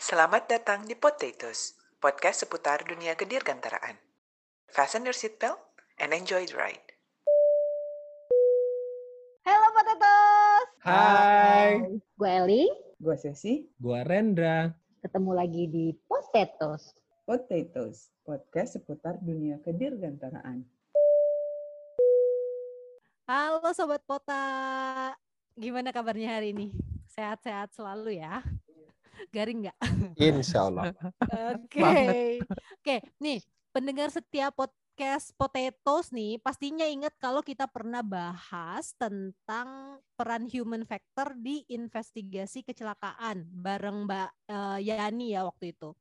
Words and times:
Selamat 0.00 0.48
datang 0.48 0.88
di 0.88 0.96
Potatoes, 0.96 1.76
podcast 2.00 2.48
seputar 2.48 2.88
dunia 2.88 3.12
kedirgantaraan. 3.12 4.00
Fasten 4.72 5.04
your 5.04 5.12
seatbelt 5.12 5.60
and 6.00 6.16
enjoy 6.16 6.48
the 6.48 6.56
ride. 6.56 6.88
Halo 9.44 9.68
Potatoes. 9.76 10.66
Hai, 10.80 12.00
Gue 12.16 12.30
Eli, 12.32 12.64
Gue 12.96 13.16
Sesi, 13.20 13.68
gua 13.76 14.00
Rendra. 14.00 14.72
ketemu 15.04 15.30
lagi 15.36 15.64
di 15.68 15.86
Potatoes. 16.08 16.96
Potatoes, 17.28 18.08
podcast 18.24 18.80
seputar 18.80 19.20
dunia 19.20 19.60
kedirgantaraan. 19.60 20.64
Halo 23.28 23.68
Sobat 23.76 24.00
Pota, 24.08 25.12
gimana 25.54 25.92
kabarnya 25.92 26.40
hari 26.40 26.56
ini? 26.56 26.72
Sehat-sehat 27.12 27.76
selalu 27.76 28.16
ya? 28.18 28.40
Garing 29.28 29.68
nggak? 29.68 29.78
Insya 30.16 30.72
Allah. 30.72 30.96
Oke, 31.52 32.40
oke. 32.80 32.96
Nih, 33.20 33.44
pendengar 33.70 34.08
setiap 34.08 34.56
podcast 34.56 35.32
Potatoes 35.36 36.12
nih, 36.12 36.36
pastinya 36.40 36.84
ingat 36.84 37.16
kalau 37.16 37.40
kita 37.40 37.64
pernah 37.68 38.00
bahas 38.04 38.92
tentang 38.96 40.00
peran 40.16 40.44
human 40.48 40.84
factor 40.84 41.32
di 41.36 41.64
investigasi 41.72 42.64
kecelakaan 42.64 43.48
bareng 43.48 44.04
Mbak 44.04 44.30
eh, 44.48 44.78
Yani 44.92 45.32
ya 45.32 45.48
waktu 45.48 45.72
itu. 45.72 45.96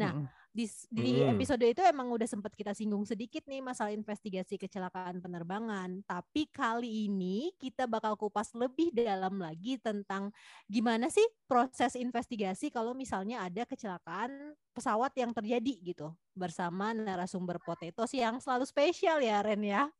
Nah, 0.00 0.24
di, 0.50 0.66
di 0.90 1.22
Hmm. 1.22 1.22
episode 1.22 1.62
itu 1.62 1.78
emang 1.86 2.10
udah 2.10 2.26
sempat 2.26 2.50
kita 2.58 2.74
singgung 2.74 3.06
sedikit 3.06 3.46
nih 3.46 3.62
masalah 3.62 3.94
investigasi 3.94 4.58
kecelakaan 4.58 5.22
penerbangan. 5.22 6.02
Tapi 6.06 6.50
kali 6.50 7.06
ini 7.06 7.54
kita 7.58 7.86
bakal 7.86 8.18
kupas 8.18 8.52
lebih 8.58 8.90
dalam 8.90 9.38
lagi 9.38 9.78
tentang 9.78 10.34
gimana 10.66 11.06
sih 11.06 11.24
proses 11.46 11.94
investigasi 11.94 12.70
kalau 12.74 12.94
misalnya 12.94 13.46
ada 13.46 13.62
kecelakaan 13.66 14.54
pesawat 14.70 15.10
yang 15.18 15.34
terjadi 15.34 15.74
gitu 15.82 16.08
bersama 16.32 16.94
narasumber 16.94 17.58
Potatoes 17.60 18.14
yang 18.14 18.38
selalu 18.38 18.64
spesial 18.64 19.18
ya 19.18 19.42
Ren 19.42 19.60
ya. 19.60 19.90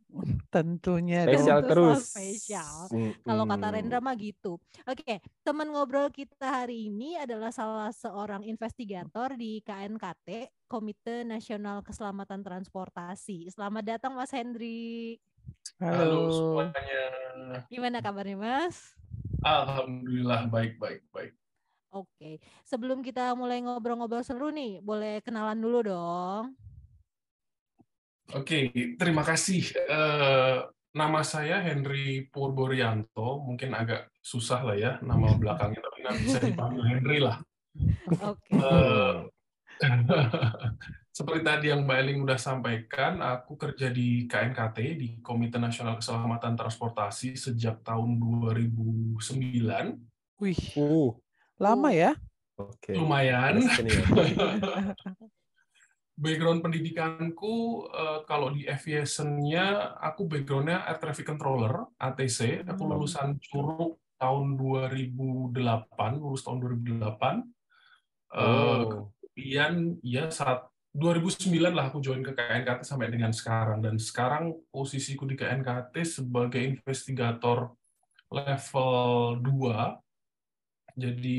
Tentunya 0.51 1.27
Spesial 1.27 1.63
Tentu 1.63 1.71
terus. 1.71 2.11
spesial. 2.11 2.91
Mm-mm. 2.91 3.23
Kalau 3.23 3.45
kata 3.47 3.69
Rendra 3.71 3.99
mah 4.03 4.17
gitu. 4.19 4.59
Oke, 4.83 5.23
teman 5.47 5.71
ngobrol 5.71 6.11
kita 6.11 6.67
hari 6.67 6.91
ini 6.91 7.15
adalah 7.19 7.55
salah 7.55 7.95
seorang 7.95 8.43
investigator 8.43 9.39
di 9.39 9.63
KNKT, 9.63 10.51
Komite 10.67 11.23
Nasional 11.23 11.87
Keselamatan 11.87 12.43
Transportasi. 12.43 13.51
Selamat 13.55 13.99
datang 13.99 14.19
Mas 14.19 14.35
Hendri. 14.35 15.23
Halo. 15.79 15.97
Halo 16.03 16.21
semuanya. 16.35 17.05
Gimana 17.71 17.99
kabarnya 18.03 18.37
Mas? 18.39 18.99
Alhamdulillah 19.41 20.51
baik 20.53 20.77
baik 20.77 21.01
baik. 21.15 21.33
Oke, 21.91 22.39
sebelum 22.63 23.03
kita 23.03 23.35
mulai 23.35 23.59
ngobrol-ngobrol 23.67 24.23
seru 24.23 24.55
nih, 24.55 24.79
boleh 24.79 25.19
kenalan 25.27 25.59
dulu 25.59 25.91
dong. 25.91 26.55
Oke, 28.31 28.71
terima 28.95 29.27
kasih. 29.27 29.75
Eh, 29.75 30.59
nama 30.95 31.21
saya 31.27 31.59
Henry 31.67 32.31
Purboryanto. 32.31 33.43
Mungkin 33.43 33.75
agak 33.75 34.15
susah 34.23 34.63
lah 34.63 34.77
ya 34.79 34.93
nama 35.03 35.35
belakangnya, 35.41 35.83
tapi 35.83 35.99
nanti 36.07 36.23
bisa 36.31 36.39
dipanggil 36.39 36.85
Henry 36.87 37.19
lah. 37.19 37.43
Oke. 38.23 38.55
Eh, 38.55 39.15
seperti 41.19 41.43
tadi 41.43 41.75
yang 41.75 41.83
Mbak 41.91 41.99
Eling 42.07 42.21
udah 42.23 42.39
sampaikan, 42.39 43.19
aku 43.19 43.59
kerja 43.59 43.91
di 43.91 44.31
KNKT 44.31 44.79
di 44.95 45.09
Komite 45.19 45.59
Nasional 45.59 45.99
Keselamatan 45.99 46.55
Transportasi 46.55 47.35
sejak 47.35 47.83
tahun 47.83 48.15
2009. 48.15 49.19
Wih, 50.41 50.57
Uh, 50.79 51.13
lama 51.61 51.93
ya? 51.93 52.17
oke. 52.57 52.93
Lumayan. 52.97 53.61
Senior. 53.61 54.05
background 56.21 56.61
pendidikanku 56.61 57.55
eh, 57.89 58.21
kalau 58.29 58.53
di 58.53 58.69
aviation-nya 58.69 59.97
aku 60.05 60.29
background-nya 60.29 60.85
air 60.85 61.01
traffic 61.01 61.25
controller 61.25 61.89
ATC 61.97 62.61
aku 62.69 62.83
Hmm. 62.85 62.93
lulusan 62.93 63.29
Curug 63.41 63.97
tahun 64.21 64.61
2008 64.61 66.21
lulus 66.21 66.45
tahun 66.45 66.59
2008 66.61 67.49
Eh, 68.31 68.47
Oh, 68.47 69.11
kemudian 69.11 69.99
ya 70.07 70.31
saat 70.31 70.71
2009 70.95 71.75
lah 71.75 71.91
aku 71.91 71.99
join 71.99 72.23
ke 72.23 72.31
KNKT 72.31 72.87
sampai 72.87 73.11
dengan 73.11 73.35
sekarang 73.35 73.83
dan 73.83 73.99
sekarang 73.99 74.55
posisiku 74.71 75.27
di 75.27 75.35
KNKT 75.35 75.99
sebagai 76.07 76.63
investigator 76.63 77.75
level 78.31 79.43
2 79.43 80.10
jadi 81.01 81.39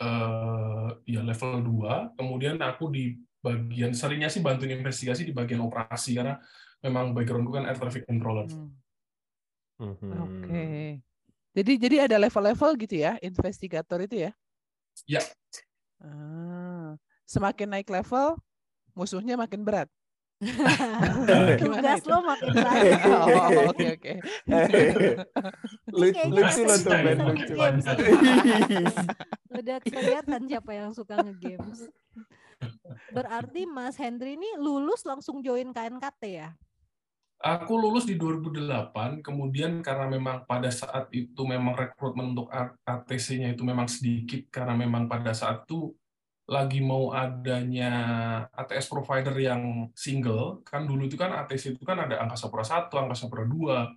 eh, 0.00 0.88
ya 1.10 1.20
level 1.26 1.52
2 1.66 2.14
kemudian 2.14 2.56
aku 2.62 2.88
di 2.94 3.18
bagian 3.40 3.92
seringnya 3.96 4.28
sih 4.28 4.44
bantuin 4.44 4.78
investigasi 4.78 5.24
di 5.26 5.34
bagian 5.34 5.64
operasi 5.64 6.16
karena 6.16 6.38
memang 6.84 7.12
backgroundku 7.16 7.52
kan 7.52 7.66
air 7.68 7.76
traffic 7.76 8.06
controller 8.08 8.48
Hmm, 8.48 8.72
mhm. 9.80 10.12
Oke. 10.24 10.64
Jadi 11.50 11.72
jadi 11.82 11.96
ada 12.06 12.16
level-level 12.20 12.78
gitu 12.78 12.94
ya, 13.02 13.18
investigator 13.18 13.98
itu 14.06 14.30
ya? 14.30 14.30
Ya. 15.08 15.22
Ah, 15.98 16.94
semakin 17.26 17.74
naik 17.74 17.90
level, 17.90 18.38
musuhnya 18.94 19.34
makin 19.34 19.66
berat. 19.66 19.90
Tugas 21.60 22.00
lo 22.08 22.24
makin 22.24 22.52
banyak. 22.64 23.00
oh, 23.04 23.26
oke 23.68 23.86
oke. 24.00 24.12
Lu- 25.92 26.14
Kayaknya 26.16 26.32
lucu 26.32 26.60
loh 26.64 26.78
tuh, 26.80 26.92
Ben, 27.04 27.18
lucu. 27.20 27.54
Udah 29.52 29.78
kelihatan 29.84 30.40
siapa 30.48 30.70
yang 30.72 30.90
suka 30.96 31.20
nge-games. 31.20 31.92
Berarti 33.12 33.68
Mas 33.68 34.00
Hendri 34.00 34.40
ini 34.40 34.56
lulus 34.56 35.04
langsung 35.04 35.44
join 35.44 35.76
KNKT 35.76 36.22
ya? 36.28 36.56
Aku 37.40 37.80
lulus 37.80 38.04
di 38.04 38.20
2008, 38.20 39.24
kemudian 39.24 39.80
karena 39.80 40.04
memang 40.12 40.44
pada 40.44 40.68
saat 40.68 41.08
itu 41.08 41.40
memang 41.48 41.72
rekrutmen 41.72 42.36
untuk 42.36 42.52
ATC-nya 42.84 43.56
itu 43.56 43.64
memang 43.64 43.88
sedikit, 43.88 44.44
karena 44.52 44.76
memang 44.76 45.08
pada 45.08 45.32
saat 45.32 45.64
itu 45.64 45.96
lagi 46.50 46.82
mau 46.82 47.14
adanya 47.14 47.92
ATS 48.50 48.90
provider 48.90 49.34
yang 49.38 49.94
single, 49.94 50.66
kan 50.66 50.82
dulu 50.82 51.06
itu 51.06 51.14
kan 51.14 51.30
ATC 51.46 51.78
itu 51.78 51.86
kan 51.86 52.02
ada 52.02 52.18
Angkasa 52.26 52.50
Pura 52.50 52.66
1, 52.66 52.90
Angkasa 52.90 53.30
Pura 53.30 53.46
2, 53.46 53.94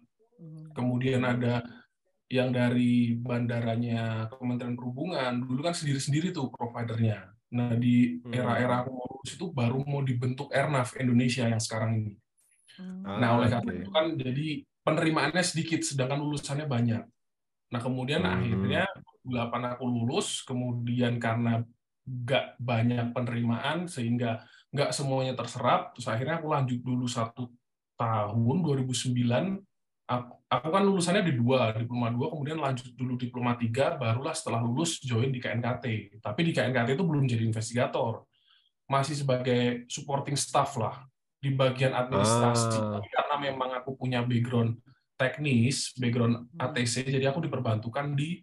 kemudian 0.78 1.26
ada 1.26 1.66
yang 2.30 2.54
dari 2.54 3.18
bandaranya 3.18 4.30
Kementerian 4.30 4.78
Perhubungan, 4.78 5.42
dulu 5.42 5.66
kan 5.66 5.74
sendiri-sendiri 5.74 6.30
tuh 6.30 6.54
providernya. 6.54 7.34
Nah, 7.54 7.74
di 7.78 8.22
Hmm. 8.22 8.34
era-era 8.34 8.86
aku 8.86 9.22
itu 9.26 9.46
baru 9.54 9.82
mau 9.86 10.02
dibentuk 10.02 10.50
Airnav 10.54 10.94
Indonesia 10.98 11.46
yang 11.46 11.62
sekarang 11.62 11.92
ini. 12.02 12.14
Nah, 13.06 13.38
oleh 13.38 13.50
Ah, 13.50 13.62
karena 13.62 13.72
itu 13.82 13.90
kan 13.94 14.06
jadi 14.18 14.48
penerimaannya 14.82 15.44
sedikit, 15.46 15.86
sedangkan 15.86 16.18
lulusannya 16.22 16.66
banyak. 16.66 17.04
Nah, 17.70 17.82
kemudian 17.82 18.26
Hmm. 18.26 18.34
akhirnya 18.42 18.86
8 19.26 19.78
aku 19.78 19.86
lulus, 19.86 20.42
kemudian 20.42 21.22
karena 21.22 21.62
nggak 22.04 22.60
banyak 22.60 23.16
penerimaan, 23.16 23.88
sehingga 23.88 24.44
nggak 24.74 24.92
semuanya 24.92 25.34
terserap, 25.38 25.96
terus 25.96 26.10
akhirnya 26.10 26.42
aku 26.42 26.48
lanjut 26.52 26.80
dulu 26.84 27.06
satu 27.08 27.48
tahun, 27.96 28.58
2009, 28.66 29.62
aku, 30.10 30.32
aku 30.50 30.68
kan 30.68 30.84
lulusannya 30.84 31.24
di 31.24 31.34
dua, 31.38 31.72
diploma 31.78 32.12
dua, 32.12 32.28
kemudian 32.34 32.60
lanjut 32.60 32.92
dulu 32.98 33.16
diploma 33.16 33.56
tiga, 33.56 33.96
barulah 33.96 34.36
setelah 34.36 34.60
lulus 34.60 35.00
join 35.00 35.32
di 35.32 35.40
KNKT. 35.40 36.18
Tapi 36.20 36.42
di 36.44 36.52
KNKT 36.52 37.00
itu 37.00 37.06
belum 37.06 37.24
jadi 37.30 37.44
investigator, 37.46 38.28
masih 38.90 39.16
sebagai 39.16 39.88
supporting 39.88 40.36
staff 40.36 40.76
lah, 40.76 41.06
di 41.40 41.52
bagian 41.52 41.92
administrasi. 41.92 42.80
Ah. 42.80 43.00
Tapi 43.00 43.08
karena 43.12 43.36
memang 43.40 43.70
aku 43.80 44.00
punya 44.00 44.24
background 44.24 44.80
teknis, 45.20 45.92
background 45.96 46.50
Hmm. 46.50 46.72
ATC, 46.72 47.08
jadi 47.08 47.32
aku 47.32 47.46
diperbantukan 47.46 48.16
di 48.18 48.42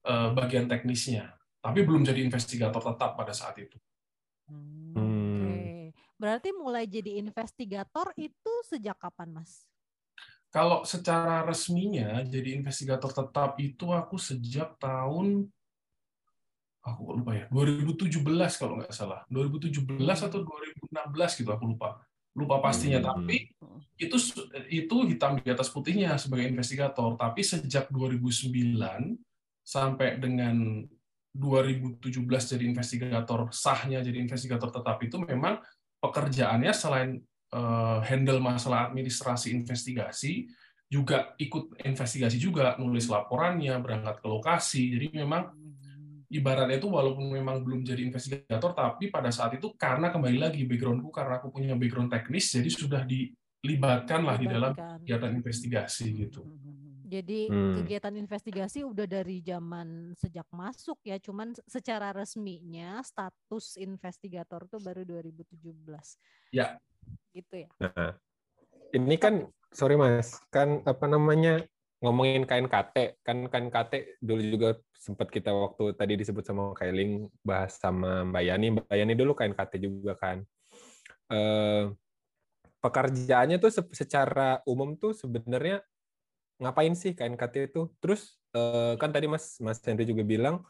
eh, 0.00 0.30
bagian 0.32 0.64
teknisnya. 0.64 1.39
Tapi 1.60 1.84
belum 1.84 2.02
jadi 2.02 2.24
investigator 2.24 2.80
tetap 2.80 3.20
pada 3.20 3.36
saat 3.36 3.56
itu. 3.60 3.76
Hmm. 4.48 4.96
Oke. 4.96 5.92
Berarti 6.20 6.52
mulai 6.52 6.84
jadi 6.88 7.20
investigator 7.20 8.12
itu 8.16 8.52
sejak 8.68 8.96
kapan, 9.00 9.40
Mas? 9.40 9.64
Kalau 10.50 10.82
secara 10.82 11.46
resminya 11.46 12.26
jadi 12.26 12.58
investigator 12.58 13.12
tetap 13.12 13.60
itu 13.62 13.92
aku 13.94 14.18
sejak 14.18 14.74
tahun 14.82 15.46
aku 16.80 17.00
kok 17.12 17.16
lupa 17.20 17.32
ya 17.36 17.44
2017 17.52 18.24
kalau 18.56 18.80
nggak 18.80 18.92
salah 18.92 19.20
2017 19.28 20.00
atau 20.00 20.40
2016 20.40 21.38
gitu 21.44 21.50
aku 21.52 21.64
lupa 21.76 22.00
lupa 22.32 22.56
pastinya 22.64 23.04
Hmm. 23.04 23.08
tapi 23.28 23.52
itu 24.00 24.16
itu 24.72 24.96
hitam 25.12 25.36
di 25.36 25.50
atas 25.52 25.68
putihnya 25.68 26.16
sebagai 26.16 26.48
investigator 26.48 27.20
tapi 27.20 27.44
sejak 27.44 27.92
2009 27.92 29.20
sampai 29.60 30.16
dengan 30.16 30.88
2017 31.30 32.26
jadi 32.26 32.64
investigator 32.66 33.50
sahnya 33.54 34.02
jadi 34.02 34.18
investigator 34.18 34.68
tetap 34.74 34.98
itu 35.02 35.14
memang 35.22 35.62
pekerjaannya 36.02 36.72
selain 36.74 37.22
eh, 37.54 37.98
handle 38.08 38.42
masalah 38.42 38.90
administrasi 38.90 39.54
investigasi 39.54 40.50
juga 40.90 41.38
ikut 41.38 41.78
investigasi 41.86 42.34
juga 42.34 42.74
nulis 42.74 43.06
laporannya 43.06 43.78
berangkat 43.78 44.18
ke 44.18 44.26
lokasi. 44.26 44.82
Jadi 44.90 45.22
memang 45.22 45.54
ibaratnya 46.26 46.82
itu 46.82 46.90
walaupun 46.90 47.30
memang 47.30 47.62
belum 47.62 47.86
jadi 47.86 48.02
investigator, 48.02 48.74
tapi 48.74 49.06
pada 49.06 49.30
saat 49.30 49.54
itu 49.54 49.70
karena 49.78 50.10
kembali 50.10 50.38
lagi 50.42 50.66
backgroundku 50.66 51.14
karena 51.14 51.38
aku 51.38 51.54
punya 51.54 51.78
background 51.78 52.10
teknis, 52.10 52.50
jadi 52.50 52.66
sudah 52.66 53.02
dilibatkan 53.06 54.26
lah 54.26 54.34
di 54.34 54.50
dalam 54.50 54.74
kegiatan 54.74 55.30
investigasi 55.30 56.10
gitu. 56.26 56.42
Jadi 57.10 57.50
Hmm. 57.50 57.74
kegiatan 57.74 58.14
investigasi 58.14 58.86
udah 58.86 59.02
dari 59.10 59.42
zaman 59.42 60.14
sejak 60.14 60.46
masuk 60.54 61.02
ya, 61.02 61.18
cuman 61.18 61.58
secara 61.66 62.14
resminya 62.14 63.02
status 63.02 63.74
investigator 63.74 64.70
tuh 64.70 64.78
baru 64.78 65.02
2017. 65.02 66.14
Ya. 66.54 66.78
Gitu 67.34 67.66
ya. 67.66 67.70
Nah, 67.82 68.14
ini 68.94 69.18
kan 69.18 69.50
sorry 69.74 69.98
Mas, 69.98 70.38
kan 70.54 70.86
apa 70.86 71.10
namanya 71.10 71.66
ngomongin 71.98 72.46
KNKT, 72.46 73.20
kan 73.26 73.50
KNKT 73.50 74.22
dulu 74.22 74.40
juga 74.46 74.70
sempat 74.94 75.28
kita 75.34 75.50
waktu 75.50 75.92
tadi 75.98 76.14
disebut 76.14 76.46
sama 76.46 76.72
Kailing 76.78 77.26
bahas 77.42 77.74
sama 77.76 78.22
Mbak 78.24 78.42
Yani, 78.46 78.66
Mbak 78.78 78.94
Yani 78.94 79.14
dulu 79.18 79.34
KNKT 79.34 79.82
juga 79.82 80.14
kan. 80.14 80.46
Eh, 81.30 81.90
pekerjaannya 82.80 83.60
tuh 83.60 83.68
se- 83.74 83.92
secara 83.92 84.64
umum 84.64 84.96
tuh 84.96 85.12
sebenarnya 85.12 85.84
ngapain 86.60 86.94
sih 86.94 87.16
KNKT 87.16 87.72
itu? 87.72 87.88
Terus 87.98 88.36
eh, 88.52 88.94
kan 89.00 89.10
tadi 89.10 89.26
Mas 89.26 89.58
Mas 89.58 89.80
Henry 89.82 90.04
juga 90.04 90.22
bilang 90.22 90.62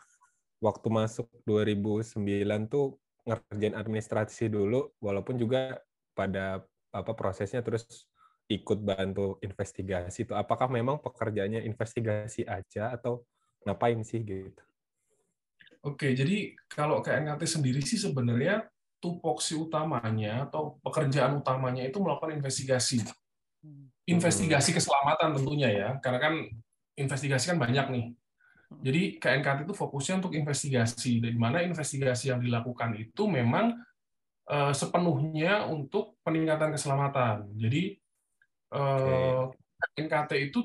waktu 0.63 0.89
masuk 0.89 1.27
2009 1.45 2.71
tuh 2.71 2.97
ngerjain 3.27 3.77
administrasi 3.77 4.49
dulu, 4.49 4.95
walaupun 5.03 5.37
juga 5.37 5.83
pada 6.17 6.65
apa 6.91 7.13
prosesnya 7.15 7.63
terus 7.63 7.87
ikut 8.51 8.83
bantu 8.83 9.39
investigasi 9.47 10.27
itu 10.27 10.35
apakah 10.35 10.67
memang 10.67 10.99
pekerjaannya 10.99 11.63
investigasi 11.63 12.43
aja 12.43 12.91
atau 12.91 13.23
ngapain 13.63 14.03
sih 14.03 14.27
gitu 14.27 14.59
Oke, 15.81 16.13
jadi 16.13 16.53
kalau 16.69 17.01
KNKT 17.01 17.41
sendiri 17.49 17.81
sih 17.81 17.97
sebenarnya 17.97 18.69
tupoksi 19.01 19.57
utamanya 19.57 20.45
atau 20.45 20.77
pekerjaan 20.85 21.41
utamanya 21.41 21.89
itu 21.89 21.97
melakukan 22.05 22.37
investigasi. 22.37 23.01
Investigasi 24.09 24.75
keselamatan 24.75 25.39
tentunya 25.39 25.69
ya, 25.71 25.89
karena 26.03 26.19
kan 26.19 26.35
investigasi 26.99 27.55
kan 27.55 27.59
banyak 27.61 27.87
nih. 27.93 28.07
Jadi 28.71 29.03
KNKT 29.19 29.67
itu 29.67 29.75
fokusnya 29.75 30.23
untuk 30.23 30.35
investigasi, 30.35 31.19
di 31.23 31.35
mana 31.35 31.63
investigasi 31.63 32.31
yang 32.31 32.41
dilakukan 32.43 32.95
itu 32.99 33.27
memang 33.27 33.75
eh, 34.51 34.73
sepenuhnya 34.75 35.67
untuk 35.67 36.19
peningkatan 36.23 36.75
keselamatan. 36.75 37.51
Jadi 37.59 37.99
eh, 38.75 39.43
KNKT 39.97 40.33
itu 40.51 40.61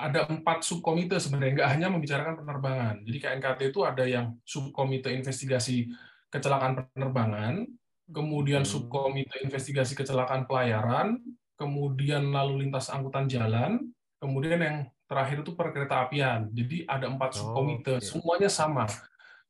ada 0.00 0.26
empat 0.32 0.64
subkomite 0.64 1.20
sebenarnya, 1.20 1.52
nggak 1.60 1.70
hanya 1.76 1.86
membicarakan 1.92 2.34
penerbangan. 2.40 2.94
Jadi 3.04 3.18
KNKT 3.20 3.60
itu 3.68 3.80
ada 3.84 4.04
yang 4.08 4.32
subkomite 4.46 5.12
investigasi 5.12 5.92
kecelakaan 6.30 6.88
penerbangan, 6.94 7.66
kemudian 8.08 8.62
Hmm. 8.62 8.70
subkomite 8.70 9.42
investigasi 9.44 9.92
kecelakaan 9.98 10.46
pelayaran, 10.48 11.20
kemudian 11.60 12.32
lalu 12.32 12.64
lintas 12.64 12.88
angkutan 12.88 13.28
jalan, 13.28 13.92
kemudian 14.16 14.56
yang 14.56 14.76
terakhir 15.04 15.44
itu 15.44 15.52
perkereta 15.52 16.08
apian. 16.08 16.48
Jadi 16.48 16.88
ada 16.88 17.04
empat 17.12 17.36
Oh, 17.36 17.52
subkomite, 17.52 18.00
oke. 18.00 18.04
semuanya 18.04 18.48
sama. 18.48 18.88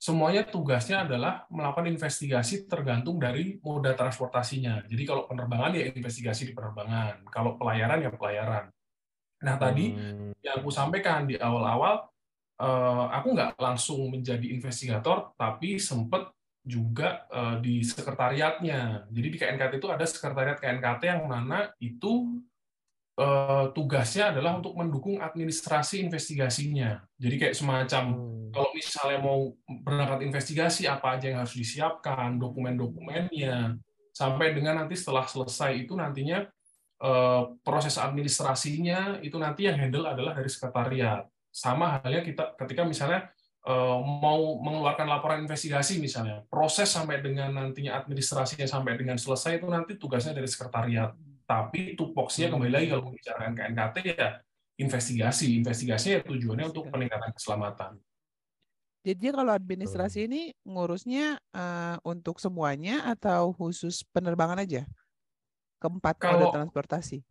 Semuanya 0.01 0.43
tugasnya 0.49 1.05
adalah 1.05 1.45
melakukan 1.53 1.87
investigasi 1.87 2.65
tergantung 2.67 3.21
dari 3.21 3.61
moda 3.61 3.93
transportasinya. 3.93 4.83
Jadi 4.89 5.03
kalau 5.05 5.29
penerbangan 5.29 5.77
ya 5.77 5.93
investigasi 5.93 6.51
di 6.51 6.53
penerbangan, 6.57 7.29
kalau 7.29 7.55
pelayaran 7.61 8.01
ya 8.01 8.11
pelayaran. 8.11 8.73
Nah 9.45 9.55
tadi 9.61 9.93
Hmm. 9.93 10.33
yang 10.41 10.65
aku 10.65 10.73
sampaikan 10.73 11.29
di 11.29 11.37
awal-awal, 11.37 12.09
eh, 12.57 13.05
aku 13.13 13.27
nggak 13.37 13.61
langsung 13.61 14.09
menjadi 14.09 14.49
investigator, 14.49 15.37
tapi 15.37 15.77
sempat 15.77 16.33
juga 16.61 17.25
eh, 17.33 17.57
di 17.65 17.81
sekretariatnya. 17.81 19.09
Jadi 19.09 19.29
di 19.33 19.39
KNKT 19.41 19.73
itu 19.81 19.89
ada 19.89 20.05
sekretariat 20.05 20.61
KNKT 20.61 21.03
yang 21.09 21.25
mana 21.25 21.73
itu 21.81 22.41
eh, 23.17 23.65
tugasnya 23.73 24.33
adalah 24.37 24.61
untuk 24.61 24.77
mendukung 24.77 25.21
administrasi 25.21 26.05
investigasinya. 26.05 27.01
Jadi 27.17 27.35
kayak 27.37 27.57
semacam 27.57 28.05
Hmm. 28.51 28.59
kalau 28.59 28.71
misalnya 28.75 29.19
mau 29.23 29.55
berangkat 29.87 30.27
investigasi 30.27 30.91
apa 30.91 31.15
aja 31.15 31.31
yang 31.31 31.39
harus 31.47 31.55
disiapkan, 31.55 32.35
dokumen-dokumennya, 32.43 33.79
sampai 34.11 34.51
dengan 34.59 34.83
nanti 34.83 34.99
setelah 34.99 35.23
selesai 35.23 35.87
itu 35.87 35.95
nantinya 35.95 36.43
eh, 37.01 37.43
proses 37.65 37.97
administrasinya 37.97 39.23
itu 39.25 39.39
nanti 39.41 39.71
yang 39.71 39.79
handle 39.79 40.05
adalah 40.05 40.35
dari 40.37 40.51
sekretariat. 40.51 41.25
Sama 41.49 42.03
halnya 42.03 42.21
kita 42.27 42.59
ketika 42.59 42.83
misalnya 42.85 43.31
mau 44.01 44.57
mengeluarkan 44.65 45.05
laporan 45.05 45.45
investigasi 45.45 46.01
misalnya, 46.01 46.41
proses 46.49 46.89
sampai 46.89 47.21
dengan 47.21 47.53
nantinya 47.53 48.01
administrasinya 48.01 48.65
sampai 48.65 48.97
dengan 48.97 49.21
selesai 49.21 49.61
itu 49.61 49.69
nanti 49.69 50.01
tugasnya 50.01 50.33
dari 50.33 50.49
sekretariat. 50.49 51.13
Tapi 51.45 51.93
tupoksinya 51.99 52.57
kembali 52.57 52.73
lagi 52.73 52.87
kalau 52.89 53.11
membicarakan 53.11 53.53
KNKT 53.53 53.97
ya 54.17 54.29
investigasi. 54.81 55.61
Investigasinya 55.61 56.15
ya 56.19 56.23
tujuannya 56.25 56.67
untuk 56.73 56.89
peningkatan 56.89 57.37
keselamatan. 57.37 57.93
Jadi 59.01 59.27
kalau 59.33 59.53
administrasi 59.53 60.29
ini 60.29 60.53
ngurusnya 60.65 61.37
eh, 61.37 61.97
untuk 62.05 62.41
semuanya 62.41 63.09
atau 63.13 63.53
khusus 63.53 64.05
penerbangan 64.13 64.61
aja? 64.61 64.85
Keempat 65.81 66.17
moda 66.21 66.29
Kalau- 66.29 66.53
transportasi. 66.53 67.25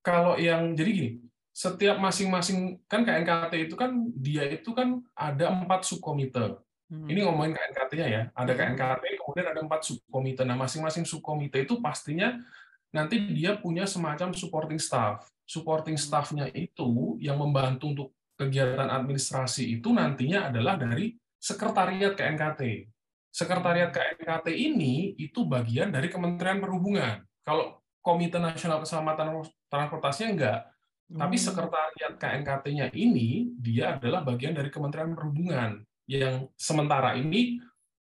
kalau 0.00 0.40
yang 0.40 0.72
jadi 0.72 0.88
gini, 0.88 1.10
setiap 1.58 1.98
masing-masing 1.98 2.78
kan 2.86 3.02
KNKT 3.02 3.66
itu 3.66 3.74
kan 3.74 3.90
dia 4.14 4.46
itu 4.46 4.70
kan 4.70 5.02
ada 5.18 5.50
empat 5.50 5.82
subkomite. 5.82 6.62
Hmm. 6.86 7.10
Ini 7.10 7.26
ngomongin 7.26 7.58
KNKT-nya 7.58 8.06
ya, 8.06 8.22
ada 8.30 8.54
Hmm. 8.54 8.78
KNKT 8.78 9.04
kemudian 9.18 9.48
ada 9.50 9.60
empat 9.66 9.82
subkomite. 9.82 10.46
Nah 10.46 10.54
masing-masing 10.54 11.02
subkomite 11.02 11.66
itu 11.66 11.82
pastinya 11.82 12.38
nanti 12.94 13.34
dia 13.34 13.58
punya 13.58 13.90
semacam 13.90 14.30
supporting 14.38 14.78
staff. 14.78 15.26
Supporting 15.42 15.98
staff-nya 15.98 16.46
itu 16.54 17.18
yang 17.18 17.42
membantu 17.42 17.90
untuk 17.90 18.08
kegiatan 18.38 18.86
administrasi 18.86 19.82
itu 19.82 19.90
nantinya 19.90 20.54
adalah 20.54 20.78
dari 20.78 21.10
sekretariat 21.42 22.14
KNKT. 22.14 22.86
Sekretariat 23.34 23.90
KNKT 23.90 24.46
ini 24.54 25.18
itu 25.18 25.42
bagian 25.42 25.90
dari 25.90 26.06
Kementerian 26.06 26.62
Perhubungan. 26.62 27.26
Kalau 27.42 27.82
Komite 27.98 28.38
Nasional 28.38 28.78
Keselamatan 28.78 29.42
Transportasinya 29.66 30.30
enggak, 30.32 30.58
tapi 31.08 31.36
Hmm. 31.40 31.44
sekretariat 31.48 32.12
KNKT-nya 32.20 32.92
ini 32.92 33.48
dia 33.56 33.96
adalah 33.96 34.20
bagian 34.20 34.52
dari 34.52 34.68
Kementerian 34.68 35.16
Perhubungan 35.16 35.80
yang 36.04 36.52
sementara 36.56 37.16
ini 37.16 37.56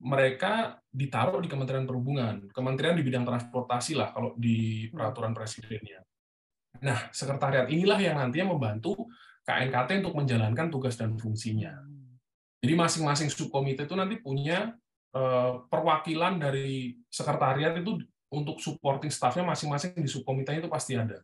mereka 0.02 0.82
ditaruh 0.92 1.40
di 1.40 1.48
Kementerian 1.48 1.88
Perhubungan, 1.88 2.52
kementerian 2.52 2.98
di 2.98 3.04
bidang 3.06 3.24
transportasi 3.24 3.96
lah 3.96 4.12
kalau 4.12 4.36
di 4.36 4.90
peraturan 4.92 5.32
presidennya. 5.32 6.04
Nah, 6.82 7.12
sekretariat 7.14 7.70
inilah 7.70 8.02
yang 8.02 8.18
nantinya 8.18 8.52
membantu 8.52 9.08
KNKT 9.46 10.04
untuk 10.04 10.18
menjalankan 10.18 10.68
tugas 10.74 10.98
dan 10.98 11.16
fungsinya. 11.16 11.78
Jadi 12.62 12.74
masing-masing 12.74 13.30
subkomite 13.30 13.86
itu 13.86 13.96
nanti 13.96 14.18
punya 14.20 14.74
eh, 15.12 15.54
perwakilan 15.68 16.40
dari 16.40 16.96
sekretariat 17.12 17.76
itu 17.76 18.00
untuk 18.32 18.64
supporting 18.64 19.12
staff-nya 19.12 19.44
masing-masing 19.44 19.92
di 20.00 20.08
subkomitenya 20.08 20.64
itu 20.66 20.72
pasti 20.72 20.96
ada. 20.96 21.20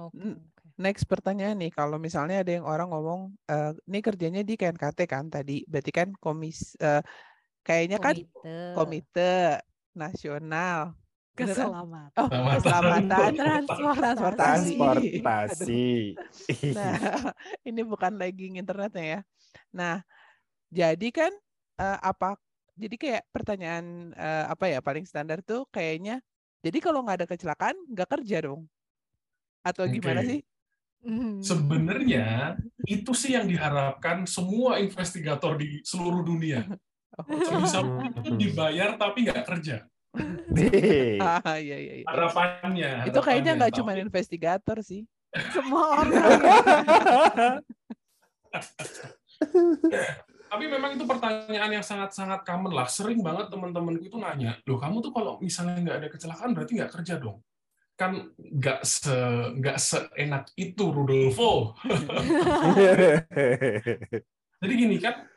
Oke, 0.00 0.16
oke. 0.32 0.64
Next 0.80 1.04
pertanyaan 1.04 1.60
nih, 1.60 1.70
kalau 1.76 2.00
misalnya 2.00 2.40
ada 2.40 2.52
yang 2.56 2.64
orang 2.64 2.88
ngomong, 2.88 3.20
eh, 3.52 3.72
ini 3.84 3.98
kerjanya 4.00 4.40
di 4.40 4.56
KNKT 4.56 5.04
kan 5.04 5.28
tadi, 5.28 5.60
berarti 5.68 5.92
kan 5.92 6.08
komis, 6.16 6.72
eh, 6.80 7.04
kayaknya 7.66 7.98
kan 8.00 8.16
Komite 8.16 8.72
Komite 8.76 9.32
Nasional 9.92 10.96
kan? 11.36 11.46
keselamatan. 11.46 12.28
Oh, 12.32 12.48
keselamatan 12.56 13.30
transportasi. 13.36 14.00
transportasi 14.00 14.76
Nah, 16.76 16.92
ini 17.68 17.80
bukan 17.84 18.12
lagging 18.16 18.56
internetnya 18.60 19.04
ya. 19.04 19.20
Nah, 19.74 19.94
jadi 20.72 21.08
kan 21.12 21.32
eh, 21.80 21.98
apa? 22.00 22.38
Jadi 22.78 22.96
kayak 22.96 23.22
pertanyaan 23.34 24.16
eh, 24.16 24.44
apa 24.48 24.64
ya 24.72 24.80
paling 24.80 25.04
standar 25.04 25.44
tuh 25.44 25.68
kayaknya. 25.68 26.22
Jadi 26.64 26.78
kalau 26.84 27.04
nggak 27.04 27.24
ada 27.24 27.28
kecelakaan 27.28 27.76
nggak 27.92 28.08
kerja 28.20 28.38
dong? 28.48 28.68
Atau 29.60 29.84
gimana 29.88 30.24
sih? 30.24 30.40
Sebenarnya 31.40 32.56
itu 32.84 33.12
sih 33.16 33.32
yang 33.32 33.48
diharapkan 33.48 34.28
semua 34.28 34.76
investigator 34.76 35.56
di 35.56 35.80
seluruh 35.80 36.20
dunia. 36.20 36.64
Oh, 37.16 37.24
Sebisa 37.26 37.80
Hmm. 37.80 38.36
dibayar 38.36 38.96
tapi 39.00 39.24
nggak 39.24 39.44
kerja. 39.48 39.88
Ah, 41.20 41.56
iya, 41.56 41.76
iya, 41.80 41.94
iya. 42.02 42.06
Harapannya. 42.06 43.08
Itu 43.08 43.20
kayaknya 43.24 43.56
nggak 43.56 43.72
cuma 43.80 43.96
investigator 43.96 44.76
sih. 44.84 45.08
Semua 45.54 46.02
orang 46.04 46.10
ya. 46.10 46.30
Tapi 50.50 50.64
memang 50.66 50.98
itu 50.98 51.06
pertanyaan 51.06 51.70
yang 51.70 51.86
sangat-sangat 51.86 52.42
common 52.42 52.74
lah. 52.74 52.90
Sering 52.90 53.22
banget 53.22 53.48
teman-temanku 53.54 54.02
itu 54.10 54.18
nanya, 54.18 54.58
loh 54.66 54.82
kamu 54.82 54.98
tuh 54.98 55.14
kalau 55.14 55.38
misalnya 55.38 55.78
nggak 55.78 55.98
ada 56.02 56.08
kecelakaan 56.10 56.50
berarti 56.50 56.72
nggak 56.82 56.90
kerja 56.90 57.14
dong? 57.22 57.38
Kan 58.00 58.32
nggak 58.32 58.80
se 58.80 59.12
nggak 59.60 59.76
seenak 59.76 60.48
itu 60.56 60.88
Rudolfo. 60.88 61.76
Jadi 64.64 64.72
gini 64.72 64.96
kan, 64.96 65.28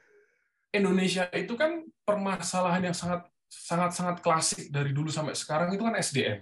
Indonesia 0.71 1.27
itu 1.35 1.59
kan 1.59 1.83
permasalahan 2.07 2.87
yang 2.87 2.95
sangat 2.95 3.27
sangat 3.51 3.91
sangat 3.91 4.23
klasik 4.23 4.71
dari 4.71 4.95
dulu 4.95 5.11
sampai 5.11 5.35
sekarang 5.35 5.75
itu 5.75 5.83
kan 5.83 5.99
SDM. 5.99 6.39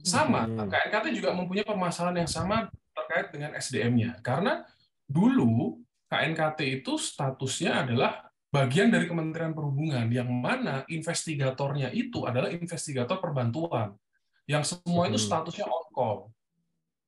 Sama, 0.00 0.48
Hmm. 0.48 0.70
KNKT 0.70 1.12
juga 1.12 1.36
mempunyai 1.36 1.66
permasalahan 1.66 2.24
yang 2.24 2.30
sama 2.30 2.70
terkait 2.94 3.28
dengan 3.34 3.52
SDM-nya. 3.58 4.22
Karena 4.24 4.64
dulu 5.04 5.82
KNKT 6.08 6.80
itu 6.80 6.96
statusnya 6.96 7.84
adalah 7.84 8.24
bagian 8.48 8.88
dari 8.88 9.10
Kementerian 9.10 9.52
Perhubungan, 9.52 10.06
yang 10.08 10.30
mana 10.30 10.86
investigatornya 10.86 11.90
itu 11.90 12.22
adalah 12.22 12.54
investigator 12.54 13.18
perbantuan, 13.18 13.98
yang 14.44 14.62
semua 14.64 15.08
itu 15.08 15.16
Hmm. 15.20 15.26
statusnya 15.28 15.66
on 15.68 15.86
call. 15.92 16.18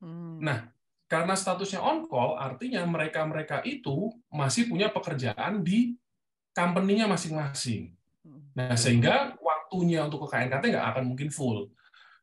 Hmm. 0.01 0.39
Nah, 0.41 0.59
karena 1.07 1.35
statusnya 1.37 1.81
on 1.81 2.09
call, 2.09 2.37
artinya 2.37 2.83
mereka-mereka 2.85 3.63
itu 3.63 4.13
masih 4.33 4.67
punya 4.69 4.89
pekerjaan 4.91 5.61
di 5.63 5.95
company-nya 6.57 7.07
masing-masing. 7.07 7.93
Nah, 8.57 8.73
sehingga 8.73 9.37
waktunya 9.37 10.01
untuk 10.09 10.25
ke 10.25 10.33
KNKT 10.33 10.73
nggak 10.73 10.89
akan 10.97 11.05
mungkin 11.13 11.29
full. 11.29 11.69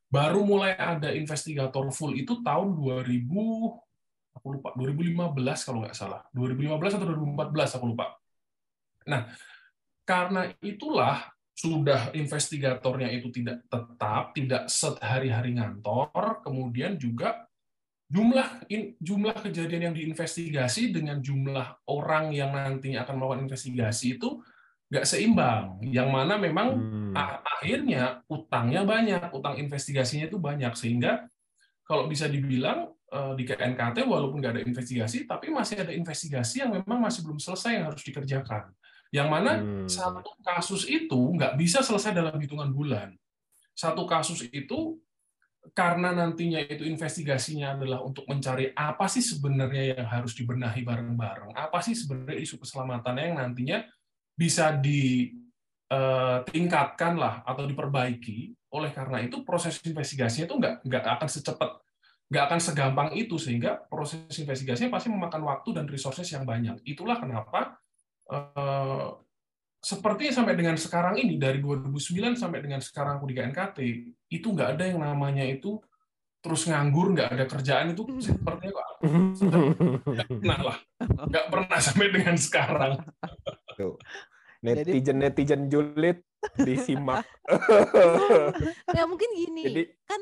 Baru 0.10 0.46
mulai 0.46 0.78
ada 0.78 1.14
investigator 1.14 1.90
full 1.94 2.14
itu 2.18 2.42
tahun 2.42 2.74
2000, 2.74 3.82
aku 4.34 4.48
lupa, 4.58 4.74
2015 4.78 5.66
kalau 5.66 5.86
nggak 5.86 5.98
salah. 5.98 6.26
2015 6.34 6.98
atau 6.98 7.06
2014, 7.06 7.78
aku 7.78 7.86
lupa. 7.94 8.18
Nah, 9.10 9.30
karena 10.06 10.50
itulah 10.62 11.33
sudah 11.54 12.10
investigatornya 12.18 13.14
itu 13.14 13.30
tidak 13.30 13.62
tetap, 13.70 14.34
tidak 14.34 14.64
sehari-hari 14.68 15.54
ngantor, 15.54 16.42
kemudian 16.42 16.98
juga 16.98 17.46
jumlah 18.10 18.66
in- 18.70 18.98
jumlah 18.98 19.38
kejadian 19.42 19.90
yang 19.90 19.96
diinvestigasi 19.96 20.94
dengan 20.94 21.22
jumlah 21.22 21.86
orang 21.90 22.34
yang 22.34 22.54
nantinya 22.54 23.06
akan 23.06 23.16
melakukan 23.18 23.42
investigasi 23.50 24.18
itu 24.18 24.42
nggak 24.90 25.06
seimbang. 25.06 25.82
Yang 25.90 26.10
mana 26.10 26.38
memang 26.38 26.68
Hmm. 26.78 27.14
akhirnya 27.18 28.22
utangnya 28.30 28.86
banyak, 28.86 29.30
utang 29.34 29.58
investigasinya 29.58 30.30
itu 30.30 30.38
banyak 30.38 30.74
sehingga 30.78 31.26
kalau 31.86 32.10
bisa 32.10 32.26
dibilang 32.30 32.90
eh, 33.14 33.34
di 33.38 33.46
KNKT 33.46 34.10
walaupun 34.10 34.42
nggak 34.42 34.54
ada 34.58 34.64
investigasi, 34.66 35.30
tapi 35.30 35.54
masih 35.54 35.86
ada 35.86 35.94
investigasi 35.94 36.66
yang 36.66 36.74
memang 36.74 36.98
masih 36.98 37.22
belum 37.22 37.38
selesai 37.38 37.78
yang 37.78 37.86
harus 37.94 38.02
dikerjakan. 38.02 38.74
Yang 39.14 39.30
mana 39.30 39.62
Hmm. 39.62 39.86
satu 39.86 40.34
kasus 40.42 40.90
itu 40.90 41.22
nggak 41.38 41.54
bisa 41.54 41.86
selesai 41.86 42.18
dalam 42.18 42.34
hitungan 42.42 42.74
bulan. 42.74 43.14
Satu 43.78 44.10
kasus 44.10 44.50
itu 44.50 44.98
karena 45.72 46.12
nantinya 46.12 46.60
itu 46.60 46.84
investigasinya 46.84 47.80
adalah 47.80 48.04
untuk 48.04 48.28
mencari 48.28 48.76
apa 48.76 49.08
sih 49.08 49.24
sebenarnya 49.24 49.96
yang 49.96 50.04
harus 50.10 50.36
dibenahi 50.36 50.84
bareng-bareng, 50.84 51.56
apa 51.56 51.80
sih 51.80 51.96
sebenarnya 51.96 52.36
isu 52.44 52.60
keselamatan 52.60 53.16
yang 53.16 53.40
nantinya 53.40 53.80
bisa 54.36 54.76
ditingkatkan 54.76 57.16
lah 57.16 57.48
atau 57.48 57.64
diperbaiki. 57.64 58.52
Oleh 58.74 58.90
karena 58.92 59.22
itu 59.22 59.46
proses 59.46 59.78
investigasinya 59.86 60.50
itu 60.50 60.58
nggak 60.58 60.82
nggak 60.84 61.04
akan 61.22 61.30
secepat, 61.30 61.78
nggak 62.28 62.44
akan 62.50 62.60
segampang 62.60 63.14
itu 63.14 63.38
sehingga 63.38 63.78
proses 63.88 64.26
investigasinya 64.36 64.90
pasti 64.90 65.14
memakan 65.14 65.46
waktu 65.46 65.78
dan 65.80 65.86
resources 65.88 66.28
yang 66.34 66.44
banyak. 66.44 66.82
Itulah 66.84 67.22
kenapa 67.22 67.78
eh, 68.32 69.08
sepertinya 69.84 70.32
sampai 70.32 70.56
dengan 70.56 70.80
sekarang 70.80 71.20
ini 71.20 71.36
dari 71.36 71.60
2009 71.60 72.40
sampai 72.40 72.60
dengan 72.64 72.80
sekarang 72.80 73.20
aku 73.20 73.28
di 73.28 73.36
KNKT 73.36 73.78
itu 74.32 74.48
nggak 74.48 74.80
ada 74.80 74.84
yang 74.88 75.04
namanya 75.04 75.44
itu 75.44 75.76
terus 76.44 76.68
nganggur 76.68 77.12
nggak 77.16 77.36
ada 77.36 77.46
kerjaan 77.48 77.92
itu 77.92 78.04
sepertinya 78.20 78.80
kok 78.80 78.88
nggak 80.08 80.28
pernah 80.28 80.60
lah 80.72 80.78
nggak 81.04 81.46
pernah 81.52 81.80
sampai 81.80 82.08
dengan 82.12 82.36
sekarang 82.36 83.00
Tuh. 83.78 83.98
Netizen 84.64 85.20
netizen 85.20 85.62
julid 85.68 86.24
disimak. 86.56 87.28
Ya 88.96 89.04
mungkin 89.10 89.30
gini, 89.36 89.64
Jadi 89.68 89.84
kan 90.08 90.22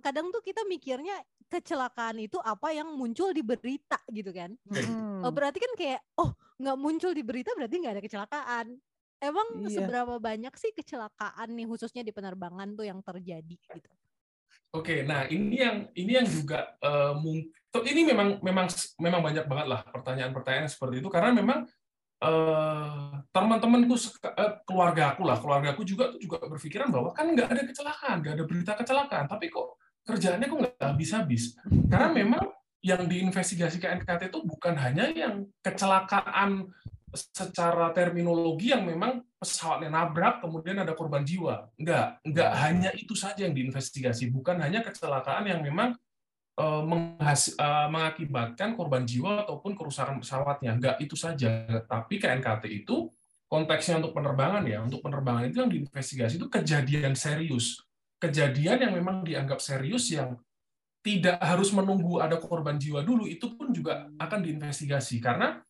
kadang 0.00 0.32
tuh 0.32 0.40
kita 0.40 0.64
mikirnya 0.64 1.20
kecelakaan 1.48 2.20
itu 2.20 2.36
apa 2.40 2.72
yang 2.72 2.92
muncul 2.96 3.32
di 3.32 3.44
berita 3.44 4.00
gitu 4.08 4.32
kan. 4.32 4.56
Hmm. 4.68 5.24
Oh, 5.24 5.32
berarti 5.32 5.60
kan 5.60 5.72
kayak 5.76 6.00
oh 6.16 6.32
nggak 6.58 6.76
muncul 6.78 7.14
di 7.14 7.22
berita 7.22 7.54
berarti 7.54 7.76
nggak 7.78 7.94
ada 7.98 8.04
kecelakaan. 8.04 8.66
Emang 9.18 9.48
Iya. 9.66 9.82
seberapa 9.82 10.14
banyak 10.22 10.54
sih 10.54 10.70
kecelakaan 10.74 11.50
nih 11.58 11.66
khususnya 11.66 12.06
di 12.06 12.14
penerbangan 12.14 12.78
tuh 12.78 12.86
yang 12.86 13.02
terjadi 13.02 13.58
gitu? 13.58 13.90
Oke, 14.68 15.02
nah 15.02 15.24
ini 15.26 15.58
yang 15.58 15.88
ini 15.96 16.12
yang 16.22 16.28
juga 16.28 16.76
tuh, 17.72 17.82
ini 17.88 18.04
memang 18.04 18.38
memang 18.44 18.66
memang 19.00 19.20
banyak 19.24 19.44
banget 19.48 19.66
lah 19.66 19.80
pertanyaan-pertanyaan 19.90 20.68
seperti 20.68 21.00
itu 21.00 21.08
karena 21.08 21.32
memang 21.34 21.64
eh, 22.20 23.12
teman-temanku 23.32 23.96
eh, 23.96 24.52
keluarga 24.68 25.16
aku 25.16 25.22
lah 25.24 25.38
keluarga 25.40 25.72
aku 25.72 25.82
juga 25.88 26.12
tuh 26.12 26.20
juga 26.20 26.42
berpikiran 26.46 26.92
bahwa 26.92 27.10
kan 27.16 27.32
nggak 27.32 27.48
ada 27.48 27.62
kecelakaan 27.64 28.16
nggak 28.20 28.34
ada 28.34 28.44
berita 28.44 28.72
kecelakaan 28.76 29.24
tapi 29.24 29.46
kok 29.48 29.80
kerjaannya 30.04 30.46
kok 30.48 30.58
nggak 30.58 30.74
habis-habis 30.84 31.56
karena 31.88 32.08
memang 32.24 32.44
yang 32.88 33.04
diinvestigasi 33.04 33.76
KNKT 33.76 34.32
itu 34.32 34.40
bukan 34.40 34.72
hanya 34.80 35.12
yang 35.12 35.44
kecelakaan 35.60 36.72
secara 37.12 37.92
terminologi 37.92 38.72
yang 38.72 38.84
memang 38.84 39.24
pesawatnya 39.40 39.88
nabrak 39.88 40.44
kemudian 40.44 40.80
ada 40.80 40.92
korban 40.92 41.24
jiwa. 41.24 41.68
Enggak, 41.76 42.20
enggak 42.24 42.50
hanya 42.64 42.90
itu 42.96 43.12
saja 43.16 43.48
yang 43.48 43.54
diinvestigasi, 43.56 44.28
bukan 44.32 44.60
hanya 44.60 44.84
kecelakaan 44.84 45.48
yang 45.48 45.60
memang 45.60 45.96
eh, 46.58 46.82
menghas- 46.82 47.54
eh, 47.54 47.88
mengakibatkan 47.88 48.74
korban 48.74 49.06
jiwa 49.06 49.46
ataupun 49.46 49.78
kerusakan 49.78 50.18
pesawatnya. 50.20 50.74
Enggak 50.74 50.96
itu 51.00 51.14
saja, 51.14 51.64
tapi 51.86 52.18
KNKT 52.18 52.64
itu 52.84 53.08
konteksnya 53.48 54.02
untuk 54.04 54.12
penerbangan 54.12 54.66
ya, 54.68 54.84
untuk 54.84 55.00
penerbangan 55.00 55.48
itu 55.48 55.64
yang 55.64 55.70
diinvestigasi 55.72 56.36
itu 56.36 56.48
kejadian 56.50 57.16
serius. 57.16 57.80
Kejadian 58.18 58.84
yang 58.84 58.92
memang 58.98 59.22
dianggap 59.22 59.62
serius 59.62 60.10
yang 60.10 60.36
tidak 61.02 61.38
harus 61.38 61.70
menunggu 61.70 62.18
ada 62.18 62.36
korban 62.36 62.76
jiwa 62.76 63.00
dulu 63.06 63.24
itu 63.24 63.54
pun 63.54 63.70
juga 63.70 64.10
akan 64.18 64.40
diinvestigasi 64.42 65.22
karena 65.22 65.62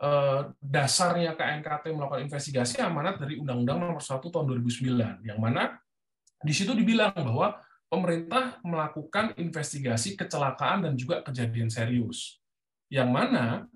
eh, 0.00 0.40
dasarnya 0.58 1.36
KNKT 1.36 1.92
melakukan 1.92 2.24
investigasi 2.26 2.80
amanat 2.80 3.20
dari 3.20 3.36
Undang-Undang 3.38 3.78
Nomor 3.78 4.02
1 4.02 4.18
Tahun 4.18 4.46
2009 4.48 5.28
yang 5.28 5.38
mana 5.38 5.76
di 6.42 6.50
situ 6.50 6.74
dibilang 6.74 7.14
bahwa 7.14 7.60
pemerintah 7.92 8.58
melakukan 8.64 9.36
investigasi 9.36 10.16
kecelakaan 10.16 10.88
dan 10.88 10.96
juga 10.96 11.20
kejadian 11.20 11.68
serius 11.68 12.40
yang 12.88 13.12
mana 13.12 13.68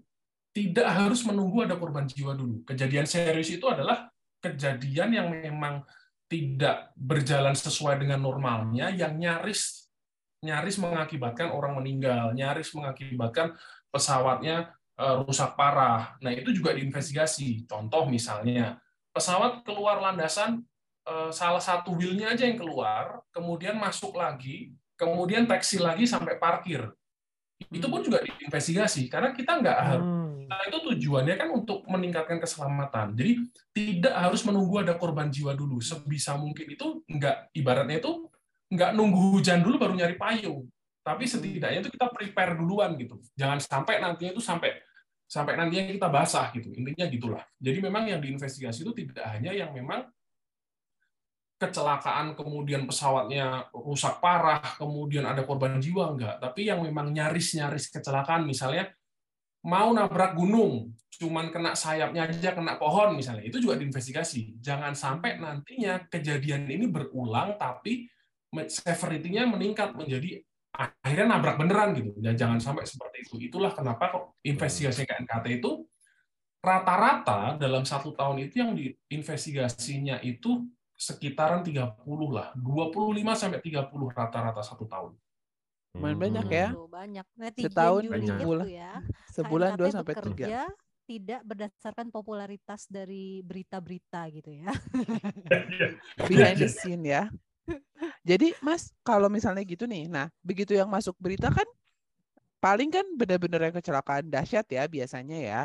tidak 0.57 0.89
harus 0.89 1.21
menunggu 1.29 1.69
ada 1.69 1.77
korban 1.77 2.09
jiwa 2.09 2.33
dulu. 2.33 2.65
Kejadian 2.65 3.05
serius 3.05 3.53
itu 3.53 3.69
adalah 3.69 4.09
kejadian 4.41 5.13
yang 5.13 5.29
memang 5.29 5.85
tidak 6.33 6.97
berjalan 6.97 7.53
sesuai 7.53 8.01
dengan 8.01 8.25
normalnya 8.25 8.89
yang 8.89 9.21
nyaris 9.21 9.76
nyaris 10.45 10.77
mengakibatkan 10.81 11.53
orang 11.53 11.79
meninggal, 11.81 12.33
nyaris 12.37 12.73
mengakibatkan 12.77 13.57
pesawatnya 13.89 14.73
eh, 14.99 15.17
rusak 15.25 15.55
parah. 15.55 16.17
Nah, 16.21 16.33
itu 16.33 16.53
juga 16.53 16.77
diinvestigasi. 16.77 17.65
Contoh 17.69 18.09
misalnya, 18.09 18.81
pesawat 19.13 19.65
keluar 19.65 20.01
landasan 20.01 20.65
eh, 21.09 21.31
salah 21.33 21.63
satu 21.63 21.97
wheel-nya 21.97 22.37
aja 22.37 22.45
yang 22.45 22.61
keluar, 22.61 23.25
kemudian 23.33 23.77
masuk 23.77 24.17
lagi, 24.17 24.75
kemudian 24.97 25.49
taksi 25.49 25.81
lagi 25.81 26.05
sampai 26.05 26.37
parkir. 26.37 26.89
Itu 27.73 27.89
pun 27.89 28.05
juga 28.05 28.21
diinvestigasi 28.21 29.09
karena 29.09 29.33
kita 29.33 29.65
nggak 29.65 29.79
harus 29.81 30.27
Nah, 30.47 30.63
itu 30.63 30.79
tujuannya 30.79 31.35
kan 31.35 31.49
untuk 31.51 31.83
meningkatkan 31.91 32.39
keselamatan. 32.39 33.19
Jadi 33.19 33.33
tidak 33.75 34.15
harus 34.15 34.47
menunggu 34.47 34.79
ada 34.79 34.95
korban 34.95 35.27
jiwa 35.27 35.59
dulu. 35.59 35.83
Sebisa 35.83 36.39
mungkin 36.39 36.71
itu 36.71 37.03
nggak 37.11 37.51
ibaratnya 37.59 37.99
itu 37.99 38.31
nggak 38.73 38.91
nunggu 38.95 39.39
hujan 39.39 39.63
dulu 39.63 39.77
baru 39.79 39.95
nyari 39.95 40.17
payung. 40.19 40.67
Tapi 41.07 41.23
setidaknya 41.23 41.87
itu 41.87 41.91
kita 41.95 42.11
prepare 42.11 42.59
duluan 42.59 42.99
gitu. 42.99 43.23
Jangan 43.39 43.63
sampai 43.63 44.03
nantinya 44.03 44.35
itu 44.35 44.43
sampai 44.43 44.75
sampai 45.27 45.55
nantinya 45.55 45.95
kita 45.95 46.09
basah 46.11 46.51
gitu. 46.51 46.75
Intinya 46.75 47.07
gitulah. 47.07 47.45
Jadi 47.59 47.79
memang 47.79 48.11
yang 48.11 48.19
diinvestigasi 48.19 48.83
itu 48.83 48.93
tidak 48.95 49.27
hanya 49.31 49.55
yang 49.55 49.71
memang 49.71 50.07
kecelakaan 51.57 52.37
kemudian 52.37 52.85
pesawatnya 52.85 53.73
rusak 53.73 54.21
parah, 54.21 54.61
kemudian 54.77 55.25
ada 55.25 55.41
korban 55.41 55.81
jiwa 55.81 56.13
enggak, 56.13 56.37
tapi 56.37 56.69
yang 56.69 56.85
memang 56.85 57.17
nyaris-nyaris 57.17 57.89
kecelakaan 57.89 58.45
misalnya 58.45 58.93
mau 59.65 59.89
nabrak 59.97 60.37
gunung, 60.37 60.93
cuman 61.17 61.49
kena 61.49 61.73
sayapnya 61.73 62.29
aja 62.29 62.53
kena 62.53 62.77
pohon 62.77 63.17
misalnya, 63.17 63.49
itu 63.49 63.57
juga 63.57 63.81
diinvestigasi. 63.81 64.61
Jangan 64.61 64.93
sampai 64.93 65.41
nantinya 65.41 66.05
kejadian 66.13 66.69
ini 66.69 66.87
berulang 66.93 67.57
tapi 67.57 68.05
severity-nya 68.65 69.45
meningkat 69.45 69.93
menjadi 69.93 70.41
akhirnya 70.77 71.37
nabrak 71.37 71.57
beneran 71.61 71.93
gitu. 71.97 72.17
Dan 72.17 72.33
jangan 72.37 72.61
sampai 72.61 72.89
seperti 72.89 73.29
itu. 73.29 73.37
Itulah 73.53 73.77
kenapa 73.77 74.09
kok 74.13 74.25
investigasi 74.45 75.05
KNKT 75.05 75.61
itu 75.61 75.85
rata-rata 76.65 77.61
dalam 77.61 77.85
satu 77.85 78.17
tahun 78.17 78.49
itu 78.49 78.55
yang 78.59 78.73
diinvestigasinya 78.75 80.19
itu 80.25 80.67
sekitaran 80.97 81.61
30 81.61 81.93
lah, 82.33 82.57
25 82.57 83.37
sampai 83.37 83.61
30 83.61 84.17
rata-rata 84.17 84.65
satu 84.65 84.89
tahun. 84.89 85.13
Lumayan 85.97 86.19
banyak 86.19 86.47
ya. 86.53 86.69
Banyak 86.75 87.27
netizen 87.37 87.73
Setahun 87.73 88.03
banyak. 88.09 88.37
tuh 88.45 88.69
ya. 88.69 88.93
Sebulan 89.33 89.71
dua 89.81 89.89
sampai 89.93 90.15
tiga. 90.21 90.69
tidak 91.07 91.41
berdasarkan 91.47 92.11
popularitas 92.11 92.91
dari 92.91 93.39
berita-berita 93.47 94.27
gitu 94.35 94.51
ya. 94.51 94.75
behind 96.27 96.59
the 96.59 96.67
scene 96.67 97.07
ya. 97.07 97.31
Jadi 98.29 98.55
Mas, 98.59 98.91
kalau 99.07 99.31
misalnya 99.31 99.63
gitu 99.63 99.87
nih, 99.87 100.11
nah 100.11 100.27
begitu 100.43 100.75
yang 100.75 100.91
masuk 100.91 101.15
berita 101.19 101.51
kan 101.51 101.67
paling 102.59 102.91
kan 102.91 103.07
benar-benar 103.15 103.71
yang 103.71 103.77
kecelakaan 103.77 104.27
dahsyat 104.27 104.67
ya 104.67 104.85
biasanya 104.91 105.39
ya. 105.39 105.61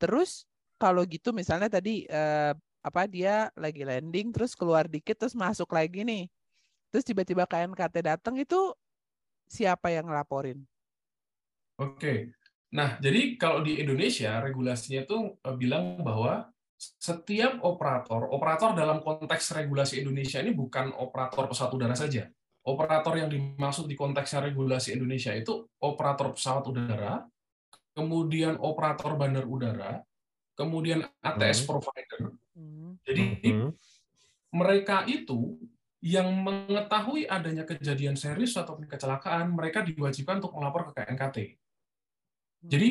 Terus 0.00 0.48
kalau 0.76 1.04
gitu 1.04 1.32
misalnya 1.32 1.68
tadi 1.68 2.04
eh, 2.08 2.52
apa 2.86 3.02
dia 3.10 3.50
lagi 3.58 3.82
landing 3.82 4.30
terus 4.30 4.54
keluar 4.54 4.86
dikit 4.86 5.18
terus 5.18 5.34
masuk 5.36 5.68
lagi 5.74 6.06
nih. 6.06 6.30
Terus 6.94 7.04
tiba-tiba 7.04 7.44
KNKT 7.44 7.96
datang 8.06 8.38
itu 8.38 8.72
siapa 9.50 9.92
yang 9.92 10.08
ngelaporin? 10.08 10.62
Oke. 11.76 12.32
Nah, 12.72 12.98
jadi 12.98 13.36
kalau 13.36 13.60
di 13.62 13.78
Indonesia 13.78 14.40
regulasinya 14.40 15.04
itu 15.04 15.36
eh, 15.44 15.56
bilang 15.56 16.00
bahwa 16.00 16.50
setiap 16.76 17.64
operator, 17.64 18.28
operator 18.28 18.76
dalam 18.76 19.00
konteks 19.00 19.56
regulasi 19.56 20.04
Indonesia 20.04 20.44
ini 20.44 20.52
bukan 20.52 20.92
operator 20.92 21.48
pesawat 21.48 21.72
udara 21.72 21.96
saja. 21.96 22.28
Operator 22.66 23.14
yang 23.16 23.30
dimaksud 23.32 23.88
di 23.88 23.96
konteksnya 23.96 24.44
regulasi 24.44 24.92
Indonesia 24.92 25.32
itu 25.32 25.64
operator 25.80 26.36
pesawat 26.36 26.66
udara, 26.68 27.24
kemudian 27.96 28.60
operator 28.60 29.16
bandar 29.16 29.48
udara, 29.48 30.04
kemudian 30.52 31.06
ATS 31.24 31.64
Hmm. 31.64 31.68
provider. 31.70 32.20
Hmm. 32.52 33.00
Jadi 33.06 33.22
Mhm. 33.40 33.70
mereka 34.52 35.06
itu 35.08 35.56
yang 36.04 36.28
mengetahui 36.44 37.24
adanya 37.24 37.64
kejadian 37.64 38.20
serius 38.20 38.52
ataupun 38.58 38.84
kecelakaan, 38.84 39.48
mereka 39.54 39.80
diwajibkan 39.80 40.44
untuk 40.44 40.52
melapor 40.54 40.92
ke 40.92 41.02
KNKT. 41.02 41.38
Jadi 42.66 42.88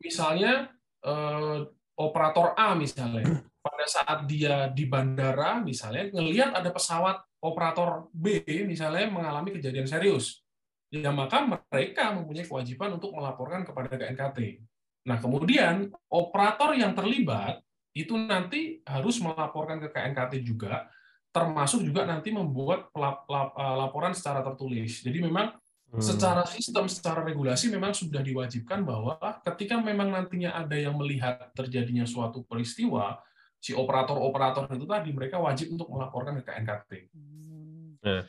misalnya 0.00 0.72
eh, 1.00 1.58
operator 1.98 2.54
A 2.54 2.76
misalnya 2.76 3.24
pada 3.66 3.86
saat 3.86 4.24
dia 4.28 4.68
di 4.70 4.84
bandara 4.88 5.60
misalnya 5.60 6.12
ngelihat 6.14 6.56
ada 6.56 6.70
pesawat 6.70 7.20
operator 7.40 8.12
B 8.12 8.44
misalnya 8.68 9.08
mengalami 9.08 9.56
kejadian 9.56 9.88
serius, 9.88 10.44
ya 10.92 11.08
maka 11.10 11.40
mereka 11.44 12.12
mempunyai 12.12 12.44
kewajiban 12.44 13.00
untuk 13.00 13.16
melaporkan 13.16 13.64
kepada 13.64 13.96
KNKT. 13.96 14.60
Nah 15.08 15.16
kemudian 15.16 15.88
operator 16.12 16.76
yang 16.76 16.92
terlibat 16.92 17.64
itu 17.96 18.14
nanti 18.14 18.84
harus 18.84 19.18
melaporkan 19.18 19.80
ke 19.80 19.88
KNKT 19.88 20.44
juga, 20.44 20.86
termasuk 21.32 21.82
juga 21.82 22.04
nanti 22.04 22.30
membuat 22.30 22.92
eh, 22.92 23.74
laporan 23.80 24.12
secara 24.12 24.44
tertulis. 24.44 25.00
Jadi 25.00 25.18
memang 25.24 25.56
Hmm. 25.90 25.98
secara 25.98 26.46
sistem, 26.46 26.86
secara 26.86 27.26
regulasi 27.26 27.66
memang 27.66 27.90
sudah 27.90 28.22
diwajibkan 28.22 28.86
bahwa 28.86 29.18
ketika 29.42 29.74
memang 29.82 30.14
nantinya 30.14 30.54
ada 30.54 30.78
yang 30.78 30.94
melihat 30.94 31.50
terjadinya 31.50 32.06
suatu 32.06 32.46
peristiwa, 32.46 33.18
si 33.58 33.74
operator-operator 33.74 34.70
itu 34.70 34.86
tadi 34.86 35.10
mereka 35.10 35.42
wajib 35.42 35.74
untuk 35.74 35.90
melaporkan 35.90 36.38
ke 36.38 36.46
KNKT. 36.46 36.90
Hmm. 37.10 37.98
Nah. 38.06 38.22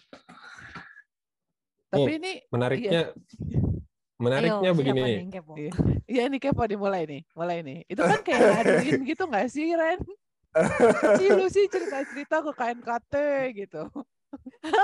Tapi 1.91 2.08
Nih, 2.08 2.18
ini 2.18 2.34
menariknya 2.50 3.01
menariknya 4.18 4.72
Ayo, 4.72 4.77
begini? 4.77 5.01
Iya. 5.30 5.72
Iya 6.12 6.27
nih 6.27 6.44
kepo 6.44 6.68
dimulai 6.68 7.08
nih, 7.08 7.22
mulai 7.32 7.63
nih. 7.63 7.88
Itu 7.88 8.03
kan 8.03 8.20
kayak 8.20 8.41
ngaduin 8.44 9.00
gitu 9.15 9.24
nggak 9.32 9.48
sih 9.48 9.72
Ren? 9.72 10.00
Sih 11.24 11.32
lu 11.32 11.48
sih 11.48 11.72
cerita-cerita 11.72 12.44
ke 12.44 12.51
KNKT 12.51 13.13
gitu. 13.56 13.88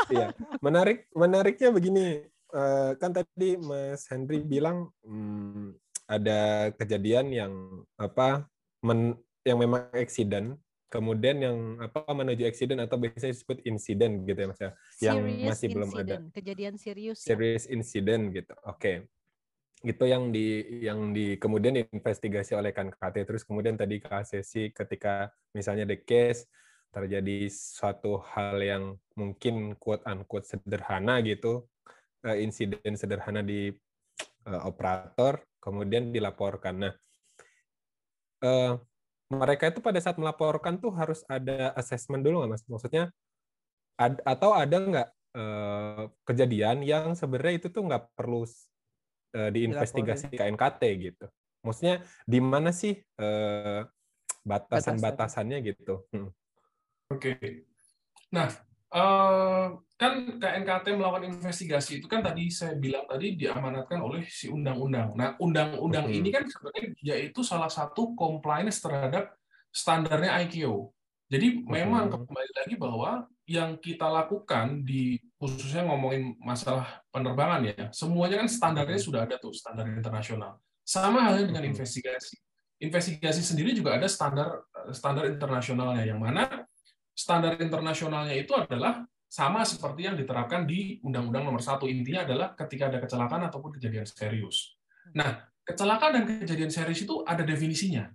Iya, 0.08 0.32
menarik 0.64 1.12
menariknya 1.12 1.76
begini. 1.76 2.24
Eh, 2.48 2.92
kan 2.96 3.12
tadi 3.12 3.60
Mas 3.60 4.08
Henry 4.08 4.40
bilang 4.40 4.88
hmm, 5.04 5.76
ada 6.08 6.72
kejadian 6.80 7.28
yang 7.36 7.54
apa 8.00 8.48
men- 8.80 9.20
yang 9.44 9.60
memang 9.60 9.92
eksiden, 9.92 10.56
kemudian 10.88 11.44
yang 11.44 11.58
apa 11.84 12.08
menuju 12.08 12.48
eksiden 12.48 12.80
atau 12.80 12.96
biasanya 12.96 13.36
disebut 13.36 13.60
insiden 13.68 14.24
gitu 14.24 14.40
ya 14.40 14.48
Mas 14.48 14.60
ya. 14.64 14.72
Yang 15.04 15.18
Serious 15.20 15.48
masih 15.52 15.68
belum 15.76 15.90
ada. 15.92 16.16
kejadian 16.32 16.74
serius 16.80 17.20
ya. 17.20 17.36
serious 17.36 17.64
incident 17.68 18.32
gitu. 18.32 18.56
Oke. 18.64 19.12
Itu 19.84 20.08
yang 20.08 20.32
di 20.32 20.80
yang 20.88 21.12
di 21.12 21.36
kemudian 21.36 21.84
diinvestigasi 21.84 22.56
oleh 22.56 22.72
KNKT 22.72 23.28
terus 23.28 23.44
kemudian 23.44 23.76
tadi 23.76 24.00
ke 24.00 24.08
ACC 24.08 24.72
ketika 24.72 25.36
misalnya 25.52 25.84
the 25.84 26.00
case 26.00 26.48
terjadi 26.96 27.52
suatu 27.52 28.24
hal 28.34 28.58
yang 28.64 28.84
mungkin 29.20 29.76
quote 29.76 30.02
unquote 30.08 30.48
sederhana 30.48 31.20
gitu 31.22 31.68
eh, 32.26 32.38
insiden 32.42 32.94
sederhana 32.98 33.42
di 33.46 33.70
eh, 34.48 34.62
operator 34.66 35.44
kemudian 35.62 36.10
dilaporkan. 36.16 36.76
Nah, 36.88 36.94
eh, 38.44 38.74
mereka 39.28 39.68
itu 39.68 39.84
pada 39.84 40.00
saat 40.00 40.16
melaporkan 40.16 40.80
tuh 40.80 40.96
harus 40.96 41.22
ada 41.28 41.76
assessment 41.76 42.24
dulu 42.24 42.42
nggak 42.44 42.52
mas? 42.56 42.64
Maksudnya 42.66 43.12
ad- 44.00 44.24
atau 44.24 44.56
ada 44.56 44.78
nggak 44.78 45.08
eh, 45.38 46.04
kejadian 46.24 46.78
yang 46.86 47.14
sebenarnya 47.14 47.56
itu 47.60 47.68
tuh 47.70 47.84
nggak 47.86 48.16
perlu 48.16 48.48
eh, 49.36 49.50
diinvestigasi 49.52 50.32
KNKT 50.34 50.82
gitu. 51.12 51.26
Maksudnya 51.66 52.06
di 52.24 52.40
mana 52.40 52.72
sih 52.72 52.96
eh, 52.96 53.82
batasan-batasannya 54.48 55.58
gitu? 55.68 56.08
Hmm. 56.16 56.32
Oke. 57.12 57.36
Nah, 58.32 58.48
eh, 58.94 59.68
kan 59.98 60.14
KNKT 60.38 60.94
melakukan 60.94 61.26
investigasi 61.26 61.98
itu 61.98 62.06
kan 62.06 62.22
tadi 62.22 62.54
saya 62.54 62.78
bilang 62.78 63.10
tadi 63.10 63.34
diamanatkan 63.34 63.98
oleh 63.98 64.22
si 64.30 64.46
undang-undang. 64.46 65.18
Nah, 65.18 65.34
undang-undang 65.42 66.06
ini 66.14 66.30
kan 66.30 66.46
sebenarnya 66.46 66.94
yaitu 67.02 67.42
salah 67.42 67.68
satu 67.68 68.14
compliance 68.14 68.78
terhadap 68.78 69.34
standarnya 69.74 70.38
ICAO. 70.46 70.94
Jadi 71.28 71.66
memang 71.66 72.08
kembali 72.08 72.52
lagi 72.56 72.76
bahwa 72.80 73.28
yang 73.50 73.76
kita 73.82 74.08
lakukan 74.08 74.86
di 74.86 75.20
khususnya 75.36 75.84
ngomongin 75.84 76.38
masalah 76.40 77.04
penerbangan 77.12 77.68
ya, 77.68 77.86
semuanya 77.92 78.46
kan 78.46 78.50
standarnya 78.52 79.00
sudah 79.02 79.26
ada 79.26 79.36
tuh 79.42 79.52
standar 79.52 79.90
internasional. 79.92 80.62
Sama 80.88 81.26
halnya 81.26 81.52
dengan 81.52 81.68
investigasi. 81.68 82.38
Investigasi 82.78 83.42
sendiri 83.42 83.74
juga 83.74 83.98
ada 83.98 84.06
standar 84.06 84.62
standar 84.94 85.26
internasionalnya 85.28 86.06
yang 86.06 86.22
mana 86.22 86.67
standar 87.18 87.58
internasionalnya 87.58 88.38
itu 88.38 88.54
adalah 88.54 89.02
sama 89.26 89.66
seperti 89.66 90.06
yang 90.06 90.16
diterapkan 90.16 90.70
di 90.70 91.02
Undang-Undang 91.02 91.44
Nomor 91.50 91.60
1. 91.60 91.90
Intinya 91.90 92.24
adalah 92.24 92.48
ketika 92.54 92.94
ada 92.94 93.02
kecelakaan 93.02 93.50
ataupun 93.50 93.76
kejadian 93.76 94.06
serius. 94.06 94.78
Nah, 95.18 95.42
kecelakaan 95.66 96.22
dan 96.22 96.24
kejadian 96.24 96.70
serius 96.70 97.04
itu 97.04 97.26
ada 97.26 97.42
definisinya. 97.42 98.08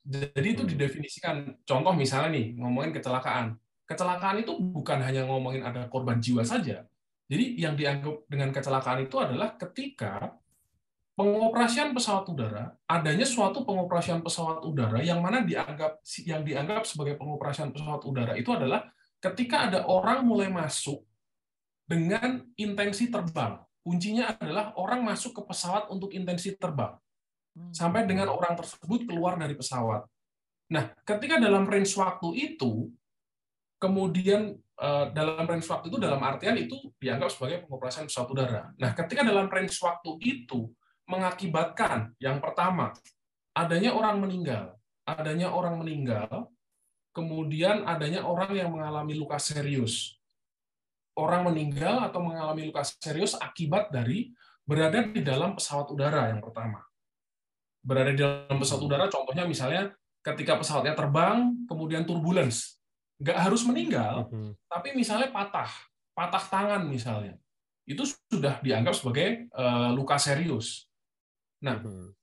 Jadi 0.00 0.48
itu 0.56 0.64
Hmm. 0.64 0.70
didefinisikan. 0.72 1.36
Contoh 1.68 1.92
misalnya 1.92 2.32
nih, 2.32 2.56
ngomongin 2.56 2.96
kecelakaan. 2.96 3.58
Kecelakaan 3.84 4.40
itu 4.40 4.56
bukan 4.56 5.02
hanya 5.04 5.28
ngomongin 5.28 5.66
ada 5.66 5.84
korban 5.90 6.22
jiwa 6.22 6.46
saja. 6.46 6.86
Jadi 7.28 7.60
yang 7.60 7.76
dianggap 7.76 8.24
dengan 8.26 8.50
kecelakaan 8.54 9.04
itu 9.04 9.20
adalah 9.20 9.54
ketika 9.60 10.39
pengoperasian 11.18 11.92
pesawat 11.92 12.24
udara, 12.30 12.74
adanya 12.86 13.26
suatu 13.26 13.66
pengoperasian 13.66 14.22
pesawat 14.24 14.64
udara 14.64 15.02
yang 15.04 15.20
mana 15.20 15.44
dianggap 15.44 16.00
yang 16.24 16.42
dianggap 16.46 16.86
sebagai 16.86 17.18
pengoperasian 17.20 17.74
pesawat 17.74 18.02
udara 18.06 18.32
itu 18.38 18.50
adalah 18.54 18.88
ketika 19.20 19.68
ada 19.68 19.84
orang 19.84 20.24
mulai 20.24 20.48
masuk 20.48 21.04
dengan 21.84 22.46
intensi 22.56 23.10
terbang. 23.10 23.60
Kuncinya 23.80 24.36
adalah 24.36 24.76
orang 24.76 25.02
masuk 25.02 25.40
ke 25.40 25.42
pesawat 25.44 25.88
untuk 25.88 26.12
intensi 26.12 26.52
terbang 26.54 26.94
sampai 27.74 28.06
dengan 28.06 28.30
orang 28.30 28.54
tersebut 28.54 29.08
keluar 29.08 29.34
dari 29.36 29.56
pesawat. 29.58 30.06
Nah, 30.70 30.94
ketika 31.02 31.40
dalam 31.42 31.66
range 31.66 31.90
waktu 31.98 32.28
itu, 32.38 32.92
kemudian 33.82 34.54
eh, 34.56 35.06
dalam 35.10 35.44
range 35.48 35.66
waktu 35.66 35.90
itu 35.90 35.98
dalam 35.98 36.20
artian 36.22 36.54
itu 36.60 36.78
dianggap 37.00 37.32
sebagai 37.32 37.66
pengoperasian 37.66 38.06
pesawat 38.06 38.28
udara. 38.30 38.62
Nah, 38.78 38.90
ketika 38.94 39.26
dalam 39.26 39.50
range 39.50 39.74
waktu 39.82 40.10
itu 40.22 40.70
mengakibatkan 41.10 42.14
yang 42.22 42.38
pertama 42.38 42.94
adanya 43.52 43.90
orang 43.92 44.22
meninggal, 44.22 44.78
adanya 45.02 45.50
orang 45.50 45.76
meninggal, 45.82 46.48
kemudian 47.10 47.82
adanya 47.84 48.22
orang 48.22 48.54
yang 48.54 48.70
mengalami 48.70 49.18
luka 49.18 49.42
serius. 49.42 50.14
Orang 51.18 51.50
meninggal 51.50 52.06
atau 52.06 52.22
mengalami 52.22 52.70
luka 52.70 52.86
serius 52.86 53.34
akibat 53.34 53.90
dari 53.90 54.30
berada 54.62 55.02
di 55.02 55.20
dalam 55.20 55.58
pesawat 55.58 55.90
udara 55.90 56.30
yang 56.30 56.38
pertama 56.38 56.86
berada 57.80 58.12
di 58.12 58.20
dalam 58.20 58.56
pesawat 58.60 58.82
udara, 58.84 59.04
contohnya 59.08 59.44
misalnya 59.48 59.92
ketika 60.20 60.60
pesawatnya 60.60 60.92
terbang, 60.92 61.56
kemudian 61.64 62.04
turbulence. 62.04 62.76
Nggak 63.20 63.38
harus 63.40 63.62
meninggal, 63.64 64.28
Mhm. 64.28 64.52
tapi 64.68 64.88
misalnya 64.96 65.28
patah, 65.32 65.68
patah 66.12 66.44
tangan 66.48 66.84
misalnya. 66.88 67.36
Itu 67.88 68.04
sudah 68.04 68.60
dianggap 68.60 68.96
sebagai 68.96 69.48
eh, 69.48 69.90
luka 69.96 70.20
serius. 70.20 70.88
Nah, 71.60 71.76
Mhm. 71.80 72.16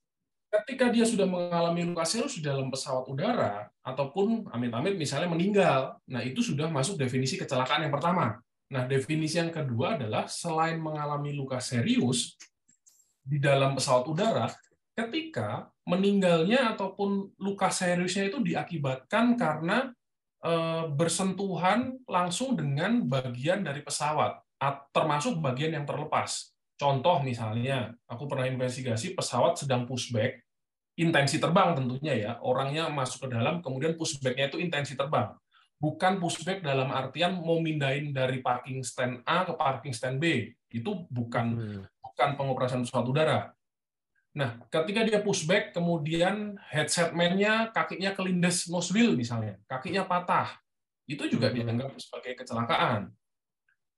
ketika 0.50 0.90
dia 0.90 1.06
sudah 1.06 1.30
mengalami 1.30 1.86
luka 1.86 2.04
serius 2.08 2.38
di 2.38 2.44
dalam 2.46 2.74
pesawat 2.74 3.06
udara, 3.10 3.70
ataupun 3.86 4.50
amit-amit 4.52 4.98
misalnya 4.98 5.30
meninggal, 5.30 6.02
nah 6.10 6.22
itu 6.26 6.42
sudah 6.42 6.68
masuk 6.68 6.98
definisi 6.98 7.38
kecelakaan 7.38 7.86
yang 7.86 7.94
pertama. 7.94 8.42
Nah, 8.68 8.84
definisi 8.84 9.40
yang 9.40 9.54
kedua 9.54 9.96
adalah 9.96 10.28
selain 10.28 10.82
mengalami 10.82 11.32
luka 11.32 11.62
serius 11.64 12.36
di 13.24 13.40
dalam 13.40 13.76
pesawat 13.78 14.08
udara, 14.12 14.48
ketika 14.98 15.70
meninggalnya 15.88 16.76
ataupun 16.76 17.32
luka 17.40 17.70
seriusnya 17.72 18.28
itu 18.28 18.42
diakibatkan 18.44 19.38
karena 19.40 19.94
eh, 20.38 20.86
bersentuhan 20.94 21.98
langsung 22.06 22.54
dengan 22.54 23.02
bagian 23.10 23.66
dari 23.66 23.82
pesawat, 23.82 24.38
at- 24.62 24.86
termasuk 24.94 25.42
bagian 25.42 25.74
yang 25.74 25.86
terlepas. 25.90 26.54
Contoh 26.78 27.26
misalnya, 27.26 27.98
aku 28.06 28.30
pernah 28.30 28.46
investigasi 28.46 29.18
pesawat 29.18 29.58
sedang 29.58 29.90
pushback, 29.90 30.46
intensi 30.94 31.42
terbang 31.42 31.74
tentunya 31.74 32.14
ya, 32.14 32.32
orangnya 32.42 32.86
masuk 32.94 33.26
ke 33.26 33.34
dalam, 33.34 33.66
kemudian 33.66 33.98
pushback-nya 33.98 34.54
itu 34.54 34.62
intensi 34.62 34.94
terbang. 34.94 35.34
Bukan 35.78 36.22
pushback 36.22 36.62
dalam 36.62 36.90
artian 36.90 37.38
mau 37.38 37.58
mindahin 37.62 38.14
dari 38.14 38.42
parking 38.42 38.82
stand 38.86 39.22
A 39.26 39.46
ke 39.46 39.54
parking 39.58 39.94
stand 39.94 40.18
B. 40.18 40.54
Itu 40.70 41.06
bukan 41.10 41.46
Hmm. 41.54 41.84
bukan 42.02 42.30
pengoperasian 42.34 42.82
pesawat 42.82 43.06
udara. 43.06 43.40
Nah, 44.38 44.58
ketika 44.70 45.06
dia 45.06 45.22
pushback, 45.22 45.74
kemudian 45.74 46.58
headset 46.70 47.14
man-nya 47.14 47.70
kakinya 47.74 48.14
kelindes 48.14 48.70
nose 48.70 48.90
wheel 48.94 49.14
misalnya, 49.18 49.58
kakinya 49.70 50.06
patah, 50.06 50.62
itu 51.10 51.26
juga 51.30 51.50
Mhm. 51.50 51.56
dianggap 51.58 51.90
sebagai 51.98 52.34
kecelakaan. 52.42 53.14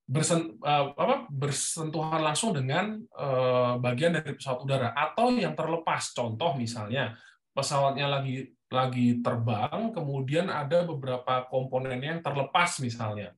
Bersen, 0.09 0.57
eh, 0.57 0.85
apa, 0.89 1.29
bersentuhan 1.29 2.25
langsung 2.25 2.49
dengan 2.57 2.97
eh, 2.97 3.73
bagian 3.77 4.17
dari 4.17 4.33
pesawat 4.33 4.59
udara 4.65 4.89
atau 4.97 5.29
yang 5.37 5.53
terlepas. 5.53 6.17
Contoh 6.17 6.57
misalnya 6.57 7.13
pesawatnya 7.53 8.09
lagi 8.09 8.49
lagi 8.69 9.21
terbang, 9.21 9.93
kemudian 9.93 10.49
ada 10.49 10.85
beberapa 10.85 11.45
komponennya 11.49 12.17
yang 12.17 12.23
terlepas 12.25 12.81
misalnya 12.81 13.33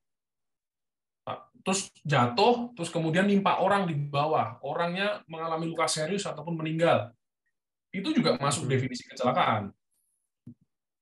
terus 1.62 1.94
jatuh, 2.02 2.74
terus 2.74 2.90
kemudian 2.90 3.30
nimpa 3.30 3.62
orang 3.62 3.86
di 3.86 3.94
bawah, 3.94 4.58
orangnya 4.66 5.22
mengalami 5.30 5.70
luka 5.70 5.86
serius 5.86 6.26
ataupun 6.26 6.58
meninggal. 6.58 7.14
Itu 7.94 8.12
juga 8.12 8.36
masuk 8.42 8.66
Hmm. 8.66 8.72
definisi 8.74 9.06
kecelakaan. 9.06 9.70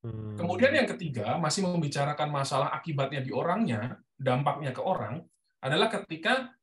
Hmm. 0.04 0.36
Kemudian 0.36 0.72
yang 0.76 0.88
ketiga, 0.96 1.36
masih 1.40 1.68
membicarakan 1.68 2.32
masalah 2.32 2.72
akibatnya 2.76 3.24
di 3.24 3.32
orangnya, 3.32 4.00
dampaknya 4.16 4.72
ke 4.72 4.80
orang, 4.84 5.24
adalah 5.60 5.92
ketika 5.92 6.56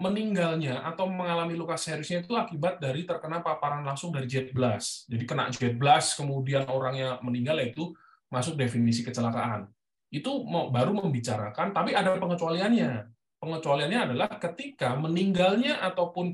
meninggalnya 0.00 0.80
atau 0.80 1.04
mengalami 1.12 1.52
luka 1.52 1.76
seriusnya 1.76 2.24
itu 2.24 2.32
akibat 2.32 2.80
dari 2.80 3.04
terkena 3.04 3.44
paparan 3.44 3.84
langsung 3.84 4.08
dari 4.08 4.24
jet 4.24 4.48
blast. 4.56 5.04
Jadi 5.12 5.24
kena 5.28 5.52
jet 5.52 5.76
blast, 5.76 6.16
kemudian 6.16 6.64
orangnya 6.72 7.20
meninggal, 7.20 7.60
itu 7.60 7.92
masuk 8.32 8.56
definisi 8.56 9.04
kecelakaan. 9.04 9.68
Itu 10.08 10.48
baru 10.48 10.96
membicarakan, 10.96 11.76
tapi 11.76 11.92
ada 11.92 12.16
pengecualiannya. 12.16 13.12
Pengecualiannya 13.44 14.00
adalah 14.10 14.28
ketika 14.40 14.96
meninggalnya 14.96 15.84
ataupun 15.84 16.32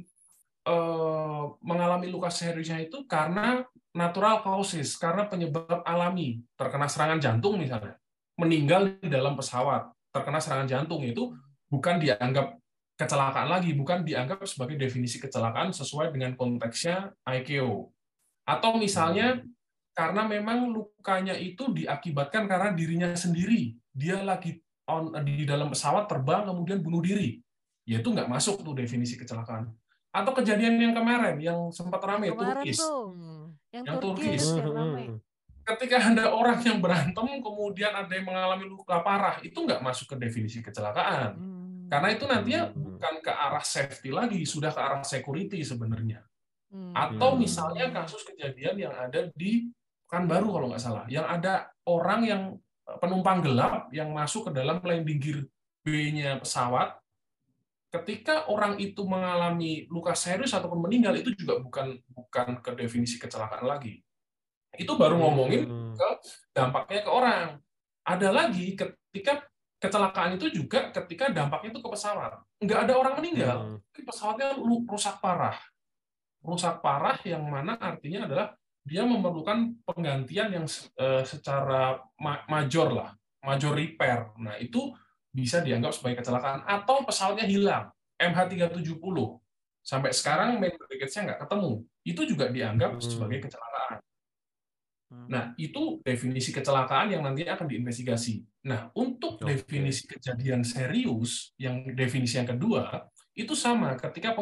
eh, 0.62 1.44
mengalami 1.66 2.06
luka 2.06 2.30
seriusnya 2.30 2.86
itu 2.86 3.02
karena 3.10 3.66
natural 3.90 4.46
causes, 4.46 4.94
karena 4.94 5.26
penyebab 5.26 5.82
alami, 5.82 6.38
terkena 6.54 6.86
serangan 6.86 7.18
jantung 7.18 7.58
misalnya, 7.58 7.98
meninggal 8.38 8.94
di 9.02 9.10
dalam 9.10 9.34
pesawat, 9.34 9.90
terkena 10.14 10.38
serangan 10.38 10.68
jantung 10.70 11.02
itu 11.02 11.34
bukan 11.70 12.02
dianggap 12.02 12.56
kecelakaan 12.96 13.48
lagi, 13.52 13.76
bukan 13.76 14.02
dianggap 14.02 14.40
sebagai 14.48 14.80
definisi 14.80 15.20
kecelakaan 15.20 15.70
sesuai 15.76 16.16
dengan 16.16 16.32
konteksnya 16.32 17.12
ICAO. 17.28 17.92
Atau 18.48 18.80
misalnya 18.80 19.44
karena 19.92 20.24
memang 20.24 20.72
lukanya 20.72 21.36
itu 21.36 21.72
diakibatkan 21.72 22.48
karena 22.48 22.72
dirinya 22.72 23.12
sendiri, 23.12 23.76
dia 23.92 24.20
lagi 24.24 24.60
on, 24.88 25.12
di 25.24 25.44
dalam 25.44 25.72
pesawat 25.72 26.08
terbang 26.08 26.44
kemudian 26.48 26.80
bunuh 26.80 27.00
diri, 27.00 27.40
ya 27.84 28.00
itu 28.00 28.08
nggak 28.12 28.28
masuk 28.28 28.60
tuh 28.64 28.76
definisi 28.76 29.16
kecelakaan. 29.16 29.72
Atau 30.12 30.32
kejadian 30.32 30.80
yang 30.80 30.94
kemarin 30.96 31.36
yang 31.36 31.68
sempat 31.68 32.00
ramai 32.00 32.32
Turkis, 32.32 32.80
tuh, 32.80 33.12
Hmm. 33.12 33.46
yang, 33.72 33.84
Yang 33.84 33.96
Turkis, 34.00 34.44
yang 34.56 34.72
ramai. 34.72 35.06
Hmm. 35.12 35.20
ketika 35.66 35.98
ada 35.98 36.30
orang 36.30 36.62
yang 36.62 36.78
berantem 36.78 37.26
kemudian 37.42 37.90
ada 37.90 38.12
yang 38.14 38.22
mengalami 38.22 38.70
luka 38.70 39.02
parah, 39.02 39.42
itu 39.42 39.58
nggak 39.58 39.82
masuk 39.82 40.14
ke 40.14 40.16
definisi 40.22 40.62
kecelakaan. 40.62 41.34
Hmm. 41.34 41.55
Karena 41.86 42.08
itu 42.10 42.24
nantinya 42.26 42.62
Hmm. 42.70 42.74
bukan 42.76 43.14
ke 43.22 43.32
arah 43.32 43.64
safety 43.64 44.10
lagi, 44.10 44.42
sudah 44.42 44.74
ke 44.74 44.80
arah 44.80 45.02
security 45.06 45.62
sebenarnya. 45.62 46.22
Hmm. 46.70 46.92
Atau 46.92 47.34
Hmm. 47.34 47.46
misalnya 47.46 47.90
kasus 47.94 48.26
kejadian 48.26 48.76
yang 48.76 48.94
ada 48.94 49.30
di 49.34 49.70
Pekanbaru 50.06 50.54
kalau 50.54 50.66
nggak 50.70 50.82
salah, 50.82 51.02
yang 51.10 51.26
ada 51.26 51.66
orang 51.82 52.22
yang 52.22 52.42
penumpang 53.02 53.42
gelap 53.42 53.90
yang 53.90 54.14
masuk 54.14 54.46
ke 54.46 54.50
dalam 54.54 54.78
landing 54.78 55.18
gear 55.18 55.42
B-nya 55.82 56.38
pesawat, 56.38 56.94
ketika 57.90 58.46
orang 58.46 58.78
itu 58.78 59.02
mengalami 59.02 59.90
luka 59.90 60.14
serius 60.14 60.54
ataupun 60.54 60.78
meninggal 60.78 61.18
itu 61.18 61.34
juga 61.34 61.58
bukan 61.58 61.98
bukan 62.06 62.62
ke 62.62 62.70
definisi 62.78 63.18
kecelakaan 63.18 63.66
lagi. 63.66 63.98
Itu 64.78 64.94
baru 64.94 65.18
ngomongin 65.18 65.66
Hmm. 65.66 65.98
dampaknya 66.54 67.02
ke 67.02 67.10
orang. 67.10 67.58
Ada 68.06 68.30
lagi 68.30 68.78
ketika 68.78 69.42
kecelakaan 69.86 70.30
itu 70.34 70.46
juga 70.50 70.90
ketika 70.90 71.30
dampaknya 71.30 71.70
itu 71.72 71.80
ke 71.80 71.88
pesawat. 71.88 72.32
Nggak 72.58 72.80
ada 72.88 72.92
orang 72.98 73.14
meninggal, 73.16 73.56
Hmm. 73.62 73.78
tapi 73.90 74.02
pesawatnya 74.02 74.48
rusak 74.86 75.16
parah. 75.18 75.56
Rusak 76.42 76.78
parah 76.78 77.18
yang 77.22 77.42
mana 77.42 77.74
artinya 77.74 78.26
adalah 78.26 78.46
dia 78.86 79.02
memerlukan 79.02 79.74
penggantian 79.82 80.48
yang 80.52 80.66
eh, 80.94 81.22
secara 81.26 81.98
ma- 82.18 82.46
major 82.46 82.94
lah, 82.94 83.10
major 83.42 83.74
repair. 83.74 84.30
Nah, 84.38 84.54
itu 84.56 84.94
bisa 85.34 85.58
dianggap 85.60 85.92
sebagai 85.92 86.22
kecelakaan 86.22 86.62
atau 86.64 87.02
pesawatnya 87.02 87.44
hilang, 87.44 87.90
MH370. 88.16 89.42
Sampai 89.82 90.10
sekarang 90.10 90.58
main 90.58 90.72
nggak 91.22 91.46
ketemu. 91.46 91.72
Itu 92.02 92.22
juga 92.24 92.46
dianggap 92.48 92.98
Hmm. 92.98 93.02
sebagai 93.02 93.38
kecelakaan. 93.44 93.75
Hmm. 95.06 95.30
Nah, 95.30 95.44
itu 95.54 96.02
definisi 96.02 96.50
kecelakaan 96.50 97.14
yang 97.14 97.22
nantinya 97.22 97.54
akan 97.54 97.70
diinvestigasi. 97.70 98.42
Nah, 98.66 98.90
untuk 98.98 99.38
Oke. 99.38 99.54
definisi 99.54 100.02
kejadian 100.10 100.66
serius, 100.66 101.54
yang 101.62 101.86
definisi 101.94 102.42
yang 102.42 102.50
kedua, 102.50 103.06
itu 103.38 103.54
sama 103.54 103.94
ketika 103.94 104.34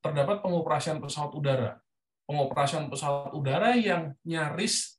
terdapat 0.00 0.40
pengoperasian 0.40 0.96
pesawat 0.96 1.36
udara. 1.36 1.70
Pengoperasian 2.24 2.88
pesawat 2.88 3.36
udara 3.36 3.76
yang 3.76 4.16
nyaris 4.24 4.96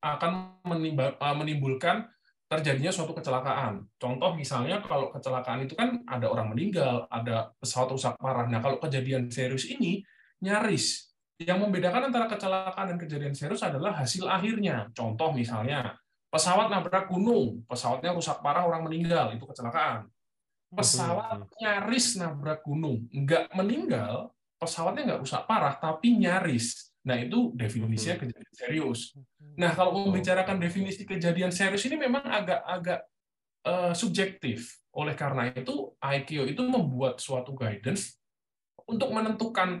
akan 0.00 0.56
eh, 0.64 1.36
menimbulkan 1.36 2.08
terjadinya 2.48 2.92
suatu 2.92 3.12
kecelakaan. 3.12 3.84
Contoh 4.00 4.32
misalnya 4.36 4.80
kalau 4.80 5.12
kecelakaan 5.12 5.64
itu 5.68 5.76
kan 5.76 6.00
ada 6.08 6.32
orang 6.32 6.52
meninggal, 6.52 7.08
ada 7.12 7.52
pesawat 7.60 7.92
rusak 7.92 8.14
parah. 8.16 8.48
Nah, 8.48 8.64
kalau 8.64 8.80
kejadian 8.80 9.28
serius 9.28 9.68
ini 9.68 10.00
nyaris 10.40 11.11
yang 11.46 11.58
membedakan 11.60 12.08
antara 12.10 12.26
kecelakaan 12.30 12.94
dan 12.94 12.98
kejadian 12.98 13.34
serius 13.34 13.62
adalah 13.62 13.94
hasil 13.98 14.26
akhirnya. 14.26 14.90
Contoh 14.96 15.34
misalnya, 15.34 15.94
pesawat 16.32 16.72
nabrak 16.72 17.10
gunung, 17.10 17.62
pesawatnya 17.68 18.16
rusak 18.16 18.40
parah, 18.40 18.64
orang 18.64 18.88
meninggal, 18.88 19.34
itu 19.36 19.44
kecelakaan. 19.44 20.08
Pesawat 20.72 21.52
nyaris 21.60 22.16
nabrak 22.16 22.64
gunung, 22.64 23.04
nggak 23.12 23.52
meninggal, 23.52 24.32
pesawatnya 24.56 25.12
nggak 25.12 25.22
rusak 25.26 25.44
parah, 25.44 25.76
tapi 25.76 26.16
nyaris. 26.16 26.92
Nah, 27.02 27.18
itu 27.18 27.52
definisinya 27.52 28.16
kejadian 28.16 28.54
serius. 28.54 29.00
Nah, 29.58 29.74
kalau 29.74 30.06
membicarakan 30.06 30.62
definisi 30.62 31.02
kejadian 31.02 31.50
serius 31.50 31.82
ini 31.84 31.98
memang 31.98 32.24
agak-agak 32.24 33.00
eh, 33.68 33.92
subjektif. 33.92 34.80
Oleh 34.96 35.12
karena 35.18 35.50
itu, 35.50 35.92
ICAO 35.98 36.46
itu 36.46 36.62
membuat 36.64 37.18
suatu 37.18 37.52
guidance 37.52 38.16
untuk 38.86 39.10
menentukan 39.12 39.80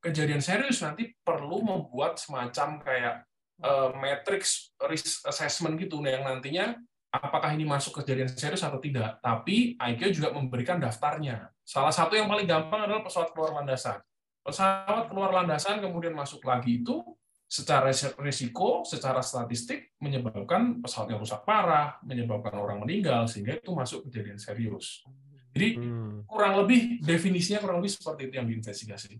kejadian 0.00 0.40
serius 0.40 0.80
nanti 0.80 1.12
perlu 1.20 1.60
membuat 1.60 2.16
semacam 2.16 2.80
kayak 2.80 3.14
eh, 3.60 3.90
matrix 3.96 4.74
risk 4.88 5.24
assessment 5.28 5.76
gitu 5.76 6.00
nah, 6.00 6.10
yang 6.10 6.24
nantinya 6.24 6.76
apakah 7.10 7.50
ini 7.52 7.66
masuk 7.66 8.00
kejadian 8.02 8.30
serius 8.30 8.62
atau 8.62 8.78
tidak. 8.78 9.18
Tapi 9.18 9.74
ICAO 9.76 10.10
juga 10.14 10.28
memberikan 10.30 10.78
daftarnya. 10.78 11.50
Salah 11.66 11.90
satu 11.90 12.14
yang 12.14 12.30
paling 12.30 12.46
gampang 12.46 12.86
adalah 12.86 13.02
pesawat 13.02 13.34
keluar 13.34 13.54
landasan. 13.60 13.98
Pesawat 14.40 15.10
keluar 15.10 15.30
landasan 15.34 15.82
kemudian 15.82 16.14
masuk 16.14 16.40
lagi 16.46 16.80
itu 16.80 17.02
secara 17.50 17.90
risiko, 18.22 18.86
secara 18.86 19.18
statistik 19.26 19.98
menyebabkan 19.98 20.78
pesawatnya 20.78 21.18
rusak 21.18 21.42
parah, 21.42 21.98
menyebabkan 22.06 22.54
orang 22.54 22.78
meninggal 22.78 23.26
sehingga 23.26 23.58
itu 23.58 23.74
masuk 23.74 24.06
kejadian 24.06 24.38
serius. 24.38 25.02
Jadi 25.50 25.82
Hmm. 25.82 26.22
kurang 26.30 26.62
lebih 26.62 27.02
definisinya 27.02 27.58
kurang 27.58 27.82
lebih 27.82 27.90
seperti 27.90 28.30
itu 28.30 28.34
yang 28.38 28.46
diinvestigasi. 28.46 29.18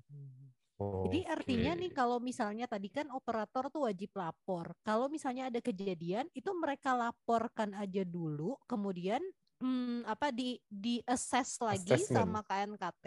Jadi 0.80 1.20
artinya 1.28 1.72
nih 1.76 1.92
kalau 1.92 2.18
misalnya 2.20 2.64
tadi 2.64 2.88
kan 2.88 3.08
operator 3.12 3.68
tuh 3.68 3.88
wajib 3.88 4.12
lapor. 4.16 4.72
Kalau 4.80 5.08
misalnya 5.12 5.48
ada 5.52 5.60
kejadian 5.60 6.28
itu 6.32 6.50
mereka 6.56 6.96
laporkan 6.96 7.76
aja 7.76 8.04
dulu, 8.04 8.56
kemudian 8.64 9.20
hmm, 9.60 10.08
apa 10.08 10.32
di 10.32 10.56
di 10.68 11.04
assess 11.04 11.60
lagi 11.60 12.00
Assessment. 12.00 12.16
sama 12.16 12.40
KNKT 12.44 13.06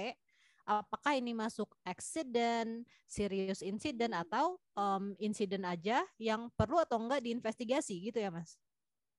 apakah 0.63 1.19
ini 1.19 1.36
masuk 1.36 1.75
accident, 1.83 2.88
serious 3.03 3.59
incident 3.59 4.15
atau 4.15 4.55
em, 4.79 5.15
insiden 5.19 5.67
aja 5.67 6.01
yang 6.15 6.47
perlu 6.55 6.79
atau 6.79 6.99
enggak 6.99 7.23
diinvestigasi 7.23 7.99
gitu 8.12 8.19
ya, 8.19 8.31
Mas? 8.31 8.55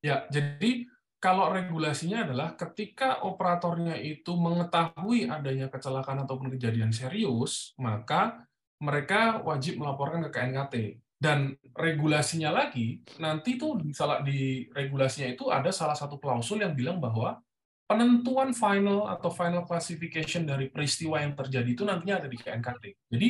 Ya, 0.00 0.24
jadi 0.28 0.88
kalau 1.24 1.48
regulasinya 1.48 2.28
adalah 2.28 2.52
ketika 2.52 3.24
operatornya 3.24 3.96
itu 3.96 4.36
mengetahui 4.36 5.24
adanya 5.24 5.72
kecelakaan 5.72 6.28
ataupun 6.28 6.52
kejadian 6.52 6.92
serius, 6.92 7.72
maka 7.80 8.44
mereka 8.76 9.40
wajib 9.40 9.80
melaporkan 9.80 10.28
ke 10.28 10.30
KNKT. 10.36 10.74
Dan 11.16 11.56
regulasinya 11.72 12.52
lagi, 12.52 13.00
nanti 13.16 13.56
tuh 13.56 13.80
di, 13.80 13.96
salah 13.96 14.20
di 14.20 14.68
regulasinya 14.68 15.32
itu 15.32 15.48
ada 15.48 15.72
salah 15.72 15.96
satu 15.96 16.20
klausul 16.20 16.60
yang 16.60 16.76
bilang 16.76 17.00
bahwa 17.00 17.40
penentuan 17.88 18.52
final 18.52 19.08
atau 19.08 19.32
final 19.32 19.64
classification 19.64 20.44
dari 20.44 20.68
peristiwa 20.68 21.24
yang 21.24 21.32
terjadi 21.32 21.72
itu 21.72 21.88
nantinya 21.88 22.20
ada 22.20 22.28
di 22.28 22.36
KNKT. 22.36 23.08
Jadi 23.08 23.28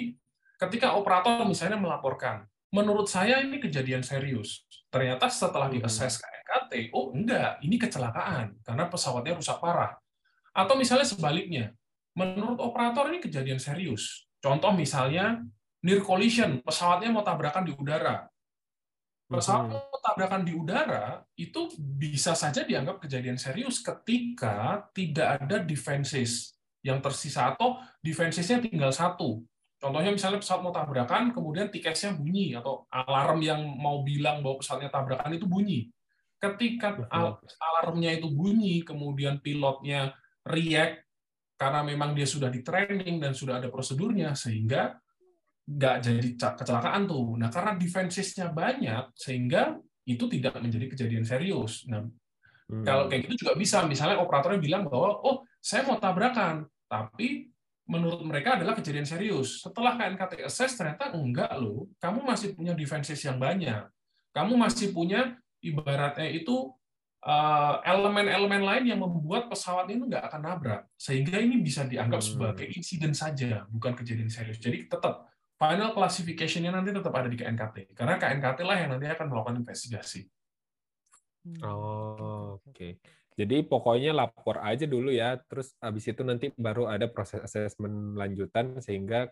ketika 0.59 0.99
operator 0.99 1.47
misalnya 1.47 1.79
melaporkan, 1.79 2.43
menurut 2.75 3.07
saya 3.07 3.39
ini 3.39 3.63
kejadian 3.63 4.03
serius. 4.03 4.67
Ternyata 4.91 5.31
setelah 5.31 5.71
di 5.71 5.79
KNKT, 6.45 6.93
oh 6.93 7.17
enggak, 7.17 7.59
ini 7.65 7.81
kecelakaan 7.81 8.61
karena 8.61 8.85
pesawatnya 8.93 9.33
rusak 9.41 9.59
parah. 9.59 9.97
Atau 10.53 10.77
misalnya 10.77 11.09
sebaliknya, 11.09 11.73
menurut 12.15 12.61
operator 12.61 13.09
ini 13.11 13.19
kejadian 13.19 13.59
serius. 13.59 14.29
Contoh 14.39 14.71
misalnya 14.77 15.41
near 15.81 16.05
collision, 16.05 16.61
pesawatnya 16.61 17.11
mau 17.11 17.25
tabrakan 17.25 17.65
di 17.65 17.73
udara. 17.73 18.29
Pesawat 19.25 19.73
Mhm. 19.73 19.73
mau 19.73 20.01
tabrakan 20.05 20.43
di 20.45 20.53
udara 20.53 21.25
itu 21.35 21.73
bisa 21.81 22.37
saja 22.37 22.61
dianggap 22.61 23.01
kejadian 23.01 23.41
serius 23.41 23.81
ketika 23.81 24.85
tidak 24.93 25.41
ada 25.41 25.65
defenses 25.65 26.53
yang 26.85 27.01
tersisa 27.01 27.57
atau 27.57 27.81
defensesnya 28.05 28.61
tinggal 28.61 28.93
satu. 28.93 29.41
Contohnya 29.81 30.13
misalnya 30.13 30.45
pesawat 30.45 30.61
mau 30.61 30.73
tabrakan, 30.77 31.33
kemudian 31.33 31.73
tiketnya 31.73 32.13
bunyi 32.13 32.53
atau 32.53 32.85
alarm 32.93 33.41
yang 33.41 33.61
mau 33.65 34.05
bilang 34.05 34.45
bahwa 34.45 34.61
pesawatnya 34.61 34.93
tabrakan 34.93 35.33
itu 35.35 35.49
bunyi. 35.49 35.89
Ketika 36.45 37.09
al- 37.09 37.41
alarmnya 37.41 38.13
itu 38.21 38.29
bunyi, 38.29 38.85
kemudian 38.85 39.41
pilotnya 39.41 40.13
react 40.45 41.09
karena 41.57 41.81
memang 41.81 42.13
dia 42.13 42.29
sudah 42.29 42.53
di 42.53 42.61
training 42.61 43.17
dan 43.23 43.33
sudah 43.33 43.63
ada 43.63 43.73
prosedurnya, 43.73 44.37
sehingga 44.37 45.01
nggak 45.65 45.97
jadi 46.05 46.29
kecelakaan 46.37 47.09
tuh. 47.09 47.41
Nah, 47.41 47.49
karena 47.49 47.73
defensesnya 47.81 48.53
banyak, 48.53 49.17
sehingga 49.17 49.81
itu 50.05 50.29
tidak 50.29 50.61
menjadi 50.61 50.87
kejadian 50.93 51.25
serius. 51.25 51.89
Nah, 51.89 52.05
Hmm. 52.65 52.85
kalau 52.85 53.09
kayak 53.09 53.29
gitu 53.29 53.45
juga 53.45 53.53
bisa. 53.57 53.85
Misalnya 53.85 54.21
operatornya 54.21 54.61
bilang 54.61 54.89
bahwa, 54.89 55.21
oh, 55.21 55.45
saya 55.61 55.85
mau 55.85 56.01
tabrakan, 56.01 56.65
tapi 56.89 57.49
menurut 57.85 58.25
mereka 58.25 58.57
adalah 58.57 58.73
kejadian 58.73 59.05
serius. 59.05 59.61
Setelah 59.61 59.97
KNKT 60.01 60.41
assess, 60.45 60.73
ternyata 60.77 61.13
enggak 61.13 61.53
loh. 61.61 61.89
Kamu 62.01 62.25
masih 62.25 62.57
punya 62.57 62.73
defenses 62.73 63.21
yang 63.21 63.37
banyak. 63.37 63.85
Kamu 64.33 64.57
masih 64.57 64.97
punya 64.97 65.37
ibaratnya 65.65 66.29
itu 66.29 66.73
eh, 67.25 67.75
elemen-elemen 67.89 68.61
lain 68.61 68.85
yang 68.85 69.01
membuat 69.01 69.49
pesawat 69.49 69.89
itu 69.89 70.05
nggak 70.05 70.25
akan 70.29 70.41
nabrak. 70.45 70.83
Sehingga 71.01 71.41
ini 71.41 71.57
bisa 71.65 71.89
dianggap 71.89 72.21
Hmm. 72.21 72.29
sebagai 72.29 72.67
insiden 72.69 73.17
saja, 73.17 73.65
bukan 73.73 73.97
kejadian 73.97 74.29
serius. 74.29 74.61
Jadi 74.61 74.85
tetap 74.93 75.25
final 75.57 75.97
classification-nya 75.97 76.69
nanti 76.75 76.93
tetap 76.93 77.15
ada 77.17 77.29
di 77.31 77.39
KNKT. 77.41 77.97
Karena 77.97 78.21
KNKT 78.21 78.59
lah 78.61 78.77
yang 78.77 78.91
nanti 78.93 79.09
akan 79.09 79.27
melakukan 79.33 79.57
investigasi. 79.65 80.29
Hmm, 81.45 81.61
Oh, 81.65 82.61
oke. 82.61 82.89
Jadi 83.35 83.57
pokoknya 83.67 84.15
lapor 84.15 84.63
aja 84.63 84.87
dulu 84.87 85.11
ya, 85.11 85.41
terus 85.51 85.75
habis 85.83 86.07
itu 86.07 86.23
nanti 86.23 86.55
baru 86.55 86.87
ada 86.87 87.11
proses 87.11 87.43
asesmen 87.43 88.15
lanjutan 88.15 88.79
sehingga 88.79 89.27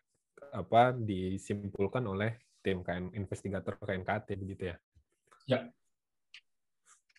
apa 0.51 0.91
disimpulkan 0.97 2.03
oleh 2.09 2.41
tim 2.65 2.83
KN 2.83 3.15
investigator 3.15 3.79
KNKT 3.79 4.29
begitu 4.35 4.75
ya. 4.75 4.77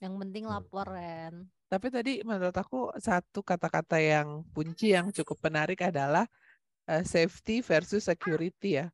Yang 0.04 0.20
penting 0.20 0.44
lapor, 0.52 0.92
Ren. 0.92 1.48
Tapi 1.72 1.88
tadi 1.88 2.20
menurut 2.28 2.52
aku 2.52 2.92
satu 3.00 3.40
kata-kata 3.40 4.04
yang 4.04 4.44
kunci 4.52 4.92
yang 4.92 5.08
cukup 5.16 5.40
menarik 5.48 5.80
adalah 5.80 6.28
eh, 6.92 7.08
safety 7.08 7.64
versus 7.64 8.04
security 8.04 8.84
ya. 8.84 8.92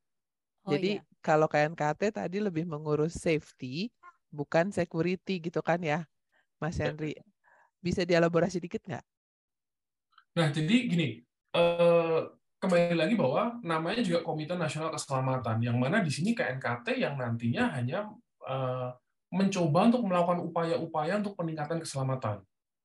Oh 0.69 0.77
Jadi 0.77 1.01
iya. 1.01 1.17
kalau 1.25 1.49
KNKT 1.49 2.13
tadi 2.13 2.37
lebih 2.37 2.69
mengurus 2.69 3.17
safety 3.17 3.89
bukan 4.29 4.69
security 4.69 5.41
gitu 5.41 5.65
kan 5.65 5.81
ya, 5.81 6.05
Mas 6.61 6.77
Ya. 6.77 6.93
Henry. 6.93 7.17
Bisa 7.81 8.05
dielaborasi 8.05 8.61
dikit 8.61 8.85
nggak? 8.85 9.05
Nah, 10.37 10.53
jadi 10.53 10.75
gini, 10.85 11.25
eh, 11.57 12.19
kembali 12.61 12.93
lagi 12.93 13.17
bahwa 13.17 13.57
namanya 13.65 14.05
juga 14.05 14.21
Komite 14.21 14.53
Nasional 14.53 14.93
Keselamatan, 14.93 15.57
yang 15.65 15.81
mana 15.81 16.05
di 16.05 16.13
sini 16.13 16.37
KNKT 16.37 17.01
yang 17.01 17.17
nantinya 17.17 17.73
hanya 17.73 18.13
eh, 18.45 18.89
mencoba 19.29 19.89
untuk 19.89 20.01
melakukan 20.05 20.39
upaya-upaya 20.41 21.21
untuk 21.21 21.37
peningkatan 21.37 21.77
keselamatan, 21.81 22.41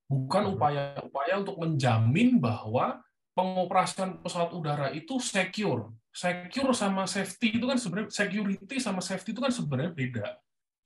bukan 0.09 0.43
Mhm. 0.45 0.51
upaya-upaya 0.57 1.35
untuk 1.41 1.57
menjamin 1.57 2.37
bahwa 2.41 3.01
pengoperasian 3.35 4.23
pesawat 4.23 4.55
udara 4.55 4.89
itu 4.95 5.19
secure. 5.19 5.91
Secure 6.15 6.71
sama 6.71 7.09
safety 7.11 7.59
itu 7.59 7.67
kan 7.67 7.75
sebenarnya 7.75 8.11
security 8.15 8.77
sama 8.79 9.03
safety 9.03 9.35
itu 9.35 9.43
kan 9.43 9.51
sebenarnya 9.51 9.91
beda. 9.91 10.27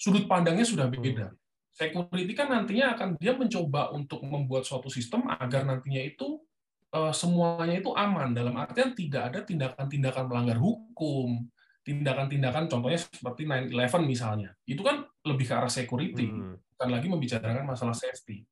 Sudut 0.01 0.25
pandangnya 0.25 0.65
sudah 0.65 0.89
beda. 0.89 1.35
Security 1.75 2.33
kan 2.33 2.49
nantinya 2.49 2.97
akan 2.97 3.21
dia 3.21 3.37
mencoba 3.37 3.93
untuk 3.93 4.25
membuat 4.25 4.65
suatu 4.65 4.89
sistem 4.89 5.29
agar 5.29 5.67
nantinya 5.69 6.01
itu 6.01 6.41
eh, 6.89 7.13
semuanya 7.13 7.85
itu 7.85 7.93
aman 7.93 8.33
dalam 8.33 8.57
artian 8.57 8.97
tidak 8.97 9.29
ada 9.29 9.45
tindakan-tindakan 9.45 10.25
melanggar 10.25 10.57
hukum, 10.57 11.45
tindakan-tindakan 11.85 12.65
contohnya 12.69 12.97
seperti 12.97 13.45
9/11 13.45 14.09
misalnya. 14.09 14.57
Itu 14.65 14.81
kan 14.81 15.05
lebih 15.29 15.47
ke 15.49 15.55
arah 15.55 15.71
security, 15.71 16.27
Hmm. 16.29 16.57
bukan 16.75 16.89
lagi 16.89 17.07
membicarakan 17.07 17.65
masalah 17.69 17.93
safety. 17.95 18.45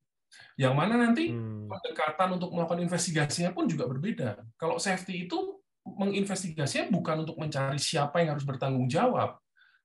Yang 0.57 0.75
mana 0.77 0.95
nanti 1.01 1.33
Hmm. 1.33 1.69
pendekatan 1.69 2.37
untuk 2.37 2.53
melakukan 2.53 2.85
investigasinya 2.85 3.53
pun 3.57 3.65
juga 3.69 3.89
berbeda. 3.89 4.45
Kalau 4.61 4.77
safety 4.77 5.25
itu 5.29 5.57
menginvestigasinya 5.87 6.91
bukan 6.91 7.23
untuk 7.25 7.37
mencari 7.39 7.79
siapa 7.79 8.21
yang 8.21 8.35
harus 8.37 8.45
bertanggung 8.45 8.91
jawab, 8.91 9.39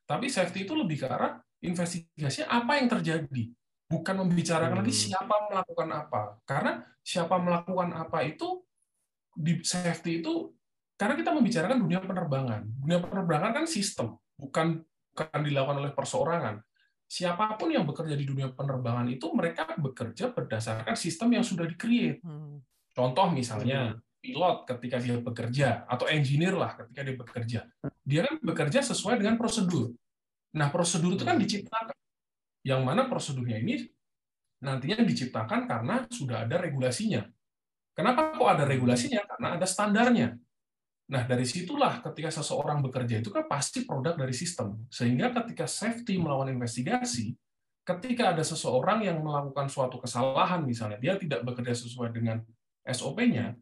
tapi 0.09 0.27
safety 0.27 0.65
itu 0.65 0.73
lebih 0.73 0.99
ke 1.01 1.07
arah 1.07 1.39
investigasinya 1.61 2.49
apa 2.49 2.81
yang 2.81 2.89
terjadi, 2.89 3.43
bukan 3.85 4.15
membicarakan 4.25 4.81
lagi 4.81 4.91
Hmm. 4.91 5.01
siapa 5.13 5.35
melakukan 5.47 5.89
apa. 5.93 6.21
Karena 6.43 6.81
siapa 7.05 7.35
melakukan 7.37 7.93
apa 7.93 8.25
itu 8.25 8.65
di 9.37 9.61
safety 9.61 10.19
itu 10.19 10.51
karena 10.97 11.17
kita 11.17 11.31
membicarakan 11.33 11.77
dunia 11.81 12.01
penerbangan. 12.01 12.61
Dunia 12.81 12.99
penerbangan 13.01 13.51
kan 13.61 13.65
sistem, 13.69 14.17
bukan 14.37 14.81
bukan 15.11 15.39
dilakukan 15.43 15.77
oleh 15.85 15.91
perseorangan. 15.93 16.63
Siapa 17.11 17.59
pun 17.59 17.67
yang 17.67 17.83
bekerja 17.83 18.15
di 18.15 18.23
dunia 18.23 18.55
penerbangan 18.55 19.03
itu 19.11 19.27
mereka 19.35 19.75
bekerja 19.75 20.31
berdasarkan 20.31 20.95
sistem 20.95 21.35
yang 21.35 21.43
sudah 21.43 21.67
di-create. 21.67 22.23
Hmm. 22.23 22.63
Contoh 22.95 23.27
misalnya 23.35 23.99
pilot 24.23 24.63
ketika 24.63 24.95
dia 24.95 25.19
bekerja 25.19 25.83
atau 25.91 26.07
engineer 26.07 26.55
lah 26.55 26.71
ketika 26.79 27.03
dia 27.03 27.15
bekerja, 27.19 27.59
dia 28.07 28.21
kan 28.23 28.39
bekerja 28.39 28.79
sesuai 28.79 29.19
dengan 29.19 29.35
prosedur. 29.35 29.91
Nah 30.55 30.71
prosedur 30.71 31.19
itu 31.19 31.27
kan 31.27 31.35
diciptakan, 31.35 31.99
yang 32.63 32.79
mana 32.87 33.11
prosedurnya 33.11 33.59
ini 33.59 33.91
nantinya 34.63 35.03
diciptakan 35.03 35.67
karena 35.67 36.07
sudah 36.07 36.47
ada 36.47 36.63
regulasinya. 36.63 37.27
Kenapa 37.91 38.39
kok 38.39 38.47
ada 38.55 38.63
regulasinya? 38.63 39.19
Karena 39.27 39.59
ada 39.59 39.67
standarnya. 39.67 40.39
Nah 41.11 41.27
dari 41.27 41.43
situlah 41.43 41.99
ketika 41.99 42.31
seseorang 42.31 42.79
bekerja 42.79 43.19
itu 43.19 43.27
kan 43.27 43.43
pasti 43.43 43.83
produk 43.83 44.15
dari 44.15 44.31
sistem. 44.31 44.87
Sehingga 44.87 45.35
ketika 45.43 45.67
safety 45.67 46.15
melawan 46.15 46.47
investigasi, 46.55 47.35
ketika 47.83 48.31
ada 48.31 48.47
seseorang 48.47 49.03
yang 49.03 49.19
melakukan 49.19 49.67
suatu 49.67 49.99
kesalahan 49.99 50.63
misalnya, 50.63 50.95
dia 50.95 51.19
tidak 51.19 51.43
bekerja 51.43 51.75
sesuai 51.75 52.15
dengan 52.15 52.39
SOP-nya, 52.87 53.59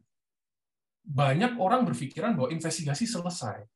banyak 1.02 1.58
orang 1.58 1.82
berpikiran 1.82 2.38
bahwa 2.38 2.54
investigasi 2.54 3.10
selesai. 3.10 3.66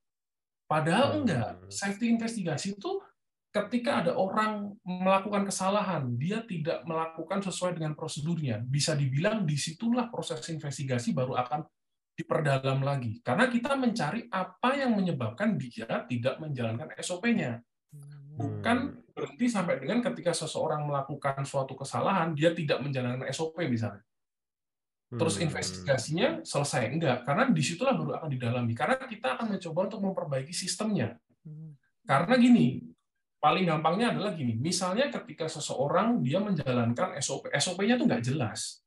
Padahal 0.70 1.06
Hmm. 1.10 1.18
enggak. 1.26 1.50
Safety 1.68 2.14
investigasi 2.14 2.78
itu 2.78 3.02
ketika 3.50 4.02
ada 4.06 4.12
orang 4.14 4.74
melakukan 4.82 5.46
kesalahan, 5.50 6.14
dia 6.14 6.42
tidak 6.46 6.86
melakukan 6.86 7.42
sesuai 7.42 7.78
dengan 7.78 7.98
prosedurnya. 7.98 8.62
Bisa 8.62 8.94
dibilang 8.94 9.42
di 9.42 9.58
situlah 9.58 10.10
proses 10.10 10.42
investigasi 10.46 11.10
baru 11.10 11.38
akan 11.38 11.66
diperdalam 12.14 12.80
lagi. 12.80 13.18
Karena 13.20 13.50
kita 13.50 13.74
mencari 13.74 14.30
apa 14.30 14.70
yang 14.78 14.94
menyebabkan 14.94 15.58
dia 15.58 16.06
tidak 16.06 16.38
menjalankan 16.38 16.94
SOP-nya. 16.98 17.58
Bukan 18.34 19.06
berhenti 19.14 19.46
sampai 19.46 19.78
dengan 19.78 20.02
ketika 20.02 20.34
seseorang 20.34 20.86
melakukan 20.86 21.46
suatu 21.46 21.78
kesalahan, 21.78 22.34
dia 22.34 22.50
tidak 22.50 22.82
menjalankan 22.82 23.26
SOP 23.30 23.62
misalnya. 23.66 24.02
Terus 25.14 25.38
Hmm. 25.38 25.46
investigasinya 25.46 26.28
selesai. 26.42 26.90
Enggak, 26.90 27.22
karena 27.22 27.46
di 27.46 27.62
situlah 27.62 27.94
baru 27.94 28.18
akan 28.18 28.30
didalami. 28.34 28.72
Karena 28.74 28.98
kita 29.06 29.38
akan 29.38 29.54
mencoba 29.54 29.80
untuk 29.86 30.00
memperbaiki 30.02 30.50
sistemnya. 30.50 31.14
Hmm. 31.46 31.78
Karena 32.02 32.34
gini, 32.34 32.82
paling 33.38 33.68
gampangnya 33.68 34.16
adalah 34.16 34.32
gini, 34.34 34.58
misalnya 34.58 35.12
ketika 35.12 35.46
seseorang 35.46 36.18
dia 36.24 36.42
menjalankan 36.42 37.14
SOP, 37.22 37.52
SOP-nya 37.54 37.94
tuh 37.94 38.08
nggak 38.10 38.24
jelas. 38.24 38.82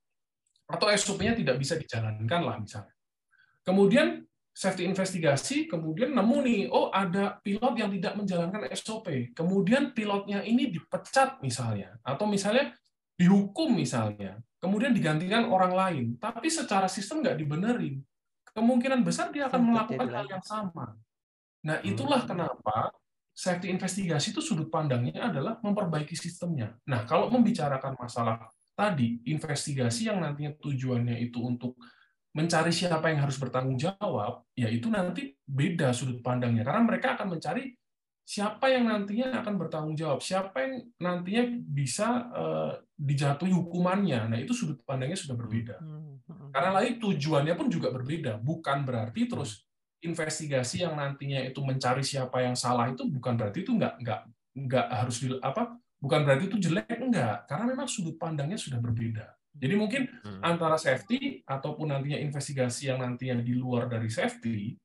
Atau 0.67 0.91
SOP-nya 0.91 1.31
tidak 1.37 1.55
bisa 1.55 1.79
dijalankan 1.79 2.41
lah 2.43 2.59
misalnya. 2.59 2.96
Kemudian 3.67 4.23
safety 4.55 4.87
investigasi, 4.87 5.67
kemudian 5.67 6.15
nemu 6.15 6.37
nih, 6.47 6.61
oh 6.71 6.87
ada 6.87 7.35
pilot 7.43 7.75
yang 7.75 7.91
tidak 7.91 8.13
menjalankan 8.15 8.63
SOP. 8.71 9.35
Kemudian 9.35 9.91
pilotnya 9.91 10.39
ini 10.47 10.71
dipecat 10.71 11.43
misalnya. 11.43 11.99
Atau 11.99 12.31
misalnya 12.31 12.71
dihukum 13.19 13.75
misalnya. 13.75 14.39
Kemudian 14.63 14.95
digantikan 14.95 15.51
orang 15.51 15.75
lain. 15.75 16.05
Tapi 16.15 16.47
secara 16.47 16.87
sistem 16.87 17.21
nggak 17.27 17.37
dibenerin. 17.43 17.99
Kemungkinan 18.55 19.03
besar 19.03 19.35
dia 19.35 19.51
akan 19.51 19.61
melakukan 19.61 20.07
hal 20.15 20.25
yang 20.31 20.45
sama. 20.47 20.95
Nah, 21.67 21.83
itulah 21.83 22.23
kenapa 22.23 22.95
safety 23.37 23.69
investigasi 23.69 24.33
itu 24.33 24.41
sudut 24.41 24.71
pandangnya 24.71 25.29
adalah 25.29 25.61
memperbaiki 25.61 26.17
sistemnya. 26.17 26.73
Nah, 26.89 27.05
kalau 27.05 27.29
membicarakan 27.29 27.93
masalah 27.93 28.49
tadi 28.73 29.21
investigasi 29.29 30.09
yang 30.09 30.25
nantinya 30.25 30.57
tujuannya 30.57 31.21
itu 31.21 31.37
untuk 31.43 31.77
mencari 32.37 32.69
siapa 32.69 33.09
yang 33.09 33.25
harus 33.25 33.41
bertanggung 33.41 33.81
jawab, 33.81 34.45
ya 34.53 34.69
itu 34.69 34.93
nanti 34.93 35.33
beda 35.41 35.89
sudut 35.89 36.21
pandangnya 36.21 36.61
karena 36.61 36.85
mereka 36.85 37.17
akan 37.17 37.33
mencari 37.33 37.73
siapa 38.27 38.67
yang 38.69 38.85
nantinya 38.85 39.41
akan 39.41 39.55
bertanggung 39.55 39.95
jawab, 39.97 40.19
siapa 40.19 40.59
yang 40.61 40.73
nantinya 40.99 41.47
bisa 41.63 42.27
uh, 42.29 42.75
dijatuhi 42.93 43.55
hukumannya. 43.55 44.27
Nah, 44.27 44.37
itu 44.37 44.51
sudut 44.51 44.83
pandangnya 44.83 45.15
sudah 45.15 45.39
berbeda. 45.39 45.79
Hmm, 45.79 46.19
hmm. 46.27 46.51
Karena 46.51 46.75
lain 46.75 46.99
tujuannya 46.99 47.55
pun 47.55 47.71
juga 47.71 47.87
berbeda. 47.89 48.35
Bukan 48.43 48.83
berarti 48.83 49.31
terus 49.31 49.63
investigasi 50.03 50.83
yang 50.83 50.99
nantinya 50.99 51.39
itu 51.41 51.63
mencari 51.63 52.03
siapa 52.03 52.43
yang 52.43 52.53
salah 52.53 52.91
itu 52.91 53.07
bukan 53.07 53.33
berarti 53.33 53.65
itu 53.65 53.73
nggak 53.73 53.93
nggak 54.03 54.21
nggak 54.67 54.87
harus 54.93 55.15
di, 55.25 55.33
apa 55.41 55.73
bukan 55.97 56.21
berarti 56.21 56.43
itu 56.45 56.57
jelek 56.69 57.01
enggak 57.01 57.49
karena 57.49 57.65
memang 57.65 57.87
sudut 57.89 58.19
pandangnya 58.19 58.59
sudah 58.59 58.77
berbeda. 58.77 59.36
Jadi 59.57 59.73
mungkin 59.73 60.01
Hmm. 60.21 60.41
antara 60.45 60.77
safety 60.77 61.41
ataupun 61.43 61.89
nantinya 61.89 62.21
investigasi 62.21 62.93
yang 62.93 63.01
nantinya 63.01 63.41
di 63.41 63.57
luar 63.57 63.89
dari 63.89 64.07
safety 64.07 64.77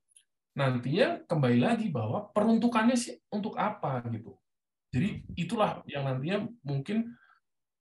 nantinya 0.52 1.24
kembali 1.24 1.58
lagi 1.64 1.88
bahwa 1.88 2.28
peruntukannya 2.28 2.96
sih 2.96 3.16
untuk 3.32 3.56
apa 3.56 4.04
gitu. 4.12 4.36
Jadi 4.92 5.24
itulah 5.36 5.80
yang 5.88 6.04
nantinya 6.04 6.44
mungkin 6.64 7.16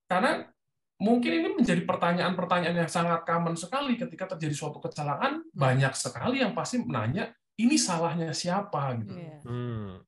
karena 0.08 0.48
mungkin 0.96 1.32
ini 1.32 1.48
menjadi 1.52 1.84
pertanyaan-pertanyaan 1.84 2.86
yang 2.86 2.92
sangat 2.92 3.24
common 3.28 3.56
sekali 3.56 4.00
ketika 4.00 4.36
terjadi 4.36 4.54
suatu 4.56 4.80
kecelakaan 4.80 5.44
banyak 5.52 5.92
sekali 5.92 6.40
yang 6.40 6.56
pasti 6.56 6.80
menanya 6.80 7.32
ini 7.60 7.76
salahnya 7.76 8.32
siapa 8.32 8.96
gitu. 9.04 9.12
Iya. 9.16 9.36
Hmm. 9.44 10.00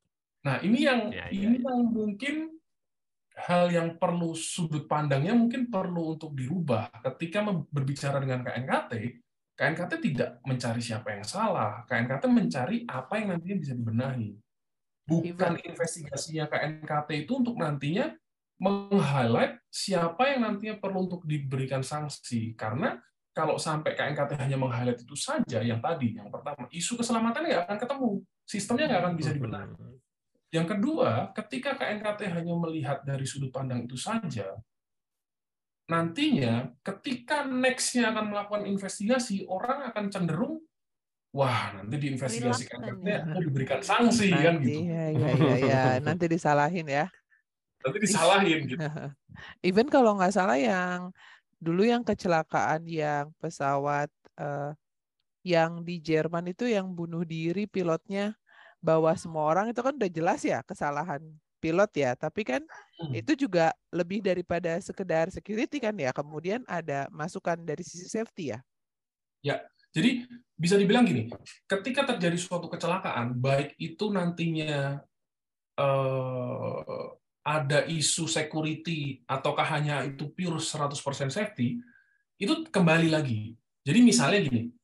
Nah 0.45 0.57
ini 0.65 0.79
yang 0.85 1.13
Ya, 1.13 1.29
ya, 1.29 1.49
ini 1.49 1.61
yang 1.61 1.81
mungkin 1.93 2.54
hal 3.35 3.67
yang 3.71 3.99
perlu 3.99 4.33
sudut 4.39 4.87
pandangnya 4.87 5.35
mungkin 5.35 5.67
perlu 5.67 6.15
untuk 6.15 6.33
dirubah 6.39 6.91
ketika 7.11 7.43
berbicara 7.71 8.23
dengan 8.23 8.47
KNKT. 8.47 8.93
KNKT 9.55 9.93
tidak 10.03 10.43
mencari 10.43 10.83
siapa 10.83 11.15
yang 11.15 11.23
salah, 11.23 11.87
KNKT 11.87 12.27
mencari 12.27 12.83
apa 12.91 13.23
yang 13.23 13.39
nantinya 13.39 13.57
bisa 13.63 13.75
dibenahi. 13.79 14.35
Bukan 15.07 15.53
investigasinya 15.63 16.51
KNKT 16.51 17.11
itu 17.29 17.33
untuk 17.39 17.55
nantinya 17.55 18.11
meng-highlight 18.59 19.63
siapa 19.71 20.35
yang 20.35 20.47
nantinya 20.47 20.79
perlu 20.83 21.07
untuk 21.07 21.23
diberikan 21.23 21.87
sanksi. 21.87 22.59
Karena 22.59 22.99
kalau 23.35 23.59
sampai 23.59 23.95
KNKT 23.95 24.39
hanya 24.39 24.59
meng-highlight 24.59 25.03
itu 25.03 25.15
saja, 25.19 25.63
yang 25.63 25.79
tadi, 25.79 26.19
yang 26.19 26.31
pertama, 26.31 26.67
isu 26.71 26.99
keselamatan 26.99 27.47
nggak 27.47 27.63
akan 27.67 27.79
ketemu. 27.79 28.11
Sistemnya 28.47 28.85
nggak 28.91 29.03
akan 29.07 29.15
bisa 29.15 29.31
dibenahi. 29.35 29.75
Yang 30.55 30.79
kedua, 30.79 31.35
ketika 31.35 31.75
KNKT 31.75 32.31
hanya 32.31 32.55
melihat 32.55 33.03
dari 33.03 33.27
sudut 33.27 33.51
pandang 33.51 33.91
itu 33.91 33.99
saja, 33.99 34.55
nantinya 35.91 36.71
ketika 36.79 37.43
next-nya 37.43 38.15
akan 38.15 38.31
melakukan 38.31 38.63
investigasi, 38.71 39.51
orang 39.51 39.91
akan 39.91 40.15
cenderung, 40.15 40.63
wah 41.35 41.75
nanti 41.75 41.99
di 41.99 42.07
investigasi 42.15 42.71
Reluctant 42.71 43.03
KNKT 43.03 43.07
ya. 43.11 43.21
aku 43.27 43.41
diberikan 43.51 43.81
sanksi 43.83 44.31
kan 44.31 44.63
Nanti, 44.63 44.79
gitu. 44.79 44.81
ya, 44.95 45.05
ya, 45.11 45.31
ya, 45.35 45.57
ya. 45.59 45.83
nanti 45.99 46.25
disalahin 46.31 46.87
ya. 46.87 47.07
Nanti 47.83 47.99
disalahin 47.99 48.61
gitu. 48.71 48.79
Even 49.67 49.91
kalau 49.91 50.15
nggak 50.15 50.39
salah 50.39 50.55
yang 50.55 51.11
dulu 51.59 51.83
yang 51.83 52.07
kecelakaan 52.07 52.87
yang 52.87 53.35
pesawat 53.43 54.07
eh, 54.39 54.71
yang 55.43 55.83
di 55.83 55.99
Jerman 55.99 56.47
itu 56.55 56.71
yang 56.71 56.95
bunuh 56.95 57.27
diri 57.27 57.67
pilotnya 57.67 58.39
bawa 58.85 59.17
semua 59.17 59.49
orang 59.49 59.73
itu 59.73 59.81
kan 59.81 59.97
udah 59.97 60.13
jelas 60.13 60.45
ya 60.45 60.61
kesalahan 60.61 61.25
pilot 61.65 61.91
ya. 61.97 62.13
Tapi 62.13 62.45
kan 62.45 62.61
Hmm. 63.01 63.17
itu 63.17 63.33
juga 63.35 63.73
lebih 63.89 64.21
daripada 64.21 64.77
sekedar 64.85 65.33
security 65.33 65.81
kan 65.81 65.97
ya. 65.97 66.13
Kemudian 66.13 66.61
ada 66.69 67.09
masukan 67.09 67.57
dari 67.57 67.81
sisi 67.81 68.07
safety 68.07 68.53
ya. 68.53 68.61
Jadi 69.95 70.27
bisa 70.59 70.75
dibilang 70.75 71.07
gini, 71.07 71.31
ketika 71.71 72.03
terjadi 72.03 72.35
suatu 72.35 72.67
kecelakaan, 72.67 73.39
baik 73.39 73.79
itu 73.79 74.11
nantinya 74.11 74.99
eh, 75.79 77.05
ada 77.47 77.87
isu 77.87 78.27
security 78.27 79.23
ataukah 79.27 79.67
hanya 79.79 80.03
itu 80.03 80.27
pure 80.35 80.59
100% 80.59 81.31
safety, 81.31 81.79
itu 82.43 82.53
kembali 82.75 83.15
lagi. 83.15 83.55
Jadi 83.87 83.99
misalnya 84.03 84.43
gini, 84.43 84.75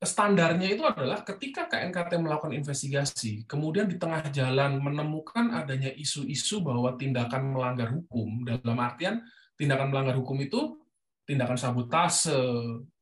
standarnya 0.00 0.68
itu 0.72 0.80
adalah 0.80 1.20
ketika 1.20 1.68
KNKT 1.68 2.16
melakukan 2.24 2.56
investigasi, 2.56 3.44
kemudian 3.44 3.84
di 3.84 4.00
tengah 4.00 4.24
jalan 4.32 4.80
menemukan 4.80 5.52
adanya 5.52 5.92
isu-isu 5.92 6.64
bahwa 6.64 6.96
tindakan 6.96 7.52
melanggar 7.52 7.92
hukum, 7.92 8.48
dalam 8.48 8.80
artian 8.80 9.20
tindakan 9.60 9.92
melanggar 9.92 10.16
hukum 10.16 10.40
itu 10.40 10.80
tindakan 11.28 11.60
sabotase, 11.60 12.32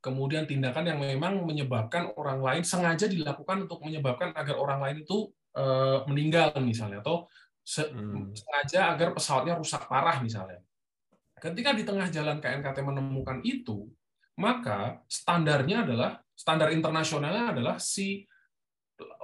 kemudian 0.02 0.44
tindakan 0.44 0.90
yang 0.90 0.98
memang 0.98 1.46
menyebabkan 1.46 2.11
orang 2.18 2.42
lain 2.42 2.62
sengaja 2.66 3.06
dilakukan 3.06 3.70
untuk 3.70 3.78
menyebabkan 3.87 4.34
agar 4.34 4.58
orang 4.58 4.82
lain 4.82 5.06
itu 5.06 5.30
eh, 5.58 5.98
meninggal 6.06 6.54
misalnya 6.62 7.02
atau 7.02 7.26
se- 7.62 7.88
Hmm. 7.90 8.30
sengaja 8.30 8.94
agar 8.94 9.11
pesawatnya 9.16 9.54
rusak 9.58 9.87
parah 9.90 10.18
misalnya. 10.22 10.61
Ketika 11.38 11.70
di 11.74 11.87
tengah 11.87 12.11
jalan 12.11 12.42
KNKT 12.42 12.78
menemukan 12.82 13.38
itu, 13.46 13.87
maka 14.38 15.02
standarnya 15.06 15.87
adalah 15.87 16.18
standar 16.38 16.70
internasionalnya 16.70 17.51
adalah 17.51 17.77
si 17.83 18.22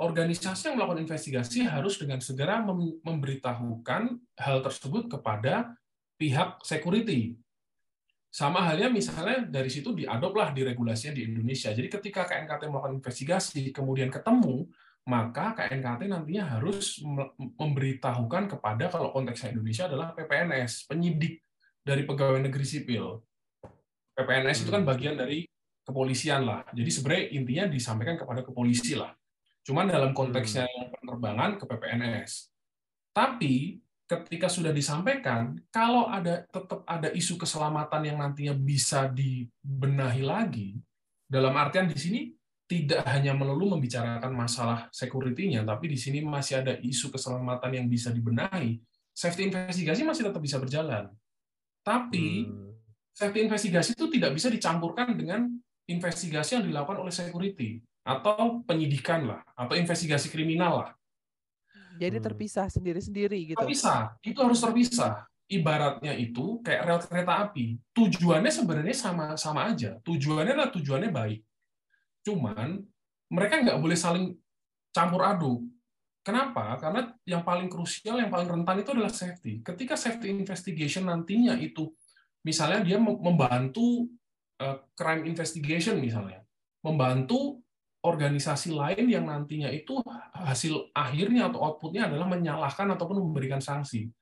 organisasi 0.02 0.70
yang 0.70 0.76
melakukan 0.78 1.06
investigasi 1.06 1.62
harus 1.66 1.98
dengan 1.98 2.18
segera 2.18 2.58
mem- 2.62 2.98
memberitahukan 3.02 4.02
hal 4.38 4.58
tersebut 4.66 5.06
kepada 5.06 5.78
pihak 6.18 6.58
security. 6.66 7.38
Sama 8.34 8.66
halnya 8.66 8.90
misalnya 8.90 9.46
dari 9.46 9.70
situ 9.70 9.94
diadoplah 9.94 10.50
di 10.50 10.66
regulasinya 10.66 11.14
di 11.14 11.22
Indonesia. 11.30 11.70
Jadi 11.70 11.86
ketika 11.86 12.26
KNKT 12.26 12.66
melakukan 12.66 12.98
investigasi 12.98 13.70
kemudian 13.70 14.10
ketemu, 14.10 14.66
maka 15.06 15.54
KNKT 15.54 16.10
nantinya 16.10 16.58
harus 16.58 16.98
me- 17.06 17.30
memberitahukan 17.38 18.58
kepada 18.58 18.90
kalau 18.90 19.14
konteksnya 19.14 19.54
Indonesia 19.54 19.86
adalah 19.86 20.10
PPNS, 20.18 20.90
penyidik 20.90 21.42
dari 21.86 22.02
pegawai 22.02 22.42
negeri 22.42 22.66
sipil. 22.66 23.22
PPNS 24.18 24.66
itu 24.66 24.70
kan 24.70 24.82
Hmm. 24.82 24.90
bagian 24.90 25.14
dari 25.14 25.46
kepolisian 25.84 26.42
lah. 26.48 26.64
Jadi 26.72 26.90
sebenarnya 26.90 27.24
intinya 27.36 27.64
disampaikan 27.68 28.16
kepada 28.16 28.40
kepolisi 28.40 28.96
lah. 28.96 29.12
Cuman 29.64 29.88
dalam 29.88 30.12
konteksnya 30.12 30.68
yang 30.68 30.92
penerbangan 30.92 31.56
ke 31.56 31.64
PPNS. 31.64 32.52
Tapi 33.14 33.80
ketika 34.04 34.52
sudah 34.52 34.72
disampaikan, 34.72 35.56
kalau 35.72 36.08
ada 36.08 36.44
tetap 36.44 36.84
ada 36.84 37.08
isu 37.12 37.40
keselamatan 37.40 38.02
yang 38.04 38.18
nantinya 38.20 38.52
bisa 38.52 39.08
dibenahi 39.08 40.20
lagi, 40.20 40.76
dalam 41.24 41.56
artian 41.56 41.88
di 41.88 41.96
sini 41.96 42.20
tidak 42.64 43.04
hanya 43.08 43.36
melulu 43.36 43.76
membicarakan 43.76 44.32
masalah 44.32 44.88
security-nya, 44.92 45.64
tapi 45.64 45.88
di 45.88 45.98
sini 46.00 46.24
masih 46.24 46.64
ada 46.64 46.76
isu 46.80 47.12
keselamatan 47.12 47.76
yang 47.76 47.86
bisa 47.88 48.08
dibenahi, 48.08 48.80
safety 49.12 49.48
investigasi 49.48 50.02
masih 50.04 50.28
tetap 50.28 50.40
bisa 50.40 50.56
berjalan. 50.60 51.12
Tapi 51.84 52.48
Hmm. 52.48 52.72
safety 53.14 53.46
investigasi 53.46 53.94
itu 53.94 54.10
tidak 54.10 54.34
bisa 54.34 54.48
dicampurkan 54.50 55.14
dengan 55.14 55.53
investigasi 55.84 56.60
yang 56.60 56.64
dilakukan 56.64 57.00
oleh 57.00 57.12
security 57.12 57.80
atau 58.04 58.60
penyidikan 58.64 59.24
lah 59.28 59.40
atau 59.56 59.76
investigasi 59.76 60.28
kriminal 60.28 60.84
lah. 60.84 60.90
Jadi 61.94 62.18
Hmm. 62.18 62.26
terpisah 62.26 62.66
sendiri-sendiri 62.66 63.54
gitu. 63.54 63.60
Terpisah, 63.60 64.18
itu 64.20 64.38
harus 64.42 64.58
terpisah. 64.58 65.24
Ibaratnya 65.44 66.16
itu 66.16 66.58
kayak 66.64 66.82
rel 66.88 66.98
kereta 67.04 67.46
api. 67.46 67.76
Tujuannya 67.92 68.50
sebenarnya 68.50 68.96
sama 68.96 69.36
sama 69.36 69.70
aja. 69.70 70.00
Tujuannya 70.02 70.56
adalah 70.56 70.72
tujuannya 70.72 71.12
baik. 71.12 71.40
Cuman 72.24 72.80
mereka 73.30 73.60
nggak 73.60 73.78
boleh 73.78 73.94
saling 73.94 74.32
campur 74.90 75.22
aduk. 75.22 75.60
Kenapa? 76.24 76.80
Karena 76.80 77.12
yang 77.28 77.44
paling 77.44 77.68
krusial, 77.68 78.16
yang 78.16 78.32
paling 78.32 78.48
rentan 78.48 78.80
itu 78.80 78.90
adalah 78.96 79.12
safety. 79.12 79.60
Ketika 79.60 79.92
safety 79.92 80.32
investigation 80.32 81.04
nantinya 81.04 81.52
itu, 81.60 81.92
misalnya 82.40 82.80
dia 82.80 82.96
mem- 82.96 83.20
membantu 83.20 84.08
crime 84.94 85.26
investigation 85.26 85.98
misalnya, 85.98 86.42
membantu 86.84 87.64
organisasi 88.04 88.76
lain 88.76 89.08
yang 89.08 89.24
nantinya 89.24 89.72
itu 89.72 89.96
hasil 90.36 90.92
akhirnya 90.92 91.48
atau 91.48 91.64
outputnya 91.64 92.12
adalah 92.12 92.28
menyalahkan 92.28 92.92
ataupun 92.92 93.24
memberikan 93.24 93.64
sanksi. 93.64 94.12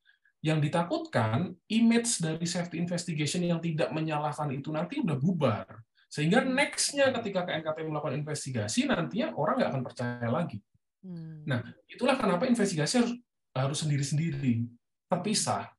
Yang 0.43 0.71
ditakutkan, 0.71 1.55
image 1.71 2.19
dari 2.19 2.47
safety 2.47 2.79
investigation 2.79 3.43
yang 3.47 3.63
tidak 3.63 3.91
menyalahkan 3.95 4.51
itu 4.55 4.71
nanti 4.75 4.99
udah 5.03 5.19
bubar. 5.19 5.67
Sehingga 6.11 6.45
next-nya 6.45 7.15
ketika 7.19 7.47
KNKT 7.47 7.89
melakukan 7.89 8.21
investigasi, 8.21 8.85
nantinya 8.91 9.35
orang 9.39 9.55
nggak 9.63 9.71
akan 9.71 9.83
percaya 9.87 10.29
lagi. 10.29 10.59
Hmm. 11.03 11.43
Nah, 11.47 11.63
itulah 11.91 12.15
kenapa 12.19 12.47
investigasi 12.47 13.03
harus 13.03 13.15
harus 13.55 13.79
sendiri-sendiri, 13.81 14.67
terpisah. 15.11 15.71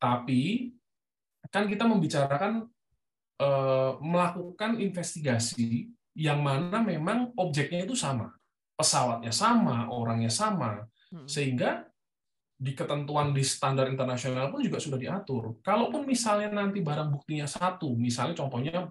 Tapi 0.00 0.72
kan 1.52 1.68
kita 1.68 1.84
membicarakan 1.84 2.64
eh, 2.64 2.71
melakukan 3.98 4.78
investigasi 4.78 5.90
yang 6.14 6.44
mana 6.44 6.84
memang 6.84 7.32
objeknya 7.36 7.84
itu 7.88 7.96
sama. 7.96 8.32
pesawatnya 8.72 9.30
sama, 9.30 9.86
orangnya 9.92 10.32
sama, 10.32 10.82
Hmm. 11.12 11.28
sehingga 11.28 11.86
di 12.56 12.72
ketentuan 12.72 13.30
di 13.30 13.44
standar 13.44 13.86
internasional 13.86 14.48
pun 14.50 14.64
juga 14.64 14.80
sudah 14.80 14.98
diatur. 14.98 15.60
Kalaupun 15.62 16.02
misalnya 16.08 16.50
nanti 16.50 16.80
barang 16.80 17.12
buktinya 17.12 17.46
satu, 17.46 17.94
misalnya 17.94 18.34
contohnya 18.34 18.90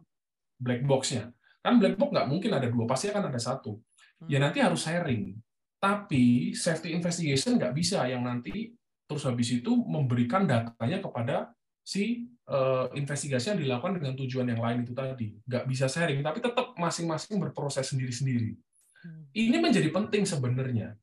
black 0.62 0.86
box-nya, 0.86 1.34
kan 1.60 1.82
black 1.82 1.98
box 1.98 2.14
nggak 2.14 2.30
mungkin 2.30 2.52
ada 2.56 2.68
dua, 2.72 2.86
pasti 2.88 3.10
akan 3.10 3.34
ada 3.34 3.42
satu. 3.42 3.82
Ya 4.30 4.38
Hmm. 4.38 4.48
nanti 4.48 4.62
harus 4.62 4.86
sharing. 4.86 5.36
Tapi 5.82 6.54
safety 6.54 6.94
investigation 6.94 7.58
nggak 7.58 7.74
bisa 7.74 8.06
yang 8.06 8.22
nanti 8.24 8.72
terus 9.10 9.26
habis 9.28 9.50
itu 9.50 9.76
memberikan 9.76 10.46
datanya 10.48 11.02
kepada 11.04 11.52
si 11.92 12.24
eh, 12.48 12.86
investigasi 12.96 13.52
yang 13.56 13.60
dilakukan 13.60 14.00
dengan 14.00 14.14
tujuan 14.16 14.48
yang 14.48 14.60
lain 14.60 14.88
itu 14.88 14.92
tadi. 14.96 15.36
Nggak 15.44 15.64
bisa 15.68 15.86
sharing, 15.88 16.24
tapi 16.24 16.40
tetap 16.40 16.72
masing-masing 16.76 17.36
berproses 17.40 17.84
sendiri-sendiri. 17.92 18.56
Hmm. 19.04 19.24
Ini 19.32 19.58
menjadi 19.60 19.92
penting 19.92 20.24
sebenarnya. 20.24 20.96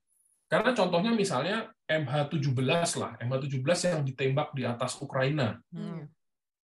Karena 0.48 0.72
contohnya 0.72 1.12
misalnya 1.12 1.68
MH17 1.84 2.56
lah, 2.96 3.20
MH17 3.20 3.68
yang 3.92 4.02
ditembak 4.04 4.56
di 4.56 4.64
atas 4.64 4.96
Ukraina. 4.96 5.60
Hmm. 5.68 6.08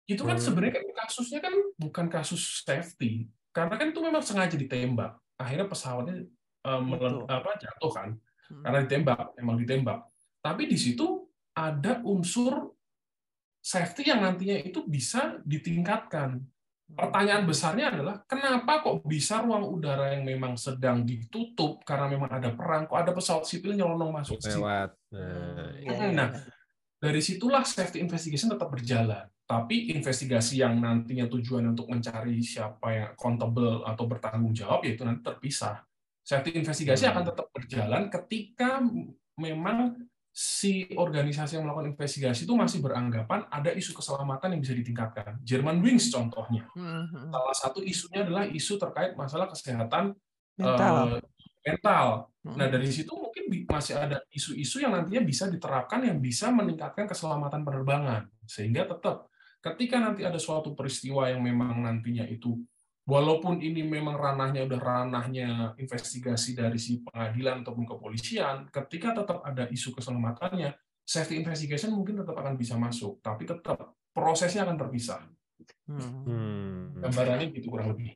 Itu 0.05 0.25
kan 0.25 0.37
Hmm. 0.37 0.45
sebenarnya 0.45 0.73
kan 0.77 0.85
kasusnya 1.05 1.39
kan 1.41 1.53
bukan 1.77 2.05
kasus 2.09 2.61
safety. 2.61 3.25
Karena 3.49 3.77
kan 3.77 3.89
itu 3.89 4.01
memang 4.01 4.21
sengaja 4.21 4.57
ditembak. 4.57 5.17
Akhirnya 5.37 5.65
pesawatnya 5.65 6.25
melen- 6.63 7.25
Jatuh. 7.25 7.33
apa, 7.33 7.49
jatuh 7.61 7.91
kan. 7.93 8.09
Hmm. 8.49 8.61
Karena 8.61 8.79
ditembak, 8.85 9.25
emang 9.37 9.57
ditembak. 9.57 9.99
Tapi 10.41 10.65
di 10.65 10.77
situ 10.77 11.29
ada 11.53 12.01
unsur 12.03 12.73
safety 13.63 14.11
yang 14.11 14.19
nantinya 14.19 14.59
itu 14.59 14.83
bisa 14.83 15.39
ditingkatkan. 15.47 16.43
Pertanyaan 16.93 17.47
besarnya 17.47 17.89
adalah 17.89 18.21
kenapa 18.27 18.83
kok 18.85 19.01
bisa 19.07 19.41
ruang 19.41 19.65
udara 19.65 20.13
yang 20.13 20.27
memang 20.27 20.53
sedang 20.59 21.01
ditutup 21.01 21.81
karena 21.81 22.05
memang 22.11 22.29
ada 22.29 22.53
perang, 22.53 22.85
kok 22.85 22.99
ada 22.99 23.15
pesawat 23.15 23.47
sipil 23.49 23.73
nyelonong 23.73 24.11
masuk 24.13 24.37
ke 24.37 24.51
situ? 24.51 24.61
Hmm, 25.09 25.17
Nah, 25.17 25.69
iya, 25.79 25.93
Hmm, 25.97 26.11
iya, 26.11 26.13
nah, 26.13 26.29
iya. 26.29 26.43
Dari 26.99 27.19
situlah 27.19 27.63
safety 27.65 27.99
investigation 27.99 28.51
tetap 28.53 28.69
berjalan. 28.71 29.27
Tapi 29.43 29.91
investigasi 29.91 30.63
yang 30.63 30.79
nantinya 30.79 31.27
tujuan 31.27 31.67
untuk 31.67 31.91
mencari 31.91 32.39
siapa 32.39 32.87
yang 32.95 33.07
accountable 33.11 33.83
atau 33.83 34.03
bertanggung 34.07 34.55
jawab, 34.55 34.87
yaitu 34.87 35.03
nanti 35.03 35.19
terpisah. 35.19 35.83
Safety 36.23 36.55
investigasi 36.63 37.03
Hmm. 37.03 37.11
akan 37.11 37.23
tetap 37.27 37.47
berjalan 37.51 38.03
ketika 38.07 38.79
memang 39.35 39.99
si 40.33 40.89
organisasi 40.97 41.61
yang 41.61 41.69
melakukan 41.69 41.93
investigasi 41.93 42.49
itu 42.49 42.57
masih 42.57 42.81
beranggapan 42.81 43.45
ada 43.53 43.69
isu 43.69 43.93
keselamatan 43.93 44.57
yang 44.57 44.61
bisa 44.65 44.73
ditingkatkan. 44.73 45.37
German 45.45 45.77
Wings 45.85 46.09
contohnya. 46.09 46.65
Hmm, 46.73 47.05
hmm. 47.05 47.29
Salah 47.29 47.57
satu 47.61 47.85
isunya 47.85 48.25
adalah 48.25 48.49
isu 48.49 48.81
terkait 48.81 49.13
masalah 49.13 49.45
kesehatan 49.45 50.17
Mental. 50.57 51.17
eh, 51.17 51.21
mental. 51.65 52.07
Nah, 52.43 52.67
dari 52.67 52.91
situ 52.91 53.13
mungkin 53.15 53.65
masih 53.69 53.95
ada 53.95 54.19
isu-isu 54.29 54.83
yang 54.83 54.91
nantinya 54.91 55.23
bisa 55.23 55.47
diterapkan 55.47 56.03
yang 56.03 56.19
bisa 56.19 56.51
meningkatkan 56.51 57.07
keselamatan 57.07 57.63
penerbangan. 57.63 58.27
Sehingga 58.43 58.89
tetap 58.89 59.31
ketika 59.63 60.01
nanti 60.01 60.27
ada 60.27 60.35
suatu 60.37 60.75
peristiwa 60.75 61.31
yang 61.31 61.39
memang 61.39 61.79
nantinya 61.81 62.27
itu 62.27 62.59
walaupun 63.03 63.59
ini 63.59 63.83
memang 63.83 64.15
ranahnya 64.15 64.63
udah 64.63 64.79
ranahnya 64.79 65.75
investigasi 65.75 66.55
dari 66.55 66.79
si 66.79 67.03
pengadilan 67.03 67.61
ataupun 67.61 67.83
kepolisian, 67.83 68.71
ketika 68.71 69.11
tetap 69.11 69.43
ada 69.43 69.67
isu 69.67 69.91
keselamatannya, 69.91 70.71
safety 71.03 71.43
investigation 71.43 71.91
mungkin 71.91 72.23
tetap 72.23 72.35
akan 72.39 72.55
bisa 72.55 72.79
masuk, 72.79 73.19
tapi 73.19 73.43
tetap 73.43 73.99
prosesnya 74.15 74.63
akan 74.63 74.77
terpisah. 74.79 75.19
Hmm. 75.87 76.23
hmm. 76.23 77.03
Gambarannya 77.03 77.51
gitu 77.51 77.67
kurang 77.67 77.91
lebih. 77.91 78.15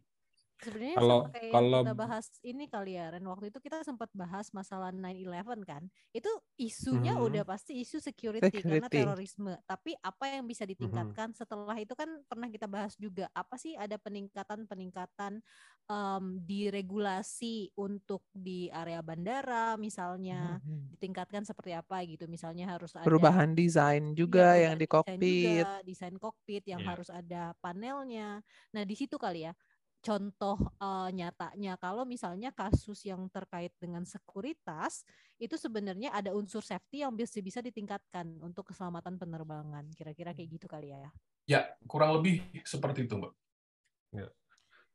Sebenarnya 0.57 0.97
Kalau- 0.97 1.23
kayak 1.29 1.53
kalau- 1.53 1.83
kita 1.85 1.93
bahas 1.93 2.25
ini 2.41 2.65
kali 2.65 2.97
ya, 2.97 3.13
Ren. 3.13 3.21
Waktu 3.23 3.53
itu 3.53 3.59
kita 3.61 3.85
sempat 3.85 4.09
bahas 4.11 4.49
masalah 4.49 4.89
9/11 4.89 5.61
kan. 5.61 5.85
Itu 6.09 6.29
isunya 6.57 7.13
Mhm. 7.13 7.25
udah 7.29 7.43
pasti 7.45 7.77
isu 7.77 8.01
security, 8.01 8.49
karena 8.49 8.81
Security. 8.81 8.97
terorisme. 9.05 9.53
Tapi 9.63 9.93
apa 9.99 10.25
yang 10.33 10.45
bisa 10.45 10.65
ditingkatkan 10.65 11.31
setelah 11.31 11.77
itu 11.77 11.93
kan 11.93 12.09
pernah 12.25 12.49
kita 12.49 12.65
bahas 12.65 12.97
juga. 12.97 13.29
Apa 13.31 13.53
sih 13.55 13.77
ada 13.77 13.97
peningkatan-peningkatan 13.97 15.41
em, 15.87 16.43
di 16.43 16.67
regulasi 16.67 17.71
untuk 17.79 18.27
di 18.35 18.67
area 18.67 18.99
bandara 18.99 19.79
misalnya 19.79 20.59
Hmm. 20.59 20.91
ditingkatkan 20.91 21.47
seperti 21.47 21.71
apa 21.71 22.03
gitu. 22.03 22.27
Misalnya 22.27 22.67
harus 22.67 22.91
ada 22.91 23.07
Perubahan 23.07 23.55
desain 23.55 24.11
Iya, 24.11 24.15
juga 24.17 24.51
perubahan 24.51 24.63
yang 24.65 24.75
di 24.75 24.87
kokpit. 24.87 25.65
desain 25.85 26.15
kokpit 26.17 26.63
yang 26.67 26.83
Iya. 26.83 26.89
harus 26.91 27.07
ada 27.07 27.55
panelnya. 27.63 28.43
Nah, 28.73 28.83
di 28.83 28.95
situ 28.95 29.15
kali 29.15 29.47
ya 29.47 29.55
contoh 30.03 30.57
eh, 30.79 31.09
nyatanya 31.13 31.75
kalau 31.81 32.07
misalnya 32.07 32.53
kasus 32.53 33.03
yang 33.03 33.27
terkait 33.33 33.73
dengan 33.81 34.05
sekuritas 34.07 35.03
itu 35.37 35.53
sebenarnya 35.57 36.13
ada 36.13 36.33
unsur 36.33 36.65
safety 36.65 37.05
yang 37.05 37.13
bisa 37.13 37.37
bisa 37.43 37.61
ditingkatkan 37.61 38.41
untuk 38.41 38.73
keselamatan 38.73 39.21
penerbangan. 39.21 39.85
Kira-kira 39.93 40.33
kayak 40.33 40.49
gitu 40.49 40.65
kali 40.65 40.93
ya. 40.93 41.09
Ya, 41.47 41.61
kurang 41.87 42.17
lebih 42.19 42.43
seperti 42.67 43.07
itu, 43.07 43.15
Mbak. 43.15 43.33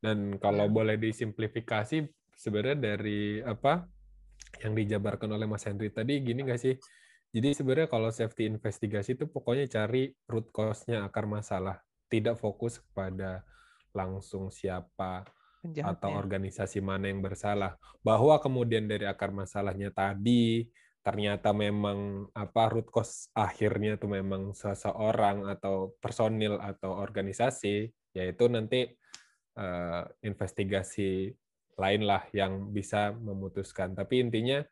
Dan 0.03 0.43
kalau 0.43 0.67
boleh 0.67 0.99
disimplifikasi, 0.99 2.03
sebenarnya 2.35 2.99
dari 2.99 3.39
apa 3.39 3.87
yang 4.67 4.75
dijabarkan 4.75 5.31
oleh 5.31 5.47
Mas 5.47 5.63
Henry 5.63 5.95
tadi, 5.95 6.19
gini 6.19 6.43
nggak 6.43 6.59
sih? 6.59 6.75
Jadi 7.33 7.55
sebenarnya 7.55 7.89
kalau 7.89 8.11
safety 8.11 8.51
investigasi 8.51 9.15
itu 9.15 9.31
pokoknya 9.31 9.71
cari 9.71 10.11
root 10.27 10.51
cause-nya 10.51 11.07
akar 11.07 11.31
masalah, 11.31 11.79
tidak 12.11 12.35
fokus 12.37 12.83
kepada 12.83 13.47
langsung 13.93 14.51
siapa 14.51 15.25
atau 15.63 15.71
Penjahatnya. 15.71 16.19
organisasi 16.19 16.83
mana 16.83 17.07
yang 17.07 17.23
bersalah. 17.23 17.79
Bahwa 18.03 18.35
kemudian 18.43 18.91
dari 18.91 19.07
akar 19.07 19.31
masalahnya 19.31 19.95
tadi 19.95 20.67
ternyata 21.03 21.51
memang 21.51 22.31
apa 22.31 22.71
root 22.71 22.87
cause 22.91 23.27
akhirnya 23.35 23.99
itu 23.99 24.07
memang 24.07 24.55
seseorang 24.55 25.51
atau 25.51 25.95
personil 25.99 26.59
atau 26.59 26.95
organisasi, 26.99 27.91
yaitu 28.15 28.45
nanti 28.51 28.91
eh, 29.59 30.03
investigasi 30.23 31.31
lain 31.79 32.03
lah 32.07 32.27
yang 32.35 32.71
bisa 32.75 33.15
memutuskan. 33.15 33.95
Tapi 33.95 34.23
intinya 34.23 34.63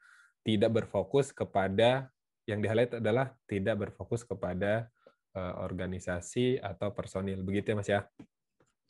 tidak 0.42 0.82
berfokus 0.82 1.30
kepada 1.34 2.10
yang 2.46 2.58
di-highlight 2.58 2.98
adalah 2.98 3.30
tidak 3.46 3.78
berfokus 3.78 4.26
kepada 4.26 4.90
eh, 5.34 5.54
organisasi 5.66 6.58
atau 6.58 6.90
personil. 6.94 7.42
Begitu 7.46 7.74
ya 7.74 7.76
Mas 7.78 7.90
ya? 7.90 8.02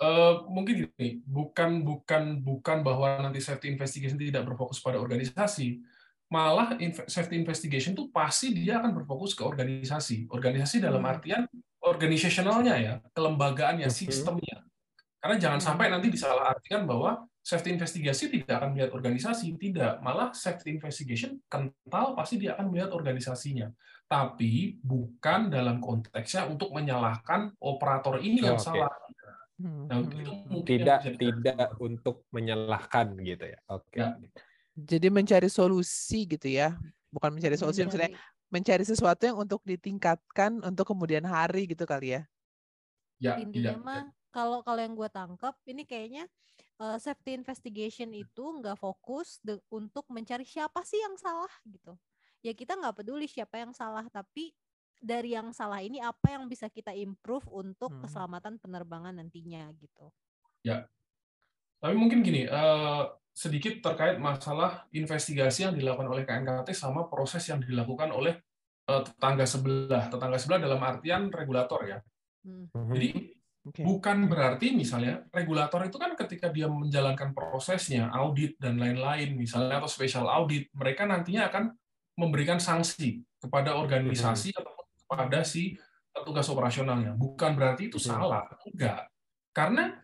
Eh, 0.00 0.34
mungkin 0.48 0.88
gini, 0.88 1.20
bukan 1.28 1.84
bukan 1.84 2.40
bukan 2.40 2.80
bahwa 2.80 3.20
nanti 3.20 3.36
safety 3.36 3.68
investigation 3.68 4.16
tidak 4.16 4.48
berfokus 4.48 4.80
pada 4.80 4.96
organisasi, 4.96 5.84
malah 6.32 6.72
safety 7.04 7.36
investigation 7.36 7.92
itu 7.92 8.08
pasti 8.08 8.56
dia 8.56 8.80
akan 8.80 8.96
berfokus 8.96 9.36
ke 9.36 9.44
organisasi. 9.44 10.24
Organisasi 10.32 10.80
dalam 10.80 11.04
Hmm. 11.04 11.12
artian 11.12 11.42
organisasionalnya 11.84 12.74
ya, 12.80 12.94
kelembagaannya, 13.12 13.92
Mhm. 13.92 13.92
sistemnya. 13.92 14.64
Karena 15.20 15.36
jangan 15.36 15.60
Hmm. 15.60 15.68
sampai 15.68 15.92
nanti 15.92 16.08
disalahartikan 16.08 16.88
bahwa 16.88 17.28
safety 17.44 17.76
investigasi 17.76 18.32
tidak 18.32 18.56
akan 18.56 18.72
melihat 18.72 18.96
organisasi, 18.96 19.52
tidak. 19.60 20.00
Malah 20.00 20.32
safety 20.32 20.80
investigation 20.80 21.44
kental 21.44 22.16
pasti 22.16 22.40
dia 22.40 22.56
akan 22.56 22.72
melihat 22.72 22.88
organisasinya. 22.96 23.68
Tapi 24.08 24.80
bukan 24.80 25.52
dalam 25.52 25.76
konteksnya 25.76 26.48
untuk 26.48 26.72
menyalahkan 26.72 27.52
operator 27.60 28.16
ini 28.16 28.48
yang 28.48 28.56
Oke. 28.56 28.64
salah. 28.64 28.88
Hmm, 29.60 29.84
Nah, 29.90 29.96
hmm, 30.00 30.08
itu 30.08 30.30
hmm. 30.32 30.48
mungkin 30.48 30.56
yang 30.56 30.64
Tidak 30.64 30.98
bisa 31.04 31.20
tidak 31.20 31.68
untuk 31.76 32.16
menyalahkan 32.32 33.06
gitu 33.20 33.44
ya. 33.44 33.58
Oke. 33.68 34.00
Ya. 34.00 34.08
Jadi 34.72 35.06
mencari 35.12 35.48
solusi 35.52 36.24
gitu 36.24 36.48
ya. 36.48 36.80
Bukan 37.12 37.30
mencari 37.36 37.60
solusi, 37.60 37.84
maksudnya 37.84 38.08
Mencari- 38.08 38.48
mencari 38.50 38.84
sesuatu 38.88 39.22
yang 39.28 39.38
untuk 39.38 39.60
ditingkatkan 39.62 40.64
untuk 40.64 40.88
kemudian 40.88 41.22
hari 41.28 41.68
gitu 41.68 41.84
kali 41.84 42.16
ya. 42.18 42.22
Ya, 43.20 43.36
intinya 43.36 43.76
tidak. 43.76 43.84
mah 43.84 44.02
kalau 44.32 44.64
kalau 44.64 44.80
yang 44.80 44.96
gue 44.96 45.10
tangkap 45.12 45.54
ini 45.68 45.84
kayaknya 45.84 46.24
eh, 46.80 46.96
safety 46.96 47.36
investigation 47.36 48.08
itu 48.16 48.44
nggak 48.58 48.80
fokus 48.80 49.36
de- 49.44 49.60
untuk 49.68 50.08
mencari 50.08 50.48
siapa 50.48 50.80
sih 50.88 50.96
yang 50.96 51.20
salah 51.20 51.50
gitu 51.68 52.00
ya 52.40 52.56
kita 52.56 52.72
nggak 52.80 53.04
peduli 53.04 53.28
siapa 53.28 53.60
yang 53.60 53.76
salah 53.76 54.08
tapi 54.08 54.56
dari 55.00 55.32
yang 55.32 55.50
salah 55.56 55.80
ini 55.80 55.98
apa 55.98 56.36
yang 56.36 56.44
bisa 56.46 56.68
kita 56.68 56.92
improve 56.92 57.48
untuk 57.48 57.88
Hmm. 57.90 58.04
keselamatan 58.04 58.60
penerbangan 58.60 59.16
nantinya 59.16 59.72
gitu 59.80 60.12
Tapi 61.80 61.96
mungkin 61.96 62.20
gini, 62.20 62.44
eh, 62.44 63.02
sedikit 63.32 63.80
terkait 63.80 64.20
masalah 64.20 64.84
investigasi 64.92 65.64
yang 65.64 65.72
dilakukan 65.72 66.12
oleh 66.12 66.28
KNKT 66.28 66.76
sama 66.76 67.08
proses 67.08 67.40
yang 67.48 67.64
dilakukan 67.64 68.12
oleh 68.12 68.36
eh, 68.90 69.02
tetangga 69.06 69.46
sebelah. 69.48 70.12
Tetangga 70.12 70.36
sebelah 70.36 70.60
dalam 70.60 70.80
artian 70.82 71.32
regulator 71.32 71.80
ya. 71.88 71.98
Hmm. 72.44 72.68
Mhm. 72.74 72.92
Jadi 72.92 73.08
Oke. 73.60 73.80
bukan 73.86 74.28
berarti 74.28 74.76
misalnya 74.76 75.24
regulator 75.32 75.80
itu 75.88 75.96
kan 75.96 76.12
ketika 76.18 76.52
dia 76.52 76.68
menjalankan 76.68 77.32
prosesnya, 77.32 78.12
audit 78.12 78.58
dan 78.60 78.76
lain-lain 78.76 79.36
misalnya 79.38 79.80
atau 79.80 79.88
special 79.88 80.28
audit, 80.28 80.68
mereka 80.76 81.08
nantinya 81.08 81.48
akan 81.48 81.72
memberikan 82.18 82.60
sanksi 82.60 83.22
kepada 83.40 83.78
organisasi 83.78 84.52
atau 84.52 84.79
kepada 85.10 85.42
si 85.42 85.74
petugas 86.14 86.46
operasionalnya. 86.46 87.18
Bukan 87.18 87.58
berarti 87.58 87.90
itu 87.90 87.98
salah, 87.98 88.46
enggak. 88.62 89.10
Karena 89.50 89.98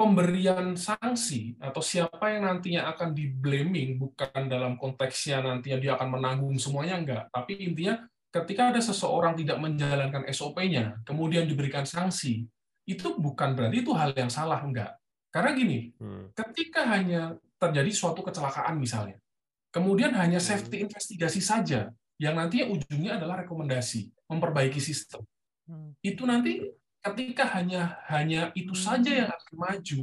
pemberian 0.00 0.80
sanksi 0.80 1.60
atau 1.60 1.84
siapa 1.84 2.32
yang 2.32 2.48
nantinya 2.48 2.88
akan 2.96 3.12
di 3.12 3.28
blaming 3.28 4.00
bukan 4.00 4.48
dalam 4.48 4.80
konteksnya 4.80 5.44
nantinya 5.44 5.76
dia 5.76 5.92
akan 6.00 6.16
menanggung 6.16 6.56
semuanya 6.56 6.96
enggak, 6.96 7.22
tapi 7.28 7.60
intinya 7.60 8.00
ketika 8.32 8.72
ada 8.72 8.80
seseorang 8.80 9.36
tidak 9.36 9.60
menjalankan 9.60 10.24
SOP-nya, 10.32 11.04
kemudian 11.04 11.44
diberikan 11.44 11.84
sanksi, 11.84 12.48
itu 12.88 13.08
bukan 13.20 13.52
berarti 13.52 13.84
itu 13.84 13.92
hal 13.92 14.16
yang 14.16 14.32
salah 14.32 14.64
enggak. 14.64 14.96
Karena 15.28 15.52
gini, 15.52 15.92
Hmm. 16.00 16.32
ketika 16.32 16.88
hanya 16.88 17.36
terjadi 17.60 17.92
suatu 17.92 18.24
kecelakaan 18.24 18.80
misalnya, 18.80 19.20
kemudian 19.68 20.16
hanya 20.16 20.40
safety 20.40 20.80
investigasi 20.80 21.44
saja 21.44 21.92
yang 22.16 22.40
nantinya 22.40 22.72
ujungnya 22.72 23.20
adalah 23.20 23.44
rekomendasi, 23.44 24.08
memperbaiki 24.30 24.78
sistem. 24.78 25.26
Hmm. 25.66 25.92
Itu 25.98 26.22
nanti 26.24 26.62
ketika 27.02 27.50
hanya 27.58 27.98
hanya 28.06 28.54
itu 28.54 28.72
saja 28.78 29.26
yang 29.26 29.30
akan 29.30 29.54
maju, 29.58 30.00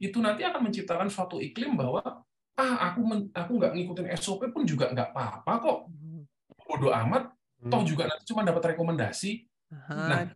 itu 0.00 0.18
nanti 0.18 0.42
akan 0.48 0.60
menciptakan 0.64 1.12
suatu 1.12 1.36
iklim 1.38 1.76
bahwa 1.76 2.24
ah 2.56 2.74
aku 2.88 3.00
men- 3.04 3.30
aku 3.36 3.60
nggak 3.60 3.72
ngikutin 3.76 4.08
SOP 4.16 4.48
pun 4.48 4.64
juga 4.64 4.88
nggak 4.88 5.12
apa-apa 5.12 5.52
kok, 5.60 5.78
Hmm. 5.92 6.24
bodoh 6.64 6.92
amat, 6.92 7.28
toh 7.68 7.80
Hmm. 7.84 7.88
juga 7.88 8.08
nanti 8.08 8.24
cuma 8.32 8.40
dapat 8.46 8.72
rekomendasi. 8.72 9.44
Nah, 9.90 10.26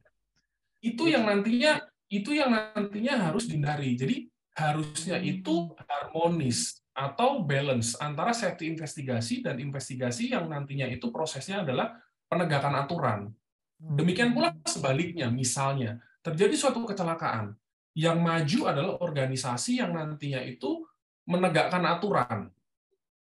itu 0.84 1.10
yang 1.10 1.24
nantinya 1.26 1.80
itu 2.12 2.30
yang 2.36 2.52
nantinya 2.52 3.32
harus 3.32 3.48
dihindari. 3.48 3.96
Jadi 3.98 4.28
harusnya 4.54 5.18
itu 5.18 5.74
harmonis 5.88 6.78
atau 6.94 7.42
balance 7.42 7.98
antara 7.98 8.30
safety 8.30 8.70
investigasi 8.70 9.42
dan 9.42 9.58
investigasi 9.58 10.30
yang 10.30 10.46
nantinya 10.46 10.86
itu 10.86 11.10
prosesnya 11.10 11.66
adalah 11.66 11.98
penegakan 12.28 12.74
aturan. 12.80 13.20
Demikian 13.78 14.32
pula 14.32 14.54
sebaliknya, 14.64 15.28
misalnya 15.28 16.00
terjadi 16.24 16.56
suatu 16.56 16.88
kecelakaan, 16.88 17.52
yang 17.94 18.18
maju 18.22 18.60
adalah 18.70 18.94
organisasi 19.02 19.78
yang 19.78 19.92
nantinya 19.92 20.40
itu 20.40 20.82
menegakkan 21.28 21.84
aturan. 21.84 22.48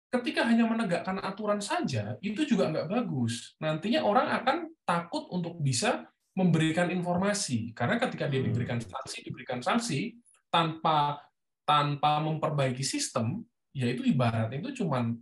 Ketika 0.09 0.41
hanya 0.45 0.65
menegakkan 0.65 1.21
aturan 1.21 1.61
saja, 1.61 2.17
itu 2.19 2.41
juga 2.43 2.67
nggak 2.73 2.89
bagus. 2.89 3.55
Nantinya 3.61 4.01
orang 4.03 4.27
akan 4.41 4.57
takut 4.83 5.29
untuk 5.29 5.61
bisa 5.61 6.09
memberikan 6.33 6.89
informasi, 6.89 7.71
karena 7.77 8.01
ketika 8.01 8.25
dia 8.25 8.41
Hmm. 8.41 8.49
diberikan 8.49 8.79
sanksi, 8.81 9.21
diberikan 9.21 9.59
sanksi 9.61 10.17
tanpa 10.49 11.21
tanpa 11.69 12.17
memperbaiki 12.25 12.81
sistem, 12.81 13.45
yaitu 13.69 14.01
ibaratnya 14.09 14.57
itu 14.57 14.81
cuman 14.81 15.13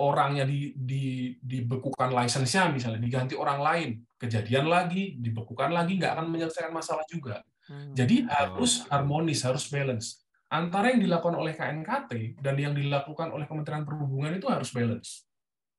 orangnya 0.00 0.42
di, 0.42 0.74
di, 0.74 1.36
dibekukan 1.38 2.10
license-nya 2.10 2.70
misalnya 2.74 2.98
diganti 2.98 3.38
orang 3.38 3.60
lain 3.62 3.90
kejadian 4.18 4.66
lagi 4.66 5.14
dibekukan 5.18 5.70
lagi 5.70 5.98
nggak 6.00 6.18
akan 6.18 6.26
menyelesaikan 6.30 6.74
masalah 6.74 7.06
juga. 7.06 7.42
Hmm. 7.64 7.96
jadi 7.96 8.28
harus 8.28 8.84
harmonis 8.92 9.40
harus 9.40 9.64
balance. 9.72 10.20
Antara 10.52 10.92
yang 10.92 11.00
dilakukan 11.00 11.32
oleh 11.32 11.56
KNKT 11.56 12.36
dan 12.44 12.60
yang 12.60 12.76
dilakukan 12.76 13.32
oleh 13.32 13.48
Kementerian 13.48 13.88
Perhubungan 13.88 14.36
itu 14.36 14.44
harus 14.52 14.68
balance. 14.68 15.24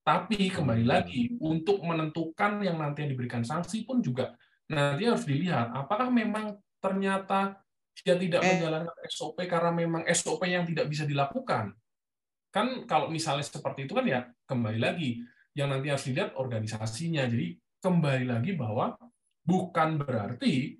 Tapi 0.01 0.49
kembali 0.49 0.81
lagi 0.81 1.37
untuk 1.37 1.85
menentukan 1.85 2.57
yang 2.65 2.81
nanti 2.81 3.05
yang 3.05 3.13
diberikan 3.13 3.45
sanksi 3.45 3.85
pun 3.85 4.01
juga 4.01 4.33
nanti 4.65 5.05
harus 5.05 5.29
dilihat 5.29 5.77
apakah 5.77 6.09
memang 6.09 6.57
ternyata 6.81 7.61
dia 8.01 8.17
tidak 8.17 8.41
Eh. 8.41 8.49
menjalankan 8.57 8.97
SOP 9.07 9.37
karena 9.45 9.71
memang 9.71 10.01
SOP 10.09 10.41
yang 10.49 10.65
tidak 10.65 10.89
bisa 10.89 11.05
dilakukan 11.05 11.71
kan 12.55 12.87
kalau 12.87 13.11
misalnya 13.11 13.43
seperti 13.43 13.83
itu 13.83 13.91
kan 13.91 14.07
ya 14.07 14.23
kembali 14.47 14.79
lagi 14.79 15.19
yang 15.51 15.75
nanti 15.75 15.91
harus 15.91 16.07
dilihat 16.07 16.39
organisasinya. 16.39 17.27
Jadi 17.27 17.59
kembali 17.83 18.31
lagi 18.31 18.55
bahwa 18.55 18.95
bukan 19.43 19.99
berarti 19.99 20.79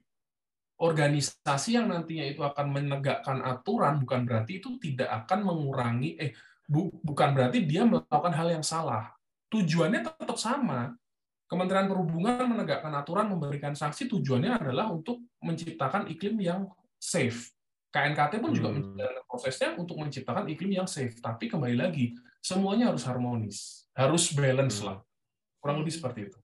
organisasi 0.80 1.76
yang 1.76 1.92
nantinya 1.92 2.24
itu 2.32 2.40
akan 2.44 2.72
menegakkan 2.72 3.44
aturan 3.44 4.00
bukan 4.00 4.24
berarti 4.24 4.64
itu 4.64 4.80
tidak 4.80 5.08
akan 5.24 5.48
mengurangi 5.48 6.16
eh 6.20 6.32
bu- 6.68 6.96
bukan 7.04 7.32
berarti 7.32 7.64
dia 7.68 7.84
melakukan 7.84 8.32
hal 8.32 8.48
yang 8.56 8.64
salah. 8.64 9.12
Tujuannya 9.52 10.00
tetap 10.00 10.40
sama. 10.40 10.96
Kementerian 11.46 11.86
Perhubungan 11.86 12.42
menegakkan 12.56 12.90
aturan 12.96 13.30
memberikan 13.30 13.76
sanksi. 13.78 14.10
Tujuannya 14.10 14.58
adalah 14.64 14.90
untuk 14.90 15.22
menciptakan 15.44 16.10
iklim 16.10 16.42
yang 16.42 16.66
safe 16.98 17.55
KNKT 17.96 18.44
pun 18.44 18.52
juga 18.52 18.76
Hmm. 18.76 18.92
menjalankan 18.92 19.24
prosesnya 19.24 19.72
untuk 19.80 19.96
menciptakan 19.96 20.52
iklim 20.52 20.76
yang 20.76 20.84
safe. 20.86 21.16
Tapi 21.18 21.48
kembali 21.48 21.80
lagi, 21.80 22.12
semuanya 22.44 22.92
harus 22.92 23.08
harmonis, 23.08 23.88
harus 23.96 24.36
balance 24.36 24.84
Hmm. 24.84 24.88
lah. 24.92 24.98
Kurang 25.64 25.80
lebih 25.80 25.96
seperti 25.96 26.28
itu. 26.28 26.38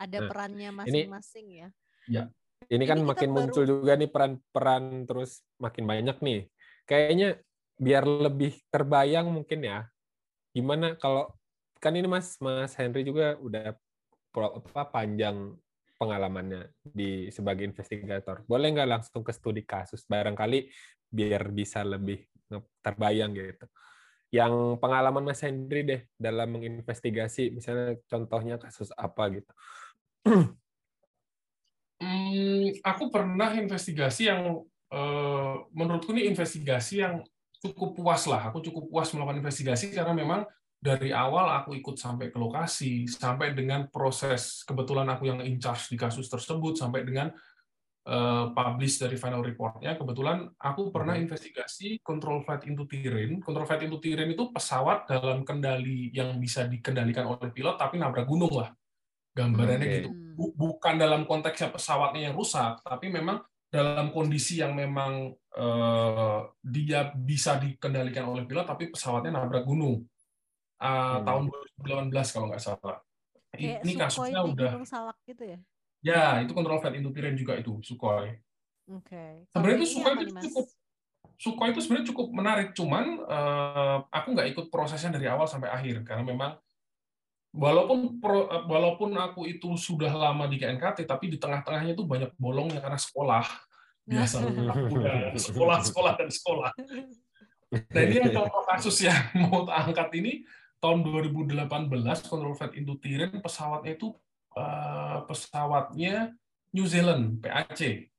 Ada 0.00 0.24
Nah, 0.24 0.28
perannya 0.32 0.70
masing-masing 0.72 1.46
ya. 1.52 1.68
Ini 2.70 2.84
kan 2.88 2.98
Ini 3.00 3.04
makin 3.04 3.28
baru- 3.30 3.36
muncul 3.44 3.64
juga 3.64 3.92
nih 3.94 4.08
peran-peran 4.08 5.04
terus 5.04 5.44
makin 5.56 5.84
banyak 5.84 6.16
nih. 6.20 6.40
Kayaknya 6.88 7.28
biar 7.76 8.04
lebih 8.04 8.56
terbayang 8.68 9.28
mungkin 9.28 9.60
ya. 9.60 9.88
Gimana 10.52 10.96
kalau 10.96 11.28
kan 11.76 11.92
ini 11.92 12.04
Mas 12.04 12.36
Mas 12.38 12.72
Henry 12.76 13.02
juga 13.02 13.36
udah 13.36 13.76
pro- 14.30 14.60
apa 14.60 14.84
panjang 14.88 15.56
pengalamannya 16.00 16.72
di 16.80 17.28
sebagai 17.28 17.68
investigator. 17.68 18.40
Boleh 18.48 18.72
nggak 18.72 18.88
langsung 18.88 19.20
ke 19.20 19.36
studi 19.36 19.68
kasus 19.68 20.08
barangkali 20.08 20.72
biar 21.12 21.52
bisa 21.52 21.84
lebih 21.84 22.24
terbayang 22.80 23.36
gitu. 23.36 23.68
Yang 24.32 24.80
pengalaman 24.80 25.28
Mas 25.28 25.44
Henry 25.44 25.84
deh 25.84 26.02
dalam 26.16 26.56
menginvestigasi 26.56 27.52
misalnya 27.52 28.00
contohnya 28.08 28.56
kasus 28.56 28.88
apa 28.96 29.28
gitu. 29.28 29.52
Hmm, 32.00 32.72
aku 32.80 33.12
pernah 33.12 33.52
investigasi 33.52 34.32
yang 34.32 34.64
eh, 34.88 35.54
menurutku 35.76 36.16
ini 36.16 36.32
investigasi 36.32 37.04
yang 37.04 37.20
cukup 37.60 37.92
puas 37.92 38.24
lah. 38.24 38.48
Aku 38.48 38.64
cukup 38.64 38.88
puas 38.88 39.12
melakukan 39.12 39.44
investigasi 39.44 39.92
karena 39.92 40.16
memang 40.16 40.48
dari 40.80 41.12
awal 41.12 41.60
aku 41.60 41.76
ikut 41.76 42.00
sampai 42.00 42.32
ke 42.32 42.40
lokasi, 42.40 43.04
sampai 43.04 43.52
dengan 43.52 43.84
proses 43.92 44.64
kebetulan 44.64 45.04
aku 45.12 45.28
yang 45.28 45.44
in 45.44 45.60
charge 45.60 45.92
di 45.92 46.00
kasus 46.00 46.26
tersebut, 46.26 46.80
sampai 46.80 47.04
dengan 47.04 47.28
eh, 48.00 48.46
publish 48.56 48.96
dari 48.96 49.20
final 49.20 49.44
report-nya. 49.44 49.92
Kebetulan 49.92 50.48
aku 50.56 50.88
pernah 50.88 51.20
Mhm. 51.20 51.28
investigasi 51.28 52.00
control 52.00 52.40
flight 52.48 52.64
into 52.64 52.88
terrain. 52.88 53.44
Control 53.44 53.68
flight 53.68 53.84
into 53.84 54.00
terrain 54.00 54.32
itu 54.32 54.48
pesawat 54.48 55.04
dalam 55.04 55.44
kendali 55.44 56.08
yang 56.16 56.32
bisa 56.40 56.64
dikendalikan 56.64 57.28
oleh 57.28 57.52
pilot 57.52 57.76
tapi 57.76 58.00
nabrak 58.00 58.24
gunung 58.24 58.56
lah. 58.56 58.72
Gambarannya 59.36 59.84
Oke. 59.86 59.94
gitu 60.00 60.10
bu- 60.32 60.54
bukan 60.56 60.96
dalam 60.96 61.28
konteksnya 61.28 61.68
pesawatnya 61.70 62.32
yang 62.32 62.34
rusak, 62.34 62.80
tapi 62.80 63.12
memang 63.12 63.44
dalam 63.68 64.08
kondisi 64.10 64.64
yang 64.64 64.72
memang 64.72 65.36
eh, 65.50 66.38
dia 66.64 67.12
bisa 67.12 67.60
dikendalikan 67.60 68.24
oleh 68.32 68.48
pilot, 68.48 68.64
tapi 68.64 68.88
pesawatnya 68.88 69.36
nabrak 69.36 69.68
gunung. 69.68 70.08
Ah, 70.80 71.20
Hmm. 71.20 71.24
Tahun 71.28 71.42
2018 72.08 72.32
kalau 72.32 72.46
nggak 72.48 72.62
salah. 72.64 72.98
Kayak 73.52 73.84
Ini 73.84 73.92
Sukhoi 73.92 74.00
kasusnya 74.32 74.40
udah, 74.48 74.70
Salak 74.88 75.18
gitu 75.28 75.44
ya. 75.44 75.58
ya 76.00 76.22
itu 76.40 76.56
control 76.56 76.80
flight 76.80 76.96
into 76.96 77.12
terrain 77.12 77.36
juga 77.36 77.60
itu 77.60 77.76
Sukhoi. 77.84 78.40
Oke. 78.88 79.44
Sebenarnya 79.52 79.76
Kalau 79.76 79.84
itu 79.84 79.86
Sukhoi 79.86 80.12
itu 80.16 80.24
cukup 80.48 80.66
Sukhoi 81.40 81.68
itu 81.72 81.80
sebenarnya 81.84 82.06
cukup 82.12 82.26
menarik, 82.32 82.68
cuman 82.72 83.04
eh, 83.28 83.96
aku 84.08 84.28
nggak 84.32 84.48
ikut 84.56 84.66
prosesnya 84.72 85.16
dari 85.16 85.28
awal 85.28 85.44
sampai 85.48 85.68
akhir 85.72 86.04
karena 86.04 86.24
memang 86.24 86.52
walaupun 87.50 88.20
pro- 88.20 88.48
eh, 88.48 88.64
walaupun 88.68 89.10
aku 89.16 89.48
itu 89.48 89.72
sudah 89.76 90.12
lama 90.12 90.44
di 90.48 90.56
KNKT, 90.60 91.04
tapi 91.08 91.32
di 91.32 91.36
tengah-tengahnya 91.36 91.92
itu 91.96 92.04
banyak 92.04 92.32
bolongnya 92.40 92.80
karena 92.80 93.00
sekolah 93.00 93.44
biasa 94.10 94.36
sekolah, 95.36 95.78
sekolah 95.84 96.12
dan 96.16 96.28
sekolah. 96.32 96.70
Nah 97.72 98.00
ini 98.04 98.14
yang 98.20 98.32
contoh 98.40 98.62
kasus 98.68 98.96
yang 99.04 99.18
mau 99.48 99.64
tak 99.64 99.76
angkat 99.90 100.08
ini 100.20 100.32
tahun 100.80 101.04
2018 101.04 101.68
Control 102.26 102.56
Flight 102.56 102.74
into 102.80 102.96
Terrain 102.96 103.36
pesawatnya 103.38 103.92
itu 103.94 104.16
eh, 104.56 105.18
pesawatnya 105.28 106.32
New 106.72 106.86
Zealand 106.88 107.38
PAC. 107.44 108.10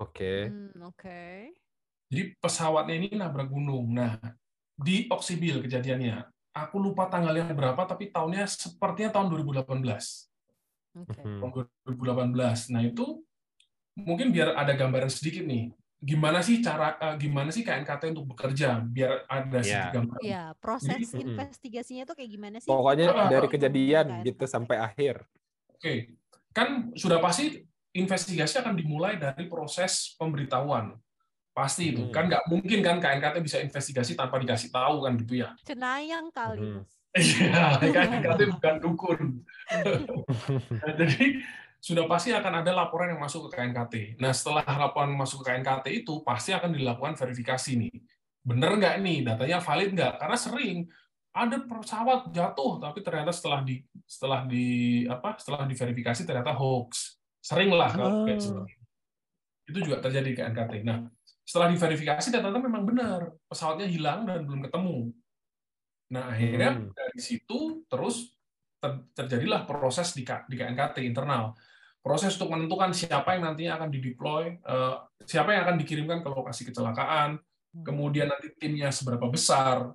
Oke. 0.00 0.48
Hmm, 0.50 0.90
Oke. 0.90 1.52
Jadi 2.10 2.22
pesawatnya 2.38 2.94
ini 2.98 3.08
nabrak 3.14 3.50
gunung. 3.50 3.94
Nah, 3.94 4.18
di 4.74 5.06
Oksibil 5.10 5.62
kejadiannya. 5.62 6.26
Aku 6.54 6.78
lupa 6.78 7.10
tanggalnya 7.10 7.50
berapa, 7.50 7.82
tapi 7.82 8.14
tahunnya 8.14 8.46
sepertinya 8.46 9.10
tahun 9.18 9.26
2018. 9.30 9.74
Oke. 11.02 11.20
Hmm. 11.22 11.40
Tahun 11.42 11.66
2018. 11.90 12.70
Nah, 12.70 12.82
itu 12.86 13.22
mungkin 13.98 14.30
biar 14.30 14.54
ada 14.54 14.74
gambaran 14.74 15.10
sedikit 15.10 15.42
nih. 15.42 15.74
Gimana 16.04 16.44
sih 16.44 16.60
cara, 16.60 17.00
eh, 17.00 17.16
gimana 17.16 17.48
sih 17.48 17.64
KNKT 17.64 18.12
untuk 18.12 18.36
bekerja? 18.36 18.76
Biar 18.78 19.24
ada 19.24 19.58
sedikit 19.64 19.88
Ya. 19.88 19.94
gambaran. 19.96 20.20
Ya, 20.20 20.44
proses 20.60 21.00
Mm-mm. 21.08 21.32
investigasinya 21.32 22.04
tuh 22.04 22.14
kayak 22.14 22.30
gimana 22.30 22.56
sih? 22.60 22.68
Pokoknya 22.68 23.08
Ah, 23.08 23.32
dari 23.32 23.48
Yang 23.48 23.54
kejadian 23.56 24.06
KNKT. 24.12 24.26
gitu 24.28 24.44
sampai 24.44 24.76
akhir. 24.76 25.24
Oke, 25.72 26.12
kan 26.52 26.92
sudah 26.92 27.18
pasti 27.18 27.64
investigasi 27.90 28.60
akan 28.60 28.76
dimulai 28.76 29.16
dari 29.16 29.48
proses 29.48 30.12
pemberitahuan. 30.14 30.92
Pasti 31.54 31.94
itu. 31.94 32.04
Hmm. 32.04 32.12
Kan 32.12 32.24
nggak 32.28 32.44
mungkin 32.52 32.78
kan 32.84 33.00
KNKT 33.00 33.36
bisa 33.40 33.56
investigasi 33.58 34.12
tanpa 34.12 34.36
dikasih 34.36 34.68
tahu 34.68 35.08
kan 35.08 35.16
gitu 35.16 35.40
ya. 35.40 35.56
Cenayang 35.64 36.28
kali. 36.28 36.84
Mas. 36.84 36.90
Iya, 37.14 37.78
KNKT 37.94 38.40
bukan 38.58 38.74
dukun. 38.82 39.20
Nah, 39.72 39.82
Jadi 41.00 41.40
sudah 41.84 42.08
pasti 42.08 42.32
akan 42.32 42.64
ada 42.64 42.72
laporan 42.72 43.12
yang 43.12 43.20
masuk 43.20 43.52
ke 43.52 43.60
KNKT. 43.60 44.16
Nah, 44.16 44.32
setelah 44.32 44.64
laporan 44.64 45.12
masuk 45.12 45.44
ke 45.44 45.52
KNKT 45.52 45.86
itu 46.00 46.24
pasti 46.24 46.56
akan 46.56 46.72
dilakukan 46.72 47.12
verifikasi 47.12 47.76
nih. 47.76 47.92
Bener 48.40 48.72
nggak 48.80 49.04
nih, 49.04 49.18
datanya 49.20 49.60
valid 49.60 49.92
nggak? 49.92 50.12
Karena 50.16 50.36
sering 50.40 50.88
ada 51.34 51.60
pesawat 51.60 52.32
jatuh, 52.32 52.80
tapi 52.80 53.04
ternyata 53.04 53.36
setelah 53.36 53.60
di 53.60 53.84
setelah 54.08 54.48
di 54.48 54.64
apa 55.04 55.36
setelah 55.36 55.68
diverifikasi 55.68 56.24
ternyata 56.24 56.56
hoax. 56.56 57.20
Sering 57.44 57.68
lah 57.68 57.92
kalau 57.92 58.24
kayak 58.24 58.40
Oh. 58.40 58.44
seperti 58.64 58.72
itu. 58.72 58.84
Itu 59.68 59.78
juga 59.84 59.96
terjadi 60.00 60.28
di 60.32 60.36
KNKT. 60.40 60.72
Nah, 60.88 61.04
setelah 61.44 61.68
diverifikasi 61.68 62.26
ternyata 62.32 62.64
memang 62.64 62.88
benar 62.88 63.20
pesawatnya 63.44 63.84
hilang 63.84 64.24
dan 64.24 64.48
belum 64.48 64.64
ketemu. 64.64 65.12
Nah, 66.16 66.32
akhirnya 66.32 66.80
Hmm. 66.80 66.88
dari 66.96 67.20
situ 67.20 67.84
terus 67.92 68.32
ter- 68.80 69.04
terjadilah 69.12 69.68
proses 69.68 70.16
di, 70.16 70.24
di 70.24 70.56
KNKT 70.56 71.04
internal. 71.04 71.52
Proses 72.04 72.36
untuk 72.36 72.52
menentukan 72.52 72.92
siapa 72.92 73.32
yang 73.32 73.48
nantinya 73.48 73.80
akan 73.80 73.88
dideploy, 73.88 74.60
eh, 74.60 74.96
siapa 75.24 75.56
yang 75.56 75.64
akan 75.64 75.76
dikirimkan 75.80 76.20
ke 76.20 76.28
lokasi 76.28 76.68
kecelakaan, 76.68 77.40
kemudian 77.80 78.28
nanti 78.28 78.52
timnya 78.60 78.92
seberapa 78.92 79.24
besar, 79.32 79.88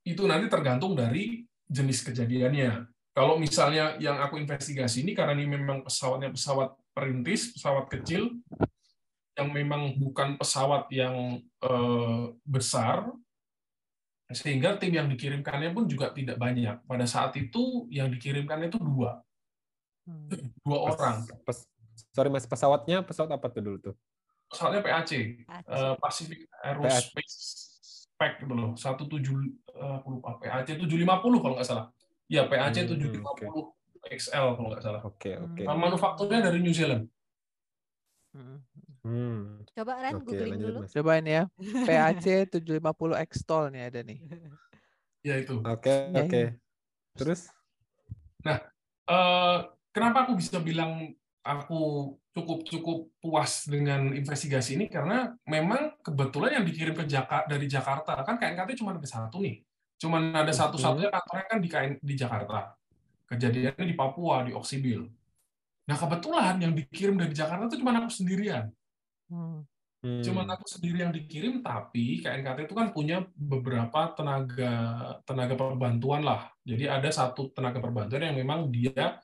itu 0.00 0.24
nanti 0.24 0.48
tergantung 0.48 0.96
dari 0.96 1.44
jenis 1.68 2.08
kejadiannya. 2.08 2.88
Kalau 3.12 3.36
misalnya 3.36 4.00
yang 4.00 4.16
aku 4.24 4.40
investigasi 4.40 5.04
ini 5.04 5.12
karena 5.12 5.36
ini 5.36 5.44
memang 5.44 5.84
pesawatnya 5.84 6.32
pesawat 6.32 6.72
perintis, 6.96 7.52
pesawat 7.52 7.84
kecil, 7.92 8.32
yang 9.36 9.52
memang 9.52 9.92
bukan 10.00 10.40
pesawat 10.40 10.88
yang 10.88 11.36
eh, 11.44 12.24
besar, 12.48 13.12
sehingga 14.32 14.80
tim 14.80 14.96
yang 14.96 15.12
dikirimkannya 15.12 15.76
pun 15.76 15.84
juga 15.84 16.16
tidak 16.16 16.40
banyak. 16.40 16.80
Pada 16.88 17.04
saat 17.04 17.36
itu 17.36 17.84
yang 17.92 18.08
dikirimkan 18.08 18.72
itu 18.72 18.80
dua, 18.80 19.20
Hmm. 19.20 19.31
dua 20.66 20.78
Pes- 20.86 20.92
orang. 20.98 21.16
pes- 21.44 21.68
sorry 22.12 22.28
mas, 22.28 22.44
pesawatnya 22.44 23.00
pesawat 23.02 23.30
apa 23.32 23.46
tuh 23.48 23.62
dulu 23.62 23.78
tuh? 23.80 23.94
Pesawatnya 24.50 24.80
PAC, 24.84 25.00
Aceh. 25.00 25.22
eh, 25.48 25.94
Pacific 25.96 26.38
Aerospace 26.60 27.36
Pack 28.20 28.38
gitu 28.38 28.52
loh, 28.54 28.76
17 28.76 29.24
eh, 29.72 29.94
aku 29.96 30.08
lupa 30.20 30.36
PAC 30.38 30.76
750 30.76 31.40
kalau 31.40 31.54
nggak 31.56 31.66
salah. 31.66 31.86
Ya 32.28 32.44
PAC 32.46 32.76
Hmm, 32.76 32.86
750 32.86 33.72
XL 34.02 34.46
kalau 34.58 34.68
nggak 34.70 34.82
salah. 34.84 35.00
Oke 35.02 35.38
oke. 35.38 35.62
Eh, 35.62 35.76
Manufakturnya 35.78 36.42
dari 36.42 36.58
New 36.60 36.74
Zealand. 36.74 37.06
Hmm. 38.32 38.64
Hmm. 39.04 39.60
Coba 39.72 39.98
Ren 40.00 40.20
Oke 40.20 40.24
googling 40.30 40.56
lanjut 40.56 40.68
dulu. 40.68 40.78
mas. 40.84 40.90
Cobain 40.92 41.26
ya. 41.26 41.42
PAC 41.84 42.26
750 42.48 43.16
X-Tol 43.28 43.64
nih 43.72 43.82
ada 43.88 44.00
nih. 44.02 44.18
Ya 45.22 45.34
itu. 45.38 45.60
Oke 45.60 45.90
Ya, 46.12 46.22
oke. 46.22 46.40
ya. 46.40 46.50
Terus? 47.14 47.40
Eh, 48.44 49.56
kenapa 49.92 50.26
aku 50.26 50.40
bisa 50.40 50.58
bilang 50.58 51.12
aku 51.44 52.14
cukup 52.32 52.64
cukup 52.64 52.98
puas 53.20 53.68
dengan 53.68 54.14
investigasi 54.16 54.80
ini 54.80 54.86
karena 54.88 55.36
memang 55.44 56.00
kebetulan 56.00 56.62
yang 56.62 56.64
dikirim 56.64 56.94
ke 56.96 57.04
Jakarta 57.04 57.44
dari 57.44 57.66
Jakarta 57.68 58.16
kan 58.24 58.40
KNKT 58.40 58.80
cuma 58.80 58.96
ada 58.96 59.04
satu 59.04 59.42
nih, 59.44 59.60
cuma 60.00 60.18
ada 60.32 60.52
satu-satunya 60.54 61.12
kantornya 61.12 61.46
kan 61.50 61.58
di 61.60 61.68
KN, 61.68 61.92
di 62.00 62.14
Jakarta. 62.16 62.72
Kejadiannya 63.28 63.84
di 63.84 63.96
Papua 63.96 64.44
di 64.48 64.52
Oksibil. 64.56 65.04
Nah 65.88 65.96
kebetulan 65.98 66.56
yang 66.62 66.72
dikirim 66.72 67.20
dari 67.20 67.34
Jakarta 67.36 67.68
itu 67.68 67.84
cuma 67.84 67.92
aku 67.96 68.12
sendirian. 68.12 68.72
Hmm. 69.28 69.66
Hmm. 70.02 70.18
Cuman 70.18 70.50
aku 70.50 70.66
sendiri 70.66 71.06
yang 71.06 71.14
dikirim, 71.14 71.62
tapi 71.62 72.18
KNKT 72.26 72.66
itu 72.66 72.74
kan 72.74 72.90
punya 72.90 73.22
beberapa 73.38 74.10
tenaga 74.18 74.74
tenaga 75.22 75.54
perbantuan 75.54 76.26
lah. 76.26 76.50
Jadi 76.66 76.90
ada 76.90 77.06
satu 77.06 77.54
tenaga 77.54 77.78
perbantuan 77.78 78.34
yang 78.34 78.38
memang 78.42 78.66
dia 78.66 79.22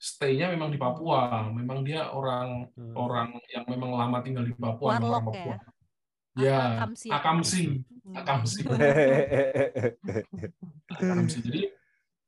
stay-nya 0.00 0.48
memang 0.48 0.72
di 0.72 0.80
Papua. 0.80 1.44
Memang 1.52 1.84
dia 1.84 2.08
orang 2.08 2.72
Hmm. 2.72 2.96
orang 2.96 3.28
yang 3.52 3.68
memang 3.68 3.92
lama 3.92 4.18
tinggal 4.24 4.48
di 4.48 4.56
Papua, 4.56 4.96
memang 4.96 5.04
orang 5.04 5.04
Warlock 5.04 5.26
Papua. 5.28 5.44
ya? 5.52 5.58
Ya, 6.40 6.58
Akamsi, 6.80 7.08
Akamsi, 7.12 7.62
Hmm. 8.00 8.16
Akamsi, 8.16 8.60
Akamsi. 10.90 11.38
Jadi 11.44 11.62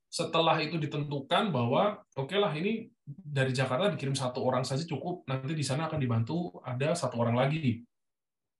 setelah 0.05 0.61
itu 0.61 0.77
ditentukan 0.77 1.49
bahwa 1.49 2.05
oke 2.13 2.35
lah 2.37 2.53
ini 2.53 2.93
dari 3.03 3.49
Jakarta 3.51 3.89
dikirim 3.89 4.13
satu 4.13 4.45
orang 4.45 4.61
saja 4.61 4.85
cukup, 4.85 5.25
nanti 5.25 5.57
di 5.57 5.65
sana 5.65 5.89
akan 5.89 5.97
dibantu 5.97 6.61
ada 6.61 6.93
satu 6.93 7.17
orang 7.17 7.35
lagi. 7.35 7.81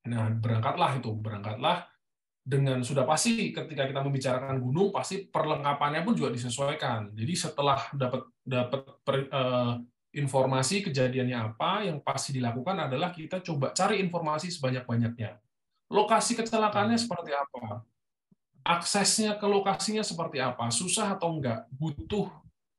Nah, 0.09 0.34
berangkatlah 0.36 0.99
itu, 0.99 1.14
berangkatlah 1.16 1.88
dengan 2.44 2.84
sudah 2.84 3.08
pasti 3.08 3.56
ketika 3.56 3.88
kita 3.88 4.04
membicarakan 4.04 4.60
gunung 4.60 4.91
pasti 4.91 5.24
perlengkapannya 5.32 6.04
pun 6.04 6.12
juga 6.12 6.36
disesuaikan. 6.36 7.16
Jadi 7.16 7.34
setelah 7.39 7.80
dapat 7.96 8.28
dapat 8.44 8.82
per- 9.08 9.32
eh, 9.32 9.74
informasi 10.14 10.84
kejadiannya 10.86 11.56
apa, 11.56 11.88
yang 11.88 12.04
pasti 12.04 12.36
dilakukan 12.36 12.86
adalah 12.86 13.10
kita 13.16 13.39
coba 13.41 13.72
cari 13.74 14.04
informasi 14.04 14.52
sebanyak-banyaknya. 14.52 15.39
Lokasi 15.89 16.38
kecelakaannya 16.38 17.00
seperti 17.00 17.32
apa? 17.34 17.82
Aksesnya 18.64 19.39
ke 19.39 19.48
lokasinya 19.48 20.04
seperti 20.04 20.44
apa? 20.44 20.70
Susah 20.70 21.16
atau 21.16 21.39
enggak? 21.39 21.66
Butuh 21.72 22.30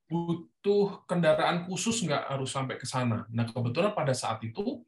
butuh 0.04 1.02
kendaraan 1.08 1.64
khusus 1.64 2.04
nggak 2.04 2.28
harus 2.28 2.52
sampai 2.52 2.76
ke 2.76 2.84
sana. 2.84 3.24
Nah, 3.32 3.48
kebetulan 3.48 3.96
pada 3.96 4.12
saat 4.12 4.44
itu 4.44 4.84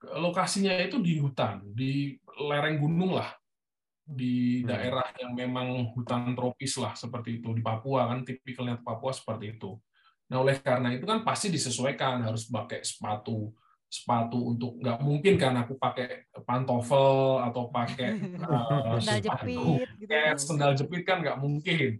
lokasinya 0.00 0.78
itu 0.78 1.02
di 1.02 1.18
hutan, 1.18 1.60
di 1.74 2.14
lereng 2.38 2.78
gunung 2.78 3.18
lah, 3.18 3.34
di 4.08 4.64
Hmm. 4.64 4.72
daerah 4.72 5.04
yang 5.20 5.36
memang 5.36 5.92
hutan 5.92 6.32
tropis 6.32 6.80
lah 6.80 6.96
seperti 6.96 7.44
itu 7.44 7.52
di 7.52 7.60
Papua 7.60 8.08
kan 8.08 8.24
tipikalnya 8.24 8.80
Papua 8.80 9.12
seperti 9.12 9.60
itu. 9.60 9.76
Nah 10.32 10.40
oleh 10.40 10.56
karena 10.58 10.96
itu 10.96 11.04
kan 11.04 11.20
pasti 11.20 11.52
disesuaikan 11.52 12.24
harus 12.24 12.48
pakai 12.48 12.80
sepatu 12.80 13.52
sepatu 13.88 14.52
untuk 14.52 14.76
nggak 14.80 15.00
mungkin 15.00 15.40
kan 15.40 15.56
aku 15.60 15.76
pakai 15.76 16.28
pantofel 16.44 17.40
atau 17.40 17.72
pakai 17.72 18.20
Sendal 19.00 19.20
sepatu 19.24 19.48
jepit 19.80 19.88
gitu. 19.96 20.04
kayak 20.12 20.36
sendal 20.36 20.72
jepit 20.76 21.02
kan 21.08 21.24
nggak 21.24 21.38
mungkin 21.40 21.96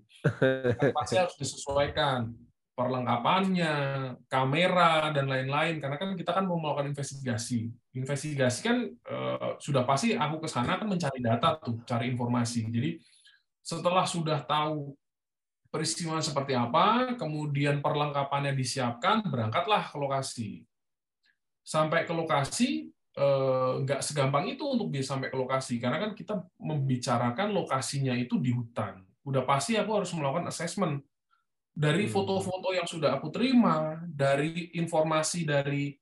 Kan 0.76 0.92
pasti 0.92 1.16
harus 1.16 1.32
disesuaikan 1.40 2.28
perlengkapannya, 2.78 3.74
kamera 4.30 5.10
dan 5.10 5.26
lain-lain 5.26 5.82
karena 5.82 5.98
kan 5.98 6.14
kita 6.14 6.30
kan 6.30 6.46
mau 6.46 6.62
melakukan 6.62 6.94
investigasi. 6.94 7.74
Investigasi 7.90 8.58
kan 8.62 8.86
eh, 8.86 9.50
sudah 9.58 9.82
pasti 9.82 10.14
aku 10.14 10.46
ke 10.46 10.48
sana 10.48 10.78
kan 10.78 10.86
mencari 10.86 11.18
data 11.18 11.58
tuh, 11.58 11.82
cari 11.82 12.06
informasi. 12.14 12.70
Jadi 12.70 13.02
setelah 13.66 14.06
sudah 14.06 14.38
tahu 14.46 14.94
peristiwa 15.74 16.22
seperti 16.22 16.54
apa, 16.54 17.18
kemudian 17.18 17.82
perlengkapannya 17.82 18.54
disiapkan, 18.54 19.26
berangkatlah 19.26 19.90
ke 19.90 19.98
lokasi. 19.98 20.62
Sampai 21.66 22.06
ke 22.06 22.14
lokasi 22.14 22.94
eh, 23.18 23.72
nggak 23.82 24.06
segampang 24.06 24.54
itu 24.54 24.62
untuk 24.62 24.94
bisa 24.94 25.18
sampai 25.18 25.34
ke 25.34 25.36
lokasi 25.36 25.82
karena 25.82 25.98
kan 25.98 26.14
kita 26.14 26.46
membicarakan 26.62 27.50
lokasinya 27.50 28.14
itu 28.14 28.38
di 28.38 28.54
hutan. 28.54 29.02
Udah 29.26 29.42
pasti 29.42 29.74
aku 29.74 29.98
harus 29.98 30.14
melakukan 30.14 30.46
assessment 30.46 31.02
dari 31.78 32.10
Hmm. 32.10 32.12
foto-foto 32.18 32.74
yang 32.74 32.90
sudah 32.90 33.14
aku 33.22 33.30
terima, 33.30 34.02
dari 34.10 34.74
informasi 34.74 35.46
dari 35.46 35.94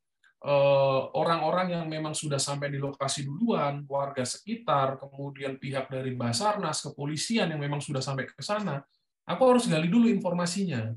eh, 0.46 1.02
orang-orang 1.16 1.74
yang 1.74 1.84
memang 1.90 2.14
sudah 2.14 2.38
sampai 2.38 2.70
di 2.70 2.78
lokasi 2.78 3.26
duluan, 3.26 3.82
warga 3.88 4.22
sekitar, 4.22 4.94
kemudian 5.00 5.58
pihak 5.58 5.90
dari 5.90 6.14
Basarnas, 6.14 6.86
kepolisian 6.86 7.50
yang 7.50 7.58
memang 7.58 7.82
sudah 7.82 8.04
sampai 8.04 8.30
ke 8.30 8.44
sana, 8.44 8.78
aku 9.26 9.42
harus 9.42 9.66
gali 9.66 9.90
dulu 9.90 10.06
informasinya. 10.06 10.92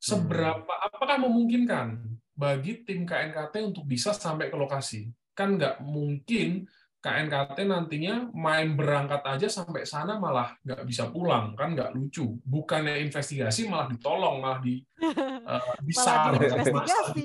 Seberapa, 0.00 0.70
apakah 0.80 1.18
memungkinkan 1.28 2.08
bagi 2.32 2.86
tim 2.86 3.04
KNKT 3.04 3.74
untuk 3.74 3.84
bisa 3.84 4.16
sampai 4.16 4.48
ke 4.48 4.56
lokasi? 4.56 5.12
Kan 5.36 5.60
nggak 5.60 5.82
mungkin 5.84 6.64
KNKT 7.04 7.68
nantinya 7.68 8.32
main 8.32 8.72
berangkat 8.72 9.20
aja 9.28 9.44
sampai 9.44 9.84
sana 9.84 10.16
malah 10.16 10.56
nggak 10.64 10.88
bisa 10.88 11.12
pulang 11.12 11.52
kan 11.52 11.76
nggak 11.76 11.92
lucu. 11.92 12.40
Bukannya 12.40 12.96
investigasi 13.04 13.68
malah 13.68 13.92
ditolong 13.92 14.40
malah 14.40 14.64
di 14.64 14.80
eh, 15.52 15.74
disar 15.84 16.32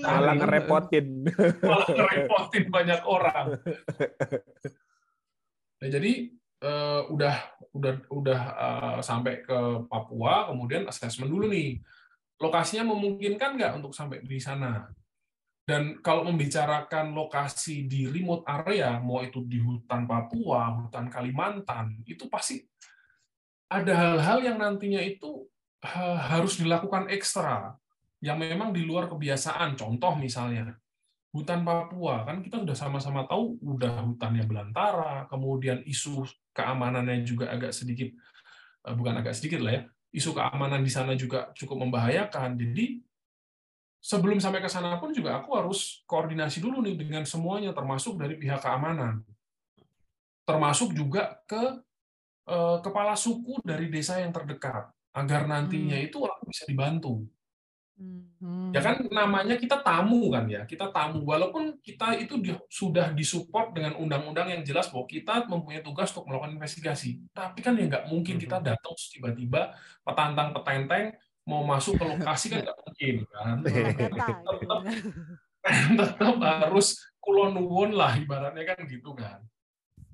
Malah 0.04 0.36
ngerepotin. 0.36 1.08
malah 1.72 1.88
ngerepotin 1.96 2.66
banyak 2.68 3.02
orang. 3.08 3.56
Nah 5.80 5.88
jadi 5.88 6.12
eh, 6.60 7.02
udah 7.08 7.36
udah 7.72 7.94
udah 8.12 8.42
eh, 8.52 9.00
sampai 9.00 9.48
ke 9.48 9.88
Papua 9.88 10.52
kemudian 10.52 10.92
assessment 10.92 11.32
dulu 11.32 11.48
nih. 11.48 11.80
Lokasinya 12.36 12.92
memungkinkan 12.92 13.56
nggak 13.56 13.80
untuk 13.80 13.96
sampai 13.96 14.28
di 14.28 14.44
sana 14.44 14.92
dan 15.70 16.02
kalau 16.02 16.26
membicarakan 16.26 17.14
lokasi 17.14 17.86
di 17.86 18.10
remote 18.10 18.42
area, 18.50 18.98
mau 18.98 19.22
itu 19.22 19.46
di 19.46 19.62
hutan 19.62 20.10
Papua, 20.10 20.74
hutan 20.82 21.06
Kalimantan, 21.14 22.02
itu 22.10 22.26
pasti 22.26 22.58
ada 23.70 23.94
hal-hal 23.94 24.42
yang 24.42 24.58
nantinya 24.58 24.98
itu 24.98 25.46
eh, 25.86 26.18
harus 26.26 26.58
dilakukan 26.58 27.14
ekstra, 27.14 27.78
yang 28.18 28.42
memang 28.42 28.74
di 28.74 28.82
luar 28.82 29.06
kebiasaan. 29.14 29.78
Contoh 29.78 30.18
misalnya, 30.18 30.74
hutan 31.30 31.62
Papua, 31.62 32.26
kan 32.26 32.42
kita 32.42 32.66
sudah 32.66 32.74
sama-sama 32.74 33.30
tahu, 33.30 33.62
udah 33.62 34.10
hutannya 34.10 34.50
belantara, 34.50 35.30
kemudian 35.30 35.86
isu 35.86 36.26
keamanannya 36.50 37.22
juga 37.22 37.54
agak 37.54 37.78
sedikit, 37.78 38.10
eh, 38.90 38.96
bukan 38.98 39.22
agak 39.22 39.38
sedikit 39.38 39.62
lah 39.62 39.78
ya, 39.78 39.82
isu 40.18 40.34
keamanan 40.34 40.82
di 40.82 40.90
sana 40.90 41.14
juga 41.14 41.54
cukup 41.54 41.86
membahayakan. 41.86 42.58
Jadi 42.58 43.06
sebelum 44.00 44.40
sampai 44.40 44.64
ke 44.64 44.70
sana 44.72 44.96
pun 44.98 45.12
juga 45.12 45.44
aku 45.44 45.52
harus 45.56 46.02
koordinasi 46.08 46.64
dulu 46.64 46.80
nih 46.84 46.96
dengan 46.96 47.24
semuanya, 47.28 47.76
termasuk 47.76 48.16
dari 48.16 48.40
pihak 48.40 48.64
keamanan, 48.64 49.24
termasuk 50.48 50.96
juga 50.96 51.40
ke 51.46 51.84
eh, 52.50 52.78
kepala 52.82 53.14
suku 53.14 53.62
dari 53.62 53.94
desa 53.94 54.18
yang 54.18 54.34
terdekat, 54.34 54.90
agar 55.14 55.46
nantinya 55.46 55.94
Hmm. 55.94 56.08
itu 56.10 56.18
aku 56.26 56.50
bisa 56.50 56.66
dibantu. 56.66 57.30
Hmm. 58.00 58.72
Ya 58.72 58.80
kan 58.80 59.06
namanya 59.12 59.60
kita 59.60 59.84
tamu 59.84 60.32
kan 60.32 60.48
ya, 60.48 60.64
kita 60.64 60.88
tamu. 60.90 61.28
Walaupun 61.28 61.78
kita 61.84 62.16
itu 62.18 62.40
di- 62.42 62.56
sudah 62.72 63.12
disupport 63.12 63.76
dengan 63.76 64.00
undang-undang 64.00 64.50
yang 64.50 64.64
jelas 64.64 64.88
bahwa 64.90 65.06
kita 65.06 65.46
mempunyai 65.46 65.84
tugas 65.84 66.10
untuk 66.16 66.32
melakukan 66.32 66.56
investigasi. 66.58 67.20
Tapi 67.36 67.60
kan 67.60 67.76
ya 67.76 67.86
nggak 67.92 68.08
mungkin 68.08 68.40
kita 68.40 68.64
datang 68.64 68.96
terus 68.98 69.12
tiba-tiba 69.14 69.76
petantang 70.02 70.50
petenteng 70.56 71.06
mau 71.50 71.66
masuk 71.66 71.98
ke 71.98 72.06
lokasi 72.06 72.46
kan 72.54 72.62
nggak 72.62 72.78
mungkin 72.86 73.16
kan. 73.34 73.56
Olah 73.66 73.94
data 73.98 74.26
gitu. 74.38 74.58
Tetap, 74.62 74.82
tetap 76.00 76.36
harus 76.38 76.88
kulon 77.18 77.58
nuwun 77.58 77.92
lah 77.98 78.14
ibaratnya 78.16 78.64
kan 78.70 78.86
gitu 78.86 79.12
kan. 79.18 79.42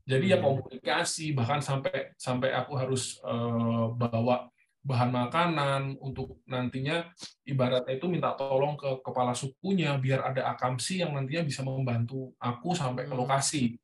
Jadi 0.06 0.32
ya 0.32 0.38
komunikasi 0.40 1.34
bahkan 1.36 1.60
sampai 1.60 2.14
sampai 2.16 2.54
aku 2.56 2.74
harus 2.80 3.18
eh, 3.20 3.86
bawa 4.00 4.48
bahan 4.86 5.10
makanan 5.10 5.82
untuk 5.98 6.46
nantinya 6.46 7.10
ibaratnya 7.42 7.98
itu 7.98 8.06
minta 8.06 8.38
tolong 8.38 8.78
ke 8.78 9.02
kepala 9.02 9.34
sukunya 9.34 9.98
biar 9.98 10.30
ada 10.30 10.54
akamsi 10.54 11.02
yang 11.02 11.18
nantinya 11.18 11.42
bisa 11.42 11.66
membantu 11.66 12.38
aku 12.38 12.78
sampai 12.78 13.10
ke 13.10 13.14
Hmm. 13.18 13.22
lokasi. 13.26 13.82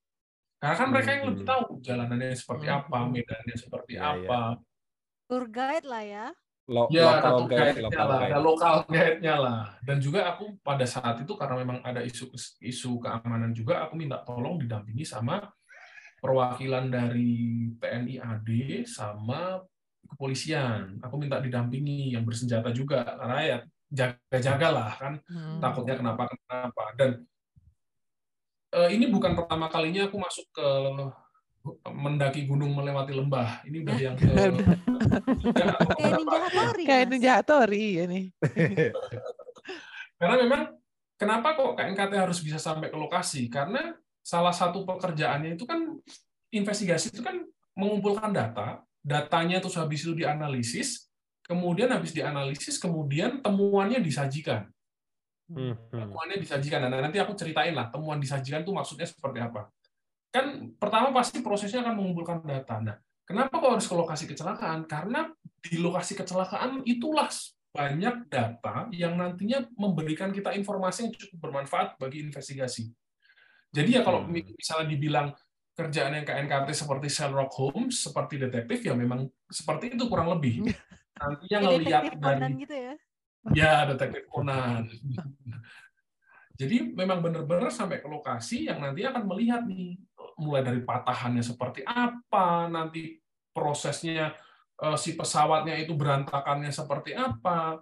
Karena 0.61 0.75
kan 0.77 0.87
mereka 0.93 1.09
yang 1.17 1.25
lebih 1.33 1.41
Hmm. 1.41 1.51
tahu 1.57 1.65
jalanannya 1.81 2.37
seperti 2.37 2.69
Hmm. 2.69 2.77
apa, 2.85 2.99
medannya 3.09 3.55
seperti 3.57 3.93
Ya, 3.97 4.13
ya. 4.13 4.29
apa. 4.29 4.41
Tour 5.25 5.49
guide 5.49 5.87
lah 5.89 6.03
ya. 6.05 6.25
Lo, 6.71 6.87
Ya, 6.87 7.03
local 7.19 7.19
ada 7.19 7.43
guide, 7.43 7.51
guide-nya 7.51 7.83
local 7.83 8.05
lah, 8.07 8.15
guide. 8.17 8.31
ada 8.31 8.39
lokal 8.39 8.73
guide-nya 8.87 9.35
lah. 9.35 9.61
Dan 9.83 9.97
juga 9.99 10.19
aku 10.31 10.55
pada 10.63 10.85
saat 10.87 11.19
itu 11.19 11.33
karena 11.35 11.55
memang 11.59 11.83
ada 11.83 11.99
isu 11.99 12.31
isu 12.63 12.91
keamanan 12.97 13.51
juga, 13.51 13.83
aku 13.83 13.99
minta 13.99 14.23
tolong 14.23 14.55
didampingi 14.55 15.03
sama 15.03 15.51
perwakilan 16.17 16.87
dari 16.87 17.35
TNI 17.75 18.15
AD 18.17 18.49
sama 18.87 19.59
kepolisian. 20.07 21.01
Aku 21.03 21.19
minta 21.19 21.37
didampingi 21.37 22.15
yang 22.15 22.23
bersenjata 22.23 22.71
juga 22.71 23.03
karena 23.03 23.37
ya 23.43 23.57
jaga-jaga 23.91 24.67
lah 24.71 24.91
kan 24.95 25.13
Hmm. 25.27 25.59
takutnya 25.59 25.99
kenapa 25.99 26.23
kenapa 26.31 26.95
dan 26.95 27.27
eh, 28.71 28.89
ini 28.95 29.11
bukan 29.11 29.35
pertama 29.35 29.67
kalinya 29.67 30.07
aku 30.07 30.15
masuk 30.15 30.47
ke 30.47 30.67
mendaki 31.93 32.49
gunung 32.49 32.73
melewati 32.73 33.13
lembah. 33.13 33.61
Ini 33.65 33.77
udah 33.85 33.97
yang 33.97 34.15
ke 34.17 34.25
Kayak. 35.99 36.13
Ninja 36.17 36.39
Hattori. 36.41 36.83
Kayak. 36.85 37.05
Ninja 37.09 37.31
ya 37.77 38.03
nih. 38.09 38.25
Karena 40.21 40.35
memang 40.37 40.61
kenapa 41.17 41.57
kok 41.57 41.77
KNKT 41.77 42.13
harus 42.17 42.39
bisa 42.41 42.57
sampai 42.57 42.89
ke 42.89 42.97
lokasi? 42.97 43.49
Karena 43.49 43.93
salah 44.21 44.53
satu 44.53 44.85
pekerjaannya 44.85 45.57
itu 45.57 45.65
kan 45.65 45.81
investigasi 46.53 47.09
itu 47.09 47.25
kan 47.25 47.41
mengumpulkan 47.73 48.29
data, 48.29 48.85
datanya 49.01 49.57
terus 49.57 49.79
habis 49.81 50.05
itu 50.05 50.13
dianalisis, 50.13 51.09
kemudian 51.41 51.89
habis 51.89 52.13
dianalisis, 52.13 52.77
kemudian 52.77 53.41
temuannya 53.41 53.97
disajikan. 53.97 54.69
Hmm, 55.49 55.73
hmm. 55.73 55.99
Temuannya 56.05 56.37
disajikan. 56.37 56.85
Nah, 56.85 57.01
nanti 57.01 57.17
aku 57.17 57.33
ceritain 57.33 57.73
lah 57.73 57.89
temuan 57.89 58.21
disajikan 58.21 58.61
itu 58.61 58.71
maksudnya 58.71 59.09
seperti 59.09 59.41
apa. 59.41 59.67
Kan 60.31 60.71
pertama 60.79 61.11
pasti 61.11 61.43
prosesnya 61.43 61.83
akan 61.83 61.99
mengumpulkan 61.99 62.39
data. 62.47 62.79
Nah, 62.79 62.95
kenapa 63.27 63.59
kok 63.59 63.71
harus 63.75 63.87
ke 63.87 63.95
lokasi 63.95 64.25
kecelakaan? 64.31 64.87
Karena 64.87 65.27
di 65.59 65.75
lokasi 65.77 66.15
kecelakaan 66.15 66.87
itulah 66.87 67.27
banyak 67.71 68.31
data 68.31 68.87
yang 68.95 69.19
nantinya 69.19 69.63
memberikan 69.75 70.31
kita 70.31 70.55
informasi 70.55 71.07
yang 71.07 71.11
cukup 71.15 71.37
bermanfaat 71.51 71.99
bagi 71.99 72.23
investigasi. 72.23 72.91
Jadi 73.71 73.99
ya 73.99 74.01
kalau 74.03 74.27
Hmm. 74.27 74.35
misalnya 74.35 74.87
dibilang 74.91 75.27
kerjaan 75.71 76.15
yang 76.19 76.27
KNKT 76.27 76.75
seperti 76.75 77.07
Sherlock 77.07 77.51
Holmes, 77.55 77.95
seperti 78.03 78.35
detektif 78.39 78.83
ya 78.83 78.91
memang 78.91 79.27
seperti 79.47 79.95
itu 79.95 80.03
kurang 80.11 80.27
lebih. 80.31 80.63
Nantinya 81.21 81.57
Kayak 81.59 81.63
ngelihat 81.63 82.03
dari 82.19 82.53
gitu 82.59 82.75
ya. 82.75 82.93
Ya, 83.55 83.73
detektif 83.87 84.27
Conan. 84.27 84.85
Jadi 86.61 86.93
memang 86.93 87.25
benar-benar 87.25 87.73
sampai 87.73 88.03
ke 88.03 88.07
lokasi 88.11 88.69
yang 88.69 88.83
nanti 88.83 89.01
akan 89.01 89.25
melihat 89.25 89.65
nih 89.65 89.97
mulai 90.41 90.65
dari 90.65 90.81
patahannya 90.81 91.45
seperti 91.45 91.85
apa, 91.85 92.65
nanti 92.65 93.21
prosesnya 93.53 94.33
eh, 94.81 94.97
si 94.97 95.13
pesawatnya 95.13 95.77
itu 95.77 95.93
berantakannya 95.93 96.73
seperti 96.73 97.13
apa. 97.13 97.77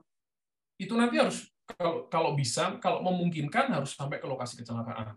Itu 0.76 1.00
nanti 1.00 1.16
harus 1.16 1.48
kalau 1.64 2.12
kalau 2.12 2.32
bisa, 2.36 2.76
kalau 2.84 3.00
memungkinkan 3.08 3.72
harus 3.72 3.96
sampai 3.96 4.20
ke 4.20 4.28
lokasi 4.28 4.60
kecelakaan. 4.60 5.16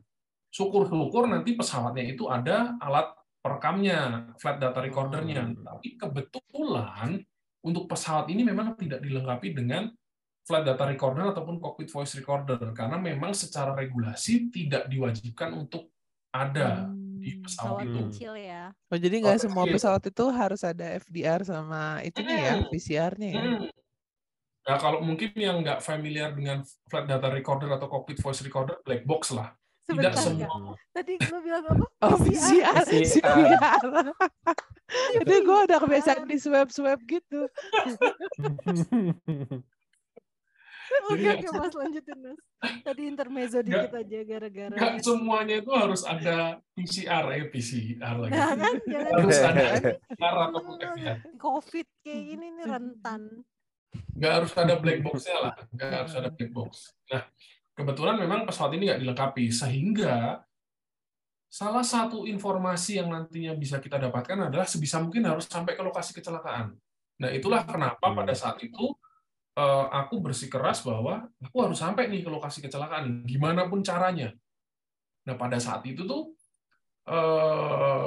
Syukur-syukur 0.53 1.27
nanti 1.27 1.57
pesawatnya 1.59 2.05
itu 2.07 2.29
ada 2.29 2.77
alat 2.79 3.11
perekamnya, 3.43 4.31
flight 4.39 4.63
data 4.63 4.79
recordernya. 4.79 5.43
Hmm. 5.49 5.65
Tapi 5.65 5.99
kebetulan 5.99 7.19
untuk 7.65 7.91
pesawat 7.91 8.31
ini 8.31 8.47
memang 8.47 8.79
tidak 8.79 9.03
dilengkapi 9.03 9.57
dengan 9.57 9.91
flight 10.43 10.67
data 10.67 10.85
recorder 10.87 11.31
ataupun 11.31 11.63
cockpit 11.63 11.89
voice 11.89 12.19
recorder 12.19 12.59
karena 12.75 12.99
memang 12.99 13.31
secara 13.31 13.73
regulasi 13.79 14.51
tidak 14.51 14.91
diwajibkan 14.91 15.55
untuk 15.55 15.95
ada 16.35 16.91
di 17.23 17.31
Hmm, 17.33 17.41
pesawat 17.41 17.47
pesawat 17.47 17.85
itu. 17.87 17.99
kecil 18.11 18.33
ya. 18.35 18.63
Oh 18.91 18.99
jadi 18.99 19.15
nggak 19.17 19.37
Oh, 19.39 19.41
semua 19.41 19.63
kecil. 19.63 19.73
pesawat 19.79 20.03
itu 20.05 20.25
harus 20.29 20.61
ada 20.63 20.87
FDR 20.93 21.41
sama 21.43 21.81
itunya 22.03 22.37
ya, 22.37 22.53
Hmm. 22.59 22.69
PCR-nya 22.69 23.29
ya. 23.31 23.41
Hmm. 23.41 23.65
Nah, 24.63 24.77
kalau 24.79 24.99
mungkin 25.01 25.31
yang 25.35 25.59
nggak 25.59 25.81
familiar 25.81 26.31
dengan 26.31 26.63
flight 26.87 27.07
data 27.07 27.29
recorder 27.29 27.69
atau 27.69 27.87
cockpit 27.87 28.19
voice 28.19 28.43
recorder, 28.43 28.79
black 28.83 29.03
box 29.03 29.31
lah. 29.31 29.55
Tidak 29.83 30.15
Sebentar, 30.15 30.17
semua. 30.17 30.47
Kak. 30.47 30.79
Tadi 30.95 31.13
lo 31.27 31.39
bilang 31.41 31.63
apa? 31.67 31.85
Oh 32.01 32.17
PCR. 32.17 32.87
PCR, 32.87 32.87
PCR. 32.87 34.07
Itu 35.19 35.35
gue 35.43 35.59
udah 35.67 35.79
kebiasaan 35.81 36.23
di 36.25 36.37
swab-swab 36.39 36.99
gitu. 37.03 37.41
Oke, 41.11 41.23
Jadi 41.23 41.47
oke, 41.47 41.49
Mas 41.59 41.75
lanjutin, 41.75 42.19
Mas. 42.21 42.41
Tadi 42.83 43.03
intermezzo 43.09 43.59
dikit 43.65 43.93
aja 43.93 44.19
gara-gara. 44.23 44.77
Nggak 44.77 44.95
semuanya 45.03 45.57
itu 45.59 45.73
harus 45.75 46.03
ada 46.07 46.63
PCR, 46.75 47.25
eh 47.35 47.45
PCR 47.51 48.15
lagi. 48.23 48.33
Nah, 48.33 48.53
kan 48.55 48.75
jangan 48.87 49.13
harus 49.19 49.39
ada 49.43 49.65
PCR 49.83 50.37
ataupun 50.49 50.75
FDR. 50.79 51.19
COVID 51.41 51.87
kayak 52.05 52.23
gini 52.23 52.47
nih 52.61 52.67
rentan. 52.67 53.23
nggak 53.93 54.33
harus 54.33 54.53
ada 54.57 54.75
black 54.81 55.05
box-nya 55.05 55.37
lah, 55.37 55.55
nggak 55.69 55.91
harus 55.93 56.15
ada 56.17 56.29
black 56.33 56.53
box. 56.53 56.97
Nah, 57.13 57.23
kebetulan 57.77 58.17
memang 58.17 58.49
pesawat 58.49 58.73
ini 58.77 58.89
nggak 58.89 59.01
dilengkapi, 59.05 59.45
sehingga 59.53 60.41
salah 61.53 61.85
satu 61.85 62.25
informasi 62.25 62.97
yang 63.05 63.13
nantinya 63.13 63.53
bisa 63.53 63.77
kita 63.77 64.01
dapatkan 64.01 64.49
adalah 64.49 64.65
sebisa 64.65 64.97
mungkin 65.05 65.29
harus 65.29 65.45
sampai 65.45 65.77
ke 65.77 65.83
lokasi 65.85 66.17
kecelakaan. 66.17 66.73
Nah, 67.21 67.29
itulah 67.29 67.69
kenapa 67.69 68.01
pada 68.17 68.33
saat 68.33 68.57
itu 68.65 68.97
aku 69.93 70.25
bersikeras 70.25 70.81
bahwa 70.81 71.29
aku 71.45 71.57
harus 71.61 71.77
sampai 71.77 72.09
nih 72.09 72.25
ke 72.25 72.31
lokasi 72.33 72.65
kecelakaan, 72.65 73.25
gimana 73.29 73.69
pun 73.69 73.85
caranya. 73.85 74.33
Nah, 75.29 75.37
pada 75.39 75.61
saat 75.61 75.85
itu 75.87 76.03
tuh 76.09 76.33
eh, 77.07 78.07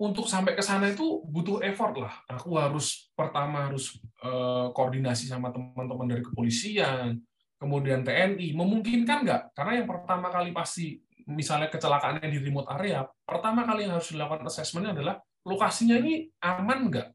untuk 0.00 0.24
sampai 0.24 0.56
ke 0.56 0.64
sana 0.64 0.88
itu 0.88 1.20
butuh 1.28 1.60
effort 1.60 2.00
lah. 2.00 2.14
Aku 2.32 2.56
harus 2.56 3.12
pertama 3.12 3.68
harus 3.68 4.00
eh, 4.24 4.66
koordinasi 4.72 5.28
sama 5.28 5.52
teman-teman 5.52 6.08
dari 6.08 6.22
kepolisian, 6.24 7.20
kemudian 7.60 8.00
TNI. 8.00 8.56
Memungkinkan 8.56 9.28
nggak? 9.28 9.42
Karena 9.52 9.84
yang 9.84 9.88
pertama 9.88 10.32
kali 10.32 10.50
pasti 10.56 10.96
misalnya 11.28 11.68
kecelakaannya 11.68 12.26
di 12.26 12.38
remote 12.40 12.72
area, 12.74 13.06
pertama 13.22 13.62
kali 13.62 13.86
yang 13.86 14.00
harus 14.00 14.10
dilakukan 14.10 14.48
assessment 14.48 14.90
adalah 14.96 15.20
lokasinya 15.46 16.00
ini 16.00 16.26
aman 16.42 16.88
nggak? 16.90 17.08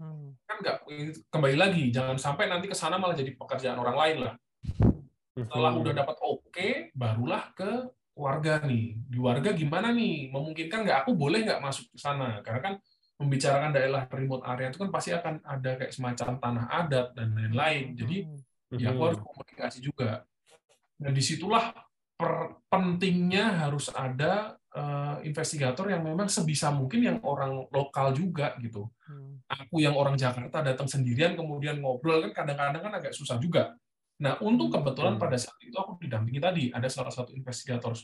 Hmm. 0.00 0.32
Kan 0.48 0.56
nggak 0.64 0.76
kembali 1.28 1.56
lagi, 1.60 1.92
jangan 1.92 2.16
sampai 2.16 2.48
nanti 2.48 2.72
ke 2.72 2.76
sana 2.76 2.96
malah 2.96 3.12
jadi 3.12 3.36
pekerjaan 3.36 3.76
orang 3.76 3.96
lain 4.00 4.16
lah. 4.24 4.34
Setelah 5.36 5.72
udah 5.76 5.92
dapat 5.92 6.16
oke, 6.24 6.70
barulah 6.96 7.52
ke 7.52 7.84
warga 8.16 8.64
nih. 8.64 8.96
Di 8.96 9.18
warga 9.20 9.52
gimana 9.52 9.92
nih? 9.92 10.32
Memungkinkan 10.32 10.88
nggak? 10.88 10.98
Aku 11.04 11.12
boleh 11.12 11.44
nggak 11.44 11.60
masuk 11.60 11.92
ke 11.92 11.98
sana? 12.00 12.40
Karena 12.40 12.60
kan 12.64 12.74
membicarakan 13.20 13.76
daerah 13.76 14.08
remote 14.08 14.44
area 14.48 14.72
itu 14.72 14.80
kan 14.80 14.88
pasti 14.88 15.12
akan 15.12 15.44
ada 15.44 15.70
kayak 15.76 15.92
semacam 15.92 16.28
tanah 16.40 16.66
adat 16.72 17.06
dan 17.12 17.36
lain-lain. 17.36 17.92
Jadi 17.92 18.16
ya 18.80 18.96
aku 18.96 19.00
harus 19.04 19.20
komunikasi 19.20 19.78
juga. 19.84 20.24
Dan 20.96 21.12
di 21.12 21.20
situlah 21.20 21.76
per- 22.16 22.64
pentingnya 22.72 23.68
harus 23.68 23.92
ada 23.92 24.59
investigator 25.26 25.90
yang 25.90 26.06
memang 26.06 26.30
sebisa 26.30 26.70
mungkin 26.70 27.02
yang 27.02 27.18
orang 27.26 27.66
lokal 27.74 28.14
juga 28.14 28.54
gitu. 28.62 28.86
Hmm. 29.06 29.42
Aku 29.50 29.82
yang 29.82 29.98
orang 29.98 30.14
Jakarta 30.14 30.62
datang 30.62 30.86
sendirian 30.86 31.34
kemudian 31.34 31.82
ngobrol 31.82 32.22
kan 32.30 32.46
kadang-kadang 32.46 32.82
kan 32.82 32.92
agak 33.02 33.10
susah 33.10 33.34
juga. 33.42 33.74
Nah, 34.22 34.38
untuk 34.44 34.70
kebetulan 34.70 35.18
Hmm. 35.18 35.22
pada 35.26 35.36
saat 35.40 35.58
itu 35.64 35.74
aku 35.74 35.98
didampingi 35.98 36.38
tadi 36.38 36.64
ada 36.70 36.86
salah 36.86 37.10
satu 37.10 37.34
investigator 37.34 37.96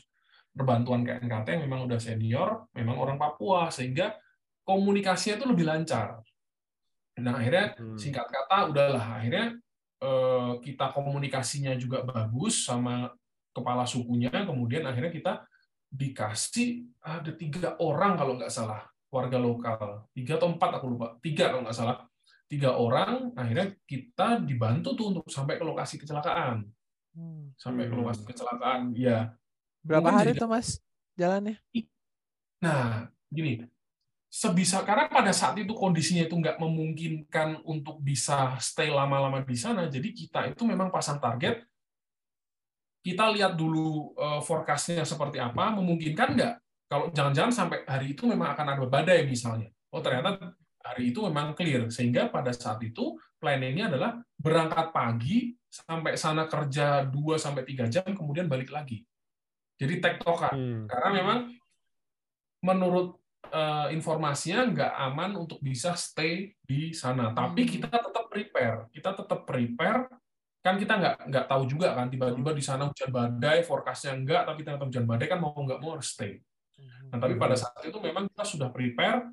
perbantuan 0.51 1.05
KNKT 1.05 1.47
yang 1.55 1.63
memang 1.69 1.85
udah 1.85 1.99
senior, 2.01 2.65
memang 2.73 2.97
orang 2.97 3.15
Papua 3.21 3.69
sehingga 3.69 4.17
komunikasinya 4.65 5.39
itu 5.39 5.45
lebih 5.47 5.65
lancar. 5.69 6.19
Nah, 7.21 7.33
akhirnya 7.37 7.77
Hmm. 7.79 7.95
singkat 7.95 8.27
kata 8.27 8.73
udahlah 8.73 9.23
akhirnya 9.23 9.55
eh, 9.97 10.53
kita 10.61 10.93
komunikasinya 10.93 11.73
juga 11.73 12.05
bagus 12.05 12.69
sama 12.69 13.09
kepala 13.49 13.81
sukunya, 13.81 14.29
kemudian 14.29 14.85
akhirnya 14.85 15.09
kita 15.09 15.33
dikasih 15.89 16.85
ada 16.99 17.31
tiga 17.33 17.75
orang 17.79 18.19
kalau 18.19 18.35
nggak 18.35 18.51
salah 18.51 18.83
warga 19.07 19.39
lokal, 19.39 20.03
tiga 20.11 20.35
atau 20.35 20.51
empat 20.51 20.77
aku 20.77 20.85
lupa, 20.91 21.15
tiga 21.23 21.47
kalau 21.49 21.63
nggak 21.63 21.77
salah, 21.77 22.03
tiga 22.47 22.75
orang, 22.75 23.31
akhirnya 23.33 23.71
kita 23.87 24.43
dibantu 24.43 24.93
tuh 24.93 25.05
untuk 25.15 25.25
sampai 25.31 25.55
ke 25.55 25.63
lokasi 25.63 25.95
kecelakaan, 25.95 26.67
Hmm. 27.15 27.49
sampai 27.55 27.87
ke 27.87 27.95
Hmm. 27.95 28.03
lokasi 28.03 28.21
kecelakaan, 28.27 28.91
ya. 28.93 29.31
Berapa 29.81 30.11
Mungkin 30.11 30.19
hari 30.19 30.31
jadi- 30.35 30.41
tuh 30.43 30.49
Mas 30.51 30.69
jalannya? 31.15 31.55
Nah, 32.59 33.07
gini, 33.31 33.63
sebisa 34.27 34.83
karena 34.83 35.07
pada 35.07 35.31
saat 35.31 35.55
itu 35.55 35.71
kondisinya 35.71 36.27
itu 36.27 36.35
nggak 36.35 36.59
memungkinkan 36.59 37.63
untuk 37.63 38.03
bisa 38.03 38.59
stay 38.59 38.91
lama-lama 38.91 39.39
di 39.41 39.55
sana, 39.55 39.87
jadi 39.87 40.11
kita 40.11 40.51
itu 40.51 40.67
memang 40.67 40.91
pasang 40.91 41.17
target. 41.17 41.63
Kita 43.03 43.31
lihat 43.31 43.55
dulu 43.55 44.13
eh, 44.17 44.41
forecast-nya 44.43 45.03
seperti 45.07 45.37
apa, 45.39 45.73
memungkinkan 45.75 46.29
nggak? 46.35 46.53
Kalau 46.87 47.11
jangan-jangan 47.11 47.51
sampai 47.51 47.79
hari 47.83 48.15
itu 48.15 48.23
memang 48.23 48.55
akan 48.55 48.67
ada 48.75 48.85
badai 48.87 49.27
misalnya. 49.27 49.67
Oh 49.91 49.99
ternyata 49.99 50.55
hari 50.83 51.11
itu 51.11 51.19
memang 51.19 51.51
clear, 51.51 51.91
sehingga 51.91 52.31
pada 52.31 52.55
saat 52.55 52.79
itu 52.79 53.19
planningnya 53.43 53.91
adalah 53.91 54.15
berangkat 54.39 54.95
pagi 54.95 55.51
sampai 55.67 56.15
sana 56.15 56.47
kerja 56.47 57.03
2 57.03 57.35
sampai 57.35 57.67
3 57.67 57.91
jam, 57.91 58.07
kemudian 58.15 58.47
balik 58.47 58.71
lagi. 58.71 59.03
Jadi 59.77 59.99
tektokan. 59.99 60.55
Hmm. 60.55 60.83
Karena 60.87 61.09
memang 61.11 61.39
menurut 62.63 63.19
eh, 63.47 63.87
informasinya 63.95 64.67
nggak 64.75 64.93
aman 65.07 65.31
untuk 65.39 65.63
bisa 65.63 65.95
stay 65.95 66.51
di 66.67 66.91
sana. 66.91 67.31
Tapi 67.31 67.63
Hmm. 67.63 67.71
kita 67.79 67.87
tetap 67.95 68.25
prepare. 68.27 68.91
Kita 68.91 69.15
tetap 69.15 69.39
prepare. 69.47 70.11
Kan 70.67 70.75
kita 70.75 70.99
nggak 70.99 71.15
nggak 71.31 71.45
tahu 71.47 71.63
juga 71.63 71.95
kan 71.95 72.11
tiba-tiba 72.11 72.51
di 72.51 72.59
sana 72.59 72.91
hujan 72.91 73.07
badai, 73.07 73.63
forecastnya 73.63 74.19
nggak, 74.19 74.41
tapi 74.51 74.59
ternyata 74.67 74.83
hujan 74.83 75.07
badai 75.07 75.27
kan 75.31 75.39
mau 75.39 75.55
nggak 75.55 75.79
mau 75.79 75.95
harus 75.95 76.11
stay. 76.11 76.43
Nah, 77.07 77.23
tapi 77.23 77.39
pada 77.39 77.55
saat 77.55 77.79
itu 77.87 77.95
memang 78.03 78.27
kita 78.27 78.43
sudah 78.43 78.67
prepare. 78.67 79.31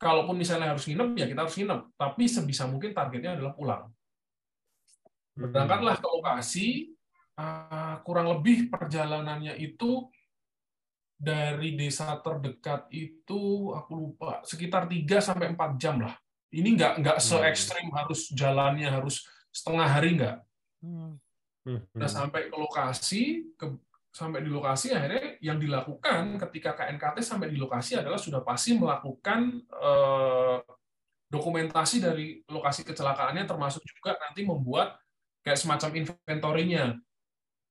Kalaupun 0.00 0.40
misalnya 0.40 0.72
harus 0.72 0.88
nginep, 0.88 1.12
ya 1.20 1.28
kita 1.28 1.44
harus 1.44 1.52
nginep. 1.60 1.80
Tapi 2.00 2.24
sebisa 2.24 2.64
mungkin 2.64 2.96
targetnya 2.96 3.36
adalah 3.36 3.52
pulang. 3.52 3.92
Berangkatlah 5.36 6.00
ke 6.00 6.08
lokasi, 6.08 6.68
eh, 7.36 7.94
kurang 8.00 8.32
lebih 8.32 8.72
perjalanannya 8.72 9.60
itu 9.60 10.08
dari 11.20 11.76
desa 11.76 12.16
terdekat 12.24 12.88
itu 12.88 13.68
aku 13.76 13.92
lupa 13.92 14.40
sekitar 14.48 14.88
3 14.88 15.20
sampai 15.20 15.52
4 15.52 15.76
jam 15.76 16.00
lah. 16.00 16.16
Ini 16.48 16.72
nggak 16.72 17.04
nggak 17.04 17.18
se 17.20 17.36
ekstrim 17.44 17.92
harus 17.92 18.32
jalannya 18.32 18.88
harus 18.88 19.28
setengah 19.52 19.84
hari 19.84 20.16
nggak. 20.16 20.40
Hmm. 20.80 21.14
Nah 21.94 22.08
sampai 22.08 22.48
ke 22.48 22.56
lokasi 22.56 23.52
ke 23.54 23.66
sampai 24.10 24.42
di 24.42 24.50
lokasi 24.50 24.90
akhirnya 24.90 25.38
yang 25.38 25.60
dilakukan 25.60 26.34
ketika 26.48 26.74
KNKT 26.74 27.22
sampai 27.22 27.46
di 27.52 27.60
lokasi 27.60 27.94
adalah 27.94 28.18
sudah 28.18 28.42
pasti 28.42 28.74
melakukan 28.74 29.62
eh, 29.70 30.58
dokumentasi 31.30 32.02
dari 32.02 32.42
lokasi 32.50 32.82
kecelakaannya 32.82 33.46
termasuk 33.46 33.86
juga 33.86 34.18
nanti 34.18 34.42
membuat 34.42 34.98
kayak 35.46 35.62
semacam 35.62 35.90
inventorinya 36.02 36.98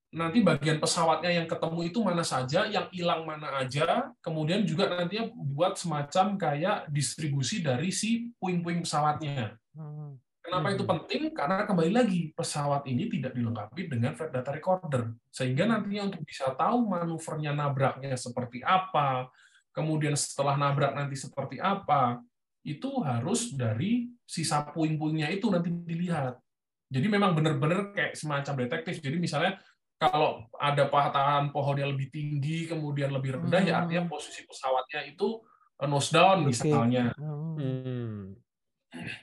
nanti 0.10 0.41
bagian 0.41 0.82
pesawatnya 0.82 1.30
yang 1.30 1.45
ketemu 1.45 1.80
itu 1.86 1.99
mana 2.01 2.26
saja, 2.26 2.66
yang 2.66 2.89
hilang 2.89 3.30
mana 3.30 3.62
aja, 3.62 4.10
kemudian 4.26 4.66
juga 4.66 4.89
nantinya 4.89 5.30
buat 5.38 5.78
semacam 5.78 6.34
kayak 6.34 6.89
distribusi 6.89 7.62
dari 7.62 7.93
si 7.93 8.34
puing-puing 8.41 8.82
pesawatnya. 8.82 9.53
Hmm. 9.78 10.18
Kenapa 10.50 10.74
itu 10.74 10.82
Mhm. 10.82 10.91
penting? 10.97 11.24
Karena 11.30 11.62
kembali 11.70 11.91
lagi 11.93 12.22
pesawat 12.34 12.82
ini 12.89 13.06
tidak 13.06 13.38
dilengkapi 13.38 13.86
dengan 13.86 14.18
flight 14.18 14.34
data 14.34 14.50
recorder, 14.50 15.14
sehingga 15.30 15.70
nantinya 15.70 16.10
untuk 16.10 16.26
bisa 16.26 16.50
tahu 16.58 16.89
manuvernya 16.89 17.54
nabraknya 17.54 18.18
seperti 18.18 18.66
apa, 18.66 19.30
kemudian 19.70 20.18
setelah 20.18 20.58
nabrak 20.58 20.97
nanti 20.97 21.14
seperti 21.14 21.62
apa, 21.62 22.18
itu 22.66 22.89
harus 23.06 23.54
dari 23.54 24.10
sisa 24.26 24.66
puing-puingnya 24.74 25.30
itu 25.30 25.54
nanti 25.54 25.70
dilihat. 25.70 26.41
Jadi 26.89 27.06
memang 27.06 27.38
benar-benar 27.38 27.93
kayak 27.93 28.18
semacam 28.18 28.66
detektif. 28.66 28.97
Jadi 29.06 29.22
misalnya 29.22 29.62
kalau 30.02 30.50
ada 30.58 30.89
patahan 30.89 31.54
pohon 31.54 31.78
yang 31.78 31.93
lebih 31.93 32.10
tinggi 32.10 32.66
kemudian 32.66 33.14
lebih 33.14 33.38
rendah 33.38 33.62
ya 33.62 33.86
artinya 33.86 34.10
posisi 34.10 34.41
pesawatnya 34.50 35.06
itu 35.06 35.38
eh, 35.78 35.86
nose 35.86 36.10
down 36.10 36.41
misalnya. 36.50 37.14
Hmm. 37.14 37.54
Hmm. 37.54 38.20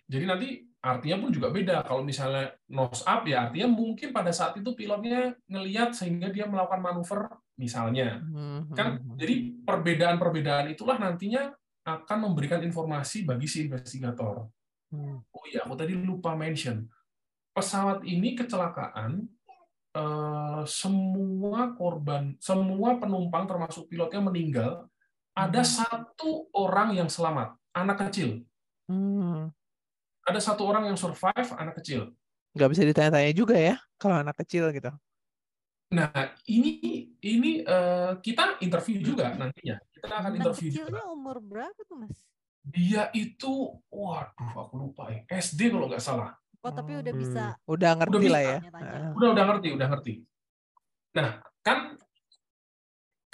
Jadi 0.06 0.24
nanti 0.24 0.48
artinya 0.86 1.16
pun 1.26 1.30
juga 1.34 1.50
beda. 1.50 1.82
Kalau 1.82 2.06
misalnya 2.06 2.54
nose 2.70 3.02
up 3.02 3.26
ya 3.26 3.50
artinya 3.50 3.66
mungkin 3.66 4.14
pada 4.14 4.30
saat 4.30 4.54
itu 4.54 4.70
pilotnya 4.78 5.34
ngelihat 5.50 5.90
sehingga 5.90 6.30
dia 6.30 6.46
melakukan 6.46 6.78
manuver 6.78 7.26
misalnya. 7.58 8.22
Hmm. 8.22 8.70
Kan 8.70 9.02
Hmm. 9.02 9.18
jadi 9.18 9.34
perbedaan-perbedaan 9.66 10.70
itulah 10.70 10.96
nantinya 11.02 11.50
akan 11.82 12.18
memberikan 12.30 12.62
informasi 12.62 13.26
bagi 13.26 13.50
si 13.50 13.66
investigator. 13.66 14.46
Hmm. 14.94 15.18
Oh 15.34 15.44
iya, 15.50 15.66
aku 15.66 15.74
tadi 15.74 15.98
lupa 15.98 16.38
mention. 16.38 16.86
Pesawat 17.50 18.06
ini 18.06 18.38
kecelakaan 18.38 19.26
eh, 19.96 20.62
semua 20.68 21.72
korban, 21.72 22.36
semua 22.36 23.00
penumpang 23.00 23.48
termasuk 23.48 23.88
pilotnya 23.88 24.20
meninggal. 24.20 24.84
Ada 25.32 25.64
Hmm. 25.64 25.72
satu 25.72 26.30
orang 26.52 26.92
yang 26.92 27.08
selamat, 27.08 27.56
anak 27.72 28.04
kecil. 28.04 28.44
Hmm. 30.26 30.30
Ada 30.34 30.40
satu 30.42 30.66
orang 30.66 30.90
yang 30.90 30.98
survive, 30.98 31.54
anak 31.54 31.78
kecil. 31.78 32.10
Nggak 32.50 32.68
bisa 32.74 32.82
ditanya-tanya 32.82 33.30
juga 33.30 33.54
ya 33.54 33.78
kalau 33.94 34.18
anak 34.18 34.34
kecil 34.42 34.74
gitu. 34.74 34.90
Nah, 35.86 36.10
ini 36.50 36.82
ini 37.22 37.62
eh, 37.62 38.12
kita 38.18 38.58
interview 38.58 38.98
juga 38.98 39.30
nantinya. 39.30 39.78
Kita 39.94 40.10
akan 40.10 40.34
Anak 40.34 40.38
interview 40.42 40.70
kecilnya 40.74 41.02
juga. 41.06 41.14
umur 41.14 41.36
berapa 41.38 41.78
tuh 41.86 41.96
mas? 42.02 42.16
Dia 42.66 43.06
itu, 43.14 43.78
waduh, 43.86 44.50
aku 44.58 44.74
lupa 44.74 45.14
ya. 45.14 45.22
SD 45.30 45.70
kalau 45.70 45.86
nggak 45.86 46.02
salah. 46.02 46.34
Oh 46.58 46.74
tapi 46.74 46.98
udah 46.98 47.12
Hmm. 47.14 47.22
bisa 47.22 47.44
Udah 47.70 47.94
ngerti 47.94 48.18
bisa 48.26 48.32
lah 48.34 48.42
ya. 48.42 48.58
Udah 49.14 49.28
udah 49.30 49.44
ngerti, 49.46 49.68
udah 49.78 49.86
ngerti. 49.94 50.12
Nah, 51.14 51.28
kan 51.62 51.78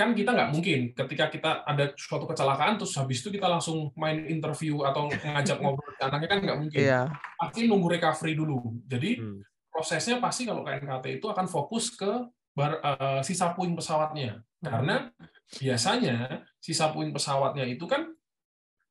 kan 0.03 0.11
kita 0.19 0.31
nggak 0.35 0.51
mungkin 0.51 0.81
ketika 0.91 1.31
kita 1.31 1.51
ada 1.63 1.95
suatu 1.95 2.27
kecelakaan 2.27 2.75
terus 2.75 2.99
habis 2.99 3.23
itu 3.23 3.31
kita 3.31 3.47
langsung 3.47 3.95
main 3.95 4.27
interview 4.27 4.83
atau 4.83 5.07
ngajak 5.07 5.63
ngobrol 5.63 5.95
ke 5.95 6.03
anaknya 6.03 6.29
kan 6.29 6.39
nggak 6.43 6.59
mungkin. 6.59 6.81
Iya. 6.83 7.01
Pasti 7.39 7.71
nunggu 7.71 7.87
recovery 7.95 8.35
dulu. 8.35 8.83
Jadi 8.91 9.23
Hmm. 9.23 9.39
prosesnya 9.71 10.19
pasti 10.19 10.43
kalau 10.45 10.67
KNKT 10.67 11.23
itu 11.23 11.27
akan 11.31 11.47
fokus 11.47 11.95
ke 11.95 12.11
bar- 12.53 12.83
eh, 12.83 13.21
sisa 13.23 13.55
puing 13.55 13.79
pesawatnya. 13.79 14.43
Karena 14.59 15.09
biasanya 15.57 16.43
sisa 16.59 16.91
puing 16.91 17.15
pesawatnya 17.15 17.65
itu 17.65 17.87
kan 17.87 18.11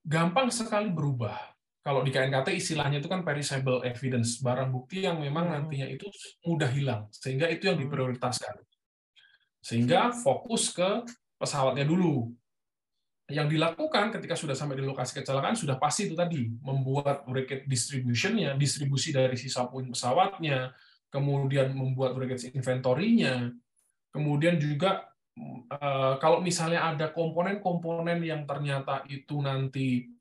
gampang 0.02 0.50
sekali 0.50 0.90
berubah. 0.90 1.38
Kalau 1.82 2.06
di 2.06 2.14
KNKT 2.14 2.54
istilahnya 2.54 3.02
itu 3.02 3.10
kan 3.10 3.26
perishable 3.26 3.82
evidence, 3.82 4.38
barang 4.38 4.70
bukti 4.70 5.02
yang 5.02 5.18
memang 5.18 5.50
Hmm. 5.50 5.54
nantinya 5.66 5.90
itu 5.90 6.06
mudah 6.46 6.70
hilang, 6.70 7.10
sehingga 7.10 7.50
itu 7.50 7.68
yang 7.70 7.78
Hmm. 7.78 7.90
diprioritaskan. 7.90 8.56
Sehingga 9.62 10.10
fokus 10.12 10.74
ke 10.74 11.06
pesawatnya 11.38 11.86
dulu. 11.86 12.34
Yang 13.32 13.56
dilakukan 13.56 14.12
ketika 14.12 14.36
sudah 14.36 14.58
sampai 14.58 14.76
di 14.76 14.84
lokasi 14.84 15.16
kecelakaan 15.16 15.56
sudah 15.56 15.80
pasti 15.80 16.12
itu 16.12 16.20
tadi 16.20 16.52
membuat 16.62 17.24
bracket 17.24 17.64
distribution-nya, 17.64 18.60
distribusi 18.60 19.16
dari 19.16 19.40
sisa 19.40 19.70
puing 19.72 19.96
pesawatnya, 19.96 20.76
kemudian 21.08 21.72
membuat 21.72 22.12
bracket 22.12 22.52
inventory-nya, 22.52 23.56
kemudian 24.12 24.60
juga 24.60 25.08
eh, 25.72 26.14
kalau 26.20 26.44
misalnya 26.44 26.92
ada 26.92 27.08
komponen-komponen 27.16 28.20
yang 28.20 28.44
ternyata 28.44 29.08
itu 29.08 29.40
nanti 29.40 30.12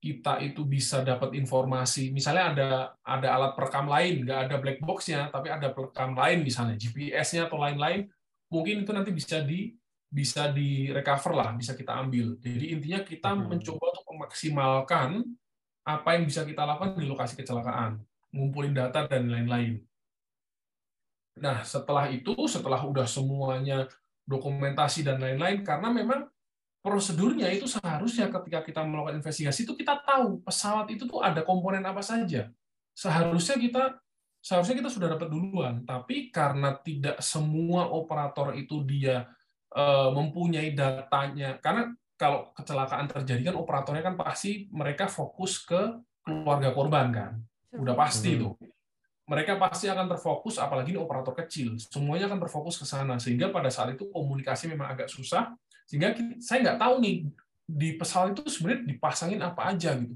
kita 0.00 0.38
itu 0.40 0.62
bisa 0.64 1.02
dapat 1.02 1.34
informasi, 1.34 2.14
misalnya 2.14 2.44
ada 2.54 2.68
ada 3.02 3.28
alat 3.36 3.52
perekam 3.52 3.90
lain, 3.90 4.22
nggak 4.22 4.40
ada 4.48 4.56
black 4.62 4.78
box-nya, 4.80 5.28
tapi 5.28 5.50
ada 5.50 5.72
perekam 5.72 6.14
lain 6.14 6.46
misalnya 6.46 6.78
GPS-nya 6.78 7.50
atau 7.50 7.58
lain-lain, 7.58 8.06
mungkin 8.52 8.82
itu 8.86 8.92
nanti 8.94 9.10
bisa 9.12 9.42
di 9.42 9.74
bisa 10.06 10.48
di 10.54 10.88
recover 10.94 11.32
lah, 11.34 11.48
bisa 11.58 11.74
kita 11.74 11.92
ambil. 11.98 12.38
Jadi 12.38 12.72
intinya 12.72 13.02
kita 13.02 13.34
Hmm. 13.34 13.50
mencoba 13.50 13.84
untuk 13.92 14.06
memaksimalkan 14.16 15.10
apa 15.86 16.08
yang 16.14 16.24
bisa 16.26 16.46
kita 16.46 16.62
lakukan 16.62 16.98
di 16.98 17.06
lokasi 17.06 17.34
kecelakaan, 17.38 18.00
ngumpulin 18.34 18.74
data 18.74 19.06
dan 19.06 19.28
lain-lain. 19.30 19.82
Nah, 21.36 21.60
setelah 21.66 22.08
itu, 22.08 22.32
setelah 22.48 22.80
udah 22.80 23.04
semuanya 23.04 23.84
dokumentasi 24.24 25.04
dan 25.04 25.20
lain-lain, 25.20 25.60
karena 25.62 25.92
memang 25.92 26.26
prosedurnya 26.80 27.50
itu 27.50 27.66
seharusnya 27.66 28.30
ketika 28.30 28.62
kita 28.62 28.80
melakukan 28.86 29.18
investigasi 29.20 29.66
itu 29.66 29.74
kita 29.74 30.00
tahu 30.06 30.38
pesawat 30.46 30.86
itu 30.94 31.04
tuh 31.04 31.18
ada 31.20 31.42
komponen 31.42 31.82
apa 31.82 32.00
saja. 32.00 32.48
Seharusnya 32.94 33.58
kita 33.58 33.82
seharusnya 34.46 34.78
kita 34.78 34.90
sudah 34.94 35.18
dapat 35.18 35.26
duluan, 35.26 35.82
tapi 35.82 36.30
karena 36.30 36.78
tidak 36.78 37.18
semua 37.18 37.90
operator 37.90 38.54
itu 38.54 38.86
dia 38.86 39.26
eh, 39.74 40.10
mempunyai 40.14 40.70
datanya, 40.78 41.58
karena 41.58 41.90
kalau 42.14 42.54
kecelakaan 42.54 43.10
terjadi 43.10 43.50
kan 43.50 43.56
operatornya 43.58 44.06
kan 44.06 44.14
pasti 44.14 44.70
mereka 44.70 45.10
fokus 45.10 45.66
ke 45.66 45.98
keluarga 46.22 46.70
korban 46.70 47.06
kan, 47.10 47.32
udah 47.74 47.98
pasti 47.98 48.38
Hmm. 48.38 48.38
itu. 48.38 48.48
mereka 49.26 49.58
pasti 49.58 49.90
akan 49.90 50.06
terfokus, 50.06 50.54
apalagi 50.62 50.94
ini 50.94 51.02
operator 51.02 51.34
kecil, 51.34 51.74
semuanya 51.82 52.30
akan 52.30 52.46
terfokus 52.46 52.78
ke 52.78 52.86
sana, 52.86 53.18
sehingga 53.18 53.50
pada 53.50 53.66
saat 53.74 53.98
itu 53.98 54.06
komunikasi 54.14 54.70
memang 54.70 54.94
agak 54.94 55.10
susah, 55.10 55.50
sehingga 55.82 56.14
saya 56.38 56.62
nggak 56.62 56.78
tahu 56.78 56.94
nih 57.02 57.16
di 57.66 57.98
pesawat 57.98 58.38
itu 58.38 58.46
sebenarnya 58.46 58.94
dipasangin 58.94 59.42
apa 59.42 59.74
aja 59.74 59.98
gitu. 59.98 60.14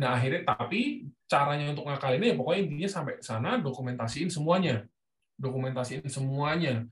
Nah 0.00 0.16
akhirnya 0.16 0.48
tapi 0.48 1.04
caranya 1.28 1.68
untuk 1.68 1.84
ngakalinnya 1.84 2.32
ya 2.32 2.36
pokoknya 2.40 2.60
intinya 2.64 2.88
sampai 2.88 3.14
sana 3.20 3.60
dokumentasiin 3.60 4.32
semuanya, 4.32 4.88
dokumentasiin 5.36 6.08
semuanya. 6.08 6.88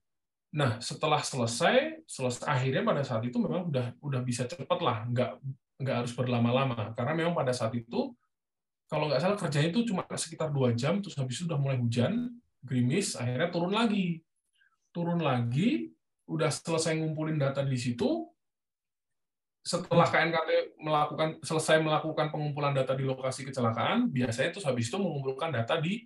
Nah 0.53 0.77
setelah 0.77 1.25
selesai, 1.25 2.05
selesai 2.05 2.45
akhirnya 2.45 2.85
pada 2.85 3.01
saat 3.01 3.25
itu 3.25 3.41
memang 3.41 3.73
udah 3.73 3.97
udah 4.05 4.21
bisa 4.21 4.45
cepet 4.45 4.79
lah, 4.85 5.09
nggak 5.09 5.31
nggak 5.81 5.97
harus 6.05 6.13
berlama-lama. 6.13 6.93
Karena 6.93 7.17
memang 7.17 7.33
pada 7.33 7.57
saat 7.57 7.73
itu 7.73 8.13
kalau 8.93 9.09
nggak 9.09 9.21
salah 9.25 9.41
kerjanya 9.41 9.69
itu 9.73 9.89
cuma 9.89 10.05
sekitar 10.13 10.53
dua 10.53 10.77
jam 10.77 11.01
terus 11.01 11.17
habis 11.17 11.41
itu 11.41 11.49
udah 11.49 11.61
mulai 11.61 11.81
hujan 11.81 12.37
gerimis 12.61 13.17
akhirnya 13.17 13.49
turun 13.49 13.73
lagi. 13.73 14.21
Turun 14.93 15.21
lagi 15.25 15.89
udah 16.29 16.53
selesai 16.53 16.93
ngumpulin 17.01 17.41
data 17.41 17.65
di 17.65 17.81
situ 17.81 18.29
setelah 19.69 20.09
KNKT 20.09 20.81
melakukan 20.81 21.29
selesai 21.45 21.77
melakukan 21.85 22.33
pengumpulan 22.33 22.73
data 22.73 22.97
di 22.97 23.05
lokasi 23.05 23.45
kecelakaan 23.45 24.09
biasanya 24.09 24.57
terus 24.57 24.65
habis 24.65 24.89
itu 24.89 24.97
mengumpulkan 24.97 25.53
data 25.53 25.77
di 25.77 26.01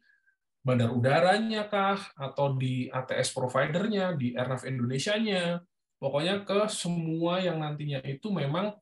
bandar 0.66 0.90
udaranya 0.90 1.70
kah 1.70 2.10
atau 2.18 2.58
di 2.58 2.90
ATS 2.90 3.30
providernya 3.30 4.18
di 4.18 4.34
Airnav 4.34 4.66
Indonesia-nya 4.66 5.62
pokoknya 6.02 6.42
ke 6.42 6.66
semua 6.66 7.38
yang 7.38 7.62
nantinya 7.62 8.02
itu 8.02 8.34
memang 8.34 8.74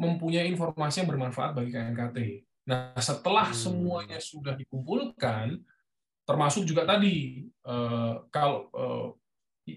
mempunyai 0.00 0.48
informasi 0.48 1.04
yang 1.04 1.08
bermanfaat 1.12 1.52
bagi 1.56 1.72
KNKT. 1.72 2.18
Nah, 2.68 2.96
setelah 3.00 3.52
Hmm. 3.52 3.56
semuanya 3.56 4.18
sudah 4.20 4.56
dikumpulkan, 4.56 5.56
termasuk 6.24 6.64
juga 6.64 6.88
tadi 6.88 7.44
eh, 7.44 8.14
kalau 8.32 8.68
eh, 8.72 9.08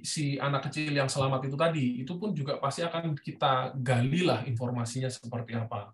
si 0.05 0.37
anak 0.37 0.69
kecil 0.69 0.93
yang 0.93 1.09
selamat 1.09 1.49
itu 1.49 1.57
tadi, 1.57 1.85
itu 2.05 2.13
pun 2.21 2.29
juga 2.37 2.61
pasti 2.61 2.85
akan 2.85 3.17
kita 3.17 3.73
gali 3.81 4.21
lah 4.21 4.45
informasinya 4.45 5.09
seperti 5.09 5.57
apa. 5.57 5.89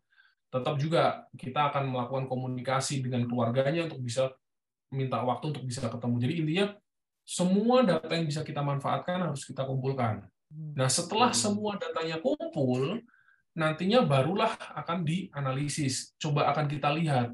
Tetap 0.52 0.76
juga 0.76 1.24
kita 1.36 1.72
akan 1.72 1.92
melakukan 1.96 2.26
komunikasi 2.28 3.00
dengan 3.00 3.24
keluarganya 3.24 3.88
untuk 3.88 4.04
bisa 4.04 4.36
minta 4.92 5.24
waktu 5.24 5.56
untuk 5.56 5.64
bisa 5.64 5.88
ketemu. 5.88 6.16
Jadi 6.20 6.34
intinya 6.44 6.66
semua 7.26 7.82
data 7.88 8.12
yang 8.12 8.28
bisa 8.28 8.44
kita 8.44 8.62
manfaatkan 8.62 9.32
harus 9.32 9.48
kita 9.48 9.64
kumpulkan. 9.64 10.28
Nah, 10.52 10.88
setelah 10.88 11.34
Hmm. 11.34 11.42
semua 11.42 11.72
datanya 11.76 12.22
kumpul, 12.22 13.02
nantinya 13.56 14.04
barulah 14.04 14.54
akan 14.76 15.08
dianalisis. 15.08 16.14
Coba 16.20 16.52
akan 16.52 16.68
kita 16.68 16.92
lihat 16.92 17.32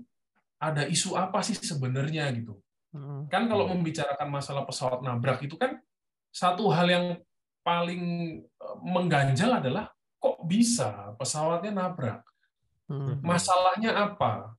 ada 0.61 0.85
isu 0.85 1.17
apa 1.17 1.41
sih 1.41 1.57
sebenarnya 1.57 2.29
gitu. 2.37 2.61
Mm. 2.93 3.25
Kan 3.33 3.49
kalau 3.49 3.65
membicarakan 3.65 4.29
masalah 4.29 4.61
pesawat 4.61 5.01
nabrak 5.01 5.41
itu 5.41 5.57
kan 5.57 5.81
satu 6.31 6.71
hal 6.71 6.87
yang 6.87 7.05
paling 7.61 8.03
eh, 8.41 8.77
mengganjal 8.81 9.61
adalah 9.61 9.91
kok 10.17 10.41
bisa 10.47 11.13
pesawatnya 11.19 11.71
nabrak? 11.75 12.23
Mm. 12.91 13.23
Masalahnya 13.23 13.91
apa? 13.95 14.55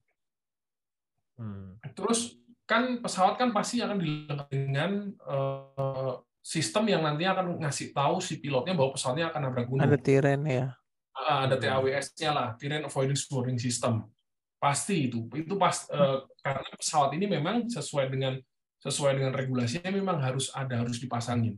Hmm. 1.36 1.76
Terus 1.92 2.38
kan 2.64 3.02
pesawat 3.04 3.36
kan 3.36 3.50
pasti 3.52 3.82
akan 3.84 3.98
dilengkapi 3.98 4.56
dengan 4.56 5.12
eh, 5.12 6.14
sistem 6.42 6.88
yang 6.90 7.02
nantinya 7.04 7.38
akan 7.38 7.46
ngasih 7.62 7.94
tahu 7.94 8.18
si 8.18 8.42
pilotnya 8.42 8.74
bahwa 8.74 8.96
pesawatnya 8.96 9.30
akan 9.30 9.40
nabrak 9.48 9.66
gunung. 9.68 9.84
Ada 9.84 9.98
tiren 9.98 10.42
ya. 10.46 10.66
Ada 11.12 11.60
Hmm. 11.60 11.62
TAWS-nya 11.62 12.30
lah, 12.32 12.48
Terrain 12.56 12.82
Avoidance 12.88 13.28
Warning 13.28 13.60
System. 13.60 14.08
Pasti 14.56 15.12
itu. 15.12 15.28
Itu 15.36 15.60
pas 15.60 15.86
eh, 15.92 16.18
karena 16.40 16.68
pesawat 16.72 17.10
ini 17.14 17.26
memang 17.28 17.68
sesuai 17.68 18.08
dengan 18.08 18.40
sesuai 18.82 19.22
dengan 19.22 19.32
regulasinya 19.32 19.94
memang 19.94 20.18
harus 20.18 20.50
ada, 20.50 20.82
harus 20.82 20.98
dipasangin. 20.98 21.54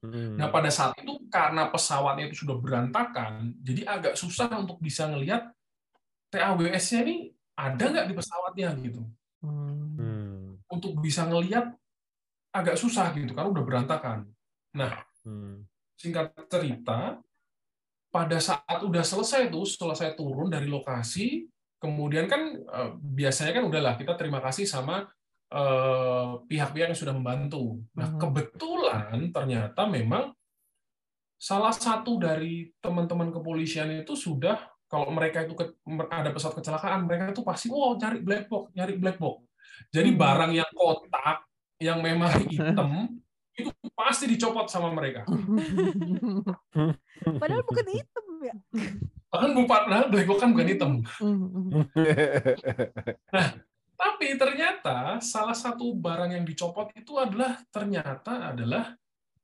Hmm. 0.00 0.36
Nah, 0.36 0.48
pada 0.48 0.68
saat 0.72 0.96
itu 1.00 1.28
karena 1.28 1.68
pesawatnya 1.68 2.28
itu 2.28 2.44
sudah 2.44 2.56
berantakan, 2.56 3.56
jadi 3.60 3.88
agak 3.88 4.14
susah 4.16 4.48
untuk 4.60 4.80
bisa 4.80 5.08
ngelihat 5.08 5.48
TAWS-nya 6.32 7.00
ini 7.04 7.16
ada 7.56 7.84
nggak 7.84 8.06
di 8.08 8.14
pesawatnya 8.16 8.68
gitu. 8.80 9.02
Mm. 9.44 9.76
Hmm. 9.98 10.44
Untuk 10.70 10.96
bisa 11.00 11.28
ngelihat 11.28 11.74
agak 12.54 12.76
susah 12.80 13.12
gitu 13.12 13.32
karena 13.36 13.50
udah 13.50 13.64
berantakan. 13.64 14.28
Nah, 14.76 15.04
Hmm. 15.20 15.68
singkat 16.00 16.32
cerita, 16.48 17.20
pada 18.08 18.38
saat 18.40 18.80
udah 18.80 19.04
selesai 19.04 19.52
tuh, 19.52 19.68
selesai 19.68 20.16
turun 20.16 20.48
dari 20.48 20.64
lokasi, 20.64 21.44
kemudian 21.76 22.24
kan 22.24 22.56
eh, 22.56 22.90
biasanya 22.96 23.60
kan 23.60 23.64
udahlah 23.68 23.94
kita 24.00 24.16
terima 24.16 24.40
kasih 24.40 24.64
sama 24.64 25.04
pihak-pihak 26.46 26.94
yang 26.94 26.98
sudah 26.98 27.10
membantu. 27.10 27.82
Nah, 27.98 28.14
Mhm. 28.14 28.18
kebetulan 28.22 29.18
ternyata 29.34 29.82
memang 29.84 30.30
salah 31.34 31.74
satu 31.74 32.20
dari 32.20 32.70
teman-teman 32.78 33.32
kepolisian 33.32 33.90
itu 33.90 34.14
sudah 34.14 34.60
kalau 34.86 35.10
mereka 35.10 35.46
itu 35.46 35.54
ke- 35.54 35.74
ada 36.10 36.30
pesawat 36.30 36.58
kecelakaan, 36.58 37.06
mereka 37.06 37.30
itu 37.30 37.42
pasti 37.42 37.66
wow 37.70 37.94
cari 37.94 38.18
black 38.22 38.46
box, 38.46 38.74
nyari 38.74 38.94
black 38.98 39.18
box. 39.18 39.42
Jadi 39.90 40.10
Hmm. 40.14 40.18
barang 40.18 40.52
yang 40.54 40.70
kotak, 40.74 41.38
yang 41.78 41.98
memang 41.98 42.30
hitam 42.50 42.90
itu 43.54 43.70
pasti 43.94 44.26
dicopot 44.26 44.66
sama 44.70 44.90
mereka. 44.94 45.26
Padahal 47.40 47.62
bukan 47.66 47.86
hitam 47.90 48.26
ya. 48.40 48.54
Bahkan 49.30 49.50
bukan, 49.54 49.82
nah, 49.86 50.02
black 50.10 50.26
box 50.26 50.38
kan 50.42 50.50
bukan 50.50 50.68
hitam. 50.68 50.92
Mm. 51.22 51.86
Tapi 54.00 54.32
ternyata 54.40 55.20
salah 55.20 55.52
satu 55.52 55.92
barang 55.92 56.32
yang 56.32 56.44
dicopot 56.48 56.88
itu 56.96 57.20
adalah 57.20 57.60
ternyata 57.68 58.56
adalah 58.56 58.96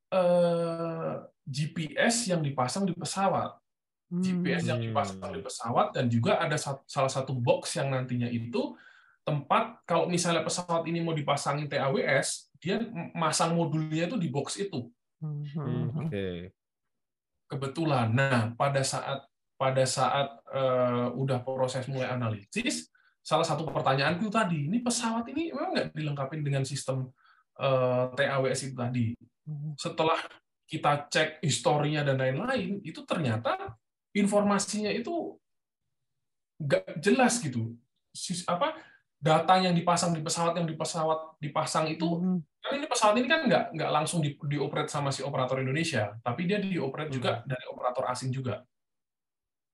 eh, 0.06 1.14
GPS 1.44 2.30
yang 2.32 2.40
dipasang 2.40 2.88
di 2.88 2.96
pesawat. 2.96 3.52
GPS 4.06 4.70
yang 4.70 4.78
Hmm. 4.78 4.86
dipasang 4.94 5.34
di 5.34 5.42
pesawat 5.42 5.90
dan 5.92 6.06
juga 6.06 6.38
ada 6.38 6.54
salah 6.86 7.10
satu 7.10 7.34
box 7.34 7.74
yang 7.74 7.90
nantinya 7.90 8.30
itu 8.30 8.78
tempat 9.26 9.82
kalau 9.82 10.06
misalnya 10.06 10.46
pesawat 10.46 10.86
ini 10.86 11.02
mau 11.02 11.10
dipasangin 11.10 11.66
TAWS, 11.66 12.54
dia 12.62 12.78
masang 13.18 13.58
modulnya 13.58 14.06
itu 14.06 14.14
di 14.14 14.30
box 14.30 14.56
itu. 14.62 14.88
Mm. 15.20 16.06
Oke. 16.06 16.54
kebetulan. 17.46 18.10
Nah, 18.10 18.50
pada 18.58 18.82
saat 18.82 19.22
pada 19.54 19.82
saat 19.86 20.28
eh, 20.50 21.06
udah 21.14 21.42
proses 21.46 21.86
mulai 21.86 22.10
analisis, 22.10 22.90
salah 23.26 23.42
satu 23.42 23.66
pertanyaan 23.66 24.22
itu 24.22 24.30
tadi, 24.30 24.70
ini 24.70 24.78
pesawat 24.78 25.26
ini 25.34 25.50
memang 25.50 25.74
nggak 25.74 25.88
dilengkapi 25.98 26.46
dengan 26.46 26.62
sistem 26.62 27.10
eh, 27.58 28.04
TAWS 28.14 28.60
itu 28.70 28.76
tadi. 28.78 29.06
Setelah 29.74 30.22
kita 30.70 31.10
cek 31.10 31.42
historinya 31.42 32.06
dan 32.06 32.22
lain-lain, 32.22 32.78
itu 32.86 33.02
ternyata 33.02 33.74
informasinya 34.14 34.94
itu 34.94 35.34
nggak 36.62 37.02
jelas 37.02 37.42
gitu. 37.42 37.74
Sis- 38.14 38.46
apa 38.46 38.78
data 39.16 39.58
yang 39.58 39.74
dipasang 39.74 40.14
di 40.14 40.22
pesawat 40.22 40.54
yang 40.54 40.68
di 40.68 40.76
pesawat 40.78 41.40
dipasang 41.42 41.90
itu 41.90 42.06
Mm. 42.20 42.38
kan 42.62 42.72
ini 42.78 42.86
pesawat 42.86 43.14
ini 43.18 43.28
kan 43.30 43.40
nggak 43.48 43.64
nggak 43.74 43.90
langsung 43.90 44.20
di, 44.22 44.38
dioperate 44.38 44.90
sama 44.90 45.10
si 45.10 45.26
operator 45.26 45.58
Indonesia, 45.58 46.14
tapi 46.22 46.46
dia 46.46 46.62
dioperate 46.62 47.10
juga 47.10 47.42
dari 47.42 47.64
operator 47.66 48.06
asing 48.06 48.30
juga. 48.30 48.62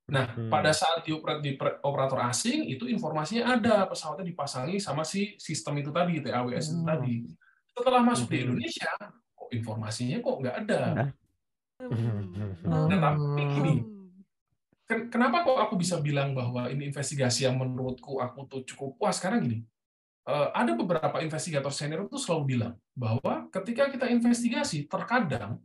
Nah, 0.03 0.35
Hmm. 0.35 0.51
pada 0.51 0.75
saat 0.75 1.07
di 1.07 1.55
per- 1.55 1.79
operator 1.79 2.19
asing 2.27 2.67
itu 2.67 2.91
informasinya 2.91 3.55
ada 3.55 3.87
pesawatnya 3.87 4.27
dipasangi 4.27 4.75
sama 4.75 5.07
si 5.07 5.39
sistem 5.39 5.79
itu 5.79 5.95
tadi 5.95 6.19
TAWS 6.19 6.75
itu 6.75 6.79
Hmm. 6.83 6.89
tadi. 6.91 7.15
Setelah 7.71 8.01
masuk 8.03 8.27
di 8.27 8.37
Hmm. 8.37 8.45
Indonesia, 8.51 8.91
kok 9.31 9.49
informasinya 9.55 10.17
kok 10.19 10.35
nggak 10.43 10.55
ada. 10.67 10.79
Nah. 10.91 11.09
Hmm. 11.79 12.87
Nah, 12.91 12.99
tapi 12.99 13.43
gini. 13.55 13.73
Ken- 14.83 15.07
kenapa 15.07 15.47
kok 15.47 15.55
aku 15.63 15.79
bisa 15.79 15.95
bilang 16.03 16.35
bahwa 16.35 16.67
ini 16.67 16.91
investigasi 16.91 17.47
yang 17.47 17.55
menurutku 17.55 18.19
aku 18.19 18.43
tuh 18.51 18.61
cukup 18.67 18.99
puas 18.99 19.15
karena 19.15 19.39
gini 19.39 19.63
eh, 20.23 20.49
ada 20.55 20.71
beberapa 20.75 21.23
investigator 21.23 21.71
senior 21.71 22.07
itu 22.07 22.19
selalu 22.19 22.43
bilang 22.55 22.75
bahwa 22.91 23.47
ketika 23.47 23.87
kita 23.87 24.11
investigasi 24.11 24.83
terkadang 24.87 25.59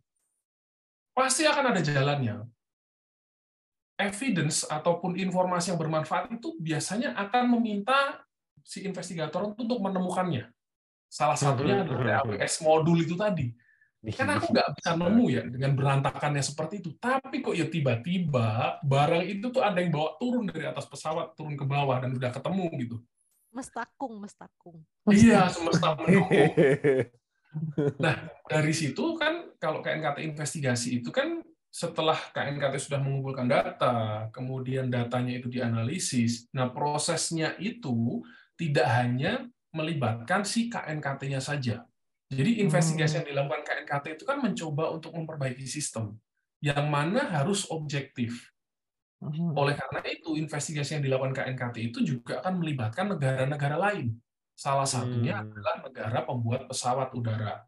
pasti 1.10 1.46
akan 1.46 1.74
ada 1.74 1.82
jalannya 1.82 2.46
evidence 3.98 4.62
ataupun 4.64 5.18
informasi 5.18 5.74
yang 5.74 5.80
bermanfaat 5.80 6.30
itu 6.30 6.54
biasanya 6.62 7.18
akan 7.18 7.58
meminta 7.58 8.22
si 8.62 8.86
investigator 8.86 9.52
untuk 9.58 9.82
menemukannya 9.82 10.48
salah 11.08 11.34
satunya 11.34 11.82
adalah 11.82 12.22
TAWS 12.22 12.62
modul 12.62 13.00
itu 13.02 13.18
tadi 13.18 13.50
kan 13.98 14.30
aku 14.38 14.54
nggak 14.54 14.78
bisa 14.78 14.94
nemu 14.94 15.24
ya 15.26 15.42
dengan 15.42 15.74
berantakannya 15.74 16.38
seperti 16.38 16.78
itu. 16.78 16.94
Tapi 17.02 17.42
kok 17.42 17.50
ya 17.58 17.66
tiba-tiba 17.66 18.78
barang 18.86 19.26
itu 19.26 19.50
tuh 19.50 19.58
ada 19.58 19.82
yang 19.82 19.90
bawa 19.90 20.14
turun 20.22 20.46
dari 20.46 20.70
atas 20.70 20.86
pesawat 20.86 21.34
turun 21.34 21.58
ke 21.58 21.66
bawah 21.66 21.98
dan 21.98 22.14
udah 22.14 22.30
ketemu 22.30 22.66
gitu. 22.78 22.96
Mestakung, 23.50 24.22
mestakung. 24.22 24.78
Iya 25.10 25.50
semesta 25.50 25.98
mendukung. 25.98 26.54
Nah 27.96 28.28
dari 28.44 28.76
situ 28.76 29.16
kan 29.16 29.56
kalau 29.56 29.80
KNKT 29.80 30.20
investigasi 30.20 31.00
itu 31.00 31.08
kan 31.08 31.40
setelah 31.68 32.16
KNKT 32.32 32.74
sudah 32.80 33.00
mengumpulkan 33.00 33.46
data, 33.46 34.26
kemudian 34.32 34.88
datanya 34.88 35.36
itu 35.36 35.52
dianalisis. 35.52 36.48
Nah 36.56 36.72
prosesnya 36.72 37.54
itu 37.60 38.24
tidak 38.56 38.88
hanya 38.88 39.46
melibatkan 39.70 40.42
si 40.42 40.72
KNKT-nya 40.72 41.38
saja. 41.38 41.84
Jadi 42.28 42.60
investigasi 42.64 43.20
yang 43.20 43.28
dilakukan 43.28 43.62
KNKT 43.64 44.20
itu 44.20 44.24
kan 44.24 44.40
mencoba 44.40 44.92
untuk 44.92 45.12
memperbaiki 45.16 45.64
sistem 45.68 46.16
yang 46.64 46.88
mana 46.88 47.28
harus 47.30 47.68
objektif. 47.70 48.52
Oleh 49.54 49.74
karena 49.74 50.00
itu, 50.08 50.38
investigasi 50.38 50.98
yang 50.98 51.04
dilakukan 51.04 51.34
KNKT 51.36 51.76
itu 51.90 51.98
juga 52.06 52.40
akan 52.40 52.62
melibatkan 52.62 53.12
negara-negara 53.12 53.76
lain. 53.76 54.14
Salah 54.54 54.86
satunya 54.86 55.38
Hmm. 55.38 55.54
adalah 55.54 55.74
negara 55.86 56.18
pembuat 56.26 56.66
pesawat 56.66 57.14
udara. 57.14 57.67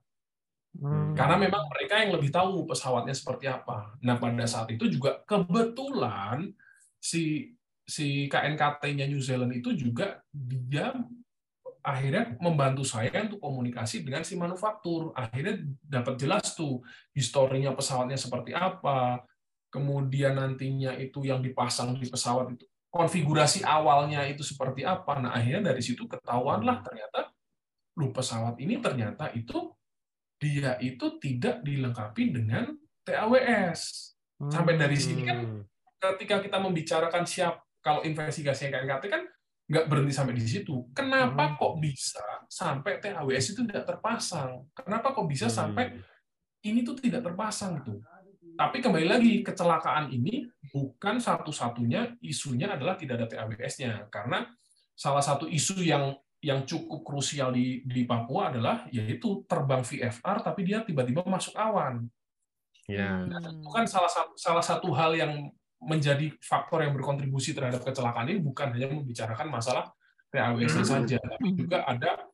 Hmm. 0.79 1.19
Karena 1.19 1.35
memang 1.35 1.67
mereka 1.67 1.99
yang 1.99 2.15
lebih 2.15 2.31
tahu 2.31 2.63
pesawatnya 2.69 3.15
seperti 3.17 3.51
apa. 3.51 3.99
Nah, 4.07 4.17
pada 4.23 4.47
saat 4.47 4.71
itu 4.71 4.87
juga 4.87 5.19
kebetulan 5.27 6.55
si 7.03 7.55
si 7.83 8.31
KNKT-nya 8.31 9.11
New 9.11 9.19
Zealand 9.19 9.51
itu 9.51 9.75
juga 9.75 10.23
dia 10.31 10.95
akhirnya 11.83 12.39
membantu 12.39 12.87
saya 12.87 13.11
untuk 13.27 13.43
komunikasi 13.43 14.07
dengan 14.07 14.23
si 14.23 14.39
manufaktur. 14.39 15.11
Akhirnya 15.19 15.59
dapat 15.83 16.15
jelas 16.23 16.55
tuh 16.55 16.87
historinya 17.17 17.75
pesawatnya 17.75 18.21
seperti 18.21 18.55
apa, 18.55 19.27
kemudian 19.75 20.39
nantinya 20.39 20.95
itu 20.95 21.27
yang 21.27 21.43
dipasang 21.43 21.99
di 21.99 22.07
pesawat 22.07 22.55
itu 22.55 22.65
konfigurasi 22.91 23.63
awalnya 23.63 24.27
itu 24.27 24.43
seperti 24.43 24.83
apa. 24.83 25.19
Nah, 25.23 25.31
akhirnya 25.35 25.75
dari 25.75 25.83
situ 25.83 26.07
ketahuanlah 26.11 26.83
ternyata 26.83 27.31
lu 27.99 28.11
pesawat 28.11 28.59
ini 28.59 28.79
ternyata 28.79 29.31
itu 29.35 29.71
dia 30.41 30.81
itu 30.81 31.21
tidak 31.21 31.61
dilengkapi 31.61 32.33
dengan 32.33 32.73
TAWS. 33.05 33.81
Sampai 34.49 34.81
dari 34.81 34.97
sini 34.97 35.23
kan 35.29 35.39
Hmm. 35.45 35.63
ketika 36.01 36.41
kita 36.41 36.57
membicarakan 36.57 37.29
siap 37.29 37.61
kalau 37.85 38.01
investigasi 38.01 38.73
yang 38.73 38.81
KNKT 38.81 39.05
kan 39.13 39.23
nggak 39.69 39.87
berhenti 39.87 40.17
sampai 40.17 40.33
di 40.33 40.43
situ. 40.49 40.89
Kenapa 40.97 41.61
kok 41.61 41.77
bisa 41.77 42.25
sampai 42.49 42.99
TAWS 42.99 43.53
itu 43.53 43.63
tidak 43.69 43.85
terpasang? 43.85 44.65
Kenapa 44.73 45.13
kok 45.13 45.29
bisa 45.29 45.53
sampai 45.53 45.93
ini 46.65 46.81
tuh 46.81 46.97
tidak 46.97 47.21
terpasang 47.21 47.85
tuh? 47.85 48.01
Tapi 48.57 48.81
kembali 48.81 49.07
lagi 49.07 49.45
kecelakaan 49.45 50.09
ini 50.09 50.49
bukan 50.73 51.21
satu-satunya 51.21 52.17
isunya 52.25 52.73
adalah 52.73 52.97
tidak 52.97 53.21
ada 53.21 53.27
TAWS-nya 53.29 54.09
karena 54.09 54.49
salah 54.97 55.25
satu 55.25 55.49
isu 55.49 55.85
yang 55.85 56.17
yang 56.41 56.65
cukup 56.65 57.05
krusial 57.05 57.53
di 57.53 57.85
di 57.85 58.09
Papua 58.09 58.49
adalah 58.49 58.89
yaitu 58.89 59.45
terbang 59.45 59.85
VFR 59.85 60.41
tapi 60.41 60.65
dia 60.65 60.81
tiba-tiba 60.81 61.21
masuk 61.29 61.53
awan. 61.57 62.09
Ya. 62.89 63.29
Nah, 63.29 63.39
itu 63.39 63.69
kan 63.69 63.85
salah 63.85 64.09
satu 64.09 64.33
salah 64.35 64.65
satu 64.65 64.89
hal 64.97 65.15
yang 65.15 65.53
menjadi 65.81 66.33
faktor 66.41 66.85
yang 66.85 66.93
berkontribusi 66.97 67.57
terhadap 67.57 67.85
kecelakaan 67.85 68.29
ini 68.29 68.41
bukan 68.41 68.73
hanya 68.73 68.89
membicarakan 68.89 69.49
masalah 69.49 69.89
TAWS 70.33 70.85
saja, 70.85 71.19
tapi 71.19 71.57
juga 71.57 71.83
ada 71.89 72.29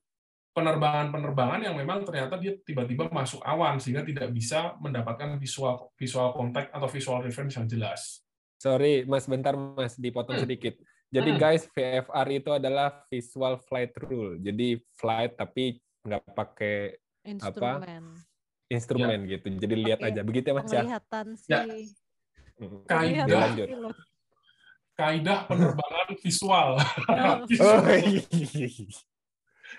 penerbangan-penerbangan 0.56 1.60
yang 1.68 1.76
memang 1.76 2.00
ternyata 2.02 2.40
dia 2.40 2.56
tiba-tiba 2.64 3.12
masuk 3.12 3.44
awan 3.44 3.76
sehingga 3.76 4.00
tidak 4.02 4.32
bisa 4.32 4.72
mendapatkan 4.80 5.36
visual 5.36 5.92
visual 6.00 6.32
contact 6.32 6.72
atau 6.72 6.88
visual 6.88 7.20
reference 7.20 7.60
yang 7.60 7.68
jelas. 7.68 8.24
Sorry, 8.56 9.04
Mas, 9.04 9.28
bentar 9.28 9.52
Mas, 9.52 10.00
dipotong 10.00 10.40
Hmm. 10.40 10.44
sedikit. 10.48 10.80
Jadi 11.16 11.30
Hmm. 11.32 11.40
guys, 11.40 11.64
VFR 11.72 12.28
itu 12.28 12.50
adalah 12.52 12.88
visual 13.08 13.56
flight 13.64 13.96
rule. 14.04 14.36
Jadi 14.36 14.76
flight 15.00 15.32
tapi 15.40 15.80
nggak 16.04 16.22
pakai 16.36 17.00
Instrumen. 17.24 18.20
instrumen 18.68 19.18
gitu. 19.24 19.46
Jadi 19.48 19.74
lihat 19.80 20.00
aja. 20.04 20.20
Begitu 20.20 20.52
ya 20.52 20.54
Mas 20.54 20.68
ya. 20.68 20.82
Penglihatan 20.84 21.26
Ya. 21.48 21.60
sih. 21.64 21.84
Mm. 22.60 22.84
Penglihatan 22.84 23.28
Kaidah 23.28 23.94
kaidah 24.96 25.38
penerbangan 25.44 26.08
visual. 26.20 26.68
Oh, 27.60 27.84
iya. 27.96 28.22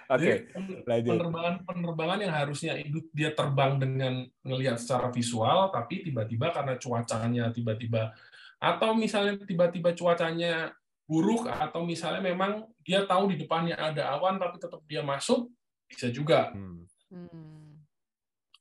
Oke, 0.08 0.52
Jadi, 0.52 0.84
lanjut. 0.88 1.12
penerbangan-penerbangan 1.16 2.20
yang 2.24 2.34
harusnya 2.36 2.74
itu 2.80 3.08
dia 3.12 3.32
terbang 3.36 3.76
dengan 3.80 4.24
ngelihat 4.44 4.80
secara 4.80 5.12
visual, 5.12 5.68
tapi 5.72 6.04
tiba-tiba 6.04 6.52
karena 6.52 6.76
cuacanya 6.80 7.52
tiba-tiba 7.52 8.16
atau 8.58 8.96
misalnya 8.96 9.36
tiba-tiba 9.44 9.92
cuacanya 9.94 10.72
buruk 11.08 11.48
atau 11.48 11.88
misalnya 11.88 12.20
memang 12.20 12.68
dia 12.84 13.08
tahu 13.08 13.32
di 13.32 13.40
depannya 13.40 13.80
ada 13.80 14.12
awan 14.20 14.36
tapi 14.36 14.60
tetap 14.60 14.84
dia 14.84 15.02
masuk 15.02 15.48
bisa 15.88 16.12
juga. 16.12 16.52
Hmm. 16.52 16.84
Hmm. 17.08 17.80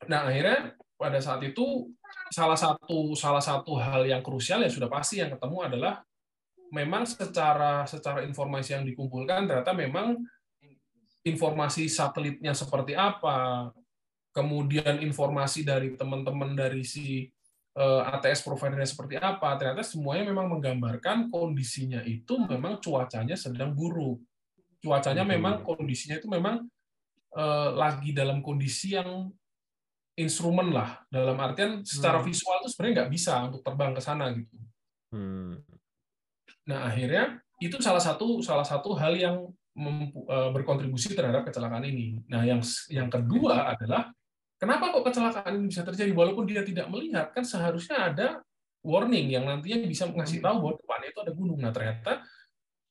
Nah 0.06 0.30
akhirnya 0.30 0.78
pada 0.94 1.18
saat 1.18 1.42
itu 1.42 1.90
salah 2.30 2.56
satu 2.56 3.12
salah 3.18 3.42
satu 3.42 3.74
hal 3.76 4.06
yang 4.06 4.22
krusial 4.22 4.62
yang 4.62 4.70
sudah 4.70 4.86
pasti 4.86 5.18
yang 5.18 5.34
ketemu 5.34 5.58
adalah 5.66 6.00
memang 6.70 7.02
secara 7.02 7.82
secara 7.84 8.22
informasi 8.22 8.78
yang 8.78 8.86
dikumpulkan 8.86 9.50
ternyata 9.50 9.74
memang 9.74 10.16
informasi 11.26 11.90
satelitnya 11.90 12.54
seperti 12.54 12.94
apa, 12.94 13.74
kemudian 14.30 15.02
informasi 15.02 15.66
dari 15.66 15.98
teman-teman 15.98 16.54
dari 16.54 16.86
si 16.86 17.26
ATS 17.76 18.40
providernya 18.40 18.88
seperti 18.88 19.20
apa, 19.20 19.52
ternyata 19.60 19.84
semuanya 19.84 20.32
memang 20.32 20.48
menggambarkan 20.48 21.28
kondisinya 21.28 22.00
itu 22.08 22.40
memang 22.48 22.80
cuacanya 22.80 23.36
sedang 23.36 23.76
buruk. 23.76 24.16
Cuacanya 24.80 25.28
memang 25.28 25.60
kondisinya 25.60 26.16
itu 26.16 26.24
memang 26.24 26.64
eh, 27.36 27.70
lagi 27.76 28.16
dalam 28.16 28.40
kondisi 28.40 28.96
yang 28.96 29.28
instrumen 30.16 30.72
lah, 30.72 31.04
dalam 31.12 31.36
artian 31.36 31.84
secara 31.84 32.24
Hmm. 32.24 32.32
visual 32.32 32.64
itu 32.64 32.68
sebenarnya 32.72 32.94
nggak 33.04 33.12
bisa 33.12 33.32
untuk 33.44 33.60
terbang 33.60 33.92
ke 33.92 34.00
sana 34.00 34.32
gitu. 34.32 34.56
Hmm. 35.12 35.60
Nah, 36.64 36.88
akhirnya 36.88 37.44
itu 37.60 37.76
salah 37.84 38.00
satu 38.00 38.40
salah 38.40 38.64
satu 38.64 38.96
hal 38.96 39.12
yang 39.20 39.36
eh, 39.76 40.50
berkontribusi 40.56 41.12
terhadap 41.12 41.44
kecelakaan 41.44 41.84
ini. 41.84 42.24
Nah, 42.32 42.48
yang 42.48 42.64
yang 42.88 43.12
kedua 43.12 43.76
adalah 43.76 44.08
kenapa 44.56 44.92
kok 44.92 45.04
kecelakaan 45.08 45.52
ini 45.60 45.66
bisa 45.68 45.82
terjadi 45.84 46.12
walaupun 46.12 46.44
dia 46.48 46.64
tidak 46.64 46.88
melihat 46.88 47.32
kan 47.32 47.44
seharusnya 47.44 48.12
ada 48.12 48.28
warning 48.86 49.34
yang 49.34 49.44
nantinya 49.44 49.82
bisa 49.84 50.06
ngasih 50.06 50.38
tahu 50.38 50.56
bahwa 50.62 50.74
depannya 50.78 51.08
itu 51.10 51.20
ada 51.26 51.32
gunung. 51.34 51.58
Nah, 51.58 51.74
ternyata 51.74 52.22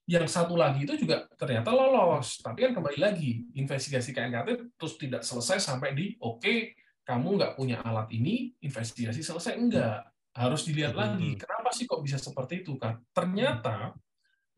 yang 0.06 0.28
satu 0.30 0.54
lagi 0.54 0.86
itu 0.86 0.94
juga 1.02 1.26
ternyata 1.34 1.74
lolos. 1.74 2.38
Tapi 2.44 2.70
kan 2.70 2.72
kembali 2.78 3.00
lagi 3.00 3.48
investigasi 3.58 4.14
KNKT 4.14 4.78
terus 4.78 4.94
tidak 5.02 5.26
selesai 5.26 5.58
sampai 5.58 5.98
di 5.98 6.14
oke 6.22 6.78
kamu 7.06 7.28
nggak 7.38 7.54
punya 7.58 7.82
alat 7.82 8.10
ini 8.14 8.54
investigasi 8.62 9.22
selesai 9.22 9.56
enggak 9.58 10.06
harus 10.36 10.68
dilihat 10.68 10.94
Mhm. 10.94 11.00
lagi 11.00 11.30
kenapa 11.40 11.70
sih 11.72 11.86
kok 11.88 12.04
bisa 12.04 12.20
seperti 12.20 12.66
itu 12.66 12.76
kan 12.76 13.00
ternyata 13.16 13.96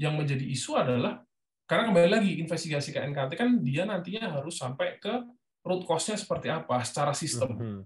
yang 0.01 0.17
menjadi 0.17 0.41
isu 0.41 0.73
adalah 0.73 1.21
karena 1.69 1.91
kembali 1.91 2.09
lagi 2.09 2.31
investigasi 2.41 2.95
KNKT 2.95 3.31
kan 3.37 3.49
dia 3.61 3.83
nantinya 3.85 4.39
harus 4.39 4.57
sampai 4.57 4.97
ke 4.97 5.11
root 5.68 5.84
cause-nya 5.84 6.15
seperti 6.15 6.48
apa 6.48 6.80
secara 6.88 7.11
sistem. 7.11 7.52
Mhm. 7.53 7.81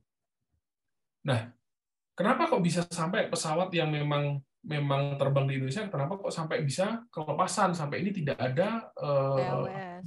Kenapa 2.12 2.45
kok 2.45 2.62
bisa 2.62 2.86
sampai 2.86 3.34
pesawat 3.34 3.74
yang 3.74 3.90
memang 3.90 4.38
memang 4.62 5.18
terbang 5.18 5.49
di 5.49 5.53
Indonesia 5.58 5.90
kenapa 5.90 6.22
kok 6.22 6.34
sampai 6.34 6.62
bisa 6.62 7.02
kelepasan 7.10 7.74
sampai 7.74 8.06
ini 8.06 8.14
tidak 8.14 8.38
ada 8.38 8.94
eh, 8.94 9.38
TLS. 9.41 10.06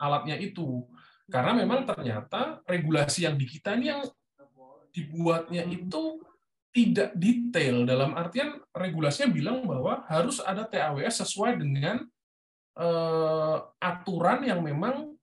alatnya 0.00 0.36
itu 0.40 0.88
karena 1.28 1.52
memang 1.52 1.84
ternyata 1.84 2.64
regulasi 2.64 3.28
yang 3.28 3.36
di 3.36 3.44
kita 3.44 3.76
ini 3.76 3.92
yang 3.92 4.00
dibuatnya 4.88 5.68
itu 5.68 6.20
tidak 6.74 7.12
detail 7.14 7.84
dalam 7.86 8.16
artian 8.16 8.56
regulasinya 8.72 9.30
bilang 9.30 9.62
bahwa 9.68 10.02
harus 10.08 10.40
ada 10.40 10.64
TAWS 10.64 11.28
sesuai 11.28 11.60
dengan 11.60 12.00
eh, 12.80 13.56
aturan 13.84 14.48
yang 14.48 14.64
memang 14.64 15.13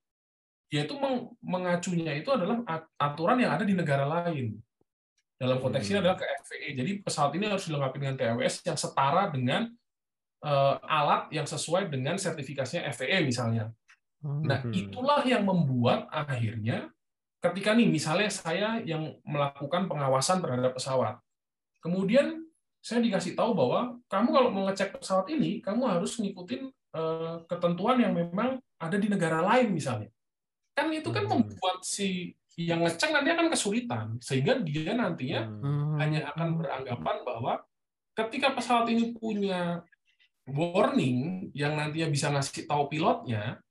yaitu 0.71 0.95
meng- 0.95 1.35
mengacunya 1.43 2.15
itu 2.15 2.31
adalah 2.31 2.63
at- 2.63 2.87
aturan 2.95 3.37
yang 3.43 3.51
ada 3.51 3.67
di 3.67 3.75
negara 3.75 4.07
lain. 4.07 4.55
Dalam 5.35 5.59
konteks 5.59 5.89
ini 5.89 5.99
Hmm. 5.99 6.03
adalah 6.07 6.17
ke 6.17 6.25
FVE. 6.47 6.69
Jadi 6.79 6.91
pesawat 7.03 7.31
ini 7.35 7.45
harus 7.49 7.65
dilengkapi 7.67 7.97
dengan 7.99 8.15
TAWS 8.17 8.55
yang 8.65 8.77
setara 8.79 9.27
dengan 9.29 9.67
eh, 10.41 10.75
alat 10.89 11.29
yang 11.29 11.45
sesuai 11.45 11.85
dengan 11.93 12.17
sertifikasinya 12.17 12.89
FVE 12.89 13.21
misalnya. 13.21 13.69
Nah, 14.25 14.57
Mhm. 14.65 14.73
itulah 14.73 15.21
yang 15.21 15.45
membuat 15.45 16.09
akhirnya 16.09 16.89
ketika 17.37 17.77
nih 17.77 17.85
misalnya 17.85 18.25
saya 18.33 18.81
yang 18.81 19.21
melakukan 19.21 19.85
pengawasan 19.85 20.41
terhadap 20.41 20.73
pesawat. 20.73 21.21
Kemudian 21.77 22.41
saya 22.81 23.05
dikasih 23.05 23.37
tahu 23.37 23.53
bahwa 23.53 24.01
kamu 24.09 24.29
kalau 24.33 24.49
mau 24.49 24.65
ngecek 24.65 24.97
pesawat 24.97 25.29
ini, 25.29 25.61
kamu 25.61 25.85
harus 25.85 26.17
ngikutin 26.17 26.73
eh, 26.91 27.35
ketentuan 27.45 28.01
yang 28.01 28.13
memang 28.17 28.57
ada 28.81 28.97
di 28.97 29.07
negara 29.13 29.45
lain 29.45 29.69
misalnya. 29.69 30.09
Kan 30.75 30.87
itu 30.91 31.09
kan 31.11 31.27
Mhm. 31.27 31.31
membuat 31.31 31.83
si 31.83 32.31
yang 32.59 32.83
ngecek 32.83 33.15
nanti 33.15 33.29
akan 33.31 33.47
kesulitan 33.47 34.07
sehingga 34.19 34.59
dia 34.59 34.91
nantinya 34.91 35.47
Hmm. 35.47 35.95
hanya 35.97 36.27
akan 36.35 36.59
beranggapan 36.59 37.17
bahwa 37.23 37.53
ketika 38.11 38.51
pesawat 38.51 38.91
ini 38.91 39.15
punya 39.15 39.81
warning 40.49 41.49
yang 41.55 41.79
nantinya 41.79 42.11
bisa 42.11 42.27
ngasih 42.33 42.67
tahu 42.67 42.91
pilotnya, 42.91 43.61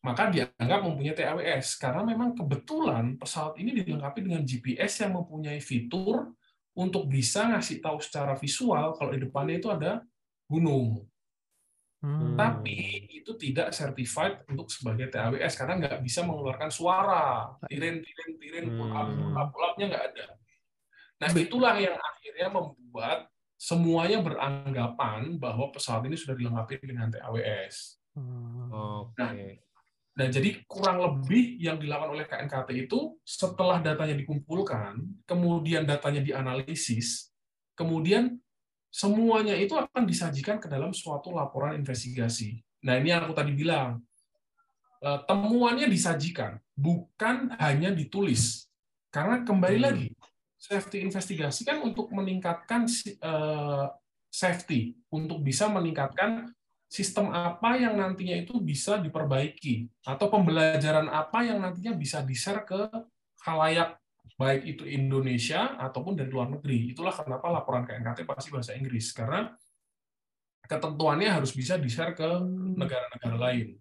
maka 0.00 0.32
dianggap 0.32 0.80
mempunyai 0.80 1.12
TAWS 1.12 1.76
karena 1.76 2.02
memang 2.06 2.32
kebetulan 2.32 3.20
pesawat 3.20 3.60
ini 3.60 3.76
dilengkapi 3.76 4.24
dengan 4.24 4.40
GPS 4.46 5.04
yang 5.04 5.20
mempunyai 5.20 5.60
fitur 5.60 6.32
untuk 6.72 7.10
bisa 7.10 7.44
ngasih 7.50 7.84
tahu 7.84 8.00
secara 8.00 8.32
visual 8.38 8.96
kalau 8.96 9.10
di 9.12 9.20
depannya 9.20 9.60
itu 9.60 9.68
ada 9.68 10.00
gunung. 10.48 11.04
Hmm. 12.00 12.32
Tapi 12.32 13.08
itu 13.12 13.36
tidak 13.36 13.76
certified 13.76 14.40
untuk 14.48 14.72
sebagai 14.72 15.12
TAWS 15.12 15.52
karena 15.52 15.74
nggak 15.84 16.00
bisa 16.00 16.24
mengeluarkan 16.24 16.72
suara. 16.72 17.52
Tiren, 17.68 18.00
tiren, 18.00 18.30
tiren, 18.40 18.66
pull 18.72 18.88
up, 18.88 19.08
pull 19.12 19.32
up, 19.36 19.48
pull 19.52 19.64
up-nya 19.68 19.86
nggak 19.92 20.06
ada. 20.12 20.26
Nah, 21.20 21.28
itulah 21.36 21.76
yang 21.76 22.00
akhirnya 22.00 22.48
membuat 22.48 23.28
semuanya 23.60 24.24
beranggapan 24.24 25.36
bahwa 25.36 25.68
pesawat 25.68 26.08
ini 26.08 26.16
sudah 26.16 26.32
dilengkapi 26.32 26.80
dengan 26.80 27.12
TAWS. 27.12 28.00
Oke. 28.16 29.20
Nah, 29.20 29.32
Nah, 30.10 30.26
jadi 30.28 30.60
kurang 30.68 31.00
lebih 31.00 31.56
yang 31.56 31.80
dilakukan 31.80 32.12
oleh 32.12 32.26
KNKT 32.28 32.68
itu 32.76 33.16
setelah 33.24 33.80
datanya 33.80 34.12
dikumpulkan, 34.18 35.00
kemudian 35.24 35.88
datanya 35.88 36.20
dianalisis, 36.20 37.32
kemudian 37.72 38.36
semuanya 38.90 39.54
itu 39.54 39.74
akan 39.78 40.04
disajikan 40.04 40.58
ke 40.58 40.66
dalam 40.66 40.90
suatu 40.90 41.30
laporan 41.30 41.78
investigasi. 41.78 42.58
Nah, 42.84 42.98
ini 42.98 43.14
yang 43.14 43.24
aku 43.26 43.34
tadi 43.38 43.54
bilang. 43.54 44.02
Eh, 45.00 45.20
Temuannya 45.24 45.88
disajikan, 45.88 46.60
bukan 46.76 47.56
hanya 47.56 47.88
ditulis. 47.88 48.68
Karena 49.08 49.40
kembali 49.40 49.78
Hmm. 49.80 49.86
lagi, 49.88 50.08
safety 50.60 51.00
investigasi 51.00 51.64
kan 51.64 51.80
untuk 51.80 52.12
meningkatkan 52.12 52.84
eh, 53.00 53.86
safety, 54.28 55.00
untuk 55.08 55.40
bisa 55.40 55.72
meningkatkan 55.72 56.52
sistem 56.90 57.30
apa 57.32 57.78
yang 57.78 57.96
nantinya 57.96 58.34
itu 58.34 58.58
bisa 58.60 58.98
diperbaiki 59.00 59.88
atau 60.04 60.26
pembelajaran 60.28 61.06
apa 61.06 61.46
yang 61.46 61.62
nantinya 61.62 61.94
bisa 61.94 62.20
di-share 62.20 62.66
ke 62.66 62.90
khalayak 63.40 63.99
baik 64.38 64.62
itu 64.66 64.84
Indonesia 64.86 65.78
ataupun 65.78 66.18
dari 66.18 66.30
luar 66.30 66.50
negeri. 66.50 66.92
Itulah 66.92 67.14
kenapa 67.14 67.50
laporan 67.50 67.86
KNKT 67.86 68.26
pasti 68.26 68.50
bahasa 68.50 68.72
Inggris 68.74 69.10
karena 69.14 69.50
ketentuannya 70.66 71.30
harus 71.30 71.50
bisa 71.50 71.74
di-share 71.80 72.14
ke 72.14 72.28
negara-negara 72.78 73.36
lain. 73.50 73.74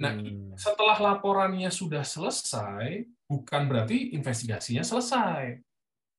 Nah, 0.00 0.16
Hmm. 0.16 0.56
setelah 0.56 0.96
laporannya 0.96 1.68
sudah 1.68 2.00
selesai, 2.00 3.04
bukan 3.28 3.62
berarti 3.68 4.16
investigasinya 4.16 4.80
selesai. 4.80 5.60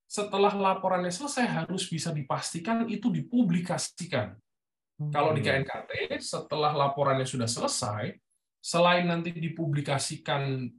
Setelah 0.06 0.54
laporannya 0.54 1.10
selesai 1.10 1.46
harus 1.50 1.90
bisa 1.90 2.14
dipastikan 2.14 2.86
itu 2.86 3.10
dipublikasikan. 3.10 4.38
Kalau 5.10 5.34
di 5.34 5.42
Hmm. 5.42 5.66
KNKT, 5.66 6.22
setelah 6.22 6.78
laporannya 6.78 7.26
sudah 7.26 7.50
selesai, 7.50 8.14
selain 8.62 9.10
nanti 9.10 9.34
dipublikasikan 9.34 10.70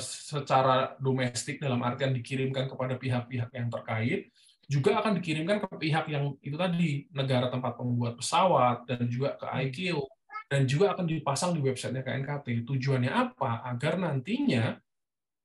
secara 0.00 0.94
domestik 1.00 1.58
dalam 1.58 1.80
artian 1.80 2.12
dikirimkan 2.12 2.68
kepada 2.68 3.00
pihak-pihak 3.00 3.50
yang 3.56 3.68
terkait, 3.72 4.28
juga 4.68 5.00
akan 5.00 5.18
dikirimkan 5.20 5.64
ke 5.64 5.66
pihak 5.76 6.06
yang 6.08 6.32
itu 6.40 6.56
tadi 6.56 7.04
negara 7.12 7.52
tempat 7.52 7.76
pembuat 7.76 8.16
pesawat 8.16 8.88
dan 8.88 9.04
juga 9.10 9.36
ke 9.36 9.46
IQ 9.68 10.00
dan 10.48 10.68
juga 10.68 10.92
akan 10.92 11.04
dipasang 11.08 11.56
di 11.56 11.60
websitenya 11.64 12.04
KNKT. 12.04 12.68
Tujuannya 12.68 13.12
apa? 13.12 13.64
Agar 13.68 13.96
nantinya 13.96 14.76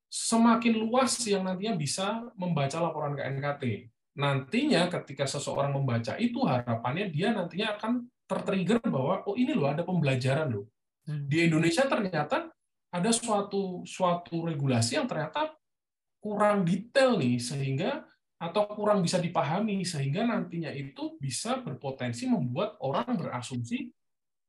semakin 0.07 0.79
luas 0.79 1.19
yang 1.27 1.43
nantinya 1.47 1.75
bisa 1.75 2.23
membaca 2.35 2.79
laporan 2.79 3.15
KNKT. 3.15 3.91
Nantinya 4.17 4.87
ketika 4.91 5.27
seseorang 5.27 5.75
membaca 5.75 6.15
itu 6.19 6.43
harapannya 6.43 7.11
dia 7.11 7.31
nantinya 7.31 7.75
akan 7.79 8.07
tertrigger 8.27 8.83
bahwa 8.83 9.23
oh 9.23 9.35
ini 9.39 9.55
loh 9.55 9.71
ada 9.71 9.87
pembelajaran 9.87 10.51
loh. 10.51 10.67
Di 11.07 11.47
Indonesia 11.47 11.87
ternyata 11.87 12.51
ada 12.97 13.13
suatu 13.13 13.85
suatu 13.85 14.49
regulasi 14.49 14.97
yang 14.97 15.05
ternyata 15.05 15.53
kurang 16.17 16.65
detail 16.65 17.15
nih 17.21 17.37
sehingga 17.37 18.03
atau 18.37 18.69
kurang 18.77 19.01
bisa 19.01 19.17
dipahami 19.17 19.81
sehingga 19.81 20.21
nantinya 20.21 20.69
itu 20.69 21.17
bisa 21.17 21.57
berpotensi 21.61 22.29
membuat 22.29 22.77
orang 22.85 23.17
berasumsi 23.17 23.89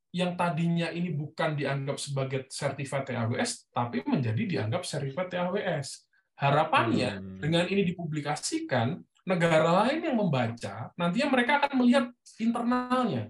yang 0.09 0.33
tadinya 0.33 0.89
ini 0.89 1.13
bukan 1.13 1.53
dianggap 1.53 2.01
sebagai 2.01 2.49
sertifikat 2.49 3.13
TAWS 3.13 3.69
tapi 3.69 4.01
menjadi 4.05 4.41
dianggap 4.45 4.85
sertifikat 4.85 5.29
TAWS. 5.33 6.05
Harapannya 6.39 7.19
Hmm. 7.19 7.37
dengan 7.41 7.67
ini 7.67 7.83
dipublikasikan 7.93 8.95
negara 9.27 9.85
lain 9.85 9.99
yang 10.01 10.17
membaca 10.17 10.89
nantinya 10.97 11.27
mereka 11.29 11.61
akan 11.61 11.73
melihat 11.77 12.05
internalnya. 12.41 13.29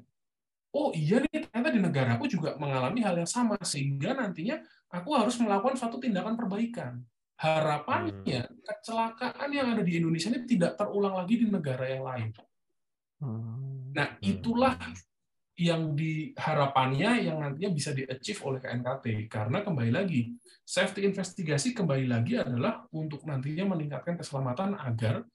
Oh 0.69 0.93
iya 0.93 1.23
nih 1.23 1.49
ternyata 1.49 1.69
di 1.73 1.81
negaraku 1.81 2.29
juga 2.29 2.53
mengalami 2.61 3.01
hal 3.01 3.17
yang 3.17 3.27
sama 3.27 3.57
sehingga 3.65 4.13
nantinya 4.13 4.61
aku 4.89 5.09
harus 5.15 5.37
melakukan 5.37 5.77
suatu 5.77 6.01
tindakan 6.01 6.35
perbaikan. 6.35 7.01
Harapannya 7.39 8.51
kecelakaan 8.61 9.49
yang 9.55 9.71
ada 9.71 9.83
di 9.85 9.95
Indonesia 9.95 10.27
ini 10.27 10.43
tidak 10.43 10.75
terulang 10.75 11.15
lagi 11.15 11.39
di 11.39 11.47
negara 11.47 11.87
yang 11.87 12.03
lain. 12.03 12.29
Nah, 13.95 14.19
itulah 14.19 14.75
yang 15.59 15.91
diharapannya 15.91 17.27
yang 17.27 17.43
nantinya 17.43 17.71
bisa 17.71 17.91
di-achieve 17.91 18.39
oleh 18.47 18.59
KNKT. 18.63 19.27
Karena 19.27 19.59
kembali 19.59 19.91
lagi, 19.91 20.31
safety 20.63 21.03
investigasi 21.07 21.75
kembali 21.75 22.07
lagi 22.07 22.39
adalah 22.39 22.87
untuk 22.95 23.27
nantinya 23.27 23.75
meningkatkan 23.75 24.15
keselamatan 24.15 24.79
agar 24.79 25.27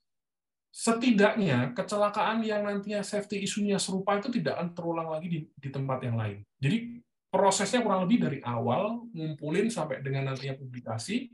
setidaknya 0.75 1.77
kecelakaan 1.77 2.41
yang 2.41 2.65
nantinya 2.65 3.05
safety 3.05 3.45
isunya 3.45 3.77
serupa 3.77 4.17
itu 4.19 4.33
tidak 4.33 4.59
akan 4.59 4.69
terulang 4.73 5.09
lagi 5.13 5.29
di, 5.29 5.39
di 5.45 5.69
tempat 5.69 6.03
yang 6.03 6.17
lain. 6.17 6.41
Jadi 6.57 7.05
prosesnya 7.35 7.83
kurang 7.83 8.07
lebih 8.07 8.23
dari 8.23 8.39
awal 8.47 9.11
ngumpulin 9.11 9.67
sampai 9.67 9.99
dengan 10.07 10.31
nantinya 10.31 10.55
publikasi 10.55 11.27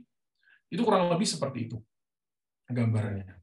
itu 0.73 0.81
kurang 0.81 1.13
lebih 1.13 1.29
seperti 1.29 1.69
itu 1.69 1.77
gambarannya. 2.65 3.37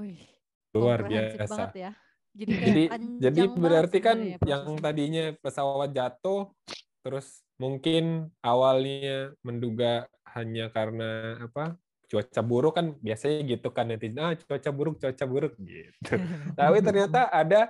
Wih, 0.00 0.24
Luar 0.72 1.04
biasa. 1.04 1.44
banget 1.44 1.74
ya. 1.76 1.92
Jadi, 2.38 2.86
Jadi 3.18 3.40
berarti 3.50 3.98
kan 3.98 4.16
sebenarnya 4.22 4.46
yang 4.46 4.64
tadinya 4.78 5.24
pesawat 5.42 5.90
jatuh 5.90 6.54
terus 7.02 7.42
mungkin 7.58 8.30
awalnya 8.40 9.34
menduga 9.42 10.06
hanya 10.38 10.70
karena 10.70 11.40
apa 11.44 11.74
cuaca 12.08 12.40
buruk 12.40 12.74
kan 12.78 12.86
biasanya 13.02 13.44
gitu 13.44 13.68
kan 13.74 13.90
netizen 13.90 14.22
ah 14.22 14.32
cuaca 14.32 14.70
buruk 14.70 14.96
cuaca 15.02 15.24
buruk 15.28 15.52
gitu. 15.60 16.14
Tapi 16.58 16.78
ternyata 16.80 17.26
ada 17.28 17.68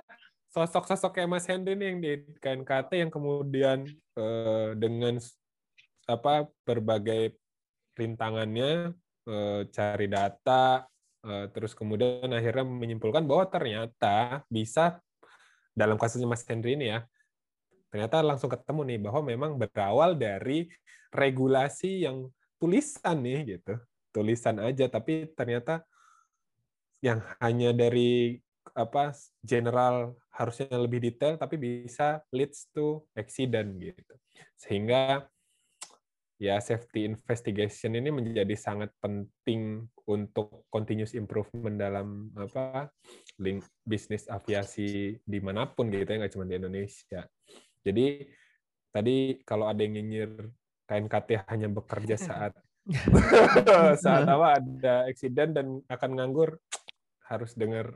sosok-sosok 0.49 1.21
kayak 1.21 1.29
Mas 1.29 1.45
Henry 1.45 1.77
nih 1.77 1.87
yang 1.93 1.99
di 2.01 2.11
KNKT 2.41 2.91
yang 3.05 3.11
kemudian 3.13 3.85
eh, 4.17 4.69
dengan 4.77 5.21
apa 6.09 6.49
berbagai 6.65 7.37
rintangannya 7.93 8.97
eh, 9.29 9.61
cari 9.69 10.07
data 10.09 10.89
eh, 11.25 11.45
terus 11.53 11.77
kemudian 11.77 12.29
akhirnya 12.33 12.65
menyimpulkan 12.65 13.25
bahwa 13.29 13.45
ternyata 13.45 14.41
bisa 14.49 14.97
dalam 15.77 16.01
kasusnya 16.01 16.25
Mas 16.25 16.41
Henry 16.45 16.73
ini 16.73 16.97
ya 16.97 17.05
ternyata 17.89 18.21
langsung 18.21 18.49
ketemu 18.49 18.81
nih 18.85 18.99
bahwa 19.01 19.21
memang 19.25 19.51
berawal 19.57 20.13
dari 20.13 20.69
regulasi 21.09 22.05
yang 22.05 22.29
tulisan 22.61 23.17
nih 23.21 23.57
gitu. 23.57 23.73
Tulisan 24.09 24.57
aja 24.61 24.89
tapi 24.89 25.29
ternyata 25.33 25.85
yang 27.01 27.21
hanya 27.39 27.71
dari 27.71 28.37
apa 28.75 29.15
general 29.41 30.17
harusnya 30.33 30.71
lebih 30.77 31.03
detail 31.03 31.35
tapi 31.35 31.59
bisa 31.59 32.23
leads 32.31 32.69
to 32.71 33.03
accident 33.17 33.75
gitu. 33.79 34.13
Sehingga 34.55 35.27
ya 36.39 36.55
safety 36.63 37.03
investigation 37.03 37.99
ini 37.99 38.15
menjadi 38.15 38.55
sangat 38.55 38.95
penting 39.03 39.83
untuk 40.07 40.63
continuous 40.71 41.11
improvement 41.11 41.75
dalam 41.75 42.31
apa 42.39 42.87
link 43.43 43.67
bisnis 43.83 44.25
aviasi 44.31 45.19
di 45.19 45.39
mana 45.43 45.67
pun 45.67 45.91
gitu 45.91 46.07
ya 46.07 46.17
nggak 46.23 46.33
cuma 46.33 46.47
di 46.47 46.55
Indonesia. 46.55 47.27
Jadi 47.83 48.23
tadi 48.89 49.35
kalau 49.43 49.67
ada 49.67 49.83
yang 49.83 49.99
nyinyir 49.99 50.47
KNKT 50.87 51.29
hanya 51.51 51.67
bekerja 51.69 52.15
saat 52.17 52.55
saat 54.03 54.25
apa 54.25 54.47
ada 54.57 54.95
accident 55.05 55.53
dan 55.53 55.67
akan 55.91 56.09
nganggur 56.17 56.57
harus 57.29 57.53
dengar 57.53 57.93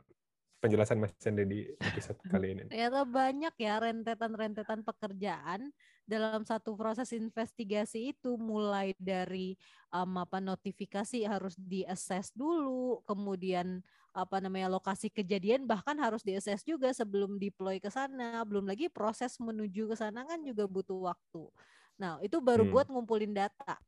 penjelasan 0.64 0.98
Mas 1.02 1.12
Chandra 1.22 1.44
di 1.52 1.60
episode 1.90 2.20
kali 2.32 2.48
ini. 2.56 2.66
Ternyata 2.70 3.04
banyak 3.06 3.54
ya 3.60 3.76
rentetan-rentetan 3.78 4.82
pekerjaan 4.82 5.70
dalam 6.08 6.42
satu 6.48 6.74
proses 6.74 7.12
investigasi 7.12 8.16
itu 8.16 8.34
mulai 8.40 8.96
dari 8.96 9.54
um, 9.92 10.16
apa 10.18 10.40
notifikasi 10.40 11.22
harus 11.28 11.54
di-assess 11.60 12.32
dulu, 12.34 13.04
kemudian 13.06 13.84
apa 14.16 14.40
namanya 14.40 14.72
lokasi 14.72 15.12
kejadian 15.12 15.68
bahkan 15.68 15.98
harus 16.00 16.24
di-assess 16.24 16.64
juga 16.66 16.90
sebelum 16.96 17.36
deploy 17.38 17.78
ke 17.78 17.92
sana, 17.92 18.42
belum 18.48 18.64
lagi 18.66 18.88
proses 18.90 19.36
menuju 19.38 19.92
ke 19.92 19.96
sana 20.00 20.24
kan 20.26 20.40
juga 20.42 20.64
butuh 20.66 20.98
waktu. 21.14 21.44
Nah, 22.00 22.18
itu 22.24 22.40
baru 22.42 22.64
Hmm. 22.64 22.66
buat 22.66 22.90
ngumpulin 22.90 23.36
data. 23.36 23.78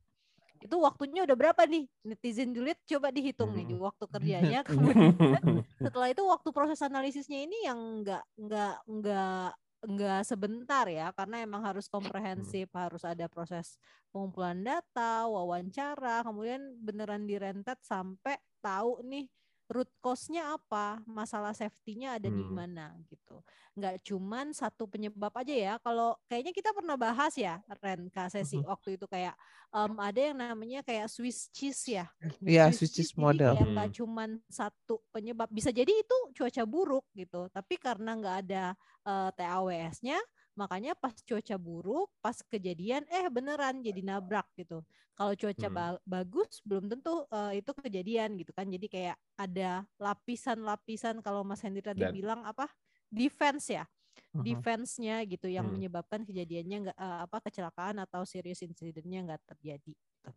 Itu 0.67 0.83
waktunya 0.83 1.23
udah 1.23 1.37
berapa 1.39 1.63
nih? 1.65 1.87
Netizen 2.03 2.51
julid 2.51 2.79
coba 2.85 3.15
dihitung 3.15 3.55
nih 3.55 3.67
Hmm. 3.71 3.83
waktu 3.87 4.05
kerjanya 4.11 4.61
kemudian 4.67 5.43
setelah 5.81 6.09
itu 6.11 6.23
waktu 6.27 6.49
proses 6.51 6.83
analisisnya 6.83 7.39
ini 7.47 7.57
yang 7.67 7.79
enggak 8.03 8.23
enggak 8.35 8.75
enggak 8.91 9.51
enggak 9.87 10.21
sebentar 10.27 10.85
ya 10.91 11.15
karena 11.15 11.47
emang 11.47 11.63
harus 11.63 11.87
komprehensif 11.87 12.67
harus 12.75 13.07
ada 13.07 13.31
proses 13.31 13.79
pengumpulan 14.11 14.59
data 14.59 15.29
wawancara 15.31 16.27
kemudian 16.27 16.75
beneran 16.83 17.23
direntet 17.29 17.79
sampai 17.87 18.35
tahu 18.59 19.05
nih 19.07 19.31
root 19.67 19.91
cause-nya 19.99 20.55
apa, 20.55 21.03
masalah 21.11 21.51
safety-nya 21.57 22.19
ada 22.23 22.31
di 22.31 22.47
Hmm. 22.47 22.51
mana 22.51 22.95
gitu. 23.11 23.43
Nggak 23.75 24.03
cuman 24.07 24.55
satu 24.55 24.87
penyebab 24.87 25.35
aja 25.35 25.55
ya. 25.55 25.73
Kalau 25.83 26.15
kayaknya 26.31 26.53
kita 26.55 26.71
pernah 26.77 26.95
bahas 26.99 27.35
ya, 27.35 27.63
Ren, 27.83 28.07
Kak 28.13 28.31
Sesi 28.31 28.59
Mhm. 28.59 28.67
waktu 28.67 28.95
itu 28.99 29.07
kayak 29.11 29.35
em, 29.75 29.93
ada 29.99 30.21
yang 30.33 30.37
namanya 30.39 30.81
kayak 30.87 31.11
Swiss 31.11 31.51
cheese 31.51 31.83
ya. 31.99 32.07
Iya, 32.47 32.73
Swiss 32.73 32.77
Swiss 32.77 32.93
cheese 32.95 33.13
jadi 33.25 33.25
model. 33.25 33.55
kayak 33.55 33.67
nggak 33.75 33.89
Hmm. 33.89 33.97
cuman 33.99 34.31
satu 34.51 35.03
penyebab. 35.15 35.49
Bisa 35.51 35.71
jadi 35.75 35.91
itu 35.91 36.17
cuaca 36.37 36.63
buruk 36.69 37.05
gitu. 37.19 37.49
Tapi 37.51 37.75
karena 37.81 38.15
nggak 38.19 38.37
ada 38.47 38.65
eh, 39.07 39.31
TAWS-nya, 39.39 40.19
makanya 40.57 40.97
pas 40.97 41.13
cuaca 41.23 41.57
buruk, 41.61 42.09
pas 42.25 42.35
kejadian, 42.49 43.05
eh 43.13 43.29
beneran 43.29 43.85
jadi 43.85 44.01
nabrak 44.01 44.49
gitu. 44.57 44.81
Kalau 45.13 45.33
cuaca 45.37 45.69
Hmm. 45.69 45.77
ba- 45.77 46.03
bagus, 46.05 46.61
belum 46.65 46.89
tentu 46.89 47.29
eh, 47.29 47.61
itu 47.61 47.71
kejadian 47.77 48.41
gitu 48.41 48.53
kan. 48.57 48.67
Jadi 48.67 48.87
kayak 48.89 49.17
ada 49.37 49.85
lapisan-lapisan 49.97 51.21
kalau 51.21 51.45
Mas 51.45 51.61
Hendy 51.61 51.85
tadi 51.85 52.03
Dan- 52.03 52.17
bilang 52.17 52.41
apa? 52.43 52.67
Defense 53.13 53.71
ya. 53.71 53.85
Mhm. 54.33 54.43
Defense-nya 54.43 55.17
gitu 55.29 55.49
yang 55.49 55.69
Hmm. 55.69 55.77
menyebabkan 55.77 56.25
kejadiannya 56.25 56.77
nggak 56.91 56.99
eh, 56.99 57.19
apa 57.29 57.39
kecelakaan 57.45 58.01
atau 58.01 58.25
serious 58.25 58.65
incident-nya 58.65 59.21
nggak 59.29 59.43
terjadi. 59.57 59.93
gitu. 59.93 60.31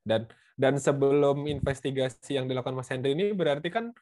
Dan 0.00 0.24
dan 0.56 0.80
sebelum 0.80 1.44
investigasi 1.44 2.40
yang 2.40 2.48
dilakukan 2.48 2.72
Mas 2.72 2.88
Henry 2.88 3.12
ini 3.12 3.36
berarti 3.36 3.68
kan 3.68 3.92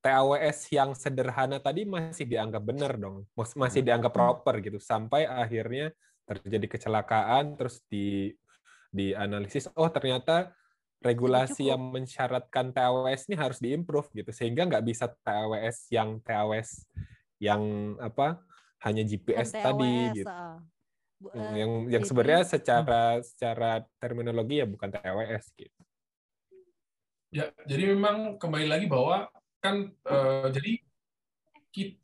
TAWS 0.00 0.58
yang 0.72 0.96
sederhana 0.96 1.60
tadi 1.60 1.84
masih 1.84 2.24
dianggap 2.24 2.62
benar 2.64 2.96
dong, 2.96 3.28
Mas- 3.36 3.52
masih 3.56 3.84
dianggap 3.84 4.12
proper 4.16 4.60
gitu. 4.64 4.80
Sampai 4.80 5.28
akhirnya 5.28 5.92
terjadi 6.24 6.66
kecelakaan 6.66 7.58
terus 7.60 7.84
di 7.90 8.32
dianalisis 8.90 9.70
oh 9.78 9.86
ternyata 9.92 10.50
regulasi 11.04 11.64
cukup. 11.64 11.70
yang 11.72 11.82
mensyaratkan 11.94 12.66
TAWS 12.74 13.28
ini 13.28 13.36
harus 13.36 13.58
diimprove 13.60 14.08
gitu. 14.16 14.32
Sehingga 14.32 14.64
nggak 14.68 14.84
bisa 14.84 15.12
TAWS 15.20 15.88
yang 15.92 16.18
TAWS 16.24 16.88
yang 17.40 17.96
apa 18.00 18.40
hanya 18.84 19.04
GPS 19.04 19.52
tadi 19.52 19.64
TAWS, 20.12 20.16
gitu. 20.16 20.28
ah. 20.28 20.56
Bu- 21.20 21.32
yang 21.36 21.72
yang 21.92 22.00
jadi- 22.00 22.08
sebenarnya 22.08 22.42
secara 22.48 23.02
secara 23.20 23.70
terminologi 24.00 24.64
ya 24.64 24.66
bukan 24.68 24.88
TAWS 24.88 25.52
gitu. 25.52 25.80
Ya, 27.30 27.52
jadi 27.62 27.94
memang 27.94 28.40
kembali 28.42 28.66
lagi 28.66 28.86
bahwa 28.90 29.30
kan 29.60 29.76
eh, 29.92 30.46
jadi 30.50 30.72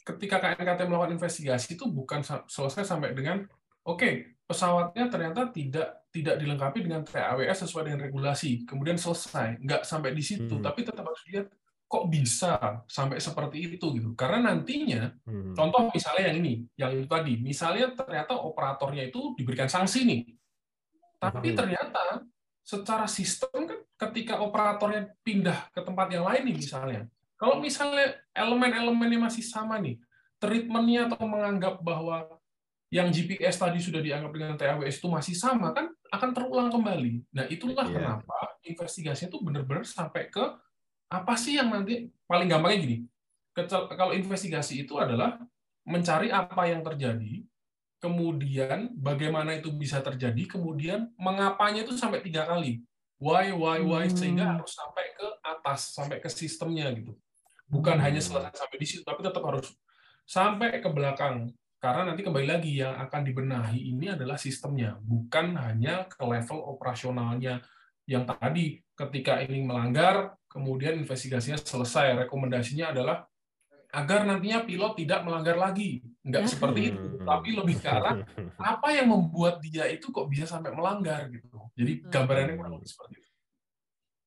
ketika 0.06 0.38
KNKT 0.38 0.86
melakukan 0.86 1.18
investigasi 1.18 1.74
itu 1.74 1.90
bukan 1.90 2.22
sa- 2.22 2.46
selesai 2.46 2.86
sampai 2.86 3.10
dengan 3.16 3.42
oke 3.82 4.38
pesawatnya 4.46 5.10
ternyata 5.10 5.50
tidak 5.50 6.06
tidak 6.14 6.38
dilengkapi 6.38 6.86
dengan 6.86 7.02
TAWS 7.02 7.66
sesuai 7.66 7.90
dengan 7.90 8.06
regulasi 8.06 8.62
kemudian 8.62 8.94
selesai 8.94 9.58
nggak 9.58 9.82
sampai 9.82 10.14
di 10.14 10.22
situ 10.22 10.54
Hmm. 10.54 10.62
tapi 10.62 10.86
tetap 10.86 11.02
harus 11.02 11.18
lihat 11.26 11.50
kok 11.86 12.04
bisa 12.06 12.82
sampai 12.86 13.18
seperti 13.18 13.74
itu 13.74 13.86
gitu 13.98 14.14
karena 14.14 14.54
nantinya 14.54 15.10
Hmm. 15.26 15.50
contoh 15.50 15.90
misalnya 15.90 16.30
yang 16.30 16.36
ini 16.38 16.52
yang 16.78 16.90
itu 16.94 17.06
tadi 17.10 17.34
misalnya 17.42 17.90
ternyata 17.90 18.38
operatornya 18.38 19.10
itu 19.10 19.34
diberikan 19.34 19.66
sanksi 19.66 20.06
nih 20.06 20.20
tapi 21.18 21.50
Hmm. 21.50 21.58
ternyata 21.58 22.22
secara 22.62 23.10
sistem 23.10 23.66
kan 23.66 23.78
ketika 23.98 24.38
operatornya 24.38 25.10
pindah 25.26 25.74
ke 25.74 25.82
tempat 25.82 26.06
yang 26.14 26.22
lain 26.22 26.42
nih 26.46 26.56
misalnya 26.58 27.02
kalau 27.36 27.60
misalnya 27.60 28.16
elemen-elemennya 28.32 29.20
masih 29.22 29.44
sama 29.44 29.76
nih 29.78 30.00
treatmentnya 30.36 31.08
atau 31.12 31.24
menganggap 31.24 31.80
bahwa 31.80 32.28
yang 32.88 33.10
GPS 33.10 33.58
tadi 33.58 33.82
sudah 33.82 33.98
dianggap 33.98 34.30
dengan 34.30 34.54
TAWS 34.54 35.02
itu 35.02 35.08
masih 35.10 35.34
sama 35.34 35.74
kan 35.74 35.90
akan 36.12 36.30
terulang 36.32 36.68
kembali. 36.70 37.24
Nah 37.34 37.44
itulah 37.50 37.82
Iya. 37.88 37.94
kenapa 37.98 38.36
investigasinya 38.62 39.28
itu 39.32 39.38
benar-benar 39.42 39.82
sampai 39.82 40.30
ke 40.30 40.44
apa 41.10 41.34
sih 41.34 41.58
yang 41.58 41.70
nanti 41.70 42.08
paling 42.26 42.46
gampangnya 42.46 42.78
gini. 42.82 42.96
Kalau 43.96 44.12
investigasi 44.12 44.84
itu 44.86 44.94
adalah 45.00 45.40
mencari 45.82 46.30
apa 46.30 46.62
yang 46.68 46.84
terjadi, 46.84 47.42
kemudian 47.98 48.92
bagaimana 48.94 49.56
itu 49.56 49.72
bisa 49.72 49.98
terjadi, 50.04 50.46
kemudian 50.46 51.10
mengapanya 51.16 51.82
itu 51.82 51.96
sampai 51.96 52.20
tiga 52.22 52.44
kali. 52.46 52.84
Why, 53.16 53.48
why, 53.50 53.80
why, 53.80 54.04
sehingga 54.12 54.44
Hmm. 54.44 54.54
harus 54.60 54.76
sampai 54.76 55.16
ke 55.16 55.26
atas, 55.40 55.96
sampai 55.96 56.20
ke 56.20 56.28
sistemnya 56.28 56.92
gitu. 56.92 57.16
Bukan 57.66 57.98
hanya 57.98 58.22
selesai 58.22 58.54
sampai 58.54 58.78
di 58.78 58.86
situ, 58.86 59.02
tapi 59.02 59.26
tetap 59.26 59.42
harus 59.42 59.74
sampai 60.22 60.78
ke 60.78 60.88
belakang. 60.90 61.50
Karena 61.76 62.08
nanti 62.08 62.24
kembali 62.24 62.46
lagi 62.46 62.72
yang 62.78 62.96
akan 62.98 63.20
dibenahi 63.26 63.92
ini 63.92 64.10
adalah 64.10 64.40
sistemnya, 64.40 64.96
bukan 65.02 65.54
hanya 65.60 66.08
ke 66.08 66.22
level 66.24 66.62
operasionalnya 66.72 67.60
yang 68.06 68.24
tadi 68.24 68.80
ketika 68.94 69.42
ini 69.42 69.66
melanggar, 69.66 70.38
kemudian 70.48 70.96
investigasinya 70.96 71.58
selesai. 71.60 72.26
Rekomendasinya 72.26 72.94
adalah 72.94 73.26
agar 73.92 74.24
nantinya 74.24 74.62
pilot 74.64 74.94
tidak 74.98 75.20
melanggar 75.26 75.58
lagi. 75.58 76.00
Enggak 76.22 76.48
seperti 76.48 76.94
itu, 76.94 77.06
Hmm. 77.18 77.26
tapi 77.26 77.48
lebih 77.54 77.76
ke 77.82 77.88
arah 77.90 78.14
apa 78.56 78.88
yang 78.94 79.10
membuat 79.12 79.60
dia 79.60 79.84
itu 79.90 80.08
kok 80.10 80.26
bisa 80.30 80.46
sampai 80.48 80.72
melanggar 80.72 81.28
gitu. 81.28 81.60
Jadi 81.76 81.92
gambarannya 82.08 82.54
kurang 82.56 82.78
lebih 82.80 82.88
seperti 82.88 83.14
itu. 83.20 83.30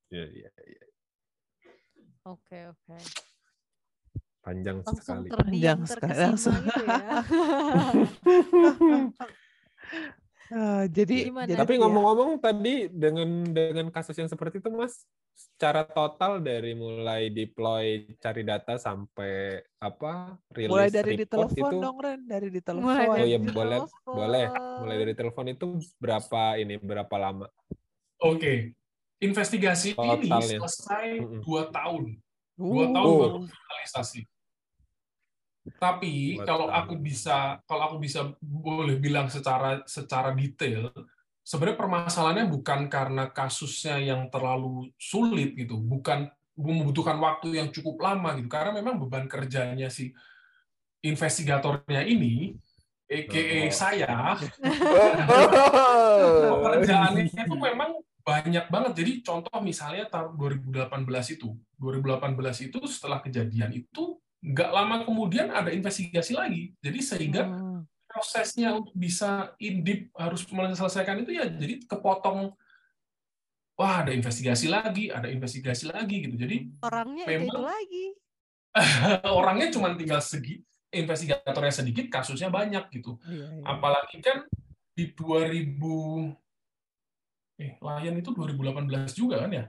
Iya, 0.09 0.25
iya, 0.27 0.51
iya. 0.69 0.85
Oke 2.29 2.59
oke. 2.69 2.97
Panjang 4.39 4.77
Langsung 4.81 4.99
sekali. 4.99 5.27
Panjang 5.29 5.79
sekali, 5.83 6.15
langsung. 6.17 6.55
gitu 6.63 6.83
ya. 6.83 6.99
Ah, 10.49 10.89
jadi, 10.89 11.29
Gimana? 11.29 11.45
jadi 11.45 11.61
Tapi 11.61 11.77
ya, 11.77 11.85
ngomong-ngomong 11.85 12.41
tadi 12.41 12.89
dengan 12.89 13.45
dengan 13.53 13.85
kasus 13.93 14.17
yang 14.17 14.25
seperti 14.25 14.57
itu, 14.57 14.73
Mas, 14.73 15.05
secara 15.37 15.85
total 15.85 16.41
dari 16.41 16.73
mulai 16.73 17.29
deploy 17.29 18.09
cari 18.17 18.41
data 18.41 18.75
sampai 18.81 19.61
apa 19.77 20.35
rilis 20.49 20.73
mulai 20.73 20.89
dari 20.89 21.13
di 21.15 21.23
report 21.23 21.53
telepon 21.53 21.71
itu 21.71 21.77
dong 21.79 21.97
Ren, 22.01 22.19
dari 22.25 22.47
di 22.49 22.61
telepon. 22.65 22.89
Mulai 22.89 23.05
oh 23.05 23.15
dari 23.15 23.29
ya 23.29 23.39
boleh 23.39 23.79
telepon. 23.85 24.15
boleh 24.17 24.45
mulai 24.81 24.95
dari 24.97 25.13
telepon 25.15 25.45
itu 25.53 25.65
berapa 26.01 26.41
ini 26.59 26.75
berapa 26.81 27.15
lama 27.21 27.47
Oke, 28.19 28.75
investigasi 29.23 29.95
ini 29.95 30.27
Totalnya. 30.27 30.59
selesai 30.59 31.07
Mm-mm. 31.23 31.39
dua 31.45 31.71
tahun. 31.71 32.19
Dua 32.59 32.83
Uh, 32.83 32.91
tahun 32.91 33.07
Oh. 33.07 33.19
baru 33.23 33.37
finalisasi. 33.47 34.21
Tapi 35.79 36.35
Dua 36.35 36.43
kalau 36.43 36.67
aku 36.67 36.99
bisa, 36.99 37.63
kalau 37.63 37.83
aku 37.87 37.97
bisa 38.03 38.35
boleh 38.43 38.99
bilang 38.99 39.31
secara 39.31 39.79
secara 39.87 40.35
detail, 40.35 40.91
sebenarnya 41.45 41.79
permasalahannya 41.79 42.51
bukan 42.51 42.91
karena 42.91 43.31
kasusnya 43.31 43.95
yang 44.01 44.27
terlalu 44.27 44.91
sulit 44.99 45.55
gitu, 45.55 45.79
bukan 45.79 46.27
membutuhkan 46.59 47.15
waktu 47.23 47.63
yang 47.63 47.71
cukup 47.71 48.03
lama 48.03 48.35
gitu, 48.35 48.51
karena 48.51 48.75
memang 48.75 48.99
beban 48.99 49.23
kerjanya 49.31 49.87
si 49.87 50.11
investigatornya 50.99 52.03
ini, 52.03 52.51
Oh. 53.09 53.15
a.k.a. 53.15 53.73
saya, 53.73 54.37
pekerjaannya 56.61 57.25
itu 57.25 57.55
memang 57.57 57.97
banyak 58.29 58.65
banget. 58.69 58.91
Jadi 58.93 59.11
contoh 59.25 59.57
misalnya 59.59 60.05
tahun 60.05 60.37
2018 60.37 61.33
itu, 61.33 61.49
2018 61.81 62.69
itu 62.69 62.79
setelah 62.85 63.19
kejadian 63.19 63.73
itu 63.73 64.21
nggak 64.39 64.69
lama 64.69 64.95
kemudian 65.03 65.49
ada 65.49 65.73
investigasi 65.73 66.37
lagi. 66.37 66.77
Jadi 66.79 66.99
sehingga 67.01 67.43
Hmm. 67.43 67.81
prosesnya 68.05 68.77
untuk 68.77 68.93
bisa 68.93 69.53
indip 69.57 70.13
harus 70.13 70.45
menyelesaikan 70.47 71.21
itu 71.21 71.31
ya 71.35 71.45
jadi 71.45 71.81
kepotong 71.85 72.53
wah 73.75 73.95
ada 74.03 74.11
investigasi 74.11 74.67
lagi, 74.67 75.07
ada 75.09 75.27
investigasi 75.27 75.87
lagi 75.87 76.23
gitu. 76.23 76.35
Jadi 76.35 76.57
Orangnya 76.81 77.23
itu, 77.25 77.31
itu 77.31 77.41
Memang- 77.49 77.65
lagi. 77.65 78.05
orangnya 79.39 79.67
cuma 79.73 79.97
tinggal 79.97 80.21
segi 80.21 80.61
investigatornya 80.89 81.73
sedikit, 81.73 82.05
kasusnya 82.09 82.49
banyak 82.49 82.89
gitu. 82.91 83.17
Iya, 83.25 83.47
iya. 83.55 83.63
Apalagi 83.65 84.17
kan 84.21 84.45
di 84.93 85.13
2000 85.13 86.33
eh 87.59 87.75
Lion 87.77 88.15
itu 88.17 88.31
2018 88.31 89.11
juga 89.13 89.43
kan 89.43 89.51
ya? 89.51 89.65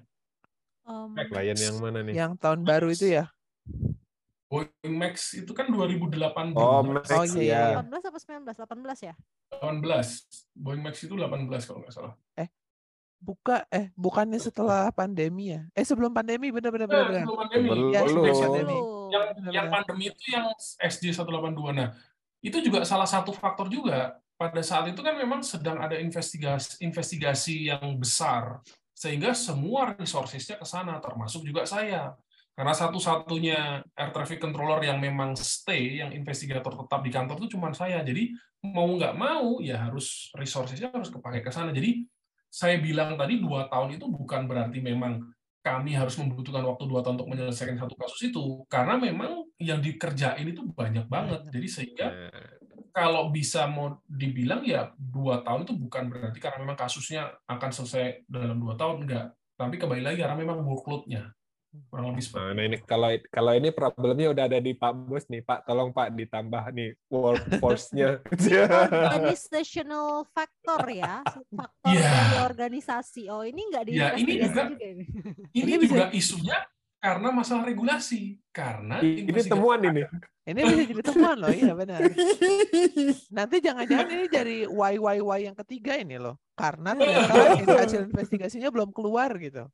Em, 0.87 1.11
klien 1.29 1.59
yang 1.59 1.77
mana 1.83 2.01
nih 2.03 2.15
Yang 2.17 2.33
tahun 2.39 2.61
baru 2.63 2.89
itu 2.91 3.07
ya. 3.11 3.25
Boeing 4.51 4.95
Max 4.99 5.39
itu 5.39 5.51
kan 5.55 5.71
2018. 5.71 6.59
oh 6.59 6.83
Max 6.83 7.07
Oh, 7.15 7.23
iya, 7.39 7.79
ya 7.79 7.87
18 7.87 8.11
apa 8.11 8.19
19? 8.19 8.51
18 8.51 8.99
ya? 9.07 9.15
18. 9.63 10.59
Boeing 10.59 10.83
Max 10.83 10.95
itu 11.07 11.15
18 11.15 11.67
kalau 11.67 11.79
nggak 11.87 11.95
salah. 11.95 12.15
Buka 13.21 13.69
eh 13.69 13.93
bukannya 14.01 14.41
setelah 14.41 14.89
pandemi 14.97 15.53
ya? 15.53 15.69
Eh 15.77 15.85
sebelum 15.85 16.09
pandemi 16.09 16.49
bener 16.49 16.73
bener 16.73 16.89
bener. 16.89 17.05
Nah, 17.05 17.09
bener. 17.13 17.21
sebelum 17.21 17.39
pandemi. 17.45 17.69
Ya, 17.93 18.01
sebelum 18.09 18.25
Belum. 18.25 18.41
pandemi. 18.41 18.77
Yang 18.81 19.23
Benar-benar. 19.29 19.53
yang 19.53 19.67
pandemi 19.69 20.05
itu 20.09 20.25
yang 20.33 20.47
SJ 20.81 21.05
182. 21.13 21.77
Nah, 21.77 21.89
itu 22.41 22.57
juga 22.65 22.81
salah 22.89 23.05
satu 23.05 23.31
faktor 23.37 23.69
juga. 23.69 24.17
Pada 24.41 24.65
saat 24.65 24.89
itu 24.89 25.05
kan 25.05 25.21
memang 25.21 25.45
sedang 25.45 25.77
ada 25.77 26.01
investigasi 26.01 26.81
investigasi 26.81 27.69
yang 27.69 28.01
besar 28.01 28.65
sehingga 28.97 29.37
semua 29.37 29.93
resources-nya 29.93 30.57
ke 30.57 30.65
sana 30.65 30.97
termasuk 30.97 31.45
juga 31.45 31.69
saya. 31.69 32.17
Karena 32.57 32.73
satu-satunya 32.73 33.85
air 33.85 34.11
traffic 34.17 34.41
controller 34.41 34.81
yang 34.85 34.97
memang 34.97 35.37
stay, 35.37 36.01
yang 36.01 36.13
investigator 36.17 36.73
tetap 36.73 37.01
di 37.05 37.13
kantor 37.13 37.37
itu 37.45 37.57
cuma 37.57 37.69
saya. 37.77 38.01
Jadi 38.01 38.33
mau 38.65 38.89
nggak 38.89 39.13
mau 39.13 39.61
ya 39.61 39.77
harus 39.77 40.33
resources-nya 40.33 40.89
harus 40.89 41.13
kepake 41.13 41.45
ke 41.45 41.53
sana. 41.53 41.73
Jadi 41.77 42.09
saya 42.49 42.81
bilang 42.81 43.21
tadi 43.21 43.45
dua 43.45 43.69
tahun 43.69 44.01
itu 44.01 44.09
bukan 44.09 44.49
berarti 44.49 44.81
memang 44.81 45.21
kami 45.61 45.93
harus 45.93 46.17
membutuhkan 46.17 46.65
waktu 46.65 46.89
dua 46.89 47.05
tahun 47.05 47.21
untuk 47.21 47.31
menyelesaikan 47.37 47.77
satu 47.77 47.93
kasus 47.93 48.33
itu 48.33 48.65
karena 48.73 48.97
memang 48.97 49.45
yang 49.61 49.85
dikerjain 49.85 50.49
itu 50.49 50.65
banyak 50.73 51.05
banget 51.05 51.45
jadi 51.53 51.69
sehingga 51.69 52.07
Nah, 52.09 52.60
kalau 52.91 53.31
bisa 53.31 53.67
mau 53.67 53.99
dibilang 54.05 54.61
ya 54.63 54.91
dua 54.95 55.41
tahun 55.41 55.65
itu 55.65 55.75
bukan 55.75 56.07
berarti 56.07 56.39
karena 56.39 56.59
memang 56.61 56.77
kasusnya 56.77 57.35
akan 57.47 57.71
selesai 57.71 58.27
dalam 58.27 58.59
dua 58.59 58.75
tahun 58.75 59.07
enggak 59.07 59.27
tapi 59.55 59.77
kembali 59.77 60.03
lagi 60.03 60.19
karena 60.21 60.37
memang 60.37 60.63
workload-nya 60.63 61.31
kurang 61.87 62.11
lebih 62.11 62.27
seperti 62.27 62.51
Nah, 62.51 62.65
ini 62.67 62.77
kalau 62.83 63.09
kalau 63.31 63.53
ini 63.55 63.71
problemnya 63.71 64.35
udah 64.35 64.45
ada 64.51 64.59
di 64.59 64.75
Pak 64.75 64.91
Bos 65.07 65.31
nih, 65.31 65.39
Pak. 65.39 65.63
Tolong 65.63 65.95
Pak 65.95 66.19
ditambah 66.19 66.65
nih 66.75 66.99
workforce-nya. 67.07 68.19
organizational 69.07 70.27
factor 70.35 70.83
ya, 70.91 71.23
faktor 71.55 71.95
Iya. 71.95 72.11
dari 72.11 72.37
organisasi. 72.43 73.31
Oh, 73.31 73.47
ini 73.47 73.71
nggak 73.71 73.83
Ya, 73.87 74.19
ini 74.19 74.43
juga- 74.43 74.67
juga 74.67 74.83
ini. 74.83 75.05
ini 75.55 75.73
juga 75.79 76.05
isunya 76.11 76.59
karena 76.99 77.29
masalah 77.31 77.63
regulasi 77.63 78.43
karena 78.51 78.99
ini 78.99 79.31
temuan 79.47 79.79
ini. 79.81 80.03
Ini 80.51 80.61
bisa 80.67 80.83
jadi 80.83 81.03
temuan 81.07 81.37
loh, 81.39 81.55
iya 81.55 81.73
benar. 81.79 82.03
Nanti 83.39 83.57
jangan-jangan 83.63 84.09
ini 84.11 84.27
dari 84.27 84.57
YYY 84.67 85.39
yang 85.47 85.57
ketiga 85.63 85.95
ini 85.95 86.19
loh. 86.19 86.43
Karena 86.59 86.99
ternyata 86.99 87.87
hasil 87.87 88.11
investigasinya 88.11 88.69
belum 88.75 88.91
keluar 88.91 89.31
gitu. 89.39 89.71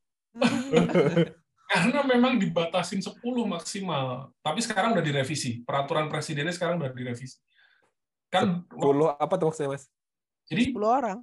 karena 1.67 2.01
memang 2.07 2.39
dibatasin 2.39 3.03
10 3.03 3.19
maksimal 3.43 4.31
tapi 4.39 4.63
sekarang 4.63 4.95
udah 4.95 5.03
direvisi 5.03 5.67
peraturan 5.67 6.07
presidennya 6.07 6.55
sekarang 6.55 6.79
udah 6.79 6.95
direvisi 6.95 7.43
kan 8.31 8.63
Puluh 8.71 9.15
apa 9.19 9.35
tuh 9.35 9.51
maksudnya, 9.51 9.75
Mas? 9.75 9.91
jadi 10.47 10.71
10 10.71 10.79
orang. 10.83 11.19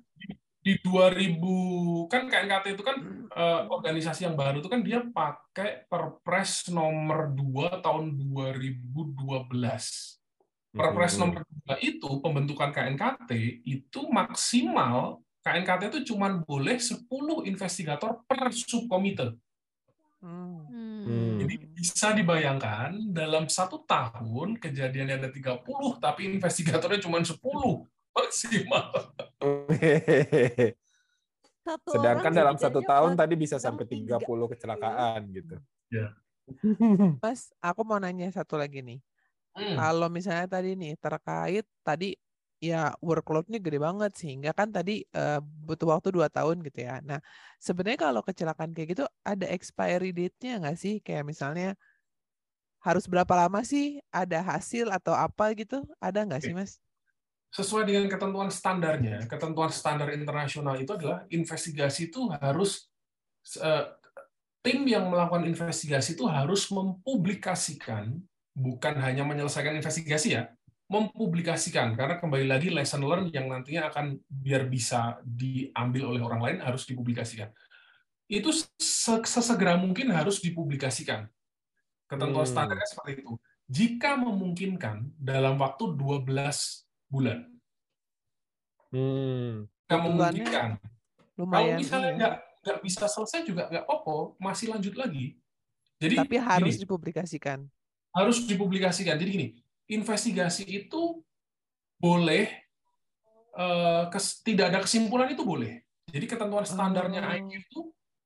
Di 0.64 0.80
2000 0.80 2.08
kan 2.08 2.32
KNKT 2.32 2.80
itu 2.80 2.84
kan 2.88 2.96
eh, 3.28 3.62
organisasi 3.68 4.24
yang 4.24 4.40
baru 4.40 4.64
itu 4.64 4.72
kan 4.72 4.80
dia 4.80 5.04
pakai 5.04 5.84
Perpres 5.92 6.72
nomor 6.72 7.36
2 7.36 7.84
tahun 7.84 8.16
2012. 8.16 10.24
Perpres 10.74 11.14
Mhm. 11.14 11.20
nomor 11.20 11.42
2 11.68 11.78
itu 11.84 12.10
pembentukan 12.24 12.72
KNKT 12.72 13.32
itu 13.68 14.08
maksimal 14.08 15.20
KNKT 15.44 15.92
itu 15.92 16.16
cuma 16.16 16.32
boleh 16.40 16.80
10 16.80 17.44
investigator 17.44 18.24
per 18.24 18.48
subkomite. 18.56 19.36
Hmm. 20.24 20.64
Hmm. 21.04 21.36
Jadi 21.44 21.60
bisa 21.76 22.16
dibayangkan 22.16 23.12
dalam 23.12 23.52
satu 23.52 23.84
tahun 23.84 24.56
kejadiannya 24.56 25.20
ada 25.20 25.28
30 25.28 26.00
tapi 26.00 26.32
investigatornya 26.32 27.04
cuma 27.04 27.20
10 27.20 27.36
maksimal. 28.14 28.86
Satu 31.64 31.96
Sedangkan 31.96 32.32
orang 32.32 32.36
dalam 32.36 32.56
satu 32.60 32.84
tahun 32.84 33.16
tadi 33.16 33.40
bisa 33.40 33.56
sampai 33.56 33.88
tiga. 33.88 34.20
30 34.20 34.52
kecelakaan 34.52 35.32
gitu. 35.32 35.56
Mas, 37.24 37.56
aku 37.64 37.88
mau 37.88 38.04
nanya 38.04 38.28
satu 38.36 38.60
lagi 38.60 38.84
nih. 38.84 39.00
Hmm. 39.56 39.80
Kalau 39.80 40.08
misalnya 40.12 40.48
tadi 40.50 40.76
nih 40.76 41.00
terkait 41.00 41.64
tadi 41.88 42.20
ya 42.60 42.96
workload-nya 43.00 43.60
gede 43.64 43.80
banget 43.80 44.12
sehingga 44.16 44.52
kan 44.56 44.72
tadi 44.72 45.04
eh, 45.08 45.40
butuh 45.40 45.88
waktu 45.96 46.12
dua 46.12 46.28
tahun 46.28 46.60
gitu 46.68 46.84
ya. 46.84 47.00
Nah, 47.00 47.24
sebenarnya 47.64 48.00
kalau 48.12 48.22
kecelakaan 48.24 48.76
kayak 48.76 49.00
gitu 49.00 49.06
ada 49.24 49.48
expiry 49.48 50.12
date-nya 50.12 50.60
nggak 50.60 50.78
sih? 50.80 51.00
Kayak 51.00 51.32
misalnya 51.32 51.80
harus 52.84 53.08
berapa 53.08 53.32
lama 53.32 53.64
sih 53.64 54.04
ada 54.12 54.44
hasil 54.44 54.92
atau 54.92 55.16
apa 55.16 55.56
gitu? 55.56 55.88
Ada 56.04 56.28
nggak 56.28 56.42
sih, 56.44 56.52
Mas? 56.52 56.84
Sesuai 57.54 57.86
dengan 57.86 58.10
ketentuan 58.10 58.50
standarnya, 58.50 59.30
ketentuan 59.30 59.70
standar 59.70 60.10
internasional 60.10 60.74
itu 60.82 60.98
adalah 60.98 61.22
investigasi 61.30 62.10
itu 62.10 62.26
harus 62.34 62.90
eh, 63.62 63.94
tim 64.66 64.82
yang 64.90 65.06
melakukan 65.14 65.46
investigasi 65.46 66.18
itu 66.18 66.26
harus 66.26 66.66
mempublikasikan, 66.74 68.18
bukan 68.58 68.96
hanya 68.98 69.22
menyelesaikan 69.22 69.78
investigasi 69.78 70.34
ya, 70.34 70.50
mempublikasikan 70.90 71.94
karena 71.94 72.18
kembali 72.18 72.46
lagi 72.50 72.74
lesson 72.74 73.06
learn 73.06 73.30
yang 73.30 73.46
nantinya 73.50 73.94
akan 73.94 74.18
biar 74.26 74.66
bisa 74.66 75.22
diambil 75.22 76.10
oleh 76.10 76.22
orang 76.26 76.42
lain 76.42 76.58
harus 76.66 76.90
dipublikasikan. 76.90 77.54
Itu 78.26 78.50
se- 78.82 79.26
sesegera 79.30 79.78
mungkin 79.78 80.10
harus 80.10 80.42
dipublikasikan. 80.42 81.30
Ketentuan 82.10 82.46
Hmm. 82.50 82.54
standarnya 82.54 82.88
seperti 82.90 83.22
itu. 83.22 83.38
Jika 83.70 84.18
memungkinkan 84.18 85.18
dalam 85.22 85.58
waktu 85.62 85.94
12 85.98 86.82
bulan. 87.14 87.38
Hmm. 88.90 89.70
Nggak 89.86 90.00
Hitungannya 90.02 90.10
memungkinkan. 90.42 90.70
Kalau 91.34 91.66
misalnya 91.78 92.10
ini 92.10 92.14
ya. 92.14 92.18
nggak 92.18 92.34
nggak 92.64 92.80
bisa 92.82 93.06
selesai 93.06 93.40
juga 93.44 93.68
nggak 93.70 93.86
apa-apa, 93.86 94.38
masih 94.40 94.68
lanjut 94.72 94.96
lagi. 94.96 95.38
Jadi 95.98 96.16
Tapi 96.18 96.36
harus 96.38 96.74
gini, 96.74 96.82
dipublikasikan. 96.84 97.60
harus 98.14 98.38
dipublikasikan. 98.46 99.16
Jadi 99.18 99.30
gini, 99.30 99.48
investigasi 99.88 100.66
itu 100.66 101.22
boleh 101.98 102.50
eh, 103.54 104.04
kes- 104.10 104.42
tidak 104.42 104.74
ada 104.74 104.80
kesimpulan 104.82 105.30
itu 105.30 105.46
boleh. 105.46 105.86
Jadi 106.10 106.26
ketentuan 106.26 106.66
standarnya 106.66 107.22
Oh. 107.22 107.34
IQ 107.38 107.50
itu 107.54 107.80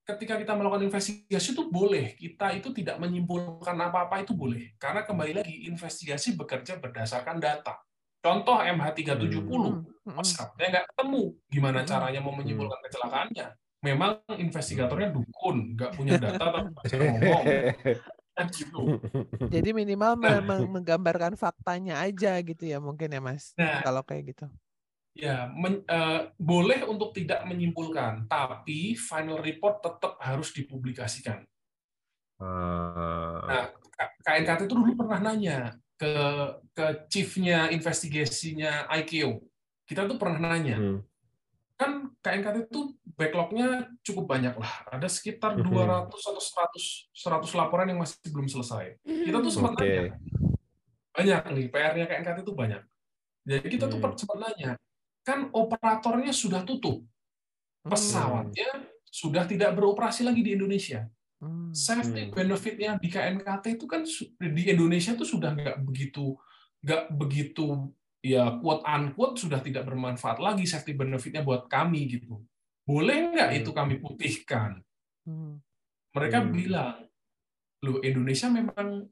ketika 0.03 0.39
kita 0.39 0.55
melakukan 0.55 0.87
investigasi 0.87 1.51
itu 1.51 1.67
boleh. 1.67 2.15
Kita 2.15 2.55
itu 2.55 2.71
tidak 2.71 2.95
menyimpulkan 2.95 3.75
apa-apa 3.75 4.23
itu 4.23 4.31
boleh. 4.31 4.71
Karena 4.79 5.03
kembali 5.03 5.33
lagi 5.35 5.67
investigasi 5.67 6.35
bekerja 6.35 6.79
berdasarkan 6.79 7.39
data. 7.39 7.75
Contoh 8.27 8.59
MH370 8.59 9.47
Hmm, 9.47 9.87
hmm, 10.03 10.19
pesawatnya 10.19 10.67
nggak 10.67 10.85
ketemu. 10.91 11.21
Gimana 11.47 11.79
Hmm. 11.79 11.87
caranya 11.87 12.19
mau 12.19 12.35
menyimpulkan 12.35 12.79
kecelakaannya? 12.83 13.47
Memang 13.77 14.11
investigatornya 14.35 15.15
dukun, 15.15 15.79
nggak 15.79 15.91
punya 15.95 16.19
data 16.23 16.45
tapi 16.51 16.95
ngomong. 16.99 17.43
Kan 18.37 18.51
gitu. 18.51 19.01
Jadi 19.47 19.69
minimal 19.71 20.13
me- 20.13 20.43
menggambarkan 20.69 21.33
faktanya 21.33 22.03
aja 22.03 22.37
gitu 22.43 22.67
ya 22.67 22.77
mungkin 22.77 23.09
ya 23.09 23.17
Mas. 23.17 23.55
Nah, 23.55 23.79
Kalau 23.81 24.03
kayak 24.03 24.35
gitu. 24.35 24.45
ya 25.17 25.49
men- 25.49 25.81
eh, 25.81 26.29
boleh 26.37 26.85
untuk 26.85 27.09
tidak 27.15 27.41
menyimpulkan, 27.49 28.29
tapi 28.29 28.93
final 28.93 29.41
report 29.41 29.81
tetap 29.81 30.21
harus 30.21 30.53
dipublikasikan. 30.53 31.41
Ah. 32.37 33.41
Nah, 33.41 33.63
KNKT 34.21 34.69
itu 34.69 34.75
dulu 34.77 34.93
pernah 34.93 35.17
nanya 35.17 35.73
ke 35.97 36.13
ke 36.77 36.85
chiefnya 37.11 37.69
investigasinya 37.73 38.85
IKO. 39.01 39.41
Kita 39.89 40.05
tuh 40.05 40.17
pernah 40.21 40.53
nanya, 40.55 40.77
Hmm. 40.77 40.99
kan 41.77 41.91
KNKT 42.21 42.69
itu 42.69 42.81
backlognya 43.17 43.89
cukup 44.05 44.25
banyak 44.29 44.55
lah. 44.57 44.73
Ada 44.93 45.07
sekitar 45.09 45.57
Mhm. 45.57 45.65
200 45.65 46.21
atau 46.27 46.41
100 46.41 46.85
100 47.13 47.51
laporan 47.57 47.87
yang 47.89 47.99
masih 48.01 48.17
belum 48.29 48.47
selesai. 48.49 48.97
Kita 49.03 49.37
tuh 49.41 49.51
sempat 49.53 49.73
Oke. 49.77 49.85
nanya, 49.85 50.03
banyak 51.17 51.41
nih 51.55 51.65
PR-nya 51.73 52.05
KNKT 52.09 52.37
itu 52.45 52.53
banyak. 52.53 52.81
Jadi 53.47 53.67
kita 53.71 53.85
tuh 53.89 53.99
Hmm. 54.03 54.13
sempat 54.17 54.37
nanya, 54.43 54.71
kan 55.25 55.49
operatornya 55.53 56.33
sudah 56.35 56.61
tutup, 56.67 57.01
Hmm, 57.83 57.89
pesawatnya 57.91 58.69
sudah 59.07 59.47
tidak 59.47 59.73
beroperasi 59.77 60.27
lagi 60.27 60.43
di 60.43 60.53
Indonesia. 60.53 61.07
Hmm, 61.41 61.71
Safety 61.73 62.29
Hmm. 62.29 62.33
benefitnya 62.33 62.91
di 62.97 63.07
KNKT 63.11 63.77
itu 63.77 63.85
kan 63.85 64.01
di 64.39 64.63
Indonesia 64.67 65.13
tuh 65.13 65.27
sudah 65.27 65.53
nggak 65.53 65.77
begitu 65.85 66.33
nggak 66.81 67.03
begitu 67.17 67.89
ya 68.21 68.57
quote 68.61 68.85
unquote 68.85 69.37
sudah 69.41 69.61
tidak 69.61 69.85
bermanfaat 69.85 70.37
lagi 70.41 70.65
safety 70.65 70.93
benefitnya 70.97 71.41
buat 71.45 71.69
kami 71.69 72.05
gitu. 72.09 72.41
Boleh 72.87 73.33
nggak 73.33 73.49
Hmm. 73.53 73.59
itu 73.61 73.69
kami 73.75 73.95
putihkan? 73.99 74.81
hmm. 75.27 75.59
Mereka 76.15 76.37
Hmm. 76.41 76.51
bilang, 76.55 76.97
loh 77.85 78.01
Indonesia 78.01 78.47
memang 78.49 79.05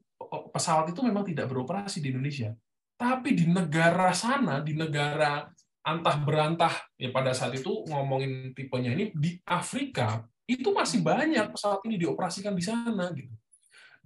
pesawat 0.50 0.90
itu 0.90 1.00
memang 1.06 1.22
tidak 1.22 1.46
beroperasi 1.46 2.02
di 2.02 2.10
Indonesia. 2.10 2.50
Tapi 2.96 3.36
di 3.36 3.46
negara 3.46 4.10
sana, 4.16 4.58
di 4.64 4.72
negara 4.74 5.46
antah 5.86 6.16
berantah, 6.24 6.72
ya 6.98 7.12
pada 7.14 7.30
saat 7.30 7.54
itu 7.54 7.84
ngomongin 7.86 8.56
tipenya 8.56 8.90
ini 8.96 9.12
di 9.14 9.38
Afrika 9.46 10.24
itu 10.46 10.68
masih 10.70 11.02
banyak 11.02 11.50
pesawat 11.50 11.82
ini 11.90 11.98
dioperasikan 11.98 12.54
di 12.54 12.62
sana 12.62 13.10
gitu. 13.12 13.34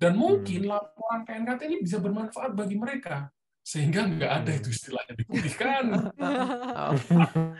Dan 0.00 0.16
mungkin 0.16 0.64
laporan 0.64 1.28
KNKT 1.28 1.60
ini 1.68 1.76
bisa 1.84 2.00
bermanfaat 2.00 2.56
bagi 2.56 2.80
mereka 2.80 3.28
sehingga 3.60 4.08
nggak 4.08 4.32
ada 4.42 4.50
itu 4.56 4.72
istilahnya 4.72 5.14
diputihkan. 5.14 5.84
Oh, 6.16 6.96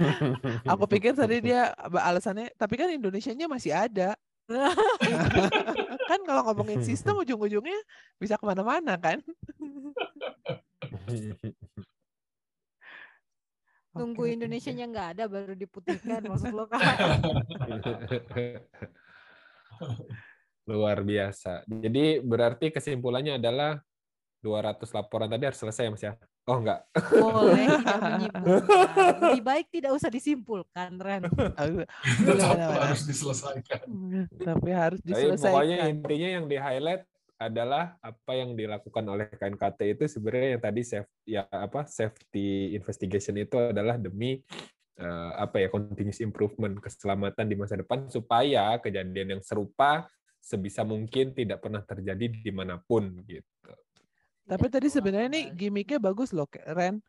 Aku 0.73 0.89
pikir 0.89 1.13
tadi 1.13 1.45
dia 1.45 1.77
alasannya, 1.77 2.57
tapi 2.57 2.81
kan 2.81 2.89
Indonesianya 2.89 3.47
masih 3.47 3.77
ada. 3.77 4.17
kan 6.11 6.21
kalau 6.27 6.43
ngomongin 6.51 6.83
sistem 6.83 7.23
ujung-ujungnya 7.23 7.79
bisa 8.19 8.35
ke 8.35 8.45
mana-mana 8.49 8.99
kan? 8.99 9.23
Nunggu 13.91 14.23
Oke, 14.23 14.31
oke, 14.31 14.35
Indonesianya 14.39 14.87
nggak 14.87 15.09
ada 15.19 15.25
baru 15.27 15.59
diputihkan 15.59 16.23
maksud 16.31 16.55
lo 16.55 16.71
kak? 16.71 16.79
Luar 20.71 21.03
biasa. 21.03 21.67
Jadi 21.67 22.23
berarti 22.23 22.71
kesimpulannya 22.71 23.43
adalah 23.43 23.83
200 24.41 24.87
laporan 24.95 25.27
tadi 25.27 25.45
harus 25.51 25.59
selesai 25.59 25.85
ya 25.85 25.91
Mas 25.91 26.05
ya? 26.07 26.15
Oh 26.49 26.57
enggak. 26.63 26.87
Boleh 27.13 27.67
tidak 27.67 27.99
menyimpulkan. 28.07 29.15
Lebih 29.21 29.43
baik 29.45 29.67
tidak 29.75 29.93
usah 29.93 30.09
disimpulkan, 30.09 30.91
Ren. 30.97 31.23
Tetap 32.27 32.59
harus 32.59 33.03
diselesaikan. 33.05 33.85
Tapi 34.39 34.71
harus 34.71 34.99
Tapi 35.03 35.35
pokoknya 35.35 35.77
diselesaikan. 35.85 35.95
intinya 35.99 36.29
yang 36.41 36.45
di 36.47 36.57
highlight 36.57 37.03
adalah 37.41 37.97
apa 38.05 38.33
yang 38.37 38.53
dilakukan 38.53 39.01
oleh 39.09 39.33
KNKT 39.33 39.97
itu 39.97 40.05
sebenarnya 40.05 40.61
yang 40.61 40.63
tadi 40.63 40.83
safe 40.85 41.09
ya 41.25 41.49
apa 41.49 41.89
safety 41.89 42.77
investigation 42.77 43.41
itu 43.41 43.57
adalah 43.57 43.97
demi 43.97 44.45
eh, 45.01 45.33
apa 45.41 45.57
ya 45.65 45.73
continuous 45.73 46.21
improvement 46.21 46.77
keselamatan 46.77 47.49
di 47.49 47.57
masa 47.57 47.81
depan 47.81 48.13
supaya 48.13 48.77
kejadian 48.77 49.41
yang 49.41 49.43
serupa 49.43 50.05
sebisa 50.37 50.85
mungkin 50.85 51.33
tidak 51.33 51.65
pernah 51.65 51.81
terjadi 51.81 52.29
di 52.29 52.53
mana 52.53 52.77
pun 52.77 53.25
gitu. 53.25 53.73
Tapi 54.45 54.67
tadi 54.69 54.93
sebenarnya 54.93 55.31
nih 55.31 55.45
kembali. 55.49 55.61
gimmicknya 55.61 55.99
bagus 56.03 56.37
loh, 56.37 56.49
Ren. 56.77 57.01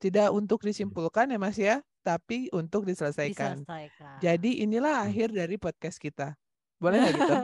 Tidak 0.00 0.32
untuk 0.32 0.64
disimpulkan 0.64 1.28
ya 1.32 1.38
Mas 1.40 1.56
ya, 1.56 1.80
tapi 2.06 2.48
untuk 2.52 2.84
diselesaikan. 2.84 3.64
diselesaikan. 3.64 4.16
Jadi 4.20 4.64
inilah 4.64 5.04
akhir 5.04 5.32
dari 5.32 5.56
podcast 5.56 5.96
kita. 6.00 6.36
Boleh 6.80 6.96
nggak 6.96 7.12
gitu? 7.12 7.34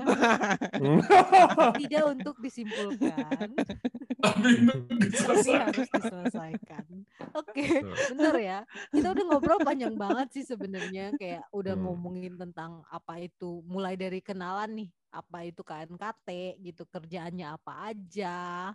tidak 1.84 2.04
untuk 2.08 2.36
disimpulkan, 2.40 3.48
Tapi 4.16 5.50
harus 5.52 5.88
diselesaikan. 5.92 6.86
Oke, 7.36 7.84
bener 8.16 8.34
ya. 8.40 8.58
Kita 8.88 9.12
udah 9.12 9.24
ngobrol 9.28 9.60
panjang 9.60 9.92
banget 9.92 10.40
sih 10.40 10.44
sebenarnya 10.48 11.12
kayak 11.20 11.44
udah 11.52 11.76
Hmm. 11.76 11.84
ngomongin 11.84 12.34
tentang 12.40 12.80
apa 12.88 13.20
itu 13.20 13.60
mulai 13.68 13.92
dari 13.92 14.24
kenalan 14.24 14.72
nih, 14.72 14.90
apa 15.12 15.44
itu 15.44 15.60
KNKT 15.60 16.28
gitu, 16.64 16.88
kerjaannya 16.88 17.46
apa 17.60 17.92
aja. 17.92 18.72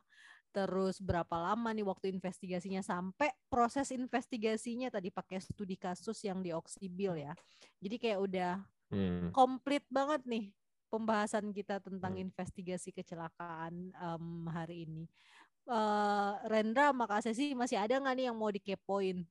Terus 0.54 1.00
berapa 1.02 1.32
lama 1.42 1.72
nih 1.74 1.88
waktu 1.88 2.14
investigasinya 2.14 2.84
sampai 2.86 3.34
proses 3.50 3.90
investigasinya 3.90 4.92
tadi 4.94 5.10
pakai 5.10 5.42
studi 5.42 5.74
kasus 5.74 6.22
yang 6.22 6.44
di 6.46 6.54
Oksibil 6.54 7.18
ya. 7.18 7.34
Jadi 7.82 7.96
kayak 7.98 8.20
udah 8.22 8.52
Hmm. 8.92 9.32
komplit 9.32 9.88
banget 9.88 10.22
nih 10.28 10.52
pembahasan 10.92 11.56
kita 11.56 11.80
tentang 11.80 12.20
Hmm. 12.20 12.28
investigasi 12.28 12.92
kecelakaan 12.92 13.96
em, 13.96 14.26
hari 14.52 14.84
ini. 14.84 15.08
Eh, 15.64 16.32
Rendra, 16.52 16.92
makasih 16.92 17.32
sih 17.32 17.56
masih 17.56 17.80
ada 17.80 17.96
nggak 17.96 18.16
nih 18.20 18.26
yang 18.28 18.36
mau 18.36 18.52
dikepoin? 18.52 19.24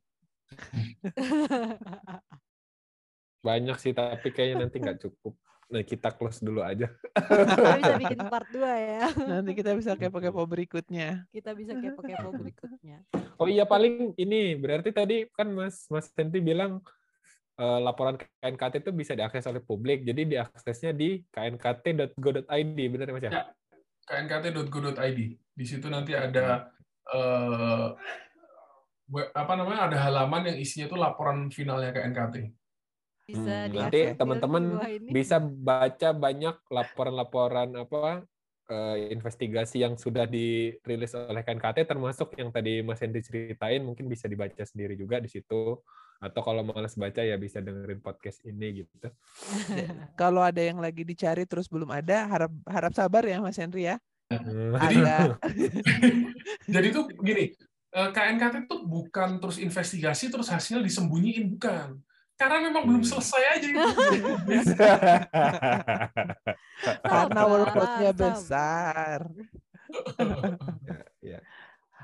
Banyak 3.45 3.77
sih 3.81 3.93
tapi 3.93 4.33
kayaknya 4.33 4.65
nanti 4.65 4.81
nggak 4.81 5.01
cukup. 5.05 5.37
Nah, 5.71 5.87
kita 5.87 6.11
close 6.11 6.43
dulu 6.43 6.67
aja. 6.67 6.91
Kita 7.15 7.79
bisa 7.79 7.95
bikin 7.95 8.21
part 8.27 8.49
2 8.51 8.73
ya. 8.75 9.07
Nanti 9.39 9.55
kita 9.55 9.71
bisa 9.79 9.95
kepo-kepo 9.95 10.43
berikutnya. 10.43 11.31
Kita 11.31 11.55
bisa 11.55 11.79
kepo-kepo 11.79 12.35
berikutnya. 12.35 13.07
Oh 13.39 13.47
iya 13.47 13.63
paling 13.63 14.13
ini 14.19 14.59
berarti 14.59 14.91
tadi 14.91 15.31
kan 15.31 15.47
Mas 15.55 15.87
Mas 15.87 16.11
Tenti 16.11 16.43
bilang 16.43 16.83
eh, 17.61 17.79
laporan 17.85 18.17
KNKT 18.17 18.75
itu 18.81 18.91
bisa 18.97 19.13
diakses 19.13 19.45
oleh 19.45 19.61
publik. 19.61 20.03
Jadi 20.09 20.25
diaksesnya 20.33 20.97
di 20.97 21.21
knkt.go.id, 21.29 22.79
benar 22.89 23.07
ya 23.07 23.15
Mas 23.15 23.25
ya? 23.29 23.33
Ya. 23.33 23.43
knkt.go.id. 24.09 25.21
Di 25.37 25.65
situ 25.69 25.87
nanti 25.93 26.17
ada 26.17 26.73
eh, 27.13 27.89
we- 29.11 29.31
apa 29.35 29.53
namanya 29.59 29.91
ada 29.91 29.99
halaman 30.01 30.55
yang 30.55 30.59
isinya 30.59 30.87
itu 30.89 30.97
laporan 30.97 31.51
finalnya 31.53 31.93
KNKT. 31.93 32.37
Bisa 33.31 33.71
Hmm, 33.71 33.79
nanti 33.79 34.01
di 34.11 34.19
teman-teman 34.19 34.65
bisa 35.07 35.37
baca 35.39 36.09
banyak 36.11 36.57
laporan-laporan 36.67 37.69
apa 37.79 38.27
eh, 38.71 38.97
investigasi 39.15 39.83
yang 39.87 39.95
sudah 39.95 40.27
dirilis 40.27 41.15
oleh 41.15 41.43
KNKT 41.47 41.87
termasuk 41.87 42.35
yang 42.35 42.51
tadi 42.51 42.83
Mas 42.83 42.99
Henry 42.99 43.23
ceritain 43.23 43.83
mungkin 43.87 44.11
bisa 44.11 44.27
dibaca 44.27 44.63
sendiri 44.67 44.99
juga 44.99 45.23
di 45.23 45.31
situ 45.31 45.79
atau 46.21 46.41
kalau 46.45 46.61
malas 46.61 46.93
baca 46.95 47.25
ya 47.25 47.41
bisa 47.41 47.65
dengerin 47.65 47.99
podcast 47.99 48.45
ini 48.45 48.85
gitu. 48.85 49.09
Kalau 50.21 50.45
ada 50.45 50.61
yang 50.61 50.77
lagi 50.77 51.01
dicari 51.01 51.49
terus 51.49 51.65
belum 51.65 51.89
ada, 51.89 52.29
harap 52.29 52.53
harap 52.69 52.93
sabar 52.93 53.25
ya 53.25 53.41
Mas 53.41 53.57
Henry 53.57 53.89
ya. 53.89 53.97
Jadi- 54.29 55.01
Ada. 55.01 55.41
Jadi 56.77 56.89
tuh 56.93 57.09
gini, 57.19 57.57
eh, 57.91 58.09
KNKT 58.13 58.69
tuh 58.69 58.85
bukan 58.85 59.41
terus 59.41 59.57
investigasi 59.59 60.29
terus 60.29 60.53
hasilnya 60.53 60.85
disembunyiin 60.85 61.57
bukan. 61.57 61.97
Karena 62.37 62.69
memang 62.69 62.85
belum 62.85 63.03
Hmm. 63.05 63.11
selesai 63.11 63.43
aja 63.57 63.67
itu. 63.69 63.81
Karena 67.05 67.41
workload-nya 67.45 68.13
besar. 68.13 69.21
ya. 71.21 71.41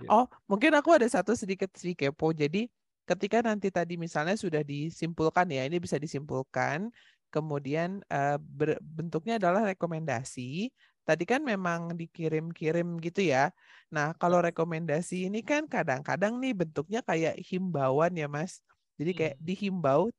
Oh, 0.08 0.28
mungkin 0.44 0.76
aku 0.76 0.92
ada 0.92 1.08
satu 1.08 1.32
sedikit 1.32 1.72
sih 1.72 1.96
kepo. 1.96 2.32
Jadi 2.36 2.68
ketika 3.08 3.38
nanti 3.46 3.68
tadi 3.76 3.94
misalnya 4.04 4.34
sudah 4.44 4.62
disimpulkan 4.66 5.46
ya, 5.56 5.62
ini 5.68 5.76
bisa 5.84 5.96
disimpulkan, 6.04 6.90
kemudian 7.34 8.02
eh, 8.12 8.36
ber- 8.40 8.80
bentuknya 8.82 9.34
adalah 9.40 9.62
rekomendasi. 9.70 10.70
Tadi 11.06 11.22
kan 11.30 11.40
memang 11.46 11.94
dikirim-kirim 12.00 12.98
gitu 13.06 13.20
ya. 13.32 13.54
Nah, 13.94 14.10
kalau 14.20 14.38
rekomendasi 14.42 15.30
ini 15.30 15.38
kan 15.46 15.62
kadang-kadang 15.70 16.34
nih 16.42 16.52
bentuknya 16.60 17.00
kayak 17.06 17.34
himbauan 17.48 18.12
ya, 18.18 18.26
Mas. 18.26 18.52
Jadi 18.98 19.12
kayak 19.14 19.36
Hmm. 19.36 19.46
dihimbau, 19.46 20.10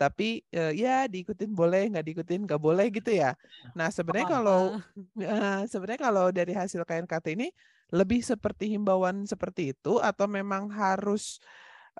tapi 0.00 0.42
eh, 0.54 0.72
ya 0.74 1.06
diikutin 1.06 1.50
boleh, 1.54 1.82
nggak 1.90 2.04
diikutin 2.06 2.40
nggak 2.46 2.60
boleh 2.62 2.86
gitu 2.96 3.10
ya. 3.14 3.34
Nah, 3.78 3.88
sebenarnya 3.94 4.28
Apa-apa. 4.28 4.38
kalau 4.38 4.74
Eh, 5.18 5.60
sebenarnya 5.70 6.00
kalau 6.10 6.26
dari 6.34 6.52
hasil 6.54 6.82
KNKT 6.86 7.34
ini 7.38 7.46
lebih 7.94 8.22
seperti 8.22 8.74
himbauan 8.74 9.26
seperti 9.26 9.70
itu 9.74 9.98
atau 10.02 10.26
memang 10.26 10.66
harus 10.70 11.38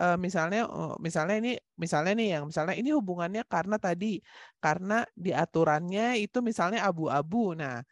eh, 0.01 0.17
misalnya 0.19 0.67
eh, 0.67 0.95
misalnya 1.03 1.37
ini 1.41 1.53
misalnya 1.79 2.13
nih 2.19 2.29
yang 2.39 2.45
misalnya 2.51 2.75
ini 2.79 2.91
hubungannya 2.95 3.43
karena 3.47 3.77
tadi 3.79 4.21
karena 4.63 5.07
di 5.15 5.31
aturannya 5.35 6.19
itu 6.23 6.39
misalnya 6.43 6.87
abu-abu. 6.89 7.55
Nah, 7.59 7.83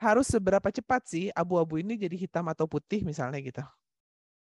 harus 0.00 0.26
seberapa 0.32 0.68
cepat 0.72 1.02
sih 1.06 1.24
abu-abu 1.34 1.76
ini 1.80 2.00
jadi 2.00 2.16
hitam 2.16 2.48
atau 2.48 2.64
putih 2.64 3.04
misalnya 3.04 3.38
gitu. 3.44 3.62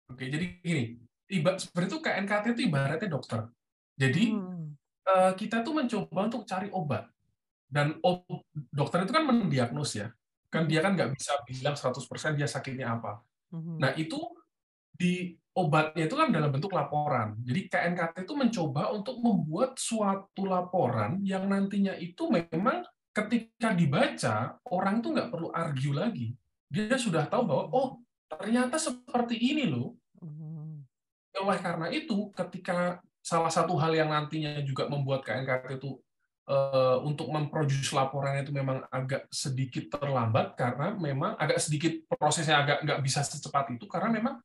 Oke, 0.09 0.29
jadi 0.29 0.61
gini, 0.61 1.01
iba, 1.33 1.57
sebenarnya 1.57 1.91
tuh 1.97 2.03
KNKT 2.05 2.45
itu 2.57 2.63
ibaratnya 2.69 3.09
dokter. 3.09 3.41
Jadi 3.97 4.25
Hmm. 4.37 4.77
eh, 5.05 5.33
kita 5.37 5.61
tuh 5.61 5.77
mencoba 5.77 6.21
untuk 6.33 6.49
cari 6.49 6.73
obat. 6.73 7.13
Dan 7.69 8.01
ob- 8.01 8.47
dokter 8.73 9.05
itu 9.05 9.13
kan 9.13 9.25
mendiagnos 9.29 9.93
ya. 9.97 10.09
Kan 10.49 10.65
dia 10.65 10.81
kan 10.81 10.97
nggak 10.97 11.13
bisa 11.13 11.37
bilang 11.45 11.77
100% 11.77 12.39
dia 12.41 12.49
sakitnya 12.49 12.89
apa. 12.97 13.21
Mhm. 13.53 13.77
Nah, 13.85 13.93
itu 14.01 14.17
di 14.95 15.37
obatnya 15.55 16.11
itu 16.11 16.17
kan 16.19 16.35
dalam 16.35 16.51
bentuk 16.51 16.75
laporan. 16.75 17.39
Jadi 17.47 17.71
KNKT 17.71 18.27
itu 18.27 18.35
mencoba 18.35 18.91
untuk 18.91 19.17
membuat 19.23 19.79
suatu 19.79 20.43
laporan 20.45 21.23
yang 21.23 21.47
nantinya 21.47 21.95
itu 21.95 22.27
memang 22.27 22.83
ketika 23.15 23.71
dibaca, 23.71 24.59
orang 24.67 24.99
itu 24.99 25.09
nggak 25.15 25.31
perlu 25.31 25.49
argue 25.55 25.95
lagi. 25.95 26.29
Dia 26.67 26.99
sudah 26.99 27.31
tahu 27.31 27.47
bahwa, 27.47 27.65
oh, 27.71 27.89
ternyata 28.27 28.75
seperti 28.75 29.39
ini 29.39 29.71
loh. 29.71 29.95
Mhm. 30.19 30.83
Oleh 31.47 31.61
karena 31.63 31.87
itu, 31.95 32.35
ketika 32.35 32.99
salah 33.23 33.49
satu 33.49 33.79
hal 33.79 33.95
yang 33.95 34.11
nantinya 34.11 34.59
juga 34.67 34.91
membuat 34.91 35.23
KNKT 35.23 35.79
itu 35.79 35.95
eh, 36.51 36.99
untuk 37.07 37.31
memproduce 37.31 37.95
laporannya 37.95 38.45
itu 38.45 38.53
memang 38.53 38.85
agak 38.93 39.31
sedikit 39.33 39.97
terlambat 39.97 40.59
karena 40.59 40.93
memang 40.93 41.39
agak 41.41 41.57
sedikit 41.57 42.05
prosesnya 42.11 42.61
agak 42.61 42.85
nggak 42.85 43.01
bisa 43.01 43.25
secepat 43.25 43.81
itu 43.81 43.89
karena 43.89 44.13
memang 44.13 44.37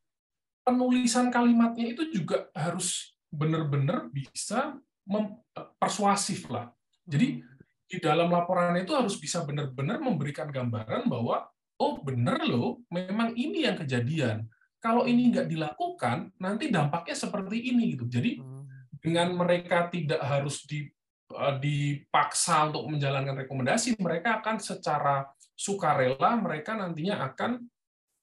penulisan 0.69 1.33
kalimatnya 1.33 1.97
itu 1.97 2.13
juga 2.13 2.45
harus 2.53 3.17
benar-benar 3.33 4.13
bisa 4.13 4.77
mem- 5.09 5.41
persuasif 5.81 6.45
lah. 6.53 6.69
Jadi 7.09 7.41
di 7.89 7.97
dalam 7.97 8.29
laporan 8.29 8.77
itu 8.77 8.93
harus 8.93 9.17
bisa 9.17 9.41
benar-benar 9.41 9.97
memberikan 9.97 10.53
gambaran 10.53 11.09
bahwa 11.09 11.49
oh 11.81 11.97
benar 12.05 12.45
loh, 12.45 12.85
memang 12.93 13.33
ini 13.33 13.65
yang 13.65 13.73
kejadian. 13.81 14.45
Kalau 14.77 15.09
ini 15.09 15.33
nggak 15.33 15.49
dilakukan, 15.49 16.29
nanti 16.37 16.69
dampaknya 16.69 17.17
seperti 17.17 17.73
ini 17.73 17.97
gitu. 17.97 18.05
Jadi 18.05 18.37
Hmm. 18.37 18.69
dengan 19.01 19.33
mereka 19.33 19.89
tidak 19.89 20.21
harus 20.21 20.63
di, 20.69 20.85
eh, 21.33 21.55
dipaksa 21.57 22.69
untuk 22.69 22.93
menjalankan 22.93 23.41
rekomendasi, 23.43 23.97
mereka 23.97 24.39
akan 24.39 24.61
secara 24.61 25.25
sukarela 25.57 26.39
mereka 26.39 26.77
nantinya 26.77 27.25
akan 27.33 27.67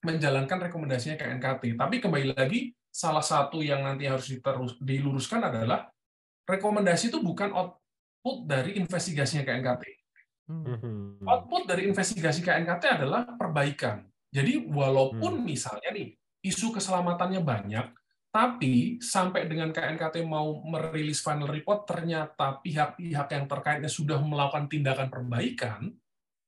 menjalankan 0.07 0.71
rekomendasinya 0.71 1.19
ke 1.19 1.27
NKT. 1.27 1.75
Tapi 1.75 1.95
kembali 1.99 2.31
lagi, 2.31 2.71
salah 2.87 3.21
satu 3.21 3.59
yang 3.59 3.83
nanti 3.83 4.07
harus 4.07 4.31
diterus, 4.31 4.79
diluruskan 4.79 5.43
adalah 5.51 5.91
rekomendasi 6.47 7.11
itu 7.11 7.19
bukan 7.19 7.51
output 7.51 8.47
dari 8.47 8.79
investigasinya 8.79 9.43
ke 9.43 9.51
NKT. 9.59 9.83
Hmm. 10.47 11.19
Output 11.27 11.67
dari 11.67 11.91
investigasi 11.91 12.39
KNKT 12.39 13.03
adalah 13.03 13.27
perbaikan. 13.35 14.07
Jadi 14.31 14.63
walaupun 14.71 15.43
Hmm. 15.43 15.45
misalnya 15.45 15.91
nih 15.91 16.15
isu 16.47 16.71
keselamatannya 16.71 17.43
banyak, 17.43 17.85
tapi 18.31 19.01
sampai 19.03 19.43
dengan 19.51 19.75
KNKT 19.75 20.23
mau 20.23 20.63
merilis 20.63 21.19
final 21.19 21.51
report 21.51 21.83
ternyata 21.83 22.63
pihak-pihak 22.63 23.27
yang 23.27 23.45
terkaitnya 23.49 23.91
sudah 23.91 24.23
melakukan 24.23 24.71
tindakan 24.71 25.11
perbaikan, 25.11 25.91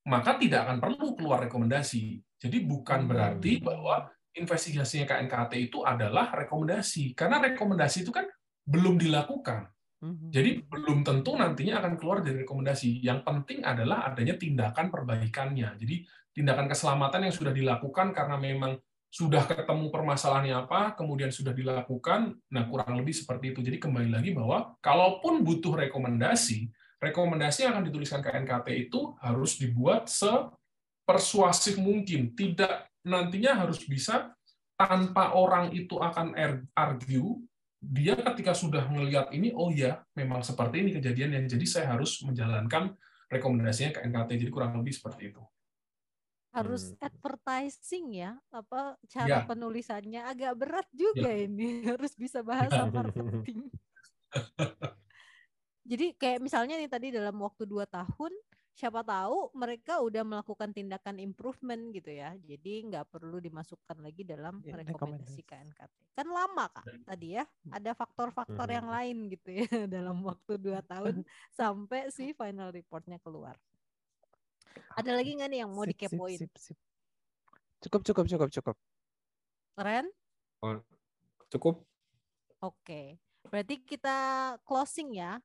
maka 0.07 0.39
tidak 0.39 0.69
akan 0.69 0.77
perlu 0.79 1.19
keluar 1.19 1.43
rekomendasi. 1.43 2.23
Jadi 2.39 2.63
bukan 2.63 3.05
Hmm. 3.05 3.09
berarti 3.11 3.59
bahwa 3.59 4.07
investigasinya 4.33 5.05
KNKT 5.05 5.53
itu 5.69 5.83
adalah 5.83 6.31
rekomendasi. 6.31 7.13
Karena 7.13 7.43
rekomendasi 7.43 8.07
itu 8.07 8.11
kan 8.15 8.25
belum 8.63 8.95
dilakukan. 8.95 9.67
Mhm. 9.99 10.31
Jadi 10.31 10.63
belum 10.63 11.03
tentu 11.03 11.35
nantinya 11.35 11.83
akan 11.83 11.99
keluar 11.99 12.23
dari 12.23 12.47
rekomendasi. 12.47 13.03
Yang 13.03 13.19
penting 13.27 13.67
adalah 13.67 14.07
adanya 14.07 14.39
tindakan 14.39 14.87
perbaikannya. 14.87 15.75
Jadi 15.75 16.07
tindakan 16.31 16.71
keselamatan 16.71 17.27
yang 17.27 17.35
sudah 17.35 17.51
dilakukan 17.51 18.15
karena 18.15 18.39
memang 18.39 18.79
sudah 19.09 19.43
ketemu 19.49 19.89
permasalahannya 19.89 20.55
apa, 20.55 20.93
kemudian 20.93 21.33
sudah 21.33 21.49
dilakukan, 21.49 22.37
nah 22.53 22.63
kurang 22.69 22.93
lebih 22.93 23.11
seperti 23.11 23.57
itu. 23.57 23.59
Jadi 23.65 23.81
kembali 23.81 24.13
lagi 24.13 24.31
bahwa 24.37 24.77
kalaupun 24.85 25.41
butuh 25.41 25.73
rekomendasi, 25.73 26.69
rekomendasi 27.01 27.65
yang 27.65 27.73
akan 27.73 27.89
dituliskan 27.89 28.21
KNKT 28.21 28.67
itu 28.87 29.17
harus 29.17 29.57
dibuat 29.57 30.05
sepersuasif 31.09 31.81
mungkin. 31.81 32.37
Tidak 32.37 33.01
nantinya 33.09 33.65
harus 33.65 33.81
bisa 33.81 34.29
tanpa 34.77 35.33
orang 35.33 35.73
itu 35.73 35.97
akan 35.97 36.37
argue, 36.77 37.41
dia 37.81 38.13
ketika 38.13 38.53
sudah 38.53 38.85
melihat 38.93 39.33
ini, 39.33 39.49
oh 39.57 39.73
ya, 39.73 40.05
memang 40.13 40.45
seperti 40.45 40.85
ini 40.85 40.93
kejadian 40.93 41.33
yang 41.33 41.45
jadi 41.49 41.65
saya 41.65 41.87
harus 41.97 42.21
menjalankan 42.21 42.93
rekomendasinya 43.25 43.97
KNKT. 43.97 44.29
Jadi 44.37 44.51
kurang 44.53 44.77
lebih 44.77 44.93
seperti 44.93 45.33
itu. 45.33 45.41
harus 46.49 46.97
Hmm. 46.97 47.05
advertising 47.05 48.25
ya 48.25 48.33
apa 48.49 48.97
cara 49.05 49.37
Ya. 49.37 49.45
penulisannya 49.45 50.25
agak 50.25 50.57
berat 50.57 50.87
juga 50.89 51.29
ini 51.29 51.85
harus 51.93 52.17
bisa 52.17 52.41
bahasa 52.49 52.89
marketing 52.89 53.69
jadi 55.93 56.17
kayak 56.17 56.41
misalnya 56.41 56.81
nih 56.81 56.89
tadi 56.89 57.13
dalam 57.13 57.37
waktu 57.37 57.69
dua 57.69 57.85
tahun 57.85 58.33
siapa 58.79 59.01
tahu 59.03 59.51
mereka 59.61 59.93
udah 60.07 60.23
melakukan 60.23 60.71
tindakan 60.77 61.19
improvement 61.19 61.91
gitu 61.97 62.11
ya 62.15 62.29
jadi 62.39 62.73
nggak 62.87 63.05
perlu 63.13 63.37
dimasukkan 63.43 63.97
lagi 64.05 64.23
dalam 64.23 64.63
Ya, 64.63 64.75
rekomendasi. 64.79 65.41
KNKT 65.43 65.95
kan 66.15 66.27
lama 66.31 66.65
kak 66.71 66.87
tadi 67.07 67.27
ya 67.39 67.43
ada 67.71 67.91
faktor-faktor 67.95 68.67
yang 68.71 68.87
Mhm. 68.87 68.95
lain 68.95 69.17
gitu 69.33 69.49
ya 69.59 69.67
dalam 69.95 70.17
waktu 70.23 70.53
dua 70.59 70.79
tahun 70.83 71.23
sampai 71.59 72.07
si 72.15 72.31
final 72.35 72.69
reportnya 72.71 73.19
keluar 73.19 73.55
ada 74.99 75.11
lagi 75.17 75.31
nggak 75.37 75.49
nih 75.51 75.59
yang 75.65 75.71
mau 75.73 75.85
Sip, 75.85 75.91
dikepoin 75.91 76.37
sip, 76.37 76.51
sip. 76.57 76.77
Cukup, 77.83 78.01
cukup, 78.07 78.25
cukup, 78.31 78.49
cukup. 78.51 78.75
Ren 79.77 80.11
Oh, 80.61 80.83
cukup. 81.51 81.87
Oke, 82.59 83.19
berarti 83.47 83.75
kita 83.87 84.17
closing 84.67 85.15
ya. 85.15 85.39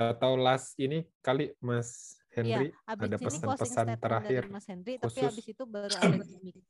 Atau 0.00 0.40
last 0.40 0.72
ini 0.80 1.04
kali 1.20 1.52
Mas 1.60 2.16
Henry 2.32 2.72
Iya, 2.72 2.88
habis 2.88 3.04
ada 3.04 3.16
ini 3.20 3.20
closing 3.20 3.28
pesan-pesan 3.28 3.68
statement 3.68 4.00
terakhir 4.00 4.40
dari 4.40 4.48
Mas 4.48 4.66
Henry, 4.66 4.94
tapi 4.96 5.08
khusus. 5.12 5.28
habis 5.28 5.46
itu 5.52 5.64
baru 5.68 5.94
ada 6.00 6.16
gimmick. 6.16 6.56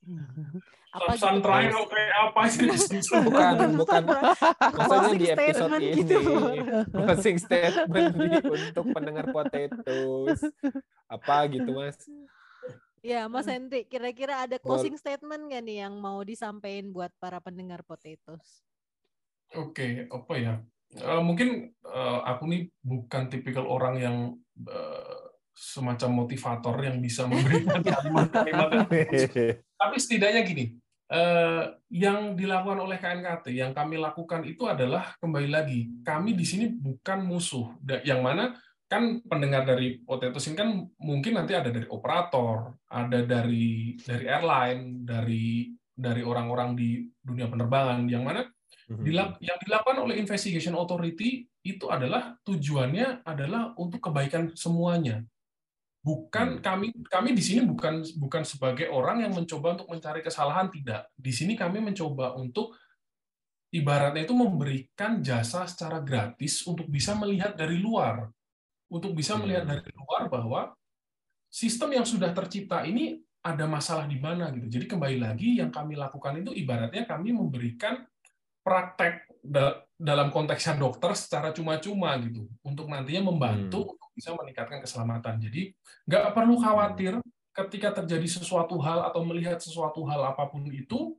Apa 0.92 1.16
Pesan 1.16 1.34
gitu? 1.40 1.44
terakhir 1.48 1.72
kayak 1.88 2.16
apa 2.20 2.40
sih? 2.52 2.68
Bukan, 3.24 3.54
bukan. 3.80 4.02
Maksudnya 4.12 4.84
Closing 4.92 5.16
di 5.16 5.28
episode 5.32 5.76
ini 5.80 5.96
gitu. 5.96 6.18
closing 6.92 7.36
statement 7.40 8.12
di, 8.12 8.30
untuk 8.44 8.84
pendengar 8.92 9.26
potatoes 9.32 10.40
apa 11.08 11.36
gitu 11.48 11.70
Mas? 11.72 11.96
Ya, 13.00 13.24
Mas 13.24 13.48
Henry, 13.48 13.88
kira-kira 13.88 14.44
ada 14.44 14.60
closing 14.60 14.92
statement 15.00 15.48
nggak 15.48 15.62
nih 15.64 15.76
yang 15.88 15.96
mau 15.96 16.20
disampaikan 16.20 16.92
buat 16.92 17.08
para 17.16 17.40
pendengar 17.40 17.80
potatoes? 17.88 18.60
Oke, 19.56 20.06
apa 20.12 20.34
ya? 20.36 20.54
Eh, 20.92 21.22
mungkin 21.24 21.48
eh, 21.72 22.18
aku 22.26 22.44
nih 22.48 22.62
bukan 22.80 23.32
tipikal 23.32 23.64
orang 23.64 23.94
yang 23.96 24.16
eh, 24.68 25.16
semacam 25.52 26.24
motivator 26.24 26.76
yang 26.80 27.00
bisa 27.00 27.24
memberikan 27.24 27.80
kalimat-kalimat. 27.92 28.68
yang- 28.72 28.88
Tapi 29.76 29.96
setidaknya 29.96 30.42
gini, 30.44 30.64
eh, 31.08 31.64
yang 31.88 32.36
dilakukan 32.36 32.80
oleh 32.80 33.00
KNKT, 33.00 33.52
yang 33.52 33.72
kami 33.72 33.96
lakukan 33.96 34.44
itu 34.44 34.68
adalah 34.68 35.16
kembali 35.16 35.48
lagi, 35.48 35.80
kami 36.04 36.36
di 36.36 36.44
sini 36.44 36.68
bukan 36.68 37.24
musuh. 37.24 37.72
Yang 38.04 38.20
mana 38.20 38.44
kan 38.84 39.24
pendengar 39.24 39.64
dari 39.64 40.04
Potatoes 40.04 40.52
ini 40.52 40.56
kan 40.60 40.68
mungkin 41.00 41.40
nanti 41.40 41.56
ada 41.56 41.72
dari 41.72 41.88
operator, 41.88 42.76
ada 42.92 43.24
dari 43.24 43.96
dari 43.96 44.24
airline, 44.28 45.00
dari 45.00 45.72
dari 45.92 46.20
orang-orang 46.20 46.76
di 46.76 47.00
dunia 47.16 47.48
penerbangan, 47.48 48.04
yang 48.04 48.24
mana 48.24 48.44
Dilak- 49.00 49.38
yang 49.40 49.58
dilakukan 49.64 49.98
oleh 50.04 50.20
investigation 50.20 50.76
authority 50.76 51.48
itu 51.64 51.88
adalah 51.88 52.36
tujuannya 52.44 53.24
adalah 53.24 53.72
untuk 53.80 54.02
kebaikan 54.04 54.52
semuanya. 54.52 55.24
Bukan 56.02 56.58
kami 56.58 56.90
kami 57.06 57.30
di 57.30 57.42
sini 57.46 57.62
bukan 57.62 58.02
bukan 58.18 58.42
sebagai 58.42 58.90
orang 58.90 59.22
yang 59.22 59.32
mencoba 59.32 59.78
untuk 59.78 59.86
mencari 59.86 60.18
kesalahan 60.18 60.66
tidak. 60.66 61.06
Di 61.14 61.30
sini 61.30 61.54
kami 61.54 61.78
mencoba 61.78 62.34
untuk 62.34 62.74
ibaratnya 63.70 64.26
itu 64.26 64.34
memberikan 64.34 65.22
jasa 65.22 65.62
secara 65.70 66.02
gratis 66.02 66.66
untuk 66.66 66.90
bisa 66.90 67.14
melihat 67.14 67.54
dari 67.54 67.78
luar. 67.78 68.28
Untuk 68.90 69.14
bisa 69.14 69.38
melihat 69.38 69.64
Hmm. 69.64 69.78
dari 69.78 69.90
luar 69.94 70.22
bahwa 70.28 70.60
sistem 71.48 72.02
yang 72.02 72.04
sudah 72.04 72.34
tercipta 72.34 72.82
ini 72.82 73.22
ada 73.42 73.66
masalah 73.70 74.06
di 74.10 74.18
mana 74.18 74.50
gitu. 74.54 74.66
Jadi 74.78 74.86
kembali 74.90 75.18
lagi 75.22 75.58
yang 75.62 75.70
kami 75.70 75.94
lakukan 75.94 76.42
itu 76.42 76.50
ibaratnya 76.54 77.06
kami 77.06 77.30
memberikan 77.30 78.02
praktek 78.62 79.26
da- 79.42 79.82
dalam 79.98 80.30
konteksnya 80.30 80.78
dokter 80.78 81.14
secara 81.18 81.50
cuma-cuma 81.50 82.14
gitu. 82.22 82.46
Untuk 82.62 82.86
nantinya 82.86 83.30
membantu 83.30 83.94
untuk 83.94 84.10
bisa 84.14 84.34
meningkatkan 84.34 84.82
keselamatan. 84.82 85.38
Jadi 85.42 85.74
nggak 86.06 86.34
perlu 86.34 86.58
khawatir 86.58 87.18
ketika 87.52 88.02
terjadi 88.02 88.40
sesuatu 88.40 88.80
hal 88.80 89.12
atau 89.12 89.20
melihat 89.22 89.60
sesuatu 89.60 90.02
hal 90.08 90.32
apa 90.32 90.48
pun 90.48 90.64
itu 90.72 91.14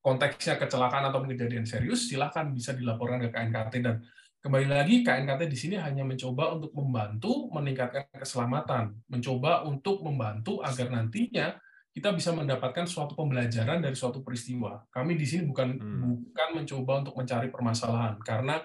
konteksnya 0.00 0.56
kecelakaan 0.56 1.12
atau 1.12 1.20
kejadian 1.26 1.68
serius 1.68 2.08
silakan 2.08 2.56
bisa 2.56 2.72
dilaporkan 2.72 3.20
ke 3.20 3.28
KNKT 3.28 3.74
dan 3.84 4.00
kembali 4.40 4.66
lagi 4.72 5.04
KNKT 5.04 5.42
di 5.50 5.58
sini 5.58 5.76
hanya 5.76 6.06
mencoba 6.06 6.56
untuk 6.56 6.72
membantu 6.72 7.52
meningkatkan 7.52 8.08
keselamatan, 8.16 8.96
mencoba 9.12 9.68
untuk 9.68 10.00
membantu 10.00 10.64
agar 10.64 10.88
nantinya 10.88 11.60
kita 11.90 12.14
bisa 12.14 12.30
mendapatkan 12.30 12.86
suatu 12.86 13.18
pembelajaran 13.18 13.82
dari 13.82 13.98
suatu 13.98 14.22
peristiwa. 14.22 14.78
Kami 14.88 15.18
di 15.18 15.26
sini 15.26 15.42
bukan 15.46 15.68
Hmm. 15.74 16.22
bukan 16.30 16.48
mencoba 16.62 17.02
untuk 17.02 17.14
mencari 17.18 17.50
permasalahan 17.50 18.14
karena 18.22 18.62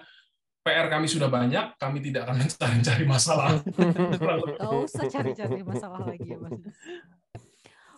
PR 0.66 0.90
kami 0.90 1.06
sudah 1.06 1.30
banyak, 1.30 1.78
kami 1.78 2.02
tidak 2.02 2.26
akan 2.26 2.36
mencari-cari 2.42 3.04
masalah. 3.06 3.54
Gak 3.62 4.72
usah 4.82 5.06
cari-cari 5.06 5.62
masalah 5.62 6.02
lagi 6.02 6.34
ya, 6.34 6.38
Mas. 6.42 6.54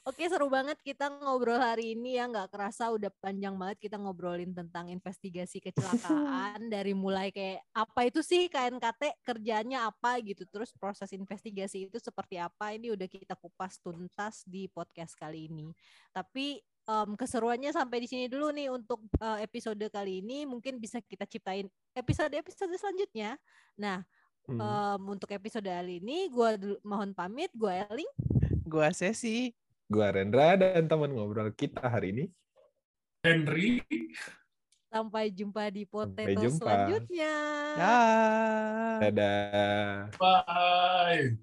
Oke, 0.09 0.25
seru 0.25 0.49
banget 0.49 0.81
kita 0.81 1.13
ngobrol 1.21 1.61
hari 1.61 1.93
ini 1.93 2.17
ya. 2.17 2.25
Nggak 2.25 2.49
kerasa 2.49 2.89
udah 2.89 3.13
panjang 3.21 3.53
banget 3.61 3.77
kita 3.77 4.01
ngobrolin 4.01 4.57
tentang 4.57 4.89
investigasi 4.89 5.61
kecelakaan. 5.61 6.65
dari 6.75 6.97
mulai 6.97 7.29
kayak 7.29 7.61
apa 7.77 8.09
itu 8.09 8.25
sih 8.25 8.49
KNKT, 8.49 9.21
kerjanya 9.21 9.85
apa 9.85 10.17
gitu. 10.25 10.49
Terus 10.49 10.73
proses 10.73 11.13
investigasi 11.13 11.93
itu 11.93 12.01
seperti 12.01 12.41
apa. 12.41 12.73
Ini 12.73 12.97
udah 12.97 13.05
kita 13.05 13.37
kupas 13.37 13.85
tuntas 13.85 14.49
di 14.49 14.65
podcast 14.73 15.13
kali 15.13 15.53
ini. 15.53 15.77
Tapi 16.09 16.57
em, 16.89 17.11
keseruannya 17.13 17.77
sampai 17.77 18.01
di 18.01 18.09
sini 18.09 18.33
dulu 18.33 18.49
nih 18.49 18.73
untuk 18.73 19.05
eh, 19.21 19.45
episode 19.45 19.93
kali 19.93 20.25
ini. 20.25 20.49
Mungkin 20.49 20.81
bisa 20.81 21.05
kita 21.05 21.29
ciptain 21.29 21.69
episode-episode 21.93 22.73
selanjutnya. 22.81 23.37
Nah, 23.77 24.01
Hmm. 24.49 24.65
Em, 24.65 25.03
untuk 25.13 25.29
episode 25.29 25.69
kali 25.69 26.01
ini 26.01 26.25
gue 26.33 26.81
mohon 26.81 27.13
pamit 27.13 27.53
gue 27.53 27.69
Eling 27.69 28.09
Gua 28.69 28.93
sesi. 28.93 29.57
Gua 29.89 30.13
Rendra 30.13 30.53
dan 30.61 30.85
teman 30.85 31.17
ngobrol 31.17 31.49
kita 31.57 31.81
hari 31.81 32.13
ini. 32.13 32.25
Henry. 33.25 33.81
Sampai 34.93 35.33
jumpa 35.33 35.73
di 35.73 35.89
Potato 35.89 36.29
Sampai 36.29 36.37
jumpa. 36.37 36.61
selanjutnya. 36.61 37.35
Dadah. 37.73 39.01
Dadah. 39.01 39.93
Bye. 40.21 41.41